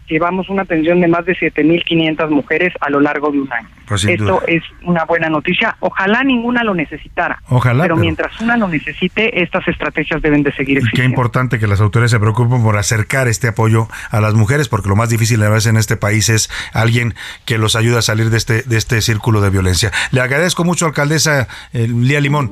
llevamos 0.07 0.49
una 0.49 0.63
atención 0.63 1.01
de 1.01 1.07
más 1.07 1.25
de 1.25 1.35
7.500 1.35 2.29
mujeres 2.29 2.73
a 2.79 2.89
lo 2.89 2.99
largo 2.99 3.31
de 3.31 3.41
un 3.41 3.51
año. 3.51 3.67
Pues 3.87 4.03
Esto 4.03 4.41
es 4.47 4.63
una 4.83 5.05
buena 5.05 5.29
noticia. 5.29 5.77
Ojalá 5.79 6.23
ninguna 6.23 6.63
lo 6.63 6.73
necesitara. 6.73 7.41
Ojalá. 7.47 7.83
Pero, 7.83 7.95
mientras 7.95 8.39
una 8.41 8.57
lo 8.57 8.67
necesite, 8.67 9.41
estas 9.41 9.67
estrategias 9.67 10.21
deben 10.21 10.43
de 10.43 10.51
seguir 10.53 10.77
existiendo. 10.77 11.07
Qué 11.07 11.09
importante 11.09 11.59
que 11.59 11.67
las 11.67 11.79
autoridades 11.79 12.11
se 12.11 12.19
preocupen 12.19 12.61
por 12.63 12.77
acercar 12.77 13.27
este 13.27 13.47
apoyo 13.47 13.87
a 14.09 14.19
las 14.19 14.33
mujeres, 14.33 14.67
porque 14.67 14.89
lo 14.89 14.95
más 14.95 15.09
difícil 15.09 15.41
a 15.43 15.49
veces 15.49 15.67
en 15.67 15.77
este 15.77 15.95
país 15.95 16.29
es 16.29 16.49
alguien 16.73 17.13
que 17.45 17.57
los 17.57 17.75
ayude 17.75 17.97
a 17.97 18.01
salir 18.01 18.29
de 18.29 18.37
este, 18.37 18.63
de 18.63 18.77
este 18.77 19.01
círculo 19.01 19.41
de 19.41 19.49
violencia. 19.49 19.91
Le 20.11 20.21
agradezco 20.21 20.65
mucho, 20.65 20.85
alcaldesa 20.85 21.47
eh, 21.73 21.87
Lía 21.87 22.19
Limón. 22.19 22.51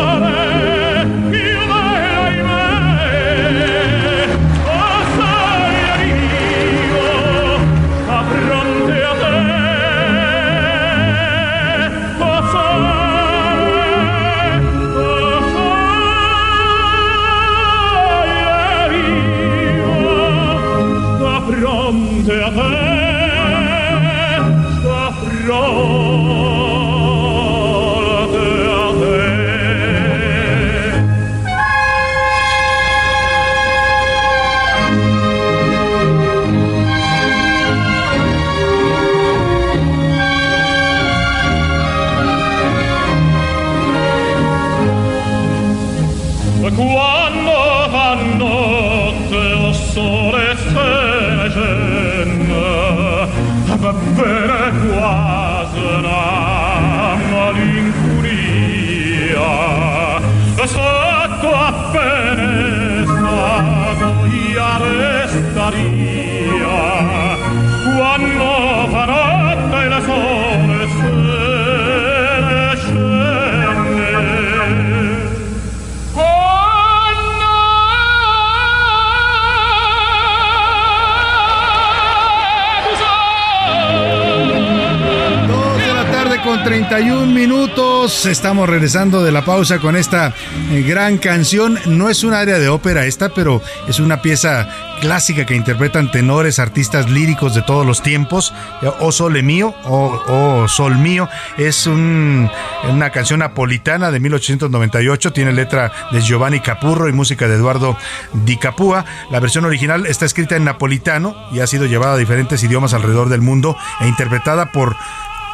31 86.91 87.27
minutos. 87.27 88.25
Estamos 88.25 88.67
regresando 88.67 89.23
de 89.23 89.31
la 89.31 89.45
pausa 89.45 89.79
con 89.79 89.95
esta 89.95 90.33
eh, 90.71 90.81
gran 90.81 91.19
canción. 91.19 91.79
No 91.85 92.09
es 92.09 92.25
un 92.25 92.33
área 92.33 92.59
de 92.59 92.67
ópera 92.67 93.05
esta, 93.05 93.29
pero 93.29 93.61
es 93.87 94.01
una 94.01 94.21
pieza 94.21 94.67
clásica 94.99 95.45
que 95.45 95.55
interpretan 95.55 96.11
tenores, 96.11 96.59
artistas 96.59 97.09
líricos 97.09 97.55
de 97.55 97.61
todos 97.61 97.85
los 97.85 98.03
tiempos. 98.03 98.53
O 98.99 99.13
Sole 99.13 99.41
Mío, 99.41 99.73
o, 99.85 100.67
Sol 100.67 100.97
Mío, 100.97 101.29
es 101.57 101.87
una 101.87 103.09
canción 103.13 103.39
napolitana 103.39 104.11
de 104.11 104.19
1898. 104.19 105.31
Tiene 105.31 105.53
letra 105.53 105.93
de 106.11 106.19
Giovanni 106.19 106.59
Capurro 106.59 107.07
y 107.07 107.13
música 107.13 107.47
de 107.47 107.55
Eduardo 107.55 107.95
Di 108.33 108.57
Capua. 108.57 109.05
La 109.29 109.39
versión 109.39 109.63
original 109.63 110.07
está 110.07 110.25
escrita 110.25 110.57
en 110.57 110.65
napolitano 110.65 111.37
y 111.53 111.61
ha 111.61 111.67
sido 111.67 111.85
llevada 111.85 112.15
a 112.15 112.17
diferentes 112.17 112.61
idiomas 112.61 112.93
alrededor 112.93 113.29
del 113.29 113.39
mundo 113.39 113.77
e 114.01 114.09
interpretada 114.09 114.73
por 114.73 114.97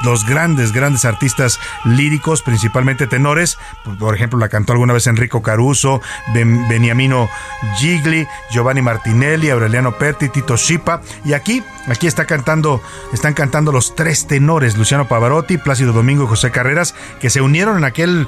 los 0.03 0.26
grandes, 0.26 0.72
grandes 0.72 1.06
artistas 1.06 1.60
líricos, 1.86 2.41
principalmente 2.41 3.07
tenores. 3.07 3.57
Por 3.99 4.15
ejemplo, 4.15 4.40
la 4.40 4.49
cantó 4.49 4.74
alguna 4.74 4.94
vez 4.94 5.07
Enrico 5.07 5.41
Caruso, 5.41 6.02
Beniamino 6.34 7.30
Gigli, 7.78 8.28
Giovanni 8.52 8.82
Martinelli, 8.82 9.49
Aureliano 9.49 9.98
Perti, 9.98 10.30
Tito 10.30 10.57
Schipa. 10.57 11.02
Y 11.26 11.34
aquí, 11.34 11.64
aquí 11.88 12.07
está 12.07 12.26
cantando, 12.26 12.82
están 13.14 13.34
cantando 13.34 13.72
los 13.72 13.95
tres 13.95 14.28
tenores, 14.28 14.78
Luciano 14.78 15.07
Pavarotti, 15.07 15.57
Plácido 15.57 15.94
Domingo 15.94 16.26
y 16.26 16.28
José 16.28 16.52
Carreras, 16.52 16.95
que 17.19 17.30
se 17.30 17.41
unieron 17.41 17.78
en 17.78 17.84
aquel 17.84 18.28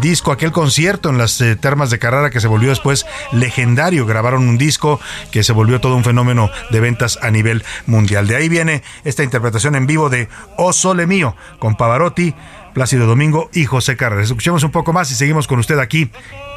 disco, 0.00 0.32
aquel 0.32 0.52
concierto 0.52 1.10
en 1.10 1.18
las 1.18 1.40
eh, 1.40 1.56
termas 1.56 1.90
de 1.90 1.98
Carrara 1.98 2.30
que 2.30 2.40
se 2.40 2.48
volvió 2.48 2.70
después 2.70 3.06
legendario. 3.32 4.06
Grabaron 4.06 4.48
un 4.48 4.58
disco 4.58 5.00
que 5.30 5.42
se 5.42 5.52
volvió 5.52 5.80
todo 5.80 5.96
un 5.96 6.04
fenómeno 6.04 6.50
de 6.70 6.80
ventas 6.80 7.18
a 7.22 7.30
nivel 7.30 7.64
mundial. 7.86 8.26
De 8.26 8.36
ahí 8.36 8.48
viene 8.48 8.82
esta 9.04 9.22
interpretación 9.22 9.74
en 9.74 9.86
vivo 9.86 10.10
de 10.10 10.28
O 10.56 10.72
Sole 10.72 11.05
mío, 11.06 11.34
con 11.58 11.76
Pavarotti, 11.76 12.34
Plácido 12.74 13.06
Domingo 13.06 13.48
y 13.52 13.64
José 13.64 13.96
Carreras. 13.96 14.26
Escuchemos 14.26 14.62
un 14.62 14.70
poco 14.70 14.92
más 14.92 15.10
y 15.10 15.14
seguimos 15.14 15.46
con 15.46 15.58
usted 15.58 15.78
aquí 15.78 16.10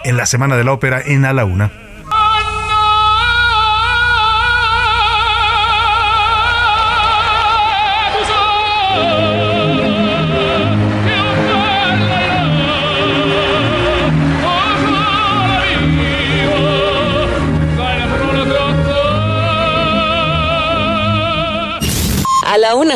en 0.04 0.18
la 0.18 0.26
Semana 0.26 0.58
de 0.58 0.64
la 0.64 0.74
Ópera 0.74 1.02
en 1.02 1.26
A 1.26 1.34
la 1.34 1.46
Una. 1.46 1.89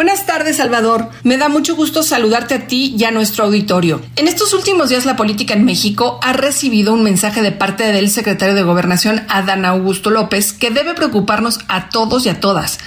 Buenas 0.00 0.24
tardes, 0.24 0.56
Salvador. 0.56 1.10
Me 1.24 1.36
da 1.36 1.50
mucho 1.50 1.76
gusto 1.76 2.02
saludarte 2.02 2.54
a 2.54 2.66
ti 2.66 2.94
y 2.96 3.04
a 3.04 3.10
nuestro 3.10 3.44
auditorio. 3.44 4.00
En 4.16 4.28
estos 4.28 4.54
últimos 4.54 4.88
días 4.88 5.04
la 5.04 5.14
política 5.14 5.52
en 5.52 5.66
México 5.66 6.18
ha 6.22 6.32
recibido 6.32 6.94
un 6.94 7.02
mensaje 7.02 7.42
de 7.42 7.52
parte 7.52 7.92
del 7.92 8.08
secretario 8.08 8.54
de 8.54 8.62
Gobernación, 8.62 9.26
Adán 9.28 9.66
Augusto 9.66 10.08
López, 10.08 10.54
que 10.54 10.70
debe 10.70 10.94
preocuparnos 10.94 11.58
a 11.68 11.90
todos 11.90 12.24
y 12.24 12.30
a 12.30 12.40
todas. 12.40 12.78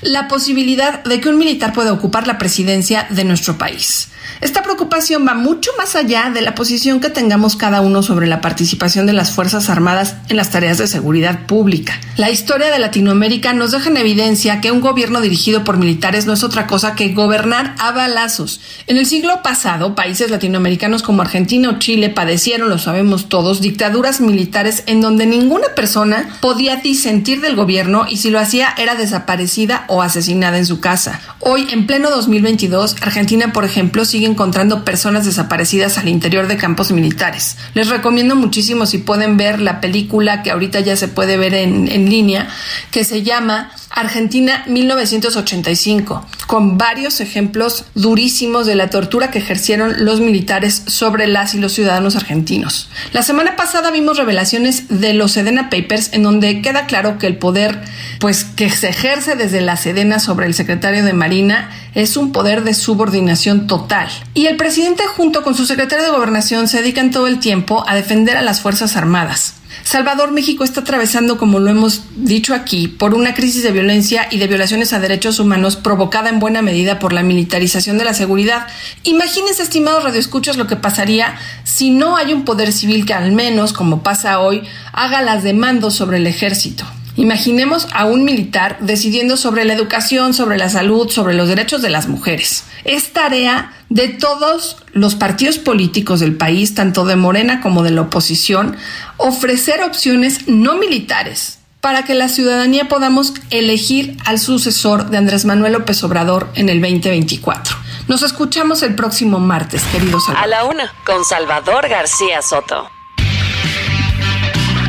La 0.00 0.28
posibilidad 0.28 1.04
de 1.04 1.20
que 1.20 1.28
un 1.28 1.36
militar 1.36 1.74
pueda 1.74 1.92
ocupar 1.92 2.26
la 2.26 2.38
presidencia 2.38 3.06
de 3.10 3.24
nuestro 3.24 3.58
país. 3.58 4.08
Esta 4.40 4.62
preocupación 4.62 5.26
va 5.26 5.34
mucho 5.34 5.70
más 5.78 5.94
allá 5.94 6.30
de 6.32 6.42
la 6.42 6.54
posición 6.54 7.00
que 7.00 7.10
tengamos 7.10 7.56
cada 7.56 7.80
uno 7.80 8.02
sobre 8.02 8.26
la 8.26 8.40
participación 8.40 9.06
de 9.06 9.12
las 9.12 9.32
Fuerzas 9.32 9.70
Armadas 9.70 10.16
en 10.28 10.36
las 10.36 10.50
tareas 10.50 10.78
de 10.78 10.86
seguridad 10.86 11.46
pública. 11.46 12.00
La 12.16 12.30
historia 12.30 12.70
de 12.70 12.78
Latinoamérica 12.78 13.52
nos 13.52 13.72
deja 13.72 13.90
en 13.90 13.96
evidencia 13.96 14.60
que 14.60 14.72
un 14.72 14.80
gobierno 14.80 15.20
dirigido 15.20 15.64
por 15.64 15.76
militares 15.76 16.26
no 16.26 16.32
es 16.32 16.44
otra 16.44 16.66
cosa 16.66 16.94
que 16.94 17.12
gobernar 17.14 17.74
a 17.78 17.92
balazos. 17.92 18.60
En 18.86 18.96
el 18.96 19.06
siglo 19.06 19.42
pasado, 19.42 19.94
países 19.94 20.30
latinoamericanos 20.30 21.02
como 21.02 21.22
Argentina 21.22 21.70
o 21.70 21.78
Chile 21.78 22.08
padecieron, 22.08 22.68
lo 22.68 22.78
sabemos 22.78 23.28
todos, 23.28 23.60
dictaduras 23.60 24.20
militares 24.20 24.82
en 24.86 25.00
donde 25.00 25.26
ninguna 25.26 25.68
persona 25.74 26.28
podía 26.40 26.76
disentir 26.76 27.40
del 27.40 27.56
gobierno 27.56 28.06
y 28.08 28.18
si 28.18 28.30
lo 28.30 28.38
hacía 28.38 28.74
era 28.76 28.94
desaparecida 28.94 29.84
o 29.88 30.02
asesinada 30.02 30.58
en 30.58 30.66
su 30.66 30.80
casa. 30.80 31.20
Hoy, 31.40 31.66
en 31.70 31.86
pleno 31.86 32.10
2022, 32.10 32.96
Argentina, 33.00 33.52
por 33.52 33.64
ejemplo, 33.64 34.04
sigue 34.12 34.26
encontrando 34.26 34.84
personas 34.84 35.24
desaparecidas 35.24 35.98
al 35.98 36.08
interior 36.08 36.46
de 36.46 36.58
campos 36.58 36.92
militares. 36.92 37.56
Les 37.74 37.88
recomiendo 37.88 38.36
muchísimo 38.36 38.86
si 38.86 38.98
pueden 38.98 39.36
ver 39.36 39.60
la 39.60 39.80
película 39.80 40.42
que 40.42 40.50
ahorita 40.50 40.80
ya 40.80 40.96
se 40.96 41.08
puede 41.08 41.36
ver 41.36 41.54
en, 41.54 41.90
en 41.90 42.08
línea, 42.08 42.48
que 42.90 43.04
se 43.04 43.22
llama 43.22 43.72
Argentina 43.94 44.64
1985, 44.68 46.26
con 46.46 46.78
varios 46.78 47.20
ejemplos 47.20 47.84
durísimos 47.94 48.66
de 48.66 48.74
la 48.74 48.90
tortura 48.90 49.30
que 49.30 49.38
ejercieron 49.38 50.04
los 50.04 50.20
militares 50.20 50.82
sobre 50.86 51.26
las 51.26 51.54
y 51.54 51.58
los 51.58 51.72
ciudadanos 51.72 52.16
argentinos. 52.16 52.88
La 53.12 53.22
semana 53.22 53.56
pasada 53.56 53.90
vimos 53.90 54.18
revelaciones 54.18 54.88
de 54.88 55.14
los 55.14 55.32
Sedena 55.32 55.70
Papers 55.70 56.10
en 56.12 56.22
donde 56.22 56.62
queda 56.62 56.86
claro 56.86 57.18
que 57.18 57.26
el 57.26 57.36
poder 57.36 57.80
pues 58.18 58.44
que 58.44 58.70
se 58.70 58.88
ejerce 58.88 59.36
desde 59.36 59.60
la 59.60 59.76
Sedena 59.76 60.18
sobre 60.18 60.46
el 60.46 60.54
secretario 60.54 61.04
de 61.04 61.12
Marina 61.12 61.70
es 61.94 62.16
un 62.16 62.32
poder 62.32 62.64
de 62.64 62.74
subordinación 62.74 63.66
total. 63.66 64.08
Y 64.34 64.46
el 64.46 64.56
presidente 64.56 65.04
junto 65.06 65.42
con 65.42 65.54
su 65.54 65.66
secretario 65.66 66.04
de 66.04 66.10
Gobernación 66.10 66.68
se 66.68 66.78
dedican 66.78 67.10
todo 67.10 67.26
el 67.26 67.38
tiempo 67.38 67.84
a 67.86 67.94
defender 67.94 68.36
a 68.36 68.42
las 68.42 68.60
Fuerzas 68.60 68.96
Armadas. 68.96 69.54
Salvador, 69.84 70.32
México 70.32 70.64
está 70.64 70.82
atravesando, 70.82 71.38
como 71.38 71.58
lo 71.58 71.70
hemos 71.70 72.02
dicho 72.14 72.54
aquí, 72.54 72.88
por 72.88 73.14
una 73.14 73.34
crisis 73.34 73.62
de 73.62 73.72
violencia 73.72 74.28
y 74.30 74.38
de 74.38 74.46
violaciones 74.46 74.92
a 74.92 75.00
derechos 75.00 75.40
humanos 75.40 75.76
provocada 75.76 76.28
en 76.28 76.38
buena 76.38 76.62
medida 76.62 76.98
por 76.98 77.12
la 77.12 77.22
militarización 77.22 77.98
de 77.98 78.04
la 78.04 78.14
seguridad. 78.14 78.66
Imagínense, 79.02 79.62
estimados 79.62 80.04
radioescuchos, 80.04 80.56
lo 80.56 80.66
que 80.66 80.76
pasaría 80.76 81.36
si 81.64 81.90
no 81.90 82.16
hay 82.16 82.32
un 82.32 82.44
poder 82.44 82.72
civil 82.72 83.06
que 83.06 83.14
al 83.14 83.32
menos, 83.32 83.72
como 83.72 84.02
pasa 84.02 84.38
hoy, 84.40 84.62
haga 84.92 85.22
las 85.22 85.42
demandas 85.42 85.94
sobre 85.94 86.18
el 86.18 86.26
ejército. 86.26 86.84
Imaginemos 87.16 87.88
a 87.92 88.06
un 88.06 88.24
militar 88.24 88.78
decidiendo 88.80 89.36
sobre 89.36 89.64
la 89.64 89.74
educación, 89.74 90.32
sobre 90.32 90.56
la 90.56 90.68
salud, 90.68 91.10
sobre 91.10 91.34
los 91.34 91.48
derechos 91.48 91.82
de 91.82 91.90
las 91.90 92.08
mujeres. 92.08 92.64
Es 92.84 93.12
tarea 93.12 93.72
de 93.90 94.08
todos 94.08 94.78
los 94.92 95.14
partidos 95.14 95.58
políticos 95.58 96.20
del 96.20 96.36
país, 96.36 96.74
tanto 96.74 97.04
de 97.04 97.16
Morena 97.16 97.60
como 97.60 97.82
de 97.82 97.90
la 97.90 98.02
oposición, 98.02 98.76
ofrecer 99.18 99.82
opciones 99.82 100.48
no 100.48 100.78
militares 100.78 101.58
para 101.82 102.04
que 102.04 102.14
la 102.14 102.28
ciudadanía 102.28 102.88
podamos 102.88 103.34
elegir 103.50 104.16
al 104.24 104.38
sucesor 104.38 105.10
de 105.10 105.18
Andrés 105.18 105.44
Manuel 105.44 105.72
López 105.72 106.02
Obrador 106.04 106.48
en 106.54 106.68
el 106.68 106.80
2024. 106.80 107.76
Nos 108.06 108.22
escuchamos 108.22 108.82
el 108.82 108.94
próximo 108.94 109.40
martes, 109.40 109.82
queridos 109.90 110.22
A 110.28 110.46
la 110.46 110.64
una, 110.64 110.94
con 111.04 111.24
Salvador 111.24 111.88
García 111.88 112.40
Soto. 112.40 112.88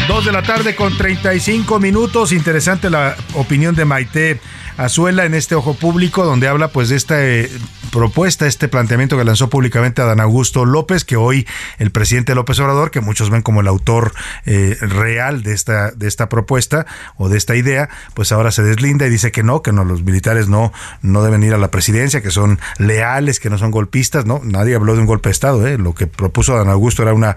Dos 0.07 0.25
de 0.25 0.33
la 0.33 0.43
tarde 0.43 0.75
con 0.75 0.95
35 0.97 1.79
minutos. 1.79 2.33
Interesante 2.33 2.89
la 2.89 3.15
opinión 3.35 3.73
de 3.73 3.85
Maite 3.85 4.39
Azuela 4.77 5.25
en 5.25 5.35
este 5.35 5.55
ojo 5.55 5.75
público, 5.75 6.25
donde 6.25 6.47
habla 6.47 6.69
pues 6.69 6.89
de 6.89 6.95
esta 6.95 7.23
eh, 7.23 7.49
propuesta, 7.91 8.47
este 8.47 8.67
planteamiento 8.67 9.17
que 9.17 9.23
lanzó 9.23 9.49
públicamente 9.49 10.01
Adán 10.01 10.19
Augusto 10.19 10.65
López, 10.65 11.05
que 11.05 11.15
hoy 11.15 11.47
el 11.77 11.91
presidente 11.91 12.33
López 12.33 12.59
Obrador, 12.59 12.89
que 12.89 12.99
muchos 12.99 13.29
ven 13.29 13.43
como 13.43 13.61
el 13.61 13.67
autor 13.67 14.13
eh, 14.45 14.75
real 14.81 15.43
de 15.43 15.53
esta, 15.53 15.91
de 15.91 16.07
esta 16.07 16.27
propuesta 16.27 16.87
o 17.17 17.29
de 17.29 17.37
esta 17.37 17.55
idea, 17.55 17.89
pues 18.15 18.31
ahora 18.31 18.51
se 18.51 18.63
deslinda 18.63 19.05
y 19.05 19.11
dice 19.11 19.31
que 19.31 19.43
no, 19.43 19.61
que 19.61 19.71
no, 19.71 19.85
los 19.85 20.01
militares 20.03 20.47
no, 20.47 20.73
no 21.03 21.23
deben 21.23 21.43
ir 21.43 21.53
a 21.53 21.59
la 21.59 21.69
presidencia, 21.69 22.21
que 22.21 22.31
son 22.31 22.59
leales, 22.79 23.39
que 23.39 23.51
no 23.51 23.59
son 23.59 23.69
golpistas, 23.69 24.25
no, 24.25 24.41
nadie 24.43 24.73
habló 24.73 24.95
de 24.95 25.01
un 25.01 25.05
golpe 25.05 25.29
de 25.29 25.33
Estado, 25.33 25.67
¿eh? 25.67 25.77
lo 25.77 25.93
que 25.93 26.07
propuso 26.07 26.55
Adán 26.55 26.69
Augusto 26.69 27.03
era 27.03 27.13
una 27.13 27.35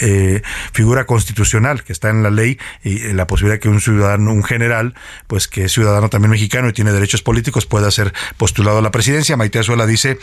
eh, 0.00 0.42
figura 0.72 1.06
constitucional 1.06 1.84
que 1.84 1.92
está 1.92 2.10
en 2.10 2.24
la 2.24 2.30
ley 2.30 2.58
y 2.82 3.12
la 3.12 3.28
posibilidad 3.28 3.60
que 3.60 3.68
un 3.68 3.80
ciudadano, 3.80 4.32
un 4.32 4.42
general, 4.42 4.94
pues 5.28 5.46
que 5.46 5.64
es 5.66 5.72
ciudadano 5.72 6.08
también 6.08 6.32
mexicano 6.32 6.71
tiene 6.72 6.92
derechos 6.92 7.22
políticos 7.22 7.66
pueda 7.66 7.90
ser 7.90 8.12
postulado 8.36 8.78
a 8.78 8.82
la 8.82 8.90
presidencia. 8.90 9.36
Maite 9.36 9.58
Azuela 9.58 9.86
dice 9.86 10.18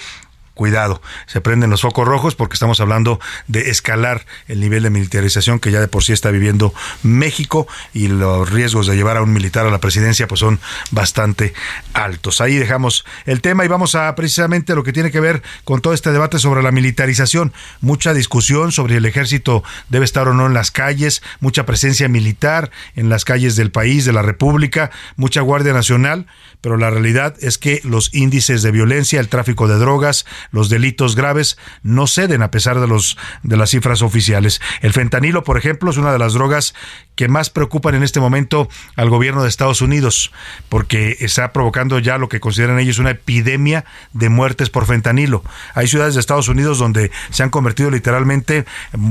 cuidado, 0.60 1.02
se 1.26 1.40
prenden 1.40 1.70
los 1.70 1.84
focos 1.84 2.06
rojos 2.06 2.36
porque 2.36 2.56
estamos 2.56 2.82
hablando 2.82 3.22
de 3.48 3.70
escalar 3.70 4.26
el 4.50 4.60
nivel 4.60 4.84
de 4.84 4.90
militarización 4.90 5.58
que 5.58 5.72
ya 5.72 5.80
de 5.80 5.88
por 5.88 6.04
sí 6.04 6.12
está 6.12 6.32
viviendo 6.32 6.74
México 7.02 7.66
y 7.94 8.10
los 8.10 8.50
riesgos 8.50 8.86
de 8.86 8.98
llevar 8.98 9.16
a 9.16 9.22
un 9.22 9.32
militar 9.32 9.66
a 9.66 9.72
la 9.72 9.80
presidencia 9.80 10.28
pues 10.28 10.42
son 10.42 10.60
bastante 10.92 11.54
altos. 11.94 12.42
Ahí 12.42 12.58
dejamos 12.58 13.06
el 13.26 13.40
tema 13.40 13.64
y 13.64 13.70
vamos 13.70 13.96
a 13.96 14.14
precisamente 14.16 14.76
lo 14.76 14.84
que 14.84 14.92
tiene 14.92 15.12
que 15.12 15.22
ver 15.22 15.44
con 15.64 15.80
todo 15.80 15.94
este 15.94 16.12
debate 16.12 16.40
sobre 16.40 16.62
la 16.62 16.74
militarización, 16.74 17.54
mucha 17.80 18.14
discusión 18.14 18.74
sobre 18.74 18.98
el 18.98 19.06
ejército 19.06 19.64
debe 19.88 20.04
estar 20.04 20.28
o 20.28 20.34
no 20.34 20.46
en 20.46 20.54
las 20.54 20.72
calles, 20.72 21.22
mucha 21.40 21.66
presencia 21.66 22.10
militar 22.10 22.70
en 22.98 23.08
las 23.08 23.24
calles 23.24 23.56
del 23.56 23.72
país, 23.72 24.04
de 24.04 24.12
la 24.12 24.24
República, 24.24 24.92
mucha 25.16 25.40
Guardia 25.40 25.72
Nacional, 25.72 26.28
pero 26.62 26.78
la 26.78 26.90
realidad 26.90 27.36
es 27.42 27.58
que 27.58 27.82
los 27.84 28.14
índices 28.14 28.62
de 28.62 28.72
violencia, 28.72 29.20
el 29.20 29.30
tráfico 29.30 29.68
de 29.68 29.78
drogas, 29.78 30.26
los 30.52 30.70
delitos 30.70 31.16
graves 31.16 31.58
no 31.84 32.08
ceden 32.08 32.42
a 32.42 32.52
pesar 32.52 32.80
de 32.80 32.88
los 32.88 33.18
de 33.44 33.58
las 33.58 33.70
cifras 33.70 34.02
oficiales. 34.02 34.62
El 34.82 34.94
fentanilo, 34.94 35.44
por 35.44 35.58
ejemplo, 35.58 35.90
es 35.92 35.98
una 35.98 36.12
de 36.12 36.20
las 36.20 36.34
drogas 36.34 36.74
que 37.20 37.28
más 37.28 37.50
preocupan 37.50 37.96
en 37.96 38.04
este 38.04 38.22
momento 38.22 38.70
al 38.96 39.10
gobierno 39.10 39.44
de 39.44 39.50
Estados 39.50 39.82
Unidos, 39.82 40.32
porque 40.70 41.18
está 41.20 41.52
provocando 41.52 42.00
ya 42.00 42.18
lo 42.18 42.30
que 42.30 42.40
consideran 42.40 42.80
ellos 42.80 42.98
una 42.98 43.10
epidemia 43.10 43.84
de 44.14 44.30
muertes 44.30 44.70
por 44.70 44.86
fentanilo. 44.86 45.44
Hay 45.74 45.90
ciudades 45.90 46.14
de 46.14 46.22
Estados 46.22 46.48
Unidos 46.48 46.80
donde 46.80 47.12
se 47.30 47.44
han 47.44 47.50
convertido 47.50 47.92
literalmente 47.92 48.64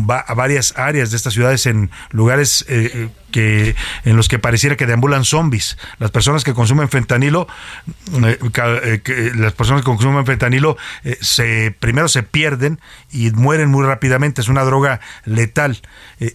a 0.09 0.35
varias 0.35 0.73
áreas 0.79 1.11
de 1.11 1.19
estas 1.19 1.35
ciudades 1.35 1.67
en 1.67 1.91
lugares 2.11 2.65
eh, 2.71 3.11
que 3.31 3.77
en 4.05 4.17
los 4.17 4.29
que 4.29 4.39
pareciera 4.39 4.77
que 4.77 4.87
deambulan 4.87 5.25
zombies. 5.25 5.77
Las 5.99 6.11
personas 6.11 6.45
que 6.45 6.55
consumen 6.55 6.89
fentanilo, 6.89 7.47
eh, 8.25 8.39
eh, 8.41 9.33
las 9.37 9.53
personas 9.53 9.83
que 9.83 9.87
consumen 9.87 10.25
fentanilo, 10.25 10.77
eh, 11.05 11.19
se 11.21 11.75
primero 11.79 12.09
se 12.09 12.23
pierden 12.23 12.81
y 13.13 13.31
mueren 13.31 13.69
muy 13.69 13.85
rápidamente. 13.85 14.41
Es 14.41 14.49
una 14.49 14.63
droga 14.65 15.01
letal 15.25 15.81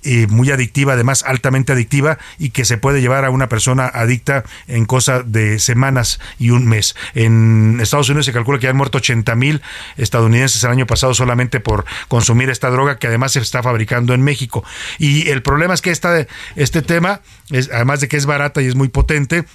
y 0.03 0.27
muy 0.27 0.51
adictiva, 0.51 0.93
además 0.93 1.23
altamente 1.23 1.62
adictiva 1.71 2.17
y 2.37 2.49
que 2.49 2.65
se 2.65 2.77
puede 2.77 2.99
llevar 2.99 3.23
a 3.23 3.29
una 3.29 3.47
persona 3.47 3.87
adicta 3.87 4.43
en 4.67 4.85
cosa 4.85 5.23
de 5.23 5.59
semanas 5.59 6.19
y 6.37 6.49
un 6.49 6.67
mes. 6.67 6.95
En 7.15 7.79
Estados 7.81 8.09
Unidos 8.09 8.25
se 8.25 8.33
calcula 8.33 8.59
que 8.59 8.67
han 8.67 8.75
muerto 8.75 8.97
80 8.97 9.35
mil 9.35 9.61
estadounidenses 9.95 10.63
el 10.63 10.71
año 10.71 10.85
pasado 10.85 11.13
solamente 11.13 11.59
por 11.61 11.85
consumir 12.07 12.49
esta 12.49 12.69
droga 12.69 12.97
que 12.97 13.07
además 13.07 13.33
se 13.33 13.39
está 13.39 13.63
fabricando 13.63 14.13
en 14.13 14.21
México. 14.21 14.63
Y 14.99 15.29
el 15.29 15.41
problema 15.41 15.73
es 15.73 15.81
que 15.81 15.91
esta, 15.91 16.27
este 16.55 16.81
tema, 16.81 17.21
es, 17.49 17.69
además 17.71 18.01
de 18.01 18.07
que 18.07 18.17
es 18.17 18.25
barata 18.25 18.61
y 18.61 18.67
es 18.67 18.75
muy 18.75 18.89
potente, 18.89 19.45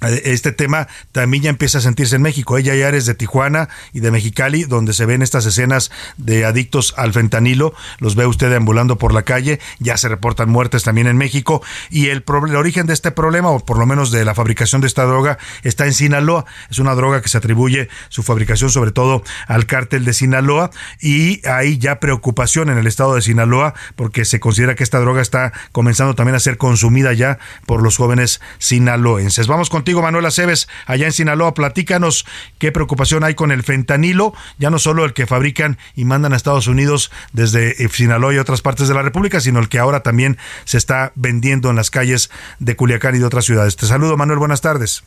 este 0.00 0.52
tema 0.52 0.86
también 1.10 1.42
ya 1.42 1.50
empieza 1.50 1.78
a 1.78 1.80
sentirse 1.80 2.14
en 2.14 2.22
México. 2.22 2.56
Ella 2.56 2.74
ya 2.76 2.86
eres 2.86 3.04
de 3.04 3.14
Tijuana 3.14 3.68
y 3.92 3.98
de 3.98 4.12
Mexicali, 4.12 4.62
donde 4.62 4.92
se 4.92 5.06
ven 5.06 5.22
estas 5.22 5.44
escenas 5.44 5.90
de 6.16 6.44
adictos 6.44 6.94
al 6.96 7.12
fentanilo. 7.12 7.74
Los 7.98 8.14
ve 8.14 8.26
usted 8.26 8.52
ambulando 8.52 8.96
por 8.96 9.12
la 9.12 9.22
calle. 9.22 9.58
Ya 9.80 9.96
se 9.96 10.08
reportan 10.08 10.50
muertes 10.50 10.84
también 10.84 11.08
en 11.08 11.16
México. 11.16 11.62
Y 11.90 12.08
el, 12.08 12.24
el, 12.46 12.56
origen 12.56 12.86
de 12.86 12.92
este 12.92 13.10
problema, 13.10 13.50
o 13.50 13.58
por 13.58 13.76
lo 13.76 13.86
menos 13.86 14.12
de 14.12 14.24
la 14.24 14.36
fabricación 14.36 14.80
de 14.80 14.86
esta 14.86 15.02
droga, 15.04 15.36
está 15.64 15.86
en 15.86 15.94
Sinaloa. 15.94 16.44
Es 16.70 16.78
una 16.78 16.94
droga 16.94 17.20
que 17.20 17.28
se 17.28 17.38
atribuye 17.38 17.88
su 18.08 18.22
fabricación 18.22 18.70
sobre 18.70 18.92
todo 18.92 19.24
al 19.48 19.66
cártel 19.66 20.04
de 20.04 20.12
Sinaloa. 20.12 20.70
Y 21.00 21.44
hay 21.44 21.78
ya 21.78 21.98
preocupación 21.98 22.70
en 22.70 22.78
el 22.78 22.86
estado 22.86 23.16
de 23.16 23.22
Sinaloa 23.22 23.74
porque 23.96 24.24
se 24.24 24.38
considera 24.38 24.76
que 24.76 24.84
esta 24.84 25.00
droga 25.00 25.22
está 25.22 25.52
comenzando 25.72 26.14
también 26.14 26.36
a 26.36 26.40
ser 26.40 26.56
consumida 26.56 27.12
ya 27.14 27.40
por 27.66 27.82
los 27.82 27.96
jóvenes 27.96 28.40
sinaloenses. 28.58 29.48
Vamos 29.48 29.70
con 29.70 29.87
contigo, 29.88 30.02
Manuel 30.02 30.26
Aceves, 30.26 30.68
allá 30.84 31.06
en 31.06 31.12
Sinaloa. 31.12 31.54
Platícanos 31.54 32.26
qué 32.58 32.72
preocupación 32.72 33.24
hay 33.24 33.34
con 33.34 33.50
el 33.50 33.62
fentanilo, 33.62 34.34
ya 34.58 34.68
no 34.68 34.78
solo 34.78 35.06
el 35.06 35.14
que 35.14 35.26
fabrican 35.26 35.78
y 35.96 36.04
mandan 36.04 36.34
a 36.34 36.36
Estados 36.36 36.66
Unidos 36.66 37.10
desde 37.32 37.82
eh, 37.82 37.88
Sinaloa 37.90 38.34
y 38.34 38.38
otras 38.38 38.60
partes 38.60 38.88
de 38.88 38.92
la 38.92 39.00
República, 39.00 39.40
sino 39.40 39.60
el 39.60 39.70
que 39.70 39.78
ahora 39.78 40.02
también 40.02 40.36
se 40.64 40.76
está 40.76 41.12
vendiendo 41.14 41.70
en 41.70 41.76
las 41.76 41.90
calles 41.90 42.30
de 42.58 42.76
Culiacán 42.76 43.14
y 43.14 43.18
de 43.20 43.24
otras 43.24 43.46
ciudades. 43.46 43.76
Te 43.76 43.86
saludo, 43.86 44.18
Manuel, 44.18 44.38
buenas 44.38 44.60
tardes. 44.60 45.04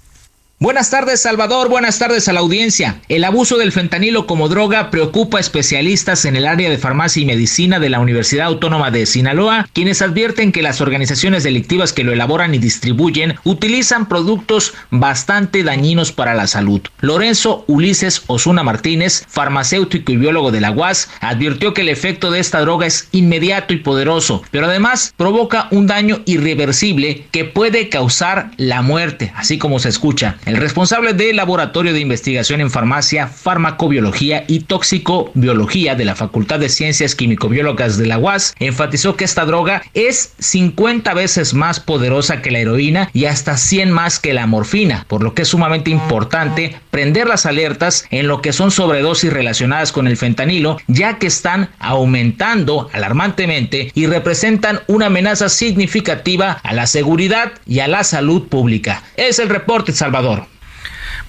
Buenas 0.62 0.92
tardes, 0.92 1.24
Salvador. 1.24 1.70
Buenas 1.70 1.98
tardes 1.98 2.28
a 2.28 2.34
la 2.34 2.42
audiencia. 2.42 3.02
El 3.10 3.24
abuso 3.24 3.58
del 3.58 3.72
fentanilo 3.72 4.28
como 4.28 4.48
droga 4.48 4.92
preocupa 4.92 5.40
a 5.40 5.42
especialistas 5.42 6.24
en 6.26 6.36
el 6.36 6.46
área 6.46 6.70
de 6.70 6.78
farmacia 6.78 7.20
y 7.20 7.26
medicina 7.26 7.80
de 7.80 7.90
la 7.90 8.00
Universidad 8.00 8.46
Autónoma 8.46 8.92
de 8.92 9.08
Sinaloa, 9.08 9.68
quienes 9.74 10.04
advierten 10.04 10.52
que 10.52 10.62
las 10.62 10.80
organizaciones 10.80 11.42
delictivas 11.42 11.94
que 11.94 12.04
lo 12.04 12.14
elaboran 12.14 12.54
y 12.54 12.60
distribuyen 12.60 13.38
utilizan 13.44 14.08
productos 14.08 14.76
bastante 14.92 15.64
dañinos 15.64 16.12
para 16.12 16.36
la 16.36 16.46
salud. 16.46 16.82
Lorenzo 17.00 17.66
Ulises 17.66 18.22
Osuna 18.28 18.62
Martínez, 18.62 19.26
farmacéutico 19.28 20.12
y 20.12 20.18
biólogo 20.18 20.52
de 20.52 20.62
la 20.62 20.70
UAS, 20.70 21.10
advirtió 21.22 21.74
que 21.74 21.82
el 21.82 21.90
efecto 21.90 22.30
de 22.30 22.40
esta 22.40 22.62
droga 22.62 22.86
es 22.86 23.10
inmediato 23.14 23.74
y 23.74 23.78
poderoso, 23.78 24.44
pero 24.52 24.68
además 24.68 25.12
provoca 25.18 25.70
un 25.72 25.88
daño 25.88 26.22
irreversible 26.26 27.26
que 27.32 27.46
puede 27.46 27.90
causar 27.90 28.52
la 28.58 28.84
muerte, 28.84 29.34
así 29.36 29.58
como 29.58 29.80
se 29.80 29.90
escucha. 29.90 30.38
El 30.52 30.58
responsable 30.58 31.14
del 31.14 31.38
Laboratorio 31.38 31.94
de 31.94 32.02
Investigación 32.02 32.60
en 32.60 32.70
Farmacia, 32.70 33.28
Farmacobiología 33.28 34.44
y 34.50 34.60
Toxicobiología 34.60 35.96
de 35.96 36.04
la 36.04 36.14
Facultad 36.14 36.60
de 36.60 36.68
Ciencias 36.68 37.16
Químico-Biológicas 37.16 37.98
de 37.98 38.08
la 38.08 38.18
UAS 38.18 38.54
enfatizó 38.60 39.16
que 39.16 39.24
esta 39.24 39.46
droga 39.46 39.82
es 39.94 40.34
50 40.40 41.14
veces 41.14 41.54
más 41.54 41.80
poderosa 41.80 42.42
que 42.42 42.52
la 42.52 42.60
heroína 42.60 43.10
y 43.14 43.28
hasta 43.28 43.56
100 43.56 43.92
más 43.92 44.20
que 44.20 44.34
la 44.34 44.46
morfina, 44.46 45.06
por 45.08 45.24
lo 45.24 45.34
que 45.34 45.44
es 45.44 45.48
sumamente 45.48 45.90
importante 45.90 46.76
prender 46.90 47.28
las 47.28 47.46
alertas 47.46 48.06
en 48.12 48.28
lo 48.28 48.42
que 48.42 48.52
son 48.52 48.72
sobredosis 48.72 49.32
relacionadas 49.32 49.94
con 49.94 50.06
el 50.06 50.18
fentanilo, 50.18 50.80
ya 50.88 51.18
que 51.18 51.28
están 51.28 51.70
aumentando 51.80 52.90
alarmantemente 52.92 53.90
y 53.96 54.06
representan 54.06 54.82
una 54.88 55.06
amenaza 55.06 55.48
significativa 55.48 56.60
a 56.62 56.74
la 56.74 56.88
seguridad 56.88 57.54
y 57.66 57.80
a 57.80 57.88
la 57.88 58.04
salud 58.04 58.50
pública. 58.50 59.04
Es 59.16 59.40
el 59.40 59.48
reporte, 59.48 59.94
Salvador. 59.94 60.41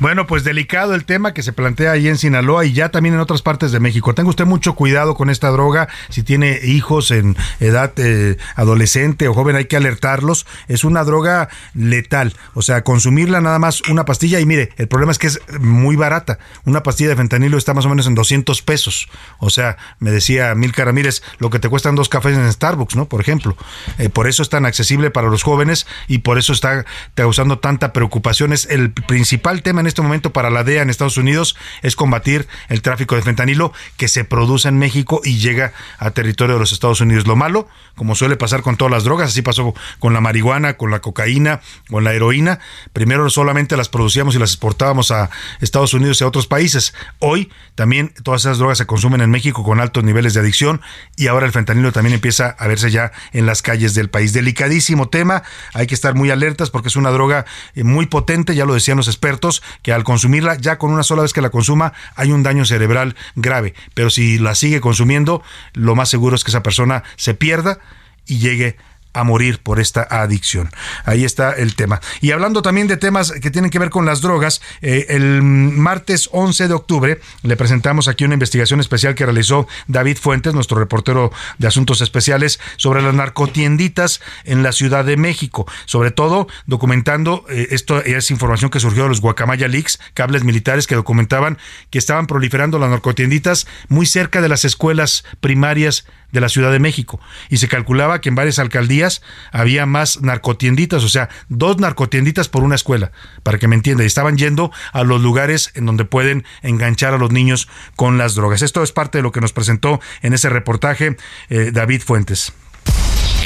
Bueno, 0.02 0.26
pues 0.26 0.42
delicado 0.42 0.96
el 0.96 1.04
tema 1.04 1.32
que 1.32 1.44
se 1.44 1.52
plantea 1.52 1.92
ahí 1.92 2.08
en 2.08 2.18
Sinaloa 2.18 2.64
y 2.64 2.72
ya 2.72 2.88
también 2.88 3.14
en 3.14 3.20
otras 3.20 3.40
partes 3.40 3.70
de 3.70 3.78
México. 3.78 4.16
Tenga 4.16 4.30
usted 4.30 4.46
mucho 4.46 4.74
cuidado 4.74 5.14
con 5.14 5.30
esta 5.30 5.48
droga. 5.50 5.88
Si 6.08 6.24
tiene 6.24 6.58
hijos 6.64 7.12
en 7.12 7.36
edad 7.60 7.92
eh, 7.98 8.36
adolescente 8.56 9.28
o 9.28 9.32
joven, 9.32 9.54
hay 9.54 9.66
que 9.66 9.76
alertarlos. 9.76 10.44
Es 10.66 10.82
una 10.82 11.04
droga 11.04 11.50
letal. 11.74 12.34
O 12.54 12.62
sea, 12.62 12.82
consumirla 12.82 13.40
nada 13.40 13.60
más 13.60 13.80
una 13.90 14.04
pastilla. 14.04 14.40
Y 14.40 14.44
mire, 14.44 14.70
el 14.76 14.88
problema 14.88 15.12
es 15.12 15.20
que 15.20 15.28
es 15.28 15.40
muy 15.60 15.94
barata. 15.94 16.40
Una 16.64 16.82
pastilla 16.82 17.10
de 17.10 17.16
fentanilo 17.16 17.56
está 17.56 17.72
más 17.72 17.86
o 17.86 17.88
menos 17.88 18.08
en 18.08 18.16
200 18.16 18.60
pesos. 18.62 19.08
O 19.38 19.50
sea, 19.50 19.76
me 20.00 20.10
decía 20.10 20.52
Milka 20.56 20.84
Ramírez, 20.84 21.22
lo 21.38 21.48
que 21.48 21.60
te 21.60 21.68
cuestan 21.68 21.94
dos 21.94 22.08
cafés 22.08 22.36
en 22.36 22.52
Starbucks, 22.52 22.96
¿no? 22.96 23.08
Por 23.08 23.20
ejemplo. 23.20 23.56
Eh, 23.98 24.08
por 24.08 24.26
eso 24.26 24.42
es 24.42 24.48
tan 24.48 24.66
accesible 24.66 25.12
para 25.12 25.28
los 25.28 25.44
jóvenes 25.44 25.86
y 26.08 26.18
por 26.18 26.38
eso 26.38 26.52
está 26.52 26.86
causando 27.14 27.60
tanta 27.60 27.92
preocupación. 27.92 28.52
Es 28.52 28.66
el 28.66 28.90
principal 28.90 29.62
tema 29.62 29.80
en 29.80 29.91
este 29.92 30.02
momento 30.02 30.32
para 30.32 30.50
la 30.50 30.64
DEA 30.64 30.82
en 30.82 30.90
Estados 30.90 31.16
Unidos 31.16 31.56
es 31.82 31.96
combatir 31.96 32.48
el 32.68 32.82
tráfico 32.82 33.14
de 33.14 33.22
fentanilo 33.22 33.72
que 33.96 34.08
se 34.08 34.24
produce 34.24 34.68
en 34.68 34.78
México 34.78 35.20
y 35.22 35.38
llega 35.38 35.72
a 35.98 36.10
territorio 36.10 36.54
de 36.54 36.60
los 36.60 36.72
Estados 36.72 37.00
Unidos. 37.00 37.26
Lo 37.26 37.36
malo, 37.36 37.68
como 37.94 38.14
suele 38.14 38.36
pasar 38.36 38.62
con 38.62 38.76
todas 38.76 38.90
las 38.90 39.04
drogas, 39.04 39.28
así 39.28 39.42
pasó 39.42 39.74
con 39.98 40.14
la 40.14 40.20
marihuana, 40.20 40.76
con 40.78 40.90
la 40.90 41.00
cocaína, 41.00 41.60
con 41.88 42.04
la 42.04 42.14
heroína. 42.14 42.58
Primero 42.92 43.28
solamente 43.30 43.76
las 43.76 43.88
producíamos 43.88 44.34
y 44.34 44.38
las 44.38 44.50
exportábamos 44.50 45.10
a 45.10 45.30
Estados 45.60 45.94
Unidos 45.94 46.20
y 46.20 46.24
a 46.24 46.26
otros 46.26 46.46
países. 46.46 46.94
Hoy 47.18 47.50
también 47.74 48.14
todas 48.22 48.42
esas 48.42 48.58
drogas 48.58 48.78
se 48.78 48.86
consumen 48.86 49.20
en 49.20 49.30
México 49.30 49.62
con 49.62 49.80
altos 49.80 50.04
niveles 50.04 50.34
de 50.34 50.40
adicción 50.40 50.80
y 51.16 51.26
ahora 51.26 51.46
el 51.46 51.52
fentanilo 51.52 51.92
también 51.92 52.14
empieza 52.14 52.56
a 52.58 52.66
verse 52.66 52.90
ya 52.90 53.12
en 53.32 53.44
las 53.46 53.60
calles 53.60 53.94
del 53.94 54.08
país. 54.08 54.32
Delicadísimo 54.32 55.08
tema, 55.08 55.42
hay 55.74 55.86
que 55.86 55.94
estar 55.94 56.14
muy 56.14 56.30
alertas 56.30 56.70
porque 56.70 56.88
es 56.88 56.96
una 56.96 57.10
droga 57.10 57.44
eh, 57.74 57.84
muy 57.84 58.06
potente, 58.06 58.54
ya 58.54 58.64
lo 58.64 58.74
decían 58.74 58.96
los 58.96 59.08
expertos, 59.08 59.62
que 59.82 59.92
al 59.92 60.04
consumirla, 60.04 60.56
ya 60.56 60.78
con 60.78 60.92
una 60.92 61.02
sola 61.02 61.22
vez 61.22 61.32
que 61.32 61.40
la 61.40 61.50
consuma, 61.50 61.92
hay 62.14 62.32
un 62.32 62.42
daño 62.42 62.64
cerebral 62.64 63.16
grave. 63.34 63.74
Pero 63.94 64.10
si 64.10 64.38
la 64.38 64.54
sigue 64.54 64.80
consumiendo, 64.80 65.42
lo 65.72 65.94
más 65.94 66.08
seguro 66.08 66.36
es 66.36 66.44
que 66.44 66.50
esa 66.50 66.62
persona 66.62 67.02
se 67.16 67.34
pierda 67.34 67.78
y 68.26 68.38
llegue 68.38 68.76
a 68.76 68.91
morir 69.24 69.60
por 69.62 69.80
esta 69.80 70.02
adicción. 70.02 70.70
Ahí 71.04 71.24
está 71.24 71.52
el 71.52 71.74
tema. 71.74 72.00
Y 72.20 72.32
hablando 72.32 72.62
también 72.62 72.88
de 72.88 72.96
temas 72.96 73.32
que 73.32 73.50
tienen 73.50 73.70
que 73.70 73.78
ver 73.78 73.90
con 73.90 74.06
las 74.06 74.20
drogas, 74.20 74.60
eh, 74.80 75.06
el 75.10 75.42
martes 75.42 76.28
11 76.32 76.68
de 76.68 76.74
octubre 76.74 77.20
le 77.42 77.56
presentamos 77.56 78.08
aquí 78.08 78.24
una 78.24 78.34
investigación 78.34 78.80
especial 78.80 79.14
que 79.14 79.24
realizó 79.24 79.66
David 79.86 80.18
Fuentes, 80.18 80.54
nuestro 80.54 80.78
reportero 80.78 81.30
de 81.58 81.66
asuntos 81.66 82.00
especiales, 82.00 82.60
sobre 82.76 83.02
las 83.02 83.14
narcotienditas 83.14 84.20
en 84.44 84.62
la 84.62 84.72
Ciudad 84.72 85.04
de 85.04 85.16
México. 85.16 85.66
Sobre 85.84 86.10
todo 86.10 86.48
documentando, 86.66 87.44
eh, 87.48 87.68
esto 87.70 88.02
es 88.02 88.30
información 88.30 88.70
que 88.70 88.80
surgió 88.80 89.04
de 89.04 89.10
los 89.10 89.20
Guacamaya 89.20 89.68
Leaks, 89.68 90.00
cables 90.14 90.44
militares 90.44 90.86
que 90.86 90.94
documentaban 90.94 91.58
que 91.90 91.98
estaban 91.98 92.26
proliferando 92.26 92.78
las 92.78 92.90
narcotienditas 92.90 93.66
muy 93.88 94.06
cerca 94.06 94.40
de 94.40 94.48
las 94.48 94.64
escuelas 94.64 95.24
primarias 95.40 96.06
de 96.32 96.40
la 96.40 96.48
Ciudad 96.48 96.72
de 96.72 96.78
México. 96.78 97.20
Y 97.48 97.58
se 97.58 97.68
calculaba 97.68 98.20
que 98.20 98.28
en 98.28 98.34
varias 98.34 98.58
alcaldías 98.58 99.22
había 99.52 99.86
más 99.86 100.20
narcotienditas, 100.20 101.04
o 101.04 101.08
sea, 101.08 101.28
dos 101.48 101.78
narcotienditas 101.78 102.48
por 102.48 102.64
una 102.64 102.74
escuela, 102.74 103.12
para 103.42 103.58
que 103.58 103.68
me 103.68 103.76
entienda. 103.76 104.02
Y 104.02 104.06
estaban 104.06 104.36
yendo 104.36 104.72
a 104.92 105.04
los 105.04 105.20
lugares 105.20 105.70
en 105.74 105.86
donde 105.86 106.04
pueden 106.04 106.44
enganchar 106.62 107.14
a 107.14 107.18
los 107.18 107.30
niños 107.30 107.68
con 107.96 108.18
las 108.18 108.34
drogas. 108.34 108.62
Esto 108.62 108.82
es 108.82 108.92
parte 108.92 109.18
de 109.18 109.22
lo 109.22 109.32
que 109.32 109.40
nos 109.40 109.52
presentó 109.52 110.00
en 110.22 110.32
ese 110.32 110.48
reportaje 110.48 111.16
eh, 111.48 111.70
David 111.72 112.02
Fuentes 112.02 112.52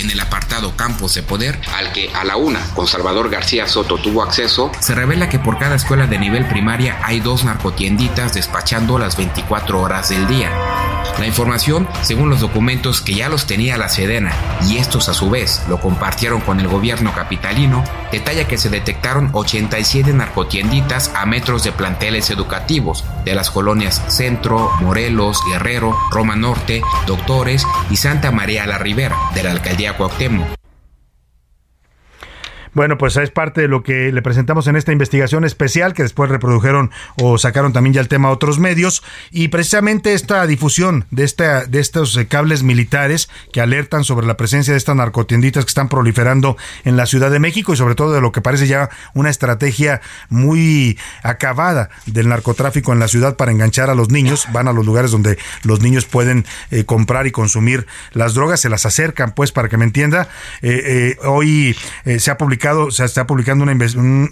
en 0.06 0.12
el 0.12 0.20
apartado 0.20 0.76
Campos 0.76 1.14
de 1.14 1.24
Poder, 1.24 1.60
al 1.74 1.92
que 1.92 2.10
a 2.14 2.22
la 2.24 2.36
una 2.36 2.60
con 2.74 2.86
Salvador 2.86 3.28
García 3.28 3.66
Soto 3.66 3.98
tuvo 3.98 4.22
acceso, 4.22 4.70
se 4.78 4.94
revela 4.94 5.28
que 5.28 5.40
por 5.40 5.58
cada 5.58 5.74
escuela 5.74 6.06
de 6.06 6.18
nivel 6.18 6.46
primaria 6.46 7.00
hay 7.02 7.18
dos 7.18 7.44
narcotienditas 7.44 8.32
despachando 8.32 8.98
las 8.98 9.16
24 9.16 9.80
horas 9.80 10.08
del 10.10 10.28
día. 10.28 10.50
La 11.18 11.26
información, 11.26 11.88
según 12.02 12.28
los 12.28 12.40
documentos 12.40 13.00
que 13.00 13.14
ya 13.14 13.30
los 13.30 13.46
tenía 13.46 13.78
la 13.78 13.88
Sedena 13.88 14.32
y 14.68 14.76
estos 14.76 15.08
a 15.08 15.14
su 15.14 15.30
vez 15.30 15.62
lo 15.66 15.80
compartieron 15.80 16.42
con 16.42 16.60
el 16.60 16.68
gobierno 16.68 17.14
capitalino, 17.14 17.82
detalla 18.12 18.46
que 18.46 18.58
se 18.58 18.68
detectaron 18.68 19.30
87 19.32 20.12
narcotienditas 20.12 21.10
a 21.14 21.24
metros 21.24 21.64
de 21.64 21.72
planteles 21.72 22.28
educativos 22.28 23.02
de 23.24 23.34
las 23.34 23.50
colonias 23.50 24.02
Centro, 24.08 24.70
Morelos, 24.80 25.40
Guerrero, 25.50 25.96
Roma 26.10 26.36
Norte, 26.36 26.82
Doctores 27.06 27.66
y 27.90 27.96
Santa 27.96 28.30
María 28.30 28.66
la 28.66 28.76
Ribera 28.76 29.16
de 29.34 29.42
la 29.42 29.52
alcaldía 29.52 29.95
Cuauhtémoc. 29.96 30.65
Bueno, 32.76 32.98
pues 32.98 33.16
es 33.16 33.30
parte 33.30 33.62
de 33.62 33.68
lo 33.68 33.82
que 33.82 34.12
le 34.12 34.20
presentamos 34.20 34.66
en 34.66 34.76
esta 34.76 34.92
investigación 34.92 35.46
especial 35.46 35.94
que 35.94 36.02
después 36.02 36.28
reprodujeron 36.28 36.90
o 37.16 37.38
sacaron 37.38 37.72
también 37.72 37.94
ya 37.94 38.02
el 38.02 38.08
tema 38.08 38.28
a 38.28 38.32
otros 38.32 38.58
medios 38.58 39.02
y 39.30 39.48
precisamente 39.48 40.12
esta 40.12 40.46
difusión 40.46 41.06
de 41.10 41.24
esta 41.24 41.64
de 41.64 41.80
estos 41.80 42.14
eh, 42.18 42.26
cables 42.26 42.62
militares 42.62 43.30
que 43.50 43.62
alertan 43.62 44.04
sobre 44.04 44.26
la 44.26 44.36
presencia 44.36 44.74
de 44.74 44.76
estas 44.76 44.94
narcotienditas 44.94 45.64
que 45.64 45.70
están 45.70 45.88
proliferando 45.88 46.58
en 46.84 46.98
la 46.98 47.06
Ciudad 47.06 47.30
de 47.30 47.38
México 47.38 47.72
y 47.72 47.78
sobre 47.78 47.94
todo 47.94 48.12
de 48.12 48.20
lo 48.20 48.30
que 48.30 48.42
parece 48.42 48.66
ya 48.66 48.90
una 49.14 49.30
estrategia 49.30 50.02
muy 50.28 50.98
acabada 51.22 51.88
del 52.04 52.28
narcotráfico 52.28 52.92
en 52.92 52.98
la 52.98 53.08
ciudad 53.08 53.36
para 53.36 53.52
enganchar 53.52 53.88
a 53.88 53.94
los 53.94 54.10
niños, 54.10 54.48
van 54.52 54.68
a 54.68 54.74
los 54.74 54.84
lugares 54.84 55.10
donde 55.12 55.38
los 55.62 55.80
niños 55.80 56.04
pueden 56.04 56.44
eh, 56.70 56.84
comprar 56.84 57.26
y 57.26 57.30
consumir 57.30 57.86
las 58.12 58.34
drogas, 58.34 58.60
se 58.60 58.68
las 58.68 58.84
acercan 58.84 59.32
pues 59.32 59.50
para 59.50 59.70
que 59.70 59.78
me 59.78 59.86
entienda. 59.86 60.28
Eh, 60.60 61.16
hoy 61.24 61.74
se 62.18 62.30
ha 62.30 62.36
publicado 62.36 62.65
se 62.90 63.04
está 63.04 63.26
publicando 63.26 63.64
una, 63.64 63.76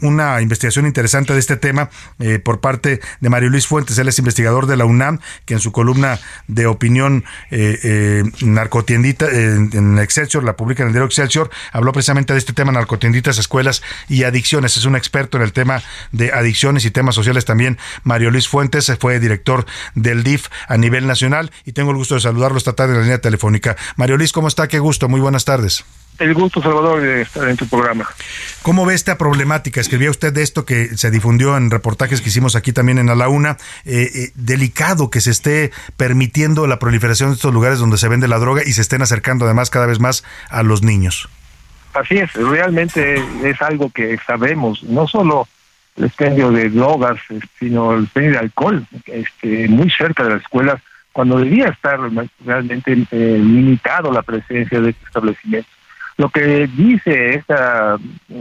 una 0.03 0.41
investigación 0.41 0.87
interesante 0.87 1.33
de 1.33 1.39
este 1.39 1.57
tema 1.57 1.91
eh, 2.19 2.39
por 2.39 2.61
parte 2.61 3.01
de 3.21 3.31
Mario 3.31 3.51
Luis 3.51 3.67
Fuentes, 3.67 3.99
él 3.99 4.09
es 4.09 4.19
investigador 4.19 4.67
de 4.67 4.77
la 4.77 4.85
UNAM, 4.85 5.21
que 5.45 5.55
en 5.55 5.61
su 5.61 5.73
columna 5.73 6.19
de 6.49 6.67
opinión 6.67 7.25
eh, 7.51 7.79
eh, 7.83 8.25
narcotiendita 8.43 9.27
en, 9.31 9.99
Excelsior, 9.99 10.45
la 10.45 10.57
publica 10.57 10.83
en 10.83 10.89
el 10.89 10.93
diario 10.93 11.07
Excelsior, 11.07 11.51
habló 11.73 11.93
precisamente 11.93 12.33
de 12.33 12.39
este 12.39 12.53
tema 12.53 12.73
narcotienditas, 12.73 13.39
escuelas 13.39 13.83
y 14.09 14.25
adicciones. 14.25 14.77
Es 14.77 14.85
un 14.85 14.97
experto 14.97 15.37
en 15.37 15.43
el 15.43 15.53
tema 15.53 15.83
de 16.13 16.33
adicciones 16.33 16.85
y 16.85 16.91
temas 16.91 17.15
sociales 17.15 17.45
también. 17.45 17.79
Mario 18.03 18.31
Luis 18.31 18.49
Fuentes 18.49 18.93
fue 18.99 19.21
director 19.21 19.67
del 19.95 20.25
DIF 20.25 20.49
a 20.69 20.77
nivel 20.77 21.07
nacional 21.07 21.53
y 21.65 21.73
tengo 21.73 21.91
el 21.91 21.97
gusto 21.97 22.15
de 22.15 22.21
saludarlo 22.21 22.59
esta 22.59 22.75
tarde 22.75 22.93
en 22.93 22.99
la 22.99 23.05
línea 23.05 23.21
telefónica. 23.21 23.77
Mario 23.97 24.17
Luis, 24.17 24.33
¿cómo 24.33 24.49
está? 24.49 24.69
Qué 24.69 24.79
gusto. 24.79 25.09
Muy 25.09 25.21
buenas 25.21 25.45
tardes. 25.45 25.85
El 26.19 26.33
gusto, 26.35 26.63
Salvador, 26.63 27.01
de 27.01 27.23
estar 27.23 27.49
en 27.49 27.57
tu 27.57 27.67
programa. 27.67 28.07
¿Cómo 28.63 28.87
ve 28.87 28.95
esta 28.95 29.19
problemática? 29.19 29.81
Escribía 29.81 30.11
usted 30.11 30.33
de 30.33 30.43
esto 30.43 30.65
que 30.65 30.97
se 30.97 31.11
difundió 31.11 31.57
en 31.57 31.71
reportajes 31.71 32.21
que 32.21 32.29
hicimos 32.29 32.55
aquí 32.55 32.73
también 32.73 32.99
en 32.99 33.11
A 33.11 33.15
la 33.15 33.29
Una. 33.29 33.57
Eh, 33.85 34.11
eh, 34.15 34.31
delicado 34.37 35.11
que 35.11 35.21
se 35.21 35.31
esté 35.31 35.73
permitiendo 35.97 36.67
la 36.67 36.79
proliferación 36.79 37.31
de 37.31 37.35
estos 37.35 37.53
lugares 37.53 37.81
donde 37.81 37.99
se 37.99 38.09
vende 38.09 38.29
la 38.29 38.39
droga 38.39 38.63
y 38.65 38.73
se 38.73 38.83
estén 38.83 39.03
acercando 39.03 39.45
además 39.45 39.71
cada 39.71 39.87
vez 39.87 39.99
más 39.99 40.25
a 40.51 40.63
los 40.63 40.83
niños. 40.83 41.29
Así 41.95 42.17
es, 42.17 42.33
realmente 42.33 43.23
es 43.45 43.63
algo 43.63 43.91
que 43.91 44.19
sabemos, 44.27 44.83
no 44.83 45.07
solo 45.07 45.49
el 45.97 46.05
expendio 46.05 46.51
de 46.51 46.69
drogas, 46.71 47.19
sino 47.59 47.95
el 47.95 48.05
expendio 48.05 48.33
de 48.33 48.39
alcohol, 48.39 48.87
este, 49.07 49.69
muy 49.69 49.91
cerca 49.91 50.25
de 50.25 50.31
las 50.31 50.43
escuelas, 50.43 50.81
cuando 51.13 51.39
debía 51.39 51.69
estar 51.69 52.01
realmente 52.45 52.93
eh, 53.13 53.39
limitado 53.39 54.11
la 54.11 54.23
presencia 54.23 54.81
de 54.81 54.91
este 54.91 55.05
establecimiento. 55.07 55.69
Lo 56.17 56.29
que 56.29 56.69
dice 56.69 57.35
esta 57.35 57.97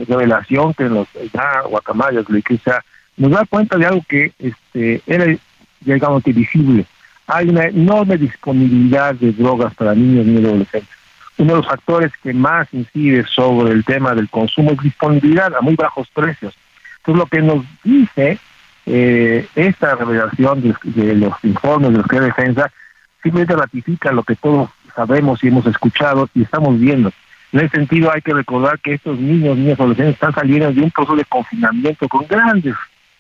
revelación 0.08 0.74
que 0.74 0.84
nos 0.86 1.08
da 1.32 1.62
Guacamayas, 1.62 2.26
nos 3.18 3.32
da 3.32 3.46
cuenta 3.50 3.78
de 3.78 3.86
algo 3.86 4.02
que 4.08 4.32
este 4.38 5.02
era, 5.08 5.26
digamos, 5.82 6.24
visible. 6.24 6.86
Hay 7.26 7.50
una 7.50 7.66
enorme 7.66 8.18
disponibilidad 8.18 9.16
de 9.16 9.32
drogas 9.32 9.74
para 9.74 9.96
niños 9.96 10.28
y 10.28 10.38
adolescentes. 10.38 10.90
Uno 11.38 11.54
de 11.54 11.58
los 11.58 11.68
factores 11.68 12.12
que 12.22 12.32
más 12.34 12.68
incide 12.74 13.26
sobre 13.26 13.72
el 13.72 13.84
tema 13.84 14.14
del 14.14 14.30
consumo 14.30 14.72
es 14.72 14.80
disponibilidad 14.80 15.56
a 15.56 15.62
muy 15.62 15.76
bajos 15.76 16.08
precios. 16.14 16.54
Entonces, 16.98 17.20
lo 17.20 17.26
que 17.26 17.42
nos 17.42 17.66
dice 17.84 18.38
eh, 18.86 19.48
esta 19.56 19.96
revelación 19.96 20.62
de, 20.84 21.16
los 21.16 21.34
informes 21.44 21.92
de 21.92 21.98
los 21.98 22.08
que 22.08 22.20
defensa 22.20 22.72
simplemente 23.24 23.56
ratifica 23.56 24.12
lo 24.12 24.24
que 24.24 24.36
todos 24.36 24.70
sabemos 24.96 25.44
y 25.44 25.48
hemos 25.48 25.66
escuchado 25.66 26.30
y 26.36 26.44
estamos 26.44 26.80
viendo 26.80 27.12
en 27.54 27.60
ese 27.60 27.78
sentido 27.78 28.12
hay 28.12 28.22
que 28.22 28.34
recordar 28.34 28.80
que 28.80 28.96
estos 28.96 29.20
niños, 29.20 29.56
niñas 29.56 29.80
adolescentes 29.80 30.16
están 30.16 30.34
saliendo 30.34 30.74
de 30.74 30.82
un 30.82 30.90
proceso 30.90 31.16
de 31.16 31.26
confinamiento 31.26 32.10
con 32.10 32.26
grandes 32.28 32.74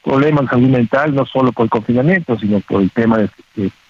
problemas 0.03 0.41
de 0.41 0.47
salud 0.49 0.69
mental, 0.69 1.13
no 1.13 1.25
solo 1.27 1.51
por 1.51 1.65
el 1.65 1.69
confinamiento, 1.69 2.37
sino 2.39 2.59
por 2.61 2.81
el 2.81 2.89
tema 2.89 3.19
de, 3.19 3.29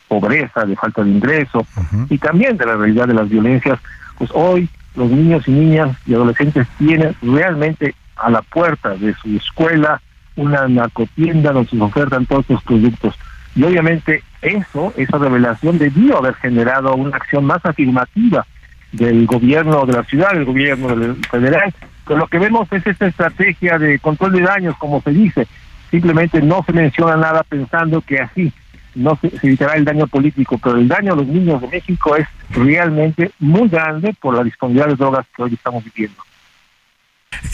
pobreza, 0.10 0.65
de 0.65 0.76
falta 0.76 1.02
de 1.02 1.11
ingreso 1.11 1.65
y 2.10 2.18
también 2.18 2.57
de 2.57 2.65
la 2.65 2.76
realidad 2.76 3.07
de 3.07 3.14
las 3.14 3.30
violencias. 3.30 3.80
Pues 4.18 4.30
hoy 4.34 4.68
los 4.95 5.10
niños 5.10 5.48
y 5.48 5.52
niñas 5.52 5.98
y 6.06 6.14
adolescentes 6.14 6.68
tienen 6.78 7.15
realmente 7.22 7.95
a 8.18 8.30
la 8.30 8.41
puerta 8.41 8.90
de 8.95 9.14
su 9.15 9.38
escuela 9.38 10.02
una 10.36 10.68
narcotienda 10.68 11.53
donde 11.53 11.70
se 11.70 11.80
ofertan 11.80 12.26
todos 12.26 12.41
estos 12.41 12.64
productos. 12.64 13.15
Y 13.56 13.64
obviamente 13.64 14.24
eso, 14.41 14.94
esa 14.98 15.18
revelación 15.18 15.78
debió 15.78 16.18
haber 16.18 16.34
generado 16.36 16.94
una 16.95 17.15
acción 17.15 17.45
más 17.45 17.65
afirmativa 17.65 18.45
del 18.94 19.26
gobierno 19.26 19.86
de 19.86 19.94
la 19.94 20.03
ciudad, 20.03 20.32
del 20.32 20.45
gobierno 20.45 21.15
federal. 21.30 21.74
Pero 22.07 22.20
lo 22.20 22.28
que 22.28 22.40
vemos 22.40 22.72
es 22.72 22.86
esta 22.88 23.07
estrategia 23.07 23.78
de 23.78 23.99
control 23.99 24.32
de 24.34 24.41
daños, 24.41 24.78
como 24.78 25.02
se 25.02 25.11
dice. 25.11 25.48
Simplemente 25.91 26.41
no 26.41 26.64
se 26.64 26.74
menciona 26.74 27.18
nada 27.18 27.44
pensando 27.44 28.02
que 28.02 28.20
así 28.20 28.53
no 28.95 29.18
se, 29.22 29.30
se, 29.32 29.48
evitará 29.48 29.76
el 29.76 29.86
daño 29.86 30.07
político, 30.07 30.57
pero 30.57 30.78
el 30.78 30.88
daño 30.88 31.14
a 31.14 31.15
los 31.15 31.28
niños 31.28 31.61
de 31.61 31.68
México 31.68 32.15
es 32.15 32.28
realmente 32.52 33.32
muy 33.40 33.68
grande 33.68 34.15
por 34.20 34.36
la 34.36 34.44
disponibilidad 34.44 34.88
de 34.88 34.95
drogas 34.95 35.26
que 35.36 35.44
hoy 35.44 35.53
estamos 35.53 35.84
viviendo. 35.84 36.24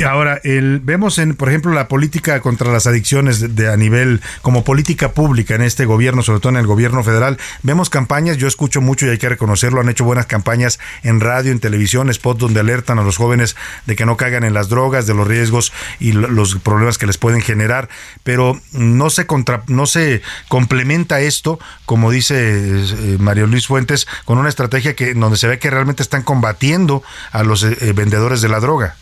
Ahora, 0.05 0.39
el, 0.43 0.79
vemos 0.79 1.17
en, 1.17 1.35
por 1.35 1.49
ejemplo, 1.49 1.71
la 1.73 1.87
política 1.87 2.39
contra 2.41 2.71
las 2.71 2.87
adicciones 2.87 3.55
de, 3.55 3.71
a 3.71 3.77
nivel 3.77 4.21
como 4.41 4.63
política 4.63 5.11
pública 5.11 5.55
en 5.55 5.61
este 5.61 5.85
gobierno, 5.85 6.21
sobre 6.23 6.39
todo 6.39 6.51
en 6.51 6.57
el 6.57 6.67
gobierno 6.67 7.03
federal. 7.03 7.37
Vemos 7.63 7.89
campañas, 7.89 8.37
yo 8.37 8.47
escucho 8.47 8.81
mucho 8.81 9.05
y 9.05 9.09
hay 9.09 9.17
que 9.17 9.29
reconocerlo, 9.29 9.81
han 9.81 9.89
hecho 9.89 10.05
buenas 10.05 10.25
campañas 10.25 10.79
en 11.03 11.19
radio, 11.19 11.51
en 11.51 11.59
televisión, 11.59 12.13
spots 12.13 12.39
donde 12.39 12.59
alertan 12.59 12.99
a 12.99 13.03
los 13.03 13.17
jóvenes 13.17 13.55
de 13.85 13.95
que 13.95 14.05
no 14.05 14.17
caigan 14.17 14.43
en 14.43 14.53
las 14.53 14.69
drogas, 14.69 15.07
de 15.07 15.13
los 15.13 15.27
riesgos 15.27 15.73
y 15.99 16.11
los 16.11 16.55
problemas 16.55 16.97
que 16.97 17.07
les 17.07 17.17
pueden 17.17 17.41
generar, 17.41 17.89
pero 18.23 18.59
no 18.71 19.09
se 19.09 19.25
contra, 19.25 19.63
no 19.67 19.85
se 19.85 20.21
complementa 20.47 21.21
esto, 21.21 21.59
como 21.85 22.11
dice 22.11 22.35
eh, 22.37 23.17
Mario 23.19 23.47
Luis 23.47 23.67
Fuentes, 23.67 24.07
con 24.25 24.37
una 24.37 24.49
estrategia 24.49 24.95
que 24.95 25.13
donde 25.13 25.37
se 25.37 25.47
ve 25.47 25.59
que 25.59 25.69
realmente 25.69 26.03
están 26.03 26.23
combatiendo 26.23 27.03
a 27.31 27.43
los 27.43 27.63
eh, 27.63 27.93
vendedores 27.93 28.41
de 28.41 28.49
la 28.49 28.59
droga. 28.59 28.95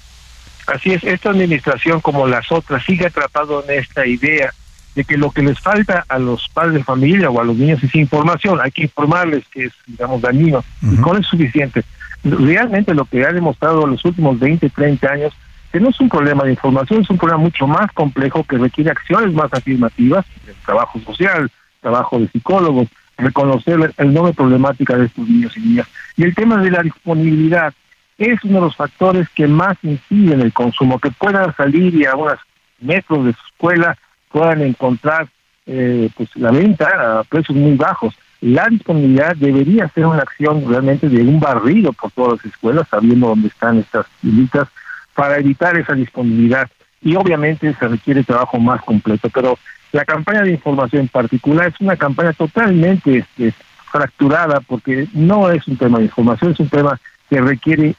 Así 0.68 0.94
es, 0.94 1.04
esta 1.04 1.30
administración 1.30 2.02
como 2.02 2.28
las 2.28 2.52
otras 2.52 2.84
sigue 2.84 3.08
atrapado 3.08 3.64
en 3.64 3.80
esta 3.80 4.06
idea 4.06 4.54
de 4.96 5.04
que 5.06 5.18
lo 5.18 5.32
que 5.32 5.42
les 5.44 5.60
falta 5.60 6.06
a 6.10 6.20
los 6.20 6.50
padres 6.50 6.74
de 6.74 6.84
familia 6.84 7.30
o 7.30 7.40
a 7.40 7.46
los 7.46 7.56
niños 7.56 7.82
es 7.84 7.96
información, 7.96 8.60
hay 8.62 8.72
que 8.72 8.84
informarles 8.84 9.48
que 9.48 9.66
es, 9.66 9.74
digamos, 9.86 10.22
dañino, 10.22 10.64
y 10.82 10.98
con 10.98 11.18
es 11.18 11.28
suficiente. 11.28 11.84
Realmente 12.24 12.94
lo 12.94 13.06
que 13.06 13.24
ha 13.24 13.32
demostrado 13.32 13.86
en 13.86 13.92
los 13.92 14.04
últimos 14.04 14.40
20, 14.40 14.70
30 14.70 15.08
años, 15.08 15.34
que 15.72 15.80
no 15.80 15.90
es 15.90 16.00
un 16.02 16.10
problema 16.10 16.44
de 16.44 16.52
información, 16.52 17.02
es 17.02 17.10
un 17.10 17.18
problema 17.18 17.44
mucho 17.44 17.68
más 17.68 17.92
complejo 17.94 18.44
que 18.44 18.58
requiere 18.58 18.90
acciones 18.90 19.34
más 19.34 19.54
afirmativas, 19.54 20.26
el 20.48 20.56
trabajo 20.66 21.00
social, 21.00 21.50
trabajo 21.80 22.20
de 22.20 22.28
psicólogos, 22.30 22.88
reconocer 23.18 23.94
el 23.98 24.10
enorme 24.10 24.34
problemática 24.34 24.98
de 24.98 25.06
estos 25.06 25.30
niños 25.30 25.56
y 25.58 25.62
niñas. 25.62 25.88
Y 26.18 26.24
el 26.24 26.36
tema 26.36 26.58
de 26.62 26.72
la 26.72 26.84
disponibilidad, 26.84 27.74
es 28.18 28.44
uno 28.44 28.56
de 28.56 28.62
los 28.62 28.76
factores 28.76 29.28
que 29.30 29.48
más 29.48 29.78
inciden 29.84 30.40
en 30.40 30.42
el 30.42 30.54
consumo, 30.54 31.00
que 31.00 31.12
puedan 31.12 31.56
salir 31.56 31.94
y 31.96 32.06
a 32.06 32.16
unos 32.16 32.40
metros 32.80 33.26
de 33.26 33.34
su 33.34 33.46
escuela 33.48 33.98
puedan 34.32 34.62
encontrar 34.62 35.28
eh, 35.66 36.10
pues 36.16 36.30
la 36.36 36.52
venta 36.52 37.20
a 37.20 37.24
precios 37.24 37.58
muy 37.58 37.76
bajos. 37.76 38.16
La 38.42 38.68
disponibilidad 38.70 39.36
debería 39.36 39.90
ser 39.90 40.06
una 40.06 40.22
acción 40.22 40.64
realmente 40.68 41.10
de 41.10 41.22
un 41.22 41.40
barrido 41.40 41.92
por 41.94 42.12
todas 42.12 42.38
las 42.38 42.54
escuelas, 42.54 42.88
sabiendo 42.90 43.28
dónde 43.28 43.48
están 43.48 43.80
estas 43.80 44.06
tienditas, 44.22 44.68
para 45.16 45.38
evitar 45.38 45.78
esa 45.78 45.94
disponibilidad. 45.94 46.70
Y 47.02 47.16
obviamente 47.16 47.74
se 47.74 47.88
requiere 47.88 48.24
trabajo 48.24 48.60
más 48.60 48.82
completo, 48.84 49.30
pero 49.30 49.58
la 49.92 50.06
campaña 50.06 50.44
de 50.44 50.52
información 50.52 51.04
en 51.04 51.08
particular 51.08 51.68
es 51.68 51.82
una 51.82 51.96
campaña 51.96 52.34
totalmente 52.34 53.18
este, 53.18 53.54
fracturada 53.92 54.60
porque 54.62 55.08
no 55.14 55.50
es 55.50 55.68
un 55.68 55.78
tema 55.78 55.98
de 55.98 56.06
información, 56.06 56.52
es 56.52 56.60
un 56.60 56.70
tema 56.70 57.00
que 57.30 57.42
requiere, 57.42 57.96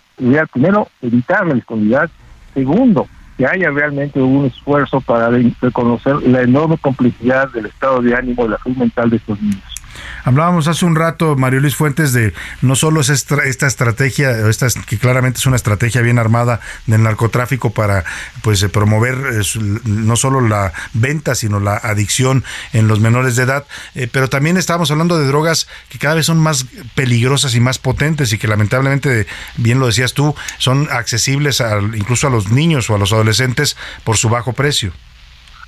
primero, 0.53 0.89
evitar 1.03 1.47
la 1.47 1.55
disponibilidad, 1.55 2.11
segundo, 2.55 3.07
que 3.37 3.47
haya 3.47 3.71
realmente 3.71 4.21
un 4.21 4.47
esfuerzo 4.47 5.01
para 5.01 5.31
reconocer 5.61 6.17
la 6.23 6.43
enorme 6.43 6.77
complejidad 6.79 7.51
del 7.53 7.67
estado 7.67 8.03
de 8.03 8.15
ánimo 8.15 8.47
y 8.47 8.49
la 8.49 8.59
salud 8.59 8.77
mental 8.79 9.11
de 9.11 9.17
estos 9.17 9.41
niños. 9.41 9.78
Hablábamos 10.25 10.69
hace 10.69 10.85
un 10.85 10.97
rato, 10.97 11.37
Mario 11.37 11.61
Luis 11.61 11.77
Fuentes, 11.77 12.13
de 12.13 12.35
no 12.63 12.77
solo 12.77 13.01
es 13.01 13.09
esta, 13.09 13.45
estrategia, 13.45 14.49
esta, 14.49 14.69
que 14.87 14.99
claramente 14.99 15.39
es 15.39 15.47
una 15.47 15.57
estrategia 15.57 16.03
bien 16.03 16.19
armada 16.19 16.61
del 16.87 17.03
narcotráfico 17.03 17.71
para 17.71 18.05
pues 18.43 18.63
eh, 18.63 18.69
promover 18.69 19.15
eh, 19.15 19.43
no 19.85 20.17
solo 20.17 20.41
la 20.41 20.73
venta, 20.93 21.35
sino 21.35 21.61
la 21.61 21.77
adicción 21.77 22.45
en 22.73 22.89
los 22.89 23.01
menores 23.01 23.37
de 23.37 23.45
edad, 23.45 23.67
eh, 23.95 24.09
pero 24.11 24.29
también 24.29 24.57
estábamos 24.57 24.91
hablando 24.91 25.19
de 25.19 25.27
drogas 25.27 25.69
que 25.89 25.99
cada 25.99 26.15
vez 26.15 26.27
son 26.27 26.39
más 26.39 26.67
peligrosas 26.95 27.55
y 27.55 27.61
más 27.61 27.79
potentes 27.79 28.33
y 28.33 28.39
que 28.39 28.49
lamentablemente, 28.49 29.27
bien 29.57 29.81
lo 29.81 29.87
decías 29.87 30.15
tú, 30.15 30.35
son 30.59 30.89
accesibles 30.91 31.63
incluso 31.95 32.27
a 32.27 32.31
los 32.31 32.51
niños 32.51 32.91
o 32.91 32.95
a 32.95 32.99
los 32.99 33.13
adolescentes 33.13 33.77
por 34.05 34.17
su 34.17 34.29
bajo 34.29 34.53
precio. 34.53 34.93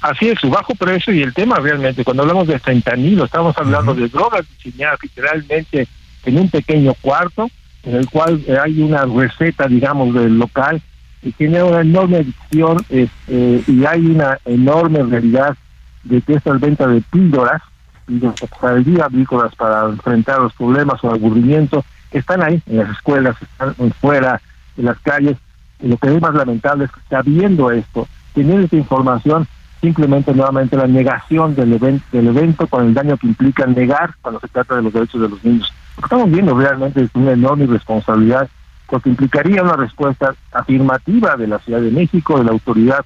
Así 0.01 0.29
es, 0.29 0.39
su 0.41 0.49
bajo 0.49 0.75
precio 0.75 1.13
y 1.13 1.23
el 1.23 1.35
tema 1.35 1.57
realmente, 1.57 2.05
cuando 2.05 2.23
hablamos 2.23 2.47
de 2.49 2.59
fentanilo, 2.59 3.25
estamos 3.25 3.57
hablando 3.59 3.95
de 3.95 4.09
drogas 4.09 4.47
diseñadas 4.57 4.99
literalmente 5.03 5.87
en 6.25 6.39
un 6.39 6.49
pequeño 6.49 6.95
cuarto, 7.03 7.51
en 7.83 7.97
el 7.97 8.09
cual 8.09 8.43
hay 8.63 8.81
una 8.81 9.05
receta, 9.05 9.67
digamos, 9.67 10.15
del 10.15 10.39
local, 10.39 10.81
y 11.23 11.33
tiene 11.33 11.63
una 11.63 11.83
enorme 11.83 12.19
adicción 12.19 12.79
este, 12.89 13.63
y 13.67 13.85
hay 13.85 14.07
una 14.07 14.39
enorme 14.47 15.03
realidad 15.03 15.55
de 16.05 16.23
que 16.23 16.33
esta 16.33 16.53
venta 16.55 16.87
de 16.87 17.03
píldoras, 17.03 17.61
para 18.59 18.77
el 18.77 18.85
día, 18.85 19.07
píldoras 19.09 19.55
para 19.55 19.85
enfrentar 19.85 20.41
los 20.41 20.55
problemas 20.55 21.05
o 21.05 21.11
aburrimiento, 21.11 21.85
están 22.11 22.43
ahí 22.43 22.63
en 22.67 22.79
las 22.79 22.91
escuelas, 22.91 23.37
están 23.43 23.75
fuera, 24.01 24.41
en 24.79 24.87
las 24.87 24.99
calles, 25.01 25.37
y 25.79 25.89
lo 25.89 25.99
que 25.99 26.09
es 26.09 26.21
más 26.23 26.35
lamentable 26.35 26.87
es 26.87 26.91
que 26.91 27.01
está 27.01 27.21
viendo 27.21 27.71
esto, 27.71 28.09
teniendo 28.35 28.65
esta 28.65 28.77
información, 28.77 29.47
simplemente 29.81 30.35
nuevamente 30.35 30.77
la 30.77 30.87
negación 30.87 31.55
del, 31.55 31.73
evento, 31.73 32.05
del 32.13 32.29
evento 32.29 32.67
con 32.67 32.87
el 32.87 32.95
daño 32.95 33.17
que 33.17 33.27
implica 33.27 33.67
negar 33.67 34.15
cuando 34.21 34.41
se 34.41 34.49
trata 34.49 34.77
de 34.77 34.83
los 34.83 34.93
derechos 34.93 35.21
de 35.21 35.29
los 35.29 35.45
niños. 35.45 35.73
Lo 35.97 36.03
que 36.03 36.07
estamos 36.07 36.31
viendo 36.31 36.55
realmente 36.55 37.03
es 37.03 37.11
una 37.15 37.33
enorme 37.33 37.65
irresponsabilidad 37.65 38.49
porque 38.87 39.09
implicaría 39.09 39.63
una 39.63 39.77
respuesta 39.77 40.35
afirmativa 40.53 41.37
de 41.37 41.47
la 41.47 41.59
Ciudad 41.61 41.81
de 41.81 41.91
México, 41.91 42.39
de 42.39 42.45
la 42.45 42.51
autoridad, 42.51 43.05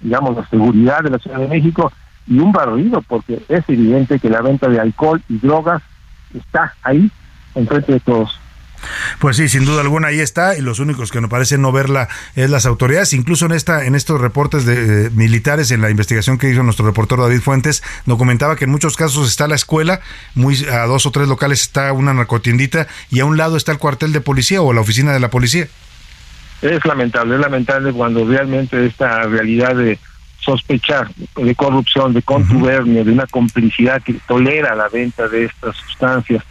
digamos, 0.00 0.36
la 0.36 0.46
seguridad 0.48 1.02
de 1.02 1.10
la 1.10 1.18
Ciudad 1.18 1.38
de 1.38 1.48
México 1.48 1.92
y 2.26 2.38
un 2.40 2.52
barrido 2.52 3.02
porque 3.02 3.42
es 3.48 3.68
evidente 3.68 4.18
que 4.18 4.30
la 4.30 4.42
venta 4.42 4.68
de 4.68 4.80
alcohol 4.80 5.22
y 5.28 5.38
drogas 5.38 5.82
está 6.34 6.74
ahí 6.82 7.10
enfrente 7.54 7.92
de 7.92 8.00
todos. 8.00 8.38
Pues 9.18 9.36
sí, 9.36 9.48
sin 9.48 9.64
duda 9.64 9.80
alguna 9.80 10.08
ahí 10.08 10.20
está 10.20 10.56
y 10.56 10.60
los 10.60 10.78
únicos 10.78 11.10
que 11.10 11.20
nos 11.20 11.30
parecen 11.30 11.62
no 11.62 11.72
verla 11.72 12.08
es 12.36 12.50
las 12.50 12.66
autoridades. 12.66 13.12
Incluso 13.12 13.46
en 13.46 13.52
esta 13.52 13.84
en 13.84 13.94
estos 13.94 14.20
reportes 14.20 14.64
de 14.64 15.10
militares 15.10 15.70
en 15.70 15.80
la 15.80 15.90
investigación 15.90 16.38
que 16.38 16.50
hizo 16.50 16.62
nuestro 16.62 16.86
reportero 16.86 17.22
David 17.22 17.40
Fuentes 17.40 17.82
documentaba 18.06 18.56
que 18.56 18.64
en 18.64 18.70
muchos 18.70 18.96
casos 18.96 19.28
está 19.28 19.48
la 19.48 19.54
escuela, 19.54 20.00
muy 20.34 20.56
a 20.66 20.86
dos 20.86 21.06
o 21.06 21.10
tres 21.10 21.28
locales 21.28 21.60
está 21.62 21.92
una 21.92 22.14
narcotiendita 22.14 22.86
y 23.10 23.20
a 23.20 23.24
un 23.24 23.36
lado 23.36 23.56
está 23.56 23.72
el 23.72 23.78
cuartel 23.78 24.12
de 24.12 24.20
policía 24.20 24.62
o 24.62 24.72
la 24.72 24.80
oficina 24.80 25.12
de 25.12 25.20
la 25.20 25.30
policía. 25.30 25.68
Es 26.62 26.84
lamentable, 26.84 27.36
es 27.36 27.40
lamentable 27.40 27.92
cuando 27.92 28.26
realmente 28.26 28.84
esta 28.84 29.22
realidad 29.22 29.76
de 29.76 29.98
sospechar 30.40 31.10
de 31.36 31.54
corrupción, 31.54 32.14
de 32.14 32.22
contubernio, 32.22 33.04
de 33.04 33.12
una 33.12 33.26
complicidad 33.26 34.02
que 34.02 34.14
tolera 34.26 34.74
la 34.74 34.88
venta 34.88 35.28
de 35.28 35.44
estas 35.44 35.76
sustancias 35.76 36.42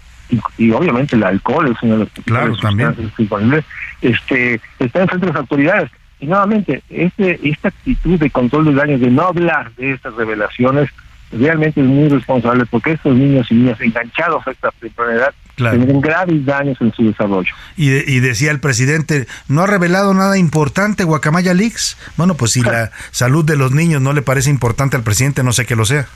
y, 0.58 0.72
obviamente 0.72 1.16
el 1.16 1.24
alcohol 1.24 1.68
es 1.68 1.82
una 1.82 1.94
de 1.94 2.00
las 2.00 2.10
claro, 2.26 2.56
también. 2.58 2.96
este, 4.02 4.62
está 4.80 5.02
en 5.02 5.08
frente 5.08 5.26
de 5.26 5.32
las 5.32 5.42
autoridades. 5.42 5.92
Y 6.20 6.26
nuevamente, 6.26 6.82
este, 6.90 7.40
esta 7.48 7.70
actitud 7.70 8.20
de 8.20 8.30
control 8.30 8.66
de 8.66 8.74
daños, 8.74 9.00
de 9.00 9.12
no 9.12 9.24
hablar 9.24 9.72
de 9.76 9.94
estas 9.94 10.16
revelaciones, 10.16 10.90
realmente 11.32 11.82
es 11.82 11.88
muy 11.88 12.10
responsable 12.10 12.66
porque 12.66 12.94
estos 12.94 13.16
niños 13.16 13.48
y 13.52 13.56
niñas 13.56 13.80
enganchados 13.82 14.48
a 14.48 14.52
esta 14.52 14.72
enfermedad 14.82 15.34
tienen 15.56 16.02
graves 16.02 16.46
daños 16.46 16.78
en 16.82 16.94
su 16.94 17.04
desarrollo. 17.04 17.54
Y, 17.76 17.90
y, 17.90 18.20
decía 18.20 18.52
el 18.52 18.60
presidente, 18.60 19.28
no 19.48 19.64
ha 19.64 19.68
revelado 19.68 20.14
nada 20.14 20.38
importante 20.38 21.04
Guacamaya 21.04 21.54
Leaks. 21.54 21.98
Bueno, 22.16 22.36
pues 22.36 22.52
si 22.52 22.62
la 22.62 22.92
salud 23.12 23.44
de 23.44 23.58
los 23.58 23.72
niños 23.72 24.02
no 24.02 24.14
le 24.14 24.22
parece 24.22 24.50
importante 24.50 24.96
al 24.96 25.04
presidente, 25.04 25.44
no 25.44 25.54
sé 25.54 25.66
qué 25.66 25.76
lo 25.76 25.86
sea. 25.86 26.08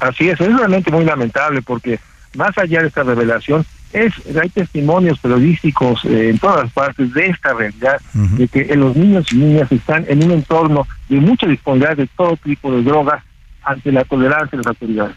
Así 0.00 0.28
es, 0.28 0.40
es 0.40 0.56
realmente 0.56 0.90
muy 0.90 1.04
lamentable 1.04 1.62
porque 1.62 2.00
más 2.36 2.56
allá 2.58 2.82
de 2.82 2.88
esta 2.88 3.02
revelación, 3.02 3.64
es 3.92 4.12
hay 4.36 4.48
testimonios 4.48 5.18
periodísticos 5.20 6.04
eh, 6.04 6.30
en 6.30 6.38
todas 6.38 6.70
partes 6.72 7.12
de 7.14 7.26
esta 7.26 7.54
realidad, 7.54 8.00
de 8.12 8.48
que 8.48 8.74
los 8.76 8.96
niños 8.96 9.32
y 9.32 9.36
niñas 9.36 9.70
están 9.70 10.04
en 10.08 10.24
un 10.24 10.32
entorno 10.32 10.86
de 11.08 11.20
mucha 11.20 11.46
disponibilidad 11.46 11.96
de 11.96 12.08
todo 12.16 12.36
tipo 12.36 12.72
de 12.72 12.82
drogas 12.82 13.22
ante 13.64 13.92
la 13.92 14.04
tolerancia 14.04 14.50
de 14.50 14.58
las 14.58 14.66
autoridades. 14.66 15.16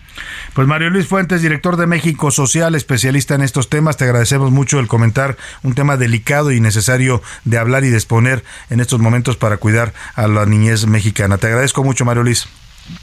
Pues 0.53 0.68
Mario 0.68 0.89
Luis 0.89 1.07
Fuentes, 1.07 1.41
director 1.41 1.76
de 1.76 1.88
México 1.88 2.31
Social, 2.31 2.76
especialista 2.76 3.35
en 3.35 3.41
estos 3.41 3.69
temas, 3.69 3.98
te 3.98 4.06
agradecemos 4.06 4.52
mucho 4.52 4.80
el 4.80 4.88
comentar 4.88 5.38
un 5.64 5.73
tema 5.73 5.98
delicado 5.98 6.52
y 6.52 6.61
necesario 6.61 7.22
de 7.45 7.57
hablar 7.57 7.84
y 7.84 7.89
de 7.89 7.98
exponer 7.98 8.44
en 8.69 8.80
estos 8.80 8.99
momentos 8.99 9.38
para 9.38 9.57
cuidar 9.57 9.94
a 10.15 10.27
la 10.27 10.45
niñez 10.45 10.88
mexicana. 10.88 11.38
Te 11.38 11.48
agradezco 11.48 11.84
mucho, 11.84 12.06
Mario 12.06 12.23
Luis. 12.23 12.48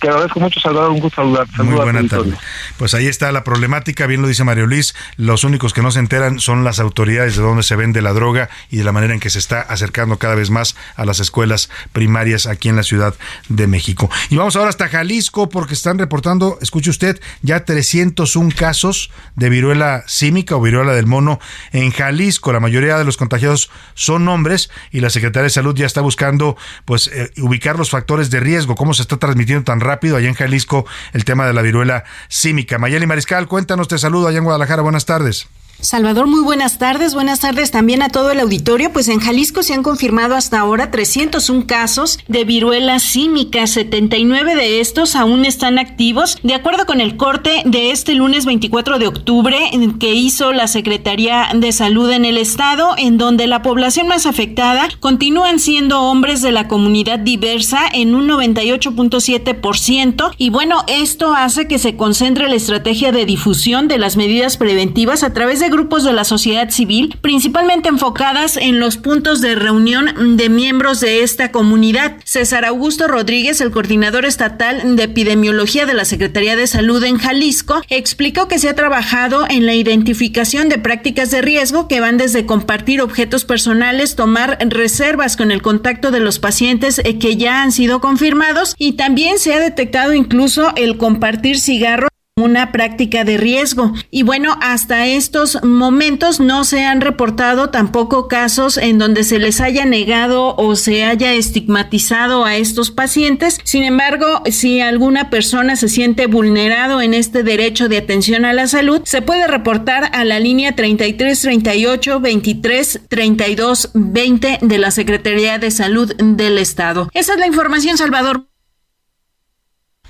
Te 0.01 0.09
agradezco 0.09 0.41
mucho, 0.41 0.61
Salvador. 0.61 0.91
Un 0.91 1.01
gusto 1.01 1.23
saludar. 1.23 1.47
Muy 1.59 1.75
buena 1.75 2.07
tarde. 2.09 2.35
Pues 2.79 2.95
ahí 2.95 3.07
está 3.07 3.31
la 3.33 3.45
problemática, 3.45 4.07
bien 4.07 4.23
lo 4.23 4.29
dice 4.29 4.45
Mario 4.45 4.67
Luis. 4.67 4.95
Los 5.17 5.45
únicos 5.45 5.73
que 5.73 5.83
no 5.83 5.91
se 5.91 5.99
enteran 5.99 6.41
son 6.41 6.65
las 6.65 6.81
autoridades 6.81 7.37
de 7.37 7.43
dónde 7.43 7.63
se 7.63 7.77
vende 7.77 8.03
la 8.03 8.13
droga 8.13 8.49
y 8.71 8.79
de 8.79 8.85
la 8.85 8.93
manera 8.93 9.15
en 9.15 9.21
que 9.21 9.31
se 9.31 9.39
está 9.39 9.61
acercando 9.61 10.19
cada 10.19 10.35
vez 10.35 10.51
más 10.51 10.77
a 10.97 11.05
las 11.05 11.21
escuelas 11.21 11.71
primarias 11.93 12.47
aquí 12.47 12.69
en 12.69 12.77
la 12.77 12.83
Ciudad 12.83 13.15
de 13.49 13.67
México. 13.67 14.11
Y 14.31 14.37
vamos 14.37 14.57
ahora 14.57 14.71
hasta 14.71 14.89
Jalisco 14.89 15.49
porque 15.49 15.75
están 15.75 15.99
reportando, 15.99 16.59
escuche 16.61 16.91
usted, 16.91 17.21
ya 17.43 17.65
301 17.65 18.51
casos 18.57 19.11
de 19.37 19.49
viruela 19.51 20.05
símica 20.07 20.57
o 20.57 20.61
viruela 20.61 20.93
del 20.93 21.07
mono 21.07 21.41
en 21.73 21.91
Jalisco. 21.91 22.53
La 22.53 22.61
mayoría 22.61 22.99
de 22.99 23.05
los 23.05 23.17
contagiados 23.17 23.71
son 23.95 24.27
hombres 24.29 24.71
y 24.91 25.01
la 25.01 25.11
Secretaría 25.11 25.45
de 25.45 25.51
Salud 25.51 25.75
ya 25.75 25.87
está 25.87 26.01
buscando 26.01 26.57
pues 26.85 27.09
eh, 27.09 27.31
ubicar 27.39 27.79
los 27.79 27.91
factores 27.91 28.31
de 28.31 28.41
riesgo, 28.41 28.75
cómo 28.75 28.95
se 28.95 29.03
está 29.03 29.17
transmitiendo 29.17 29.65
rápido 29.81 30.17
allá 30.17 30.29
en 30.29 30.35
Jalisco 30.35 30.87
el 31.13 31.25
tema 31.25 31.47
de 31.47 31.53
la 31.53 31.63
viruela 31.63 32.05
símica. 32.29 32.79
Mayeli 32.79 33.07
Mariscal, 33.07 33.49
cuéntanos, 33.49 33.89
te 33.89 33.99
saludo 33.99 34.29
allá 34.29 34.39
en 34.39 34.45
Guadalajara, 34.45 34.83
buenas 34.83 35.07
tardes. 35.07 35.49
Salvador, 35.81 36.27
muy 36.27 36.43
buenas 36.43 36.79
tardes. 36.79 37.15
Buenas 37.15 37.41
tardes 37.41 37.71
también 37.71 38.03
a 38.03 38.09
todo 38.09 38.31
el 38.31 38.41
auditorio. 38.41 38.93
Pues 38.93 39.09
en 39.09 39.21
Jalisco 39.21 39.63
se 39.63 39.75
han 39.75 39.83
confirmado 39.83 40.35
hasta 40.35 40.59
ahora 40.59 40.91
301 40.91 41.67
casos 41.67 42.19
de 42.27 42.45
viruela 42.45 42.99
símica. 42.99 43.67
79 43.67 44.55
de 44.55 44.81
estos 44.81 45.15
aún 45.15 45.45
están 45.45 45.79
activos. 45.79 46.39
De 46.43 46.55
acuerdo 46.55 46.87
con 46.87 47.01
el 47.01 47.17
corte 47.17 47.63
de 47.67 47.91
este 47.91 48.15
lunes 48.15 48.47
24 48.47 48.99
de 48.99 49.09
octubre 49.09 49.59
que 50.01 50.15
hizo 50.15 50.53
la 50.53 50.69
Secretaría 50.69 51.49
de 51.55 51.73
Salud 51.73 52.11
en 52.11 52.25
el 52.25 52.39
estado, 52.39 52.95
en 52.97 53.19
donde 53.19 53.47
la 53.47 53.63
población 53.63 54.09
más 54.09 54.27
afectada 54.27 54.89
continúan 55.01 55.59
siendo 55.59 56.03
hombres 56.03 56.41
de 56.41 56.53
la 56.53 56.69
comunidad 56.69 57.19
diversa 57.19 57.81
en 57.93 58.15
un 58.15 58.29
98.7%. 58.29 60.35
Y 60.39 60.51
bueno, 60.51 60.85
esto 60.89 61.35
hace 61.35 61.69
que 61.69 61.79
se 61.79 61.97
concentre 61.97 62.49
la 62.49 62.55
estrategia 62.55 63.13
de 63.13 63.27
difusión 63.27 63.89
de 63.89 63.99
las 63.99 64.17
medidas 64.17 64.57
preventivas 64.57 65.23
a 65.23 65.35
través 65.35 65.61
de 65.61 65.64
grupos 65.69 66.05
de 66.05 66.13
la 66.13 66.25
sociedad 66.25 66.71
civil, 66.71 67.17
principalmente 67.21 67.89
enfocadas 67.89 68.57
en 68.57 68.81
los 68.81 68.97
puntos 68.97 69.41
de 69.41 69.55
reunión 69.55 70.37
de 70.37 70.49
miembros 70.49 71.01
de 71.01 71.23
esta 71.23 71.53
comunidad. 71.53 72.17
César 72.25 72.65
Augusto 72.65 73.09
Rodríguez, 73.09 73.61
el 73.61 73.71
coordinador 73.71 74.25
estatal 74.25 74.97
de 74.97 75.03
epidemiología 75.03 75.87
de 75.87 75.95
la 75.95 76.05
Secretaría 76.05 76.57
de 76.57 76.67
Salud 76.67 77.03
en 77.05 77.19
Jalisco, 77.19 77.83
explicó 77.89 78.49
que 78.49 78.59
se 78.59 78.69
ha 78.69 78.75
trabajado 78.75 79.47
en 79.49 79.67
la 79.67 79.75
identificación 79.75 80.69
de 80.69 80.79
prácticas 80.79 81.31
de 81.31 81.43
riesgo 81.43 81.89
que 81.89 82.01
van 82.01 82.17
desde 82.17 82.47
compartir 82.47 83.01
objetos 83.01 83.45
personales, 83.45 84.17
tomar 84.17 84.59
reservas 84.61 85.37
con 85.37 85.51
el 85.51 85.63
contacto 85.63 86.11
de 86.11 86.21
los 86.21 86.39
pacientes 86.39 86.99
eh, 86.99 87.19
que 87.19 87.37
ya 87.37 87.63
han 87.63 87.73
sido 87.73 88.01
confirmados 88.01 88.75
y 88.79 88.93
también 88.93 89.39
se 89.39 89.55
ha 89.55 89.61
detectado 89.61 90.15
incluso 90.15 90.73
el 90.77 90.97
compartir 90.97 91.59
cigarros 91.59 92.14
una 92.37 92.73
práctica 92.73 93.23
de 93.23 93.37
riesgo. 93.37 93.93
Y 94.11 94.25
bueno, 94.25 94.59
hasta 94.61 95.07
estos 95.07 95.63
momentos 95.63 96.41
no 96.41 96.65
se 96.65 96.85
han 96.85 97.01
reportado 97.01 97.71
tampoco 97.71 98.27
casos 98.27 98.77
en 98.77 98.99
donde 98.99 99.23
se 99.23 99.39
les 99.39 99.61
haya 99.61 99.85
negado 99.85 100.57
o 100.57 100.75
se 100.75 101.05
haya 101.05 101.33
estigmatizado 101.33 102.45
a 102.45 102.57
estos 102.57 102.91
pacientes. 102.91 103.61
Sin 103.63 103.85
embargo, 103.85 104.43
si 104.51 104.81
alguna 104.81 105.31
persona 105.31 105.77
se 105.77 105.89
siente 105.89 106.27
vulnerado 106.27 107.01
en 107.01 107.15
este 107.15 107.45
derecho 107.45 107.89
de 107.89 107.99
atención 107.99 108.45
a 108.45 108.53
la 108.53 108.67
salud, 108.67 109.03
se 109.05 109.23
puede 109.23 109.47
reportar 109.47 110.11
a 110.13 110.25
la 110.25 110.41
línea 110.41 110.75
33 110.75 111.41
38 111.41 112.19
23 112.19 113.01
32 113.09 113.91
20 113.95 114.59
de 114.61 114.79
la 114.79 114.91
Secretaría 114.91 115.59
de 115.59 115.71
Salud 115.71 116.13
del 116.17 116.59
Estado. 116.59 117.09
Esa 117.15 117.35
es 117.35 117.39
la 117.39 117.47
información, 117.47 117.97
Salvador. 117.97 118.49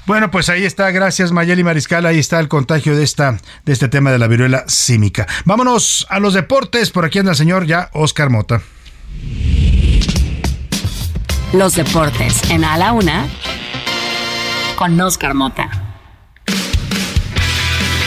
Bueno, 0.06 0.30
pues 0.30 0.50
ahí 0.50 0.64
está, 0.64 0.90
gracias 0.90 1.32
Mayeli 1.32 1.64
Mariscal, 1.64 2.04
ahí 2.04 2.18
está 2.18 2.38
el 2.38 2.48
contagio 2.48 2.94
de 2.94 3.02
esta 3.02 3.38
de 3.64 3.72
este 3.72 3.88
tema 3.88 4.12
de 4.12 4.18
la 4.18 4.26
viruela 4.26 4.64
símica. 4.66 5.26
Vámonos 5.46 6.06
a 6.10 6.20
los 6.20 6.34
deportes, 6.34 6.90
por 6.90 7.06
aquí 7.06 7.18
anda 7.18 7.32
el 7.32 7.36
señor 7.36 7.64
ya 7.64 7.88
Oscar 7.94 8.28
Mota. 8.28 8.60
Los 11.54 11.74
deportes 11.76 12.50
en 12.50 12.64
A 12.64 12.76
la 12.76 12.92
Una 12.92 13.26
con 14.76 15.00
Oscar 15.00 15.34
Mota. 15.34 15.83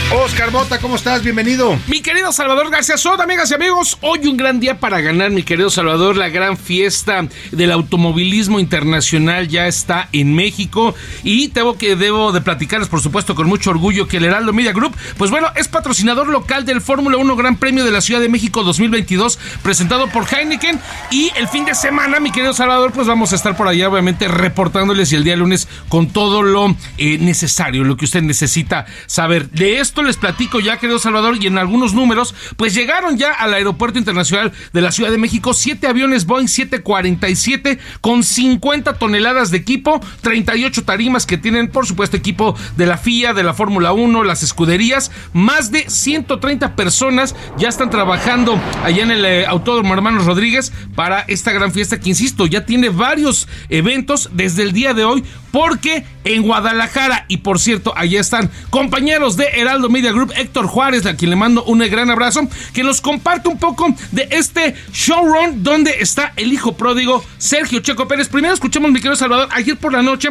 Oscar 0.09 0.51
Bota, 0.51 0.79
¿cómo 0.79 0.95
estás? 0.95 1.21
Bienvenido. 1.21 1.77
Mi 1.87 1.99
querido 1.99 2.31
Salvador 2.31 2.69
García 2.71 2.95
Soto, 2.95 3.23
amigas 3.23 3.51
y 3.51 3.55
amigos, 3.55 3.97
hoy 3.99 4.25
un 4.25 4.37
gran 4.37 4.61
día 4.61 4.79
para 4.79 5.01
ganar, 5.01 5.31
mi 5.31 5.43
querido 5.43 5.69
Salvador. 5.69 6.15
La 6.15 6.29
gran 6.29 6.57
fiesta 6.57 7.27
del 7.51 7.73
automovilismo 7.73 8.61
internacional 8.61 9.49
ya 9.49 9.67
está 9.67 10.07
en 10.13 10.33
México 10.33 10.95
y 11.23 11.49
tengo 11.49 11.77
que 11.77 11.97
debo 11.97 12.31
de 12.31 12.39
platicarles, 12.39 12.87
por 12.87 13.01
supuesto, 13.01 13.35
con 13.35 13.47
mucho 13.47 13.69
orgullo 13.69 14.07
que 14.07 14.17
el 14.17 14.23
Heraldo 14.23 14.53
Media 14.53 14.71
Group, 14.71 14.95
pues 15.17 15.29
bueno, 15.29 15.49
es 15.57 15.67
patrocinador 15.67 16.29
local 16.29 16.65
del 16.65 16.79
Fórmula 16.79 17.17
1 17.17 17.35
Gran 17.35 17.57
Premio 17.57 17.83
de 17.83 17.91
la 17.91 17.99
Ciudad 17.99 18.21
de 18.21 18.29
México 18.29 18.63
2022, 18.63 19.37
presentado 19.61 20.07
por 20.07 20.25
Heineken. 20.33 20.79
Y 21.11 21.33
el 21.35 21.49
fin 21.49 21.65
de 21.65 21.75
semana, 21.75 22.21
mi 22.21 22.31
querido 22.31 22.53
Salvador, 22.53 22.93
pues 22.93 23.07
vamos 23.07 23.33
a 23.33 23.35
estar 23.35 23.57
por 23.57 23.67
allá, 23.67 23.89
obviamente, 23.89 24.29
reportándoles 24.29 25.11
y 25.11 25.17
el 25.17 25.25
día 25.25 25.35
lunes 25.35 25.67
con 25.89 26.07
todo 26.07 26.43
lo 26.43 26.77
eh, 26.97 27.17
necesario, 27.17 27.83
lo 27.83 27.97
que 27.97 28.05
usted 28.05 28.21
necesita 28.21 28.85
saber 29.05 29.49
de 29.49 29.79
esto 29.79 29.96
les 30.03 30.17
platico 30.17 30.59
ya, 30.59 30.77
querido 30.77 30.99
Salvador, 30.99 31.37
y 31.39 31.47
en 31.47 31.57
algunos 31.57 31.93
números, 31.93 32.35
pues 32.55 32.73
llegaron 32.73 33.17
ya 33.17 33.31
al 33.31 33.53
Aeropuerto 33.53 33.99
Internacional 33.99 34.51
de 34.73 34.81
la 34.81 34.91
Ciudad 34.91 35.11
de 35.11 35.17
México 35.17 35.53
siete 35.53 35.87
aviones 35.87 36.25
Boeing 36.25 36.47
747 36.47 37.79
con 38.01 38.23
50 38.23 38.93
toneladas 38.93 39.51
de 39.51 39.57
equipo, 39.57 39.99
38 40.21 40.83
tarimas 40.83 41.25
que 41.25 41.37
tienen, 41.37 41.69
por 41.69 41.85
supuesto, 41.85 42.17
equipo 42.17 42.55
de 42.75 42.85
la 42.85 42.97
FIA, 42.97 43.33
de 43.33 43.43
la 43.43 43.53
Fórmula 43.53 43.93
1, 43.93 44.23
las 44.23 44.43
escuderías. 44.43 45.11
Más 45.33 45.71
de 45.71 45.89
130 45.89 46.75
personas 46.75 47.35
ya 47.57 47.69
están 47.69 47.89
trabajando 47.89 48.59
allá 48.83 49.03
en 49.03 49.11
el 49.11 49.25
eh, 49.25 49.45
Autódromo 49.45 49.93
Hermanos 49.93 50.25
Rodríguez 50.25 50.71
para 50.95 51.21
esta 51.21 51.51
gran 51.51 51.71
fiesta 51.71 51.99
que, 51.99 52.09
insisto, 52.09 52.45
ya 52.45 52.65
tiene 52.65 52.89
varios 52.89 53.47
eventos 53.69 54.29
desde 54.33 54.63
el 54.63 54.71
día 54.71 54.93
de 54.93 55.05
hoy, 55.05 55.23
porque 55.57 56.05
en 56.23 56.43
Guadalajara, 56.43 57.25
y 57.27 57.37
por 57.37 57.57
cierto, 57.57 57.91
allá 57.97 58.21
están 58.21 58.51
compañeros 58.69 59.37
de 59.37 59.45
Heraldo 59.45 59.89
Media 59.89 60.11
Group, 60.11 60.31
Héctor 60.37 60.67
Juárez, 60.67 61.07
a 61.07 61.15
quien 61.15 61.31
le 61.31 61.35
mando 61.35 61.63
un 61.63 61.79
gran 61.79 62.11
abrazo, 62.11 62.47
que 62.73 62.83
nos 62.83 63.01
comparte 63.01 63.49
un 63.49 63.57
poco 63.57 63.87
de 64.11 64.27
este 64.29 64.75
showrun 64.93 65.63
donde 65.63 65.95
está 65.99 66.31
el 66.35 66.53
hijo 66.53 66.77
pródigo 66.77 67.25
Sergio 67.39 67.79
Checo 67.79 68.07
Pérez. 68.07 68.29
Primero 68.29 68.53
escuchemos, 68.53 68.91
mi 68.91 68.99
querido 68.99 69.15
Salvador, 69.15 69.49
ayer 69.51 69.75
por 69.75 69.93
la 69.93 70.03
noche 70.03 70.29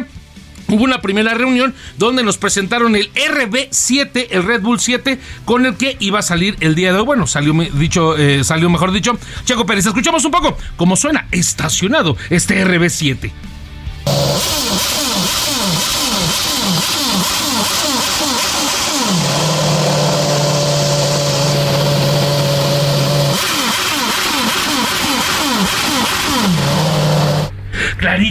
Hubo 0.69 0.83
una 0.83 1.01
primera 1.01 1.33
reunión 1.33 1.73
donde 1.97 2.23
nos 2.23 2.37
presentaron 2.37 2.95
el 2.95 3.09
RB7, 3.13 4.27
el 4.31 4.43
Red 4.43 4.61
Bull 4.61 4.81
7, 4.81 5.17
con 5.45 5.65
el 5.65 5.75
que 5.75 5.95
iba 5.99 6.19
a 6.19 6.21
salir 6.21 6.57
el 6.59 6.75
día 6.75 6.91
de 6.91 6.99
hoy. 6.99 7.05
Bueno, 7.05 7.25
salió 7.25 7.53
dicho, 7.53 8.17
eh, 8.17 8.43
salió 8.43 8.69
mejor 8.69 8.91
dicho. 8.91 9.17
Checo 9.45 9.65
Pérez, 9.65 9.85
escuchamos 9.85 10.25
un 10.25 10.31
poco 10.31 10.57
cómo 10.75 10.97
suena 10.97 11.27
estacionado 11.31 12.17
este 12.29 12.65
RB7. 12.65 13.31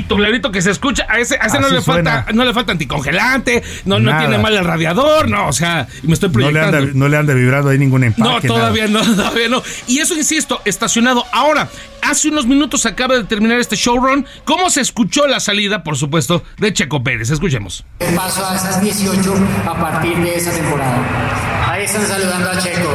Clarito, 0.07 0.17
clarito 0.17 0.53
que 0.53 0.63
se 0.63 0.71
escucha. 0.71 1.07
A 1.09 1.19
ese, 1.19 1.37
a 1.41 1.47
ese 1.47 1.59
no 1.61 1.69
le 1.69 1.83
falta, 1.83 2.27
no 2.33 2.45
le 2.45 2.53
falta 2.53 2.73
anticongelante, 2.73 3.63
no, 3.85 3.99
no 3.99 4.17
tiene 4.19 4.39
mal 4.39 4.55
el 4.55 4.65
radiador, 4.65 5.29
no, 5.29 5.49
o 5.49 5.53
sea, 5.53 5.87
me 6.03 6.15
estoy 6.15 6.31
proyectando. 6.31 6.81
No 6.95 7.09
le 7.09 7.17
anda, 7.17 7.35
vibrando 7.35 7.71
ahí 7.71 7.79
ningún 7.79 8.05
empaque. 8.05 8.49
No, 8.49 8.55
todavía 8.55 8.87
no, 8.87 9.01
todavía 9.17 9.49
no. 9.49 9.63
Y 9.87 9.99
eso, 9.99 10.15
insisto, 10.15 10.61
estacionado. 10.65 11.25
Ahora, 11.33 11.69
hace 12.03 12.29
unos 12.29 12.47
minutos 12.47 12.87
acaba 12.87 13.17
de 13.17 13.25
terminar 13.25 13.59
este 13.59 13.77
showrun. 13.77 14.27
¿Cómo 14.45 14.71
se 14.71 14.81
escuchó 14.81 15.27
la 15.27 15.41
salida, 15.41 15.83
por 15.83 15.97
supuesto, 15.97 16.43
de 16.59 16.73
Checo 16.73 17.03
Pérez? 17.03 17.31
Escuchemos. 17.31 17.85
Paso 18.15 18.47
a 18.47 18.57
esas 18.57 18.81
18 18.81 19.35
a 19.67 19.75
partir 19.75 20.17
de 20.19 20.37
esa 20.37 20.53
temporada. 20.53 21.67
Ahí 21.69 21.85
están 21.85 22.07
saludando 22.07 22.51
a 22.51 22.59
Checo. 22.59 22.91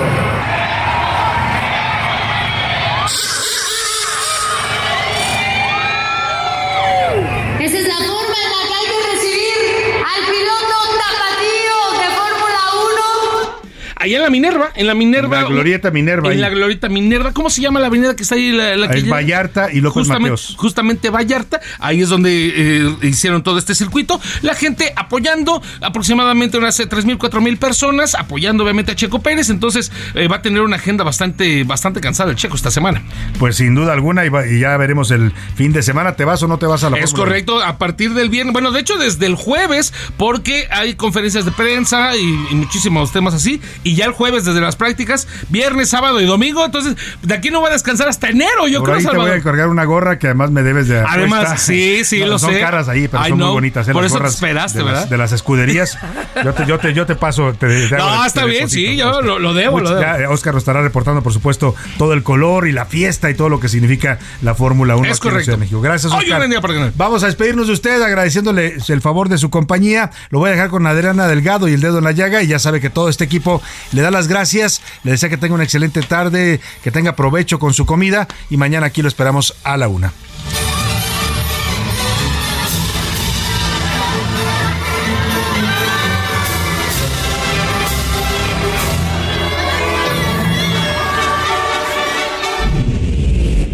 Allá 14.01 14.17
en 14.17 14.23
la 14.23 14.29
Minerva, 14.29 14.71
en 14.75 14.87
la 14.87 14.95
Minerva. 14.95 15.37
En 15.37 15.43
la 15.43 15.49
Glorieta 15.49 15.91
Minerva. 15.91 16.33
En 16.33 16.41
la 16.41 16.49
Glorieta 16.49 16.89
Minerva. 16.89 17.31
¿Cómo 17.33 17.49
se 17.49 17.61
llama 17.61 17.79
la 17.79 17.87
avenida 17.87 18.15
que 18.15 18.23
está 18.23 18.35
ahí? 18.35 18.51
La, 18.51 18.75
la 18.75 18.87
es 18.87 19.07
Vallarta 19.07 19.71
y 19.71 19.79
López 19.81 19.93
justamente, 19.93 20.31
Mateos. 20.31 20.55
Justamente 20.57 21.09
Vallarta. 21.09 21.61
Ahí 21.79 22.01
es 22.01 22.09
donde 22.09 22.53
eh, 22.55 22.97
hicieron 23.03 23.43
todo 23.43 23.57
este 23.59 23.75
circuito. 23.75 24.19
La 24.41 24.55
gente 24.55 24.91
apoyando, 24.95 25.61
aproximadamente 25.81 26.57
unas 26.57 26.79
3.000, 26.79 27.17
4.000 27.17 27.57
personas, 27.57 28.15
apoyando 28.15 28.63
obviamente 28.63 28.91
a 28.91 28.95
Checo 28.95 29.21
Pérez. 29.21 29.49
Entonces 29.49 29.91
eh, 30.15 30.27
va 30.27 30.37
a 30.37 30.41
tener 30.41 30.61
una 30.61 30.77
agenda 30.77 31.03
bastante, 31.03 31.63
bastante 31.63 32.01
cansada 32.01 32.31
el 32.31 32.37
Checo 32.37 32.55
esta 32.55 32.71
semana. 32.71 33.03
Pues 33.37 33.57
sin 33.57 33.75
duda 33.75 33.93
alguna, 33.93 34.25
y, 34.25 34.59
ya 34.59 34.75
veremos 34.77 35.11
el 35.11 35.31
fin 35.55 35.73
de 35.73 35.83
semana. 35.83 36.15
¿Te 36.15 36.25
vas 36.25 36.41
o 36.43 36.47
no 36.47 36.57
te 36.57 36.65
vas 36.65 36.83
a 36.83 36.89
la 36.89 36.97
Es 36.97 37.13
correcto, 37.13 37.61
a 37.61 37.77
partir 37.77 38.13
del 38.13 38.29
viernes. 38.29 38.53
Bueno, 38.53 38.71
de 38.71 38.79
hecho, 38.79 38.97
desde 38.97 39.25
el 39.27 39.35
jueves, 39.35 39.93
porque 40.17 40.67
hay 40.71 40.95
conferencias 40.95 41.45
de 41.45 41.51
prensa 41.51 42.15
y, 42.15 42.47
y 42.51 42.55
muchísimos 42.55 43.11
temas 43.11 43.33
así. 43.33 43.61
Y 43.83 43.90
ya 43.95 44.05
el 44.05 44.11
jueves 44.11 44.45
desde 44.45 44.59
la 44.59 44.71
prácticas, 44.71 45.27
viernes, 45.49 45.89
sábado 45.89 46.19
y 46.21 46.25
domingo. 46.25 46.65
Entonces, 46.65 46.95
de 47.21 47.33
aquí 47.33 47.51
no 47.51 47.59
voy 47.59 47.69
a 47.69 47.73
descansar 47.73 48.07
hasta 48.07 48.29
enero, 48.29 48.67
yo 48.67 48.83
creo, 48.83 48.95
ahí 48.95 49.05
te 49.05 49.17
voy 49.17 49.31
a 49.31 49.41
cargar 49.41 49.67
una 49.67 49.83
gorra 49.83 50.17
que 50.17 50.27
además 50.27 50.51
me 50.51 50.63
debes 50.63 50.87
de 50.87 50.99
Además, 50.99 51.61
sí, 51.65 52.03
sí, 52.03 52.19
lo 52.19 52.39
son 52.39 52.49
sé. 52.49 52.55
Son 52.55 52.65
caras 52.65 52.89
ahí, 52.89 53.07
pero 53.07 53.23
son 53.25 53.37
muy 53.37 53.47
bonitas. 53.47 53.87
¿eh? 53.87 53.93
Por 53.93 54.03
las 54.03 54.11
eso 54.11 54.21
te 54.21 54.27
esperaste, 54.27 54.79
de 54.79 54.83
¿verdad? 54.83 55.01
Las, 55.01 55.09
de 55.09 55.17
las 55.17 55.31
escuderías. 55.31 55.97
Yo 56.43 56.53
te, 56.53 56.65
yo 56.65 56.79
te, 56.79 56.93
yo 56.93 57.05
te 57.05 57.15
paso. 57.15 57.53
Te, 57.53 57.89
no, 57.89 58.25
está 58.25 58.45
bien, 58.45 58.69
sí, 58.69 58.95
yo 58.95 59.21
lo, 59.21 59.37
lo, 59.37 59.53
debo, 59.53 59.81
lo 59.81 59.89
debo. 59.89 60.01
Ya, 60.01 60.29
Oscar 60.29 60.53
nos 60.53 60.61
estará 60.61 60.81
reportando, 60.81 61.21
por 61.21 61.33
supuesto, 61.33 61.75
todo 61.97 62.13
el 62.13 62.23
color 62.23 62.67
y 62.67 62.71
la 62.71 62.85
fiesta 62.85 63.29
y 63.29 63.33
todo 63.33 63.49
lo 63.49 63.59
que 63.59 63.67
significa 63.67 64.17
la 64.41 64.55
Fórmula 64.55 64.95
1 64.95 65.09
es 65.09 65.17
aquí 65.17 65.29
correcto. 65.29 65.51
en 65.51 65.59
México. 65.59 65.81
Gracias, 65.81 66.11
Oscar. 66.11 66.49
Para 66.61 66.91
Vamos 66.95 67.23
a 67.23 67.25
despedirnos 67.25 67.67
de 67.67 67.73
usted 67.73 68.01
agradeciéndole 68.01 68.77
el 68.87 69.01
favor 69.01 69.27
de 69.29 69.37
su 69.37 69.49
compañía. 69.49 70.09
Lo 70.29 70.39
voy 70.39 70.49
a 70.49 70.53
dejar 70.53 70.69
con 70.69 70.87
Adriana 70.87 71.27
Delgado 71.27 71.67
y 71.67 71.73
el 71.73 71.81
dedo 71.81 71.97
en 71.97 72.05
la 72.05 72.11
llaga 72.11 72.41
y 72.41 72.47
ya 72.47 72.59
sabe 72.59 72.79
que 72.79 72.89
todo 72.89 73.09
este 73.09 73.25
equipo 73.25 73.61
le 73.91 74.01
da 74.01 74.11
las 74.11 74.27
gracias. 74.27 74.81
Le 75.03 75.11
desea 75.11 75.29
que 75.29 75.37
tenga 75.37 75.55
una 75.55 75.63
excelente 75.63 76.01
tarde, 76.01 76.59
que 76.83 76.91
tenga 76.91 77.15
provecho 77.15 77.59
con 77.59 77.73
su 77.73 77.85
comida 77.85 78.27
y 78.49 78.57
mañana 78.57 78.87
aquí 78.87 79.01
lo 79.01 79.07
esperamos 79.07 79.55
a 79.63 79.77
la 79.77 79.87
una. 79.87 80.13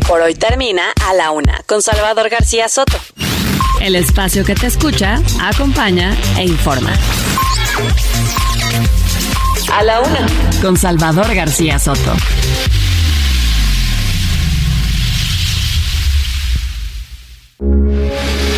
Por 0.07 0.21
hoy 0.21 0.35
termina 0.35 0.93
a 1.05 1.13
la 1.13 1.31
una 1.31 1.61
con 1.65 1.81
Salvador 1.81 2.29
García 2.29 2.69
Soto. 2.69 2.97
El 3.81 3.95
espacio 3.95 4.45
que 4.45 4.55
te 4.55 4.67
escucha, 4.67 5.21
acompaña 5.41 6.15
e 6.37 6.45
informa. 6.45 6.93
A 9.71 9.83
la 9.83 10.01
una 10.01 10.25
con 10.61 10.77
Salvador 10.77 11.33
García 11.33 11.77
Soto. 11.77 12.15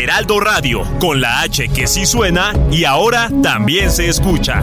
Heraldo 0.01 0.39
Radio, 0.39 0.83
con 0.99 1.19
la 1.21 1.41
H 1.41 1.67
que 1.69 1.87
sí 1.87 2.05
suena 2.05 2.53
y 2.71 2.85
ahora 2.85 3.29
también 3.41 3.91
se 3.91 4.07
escucha. 4.07 4.61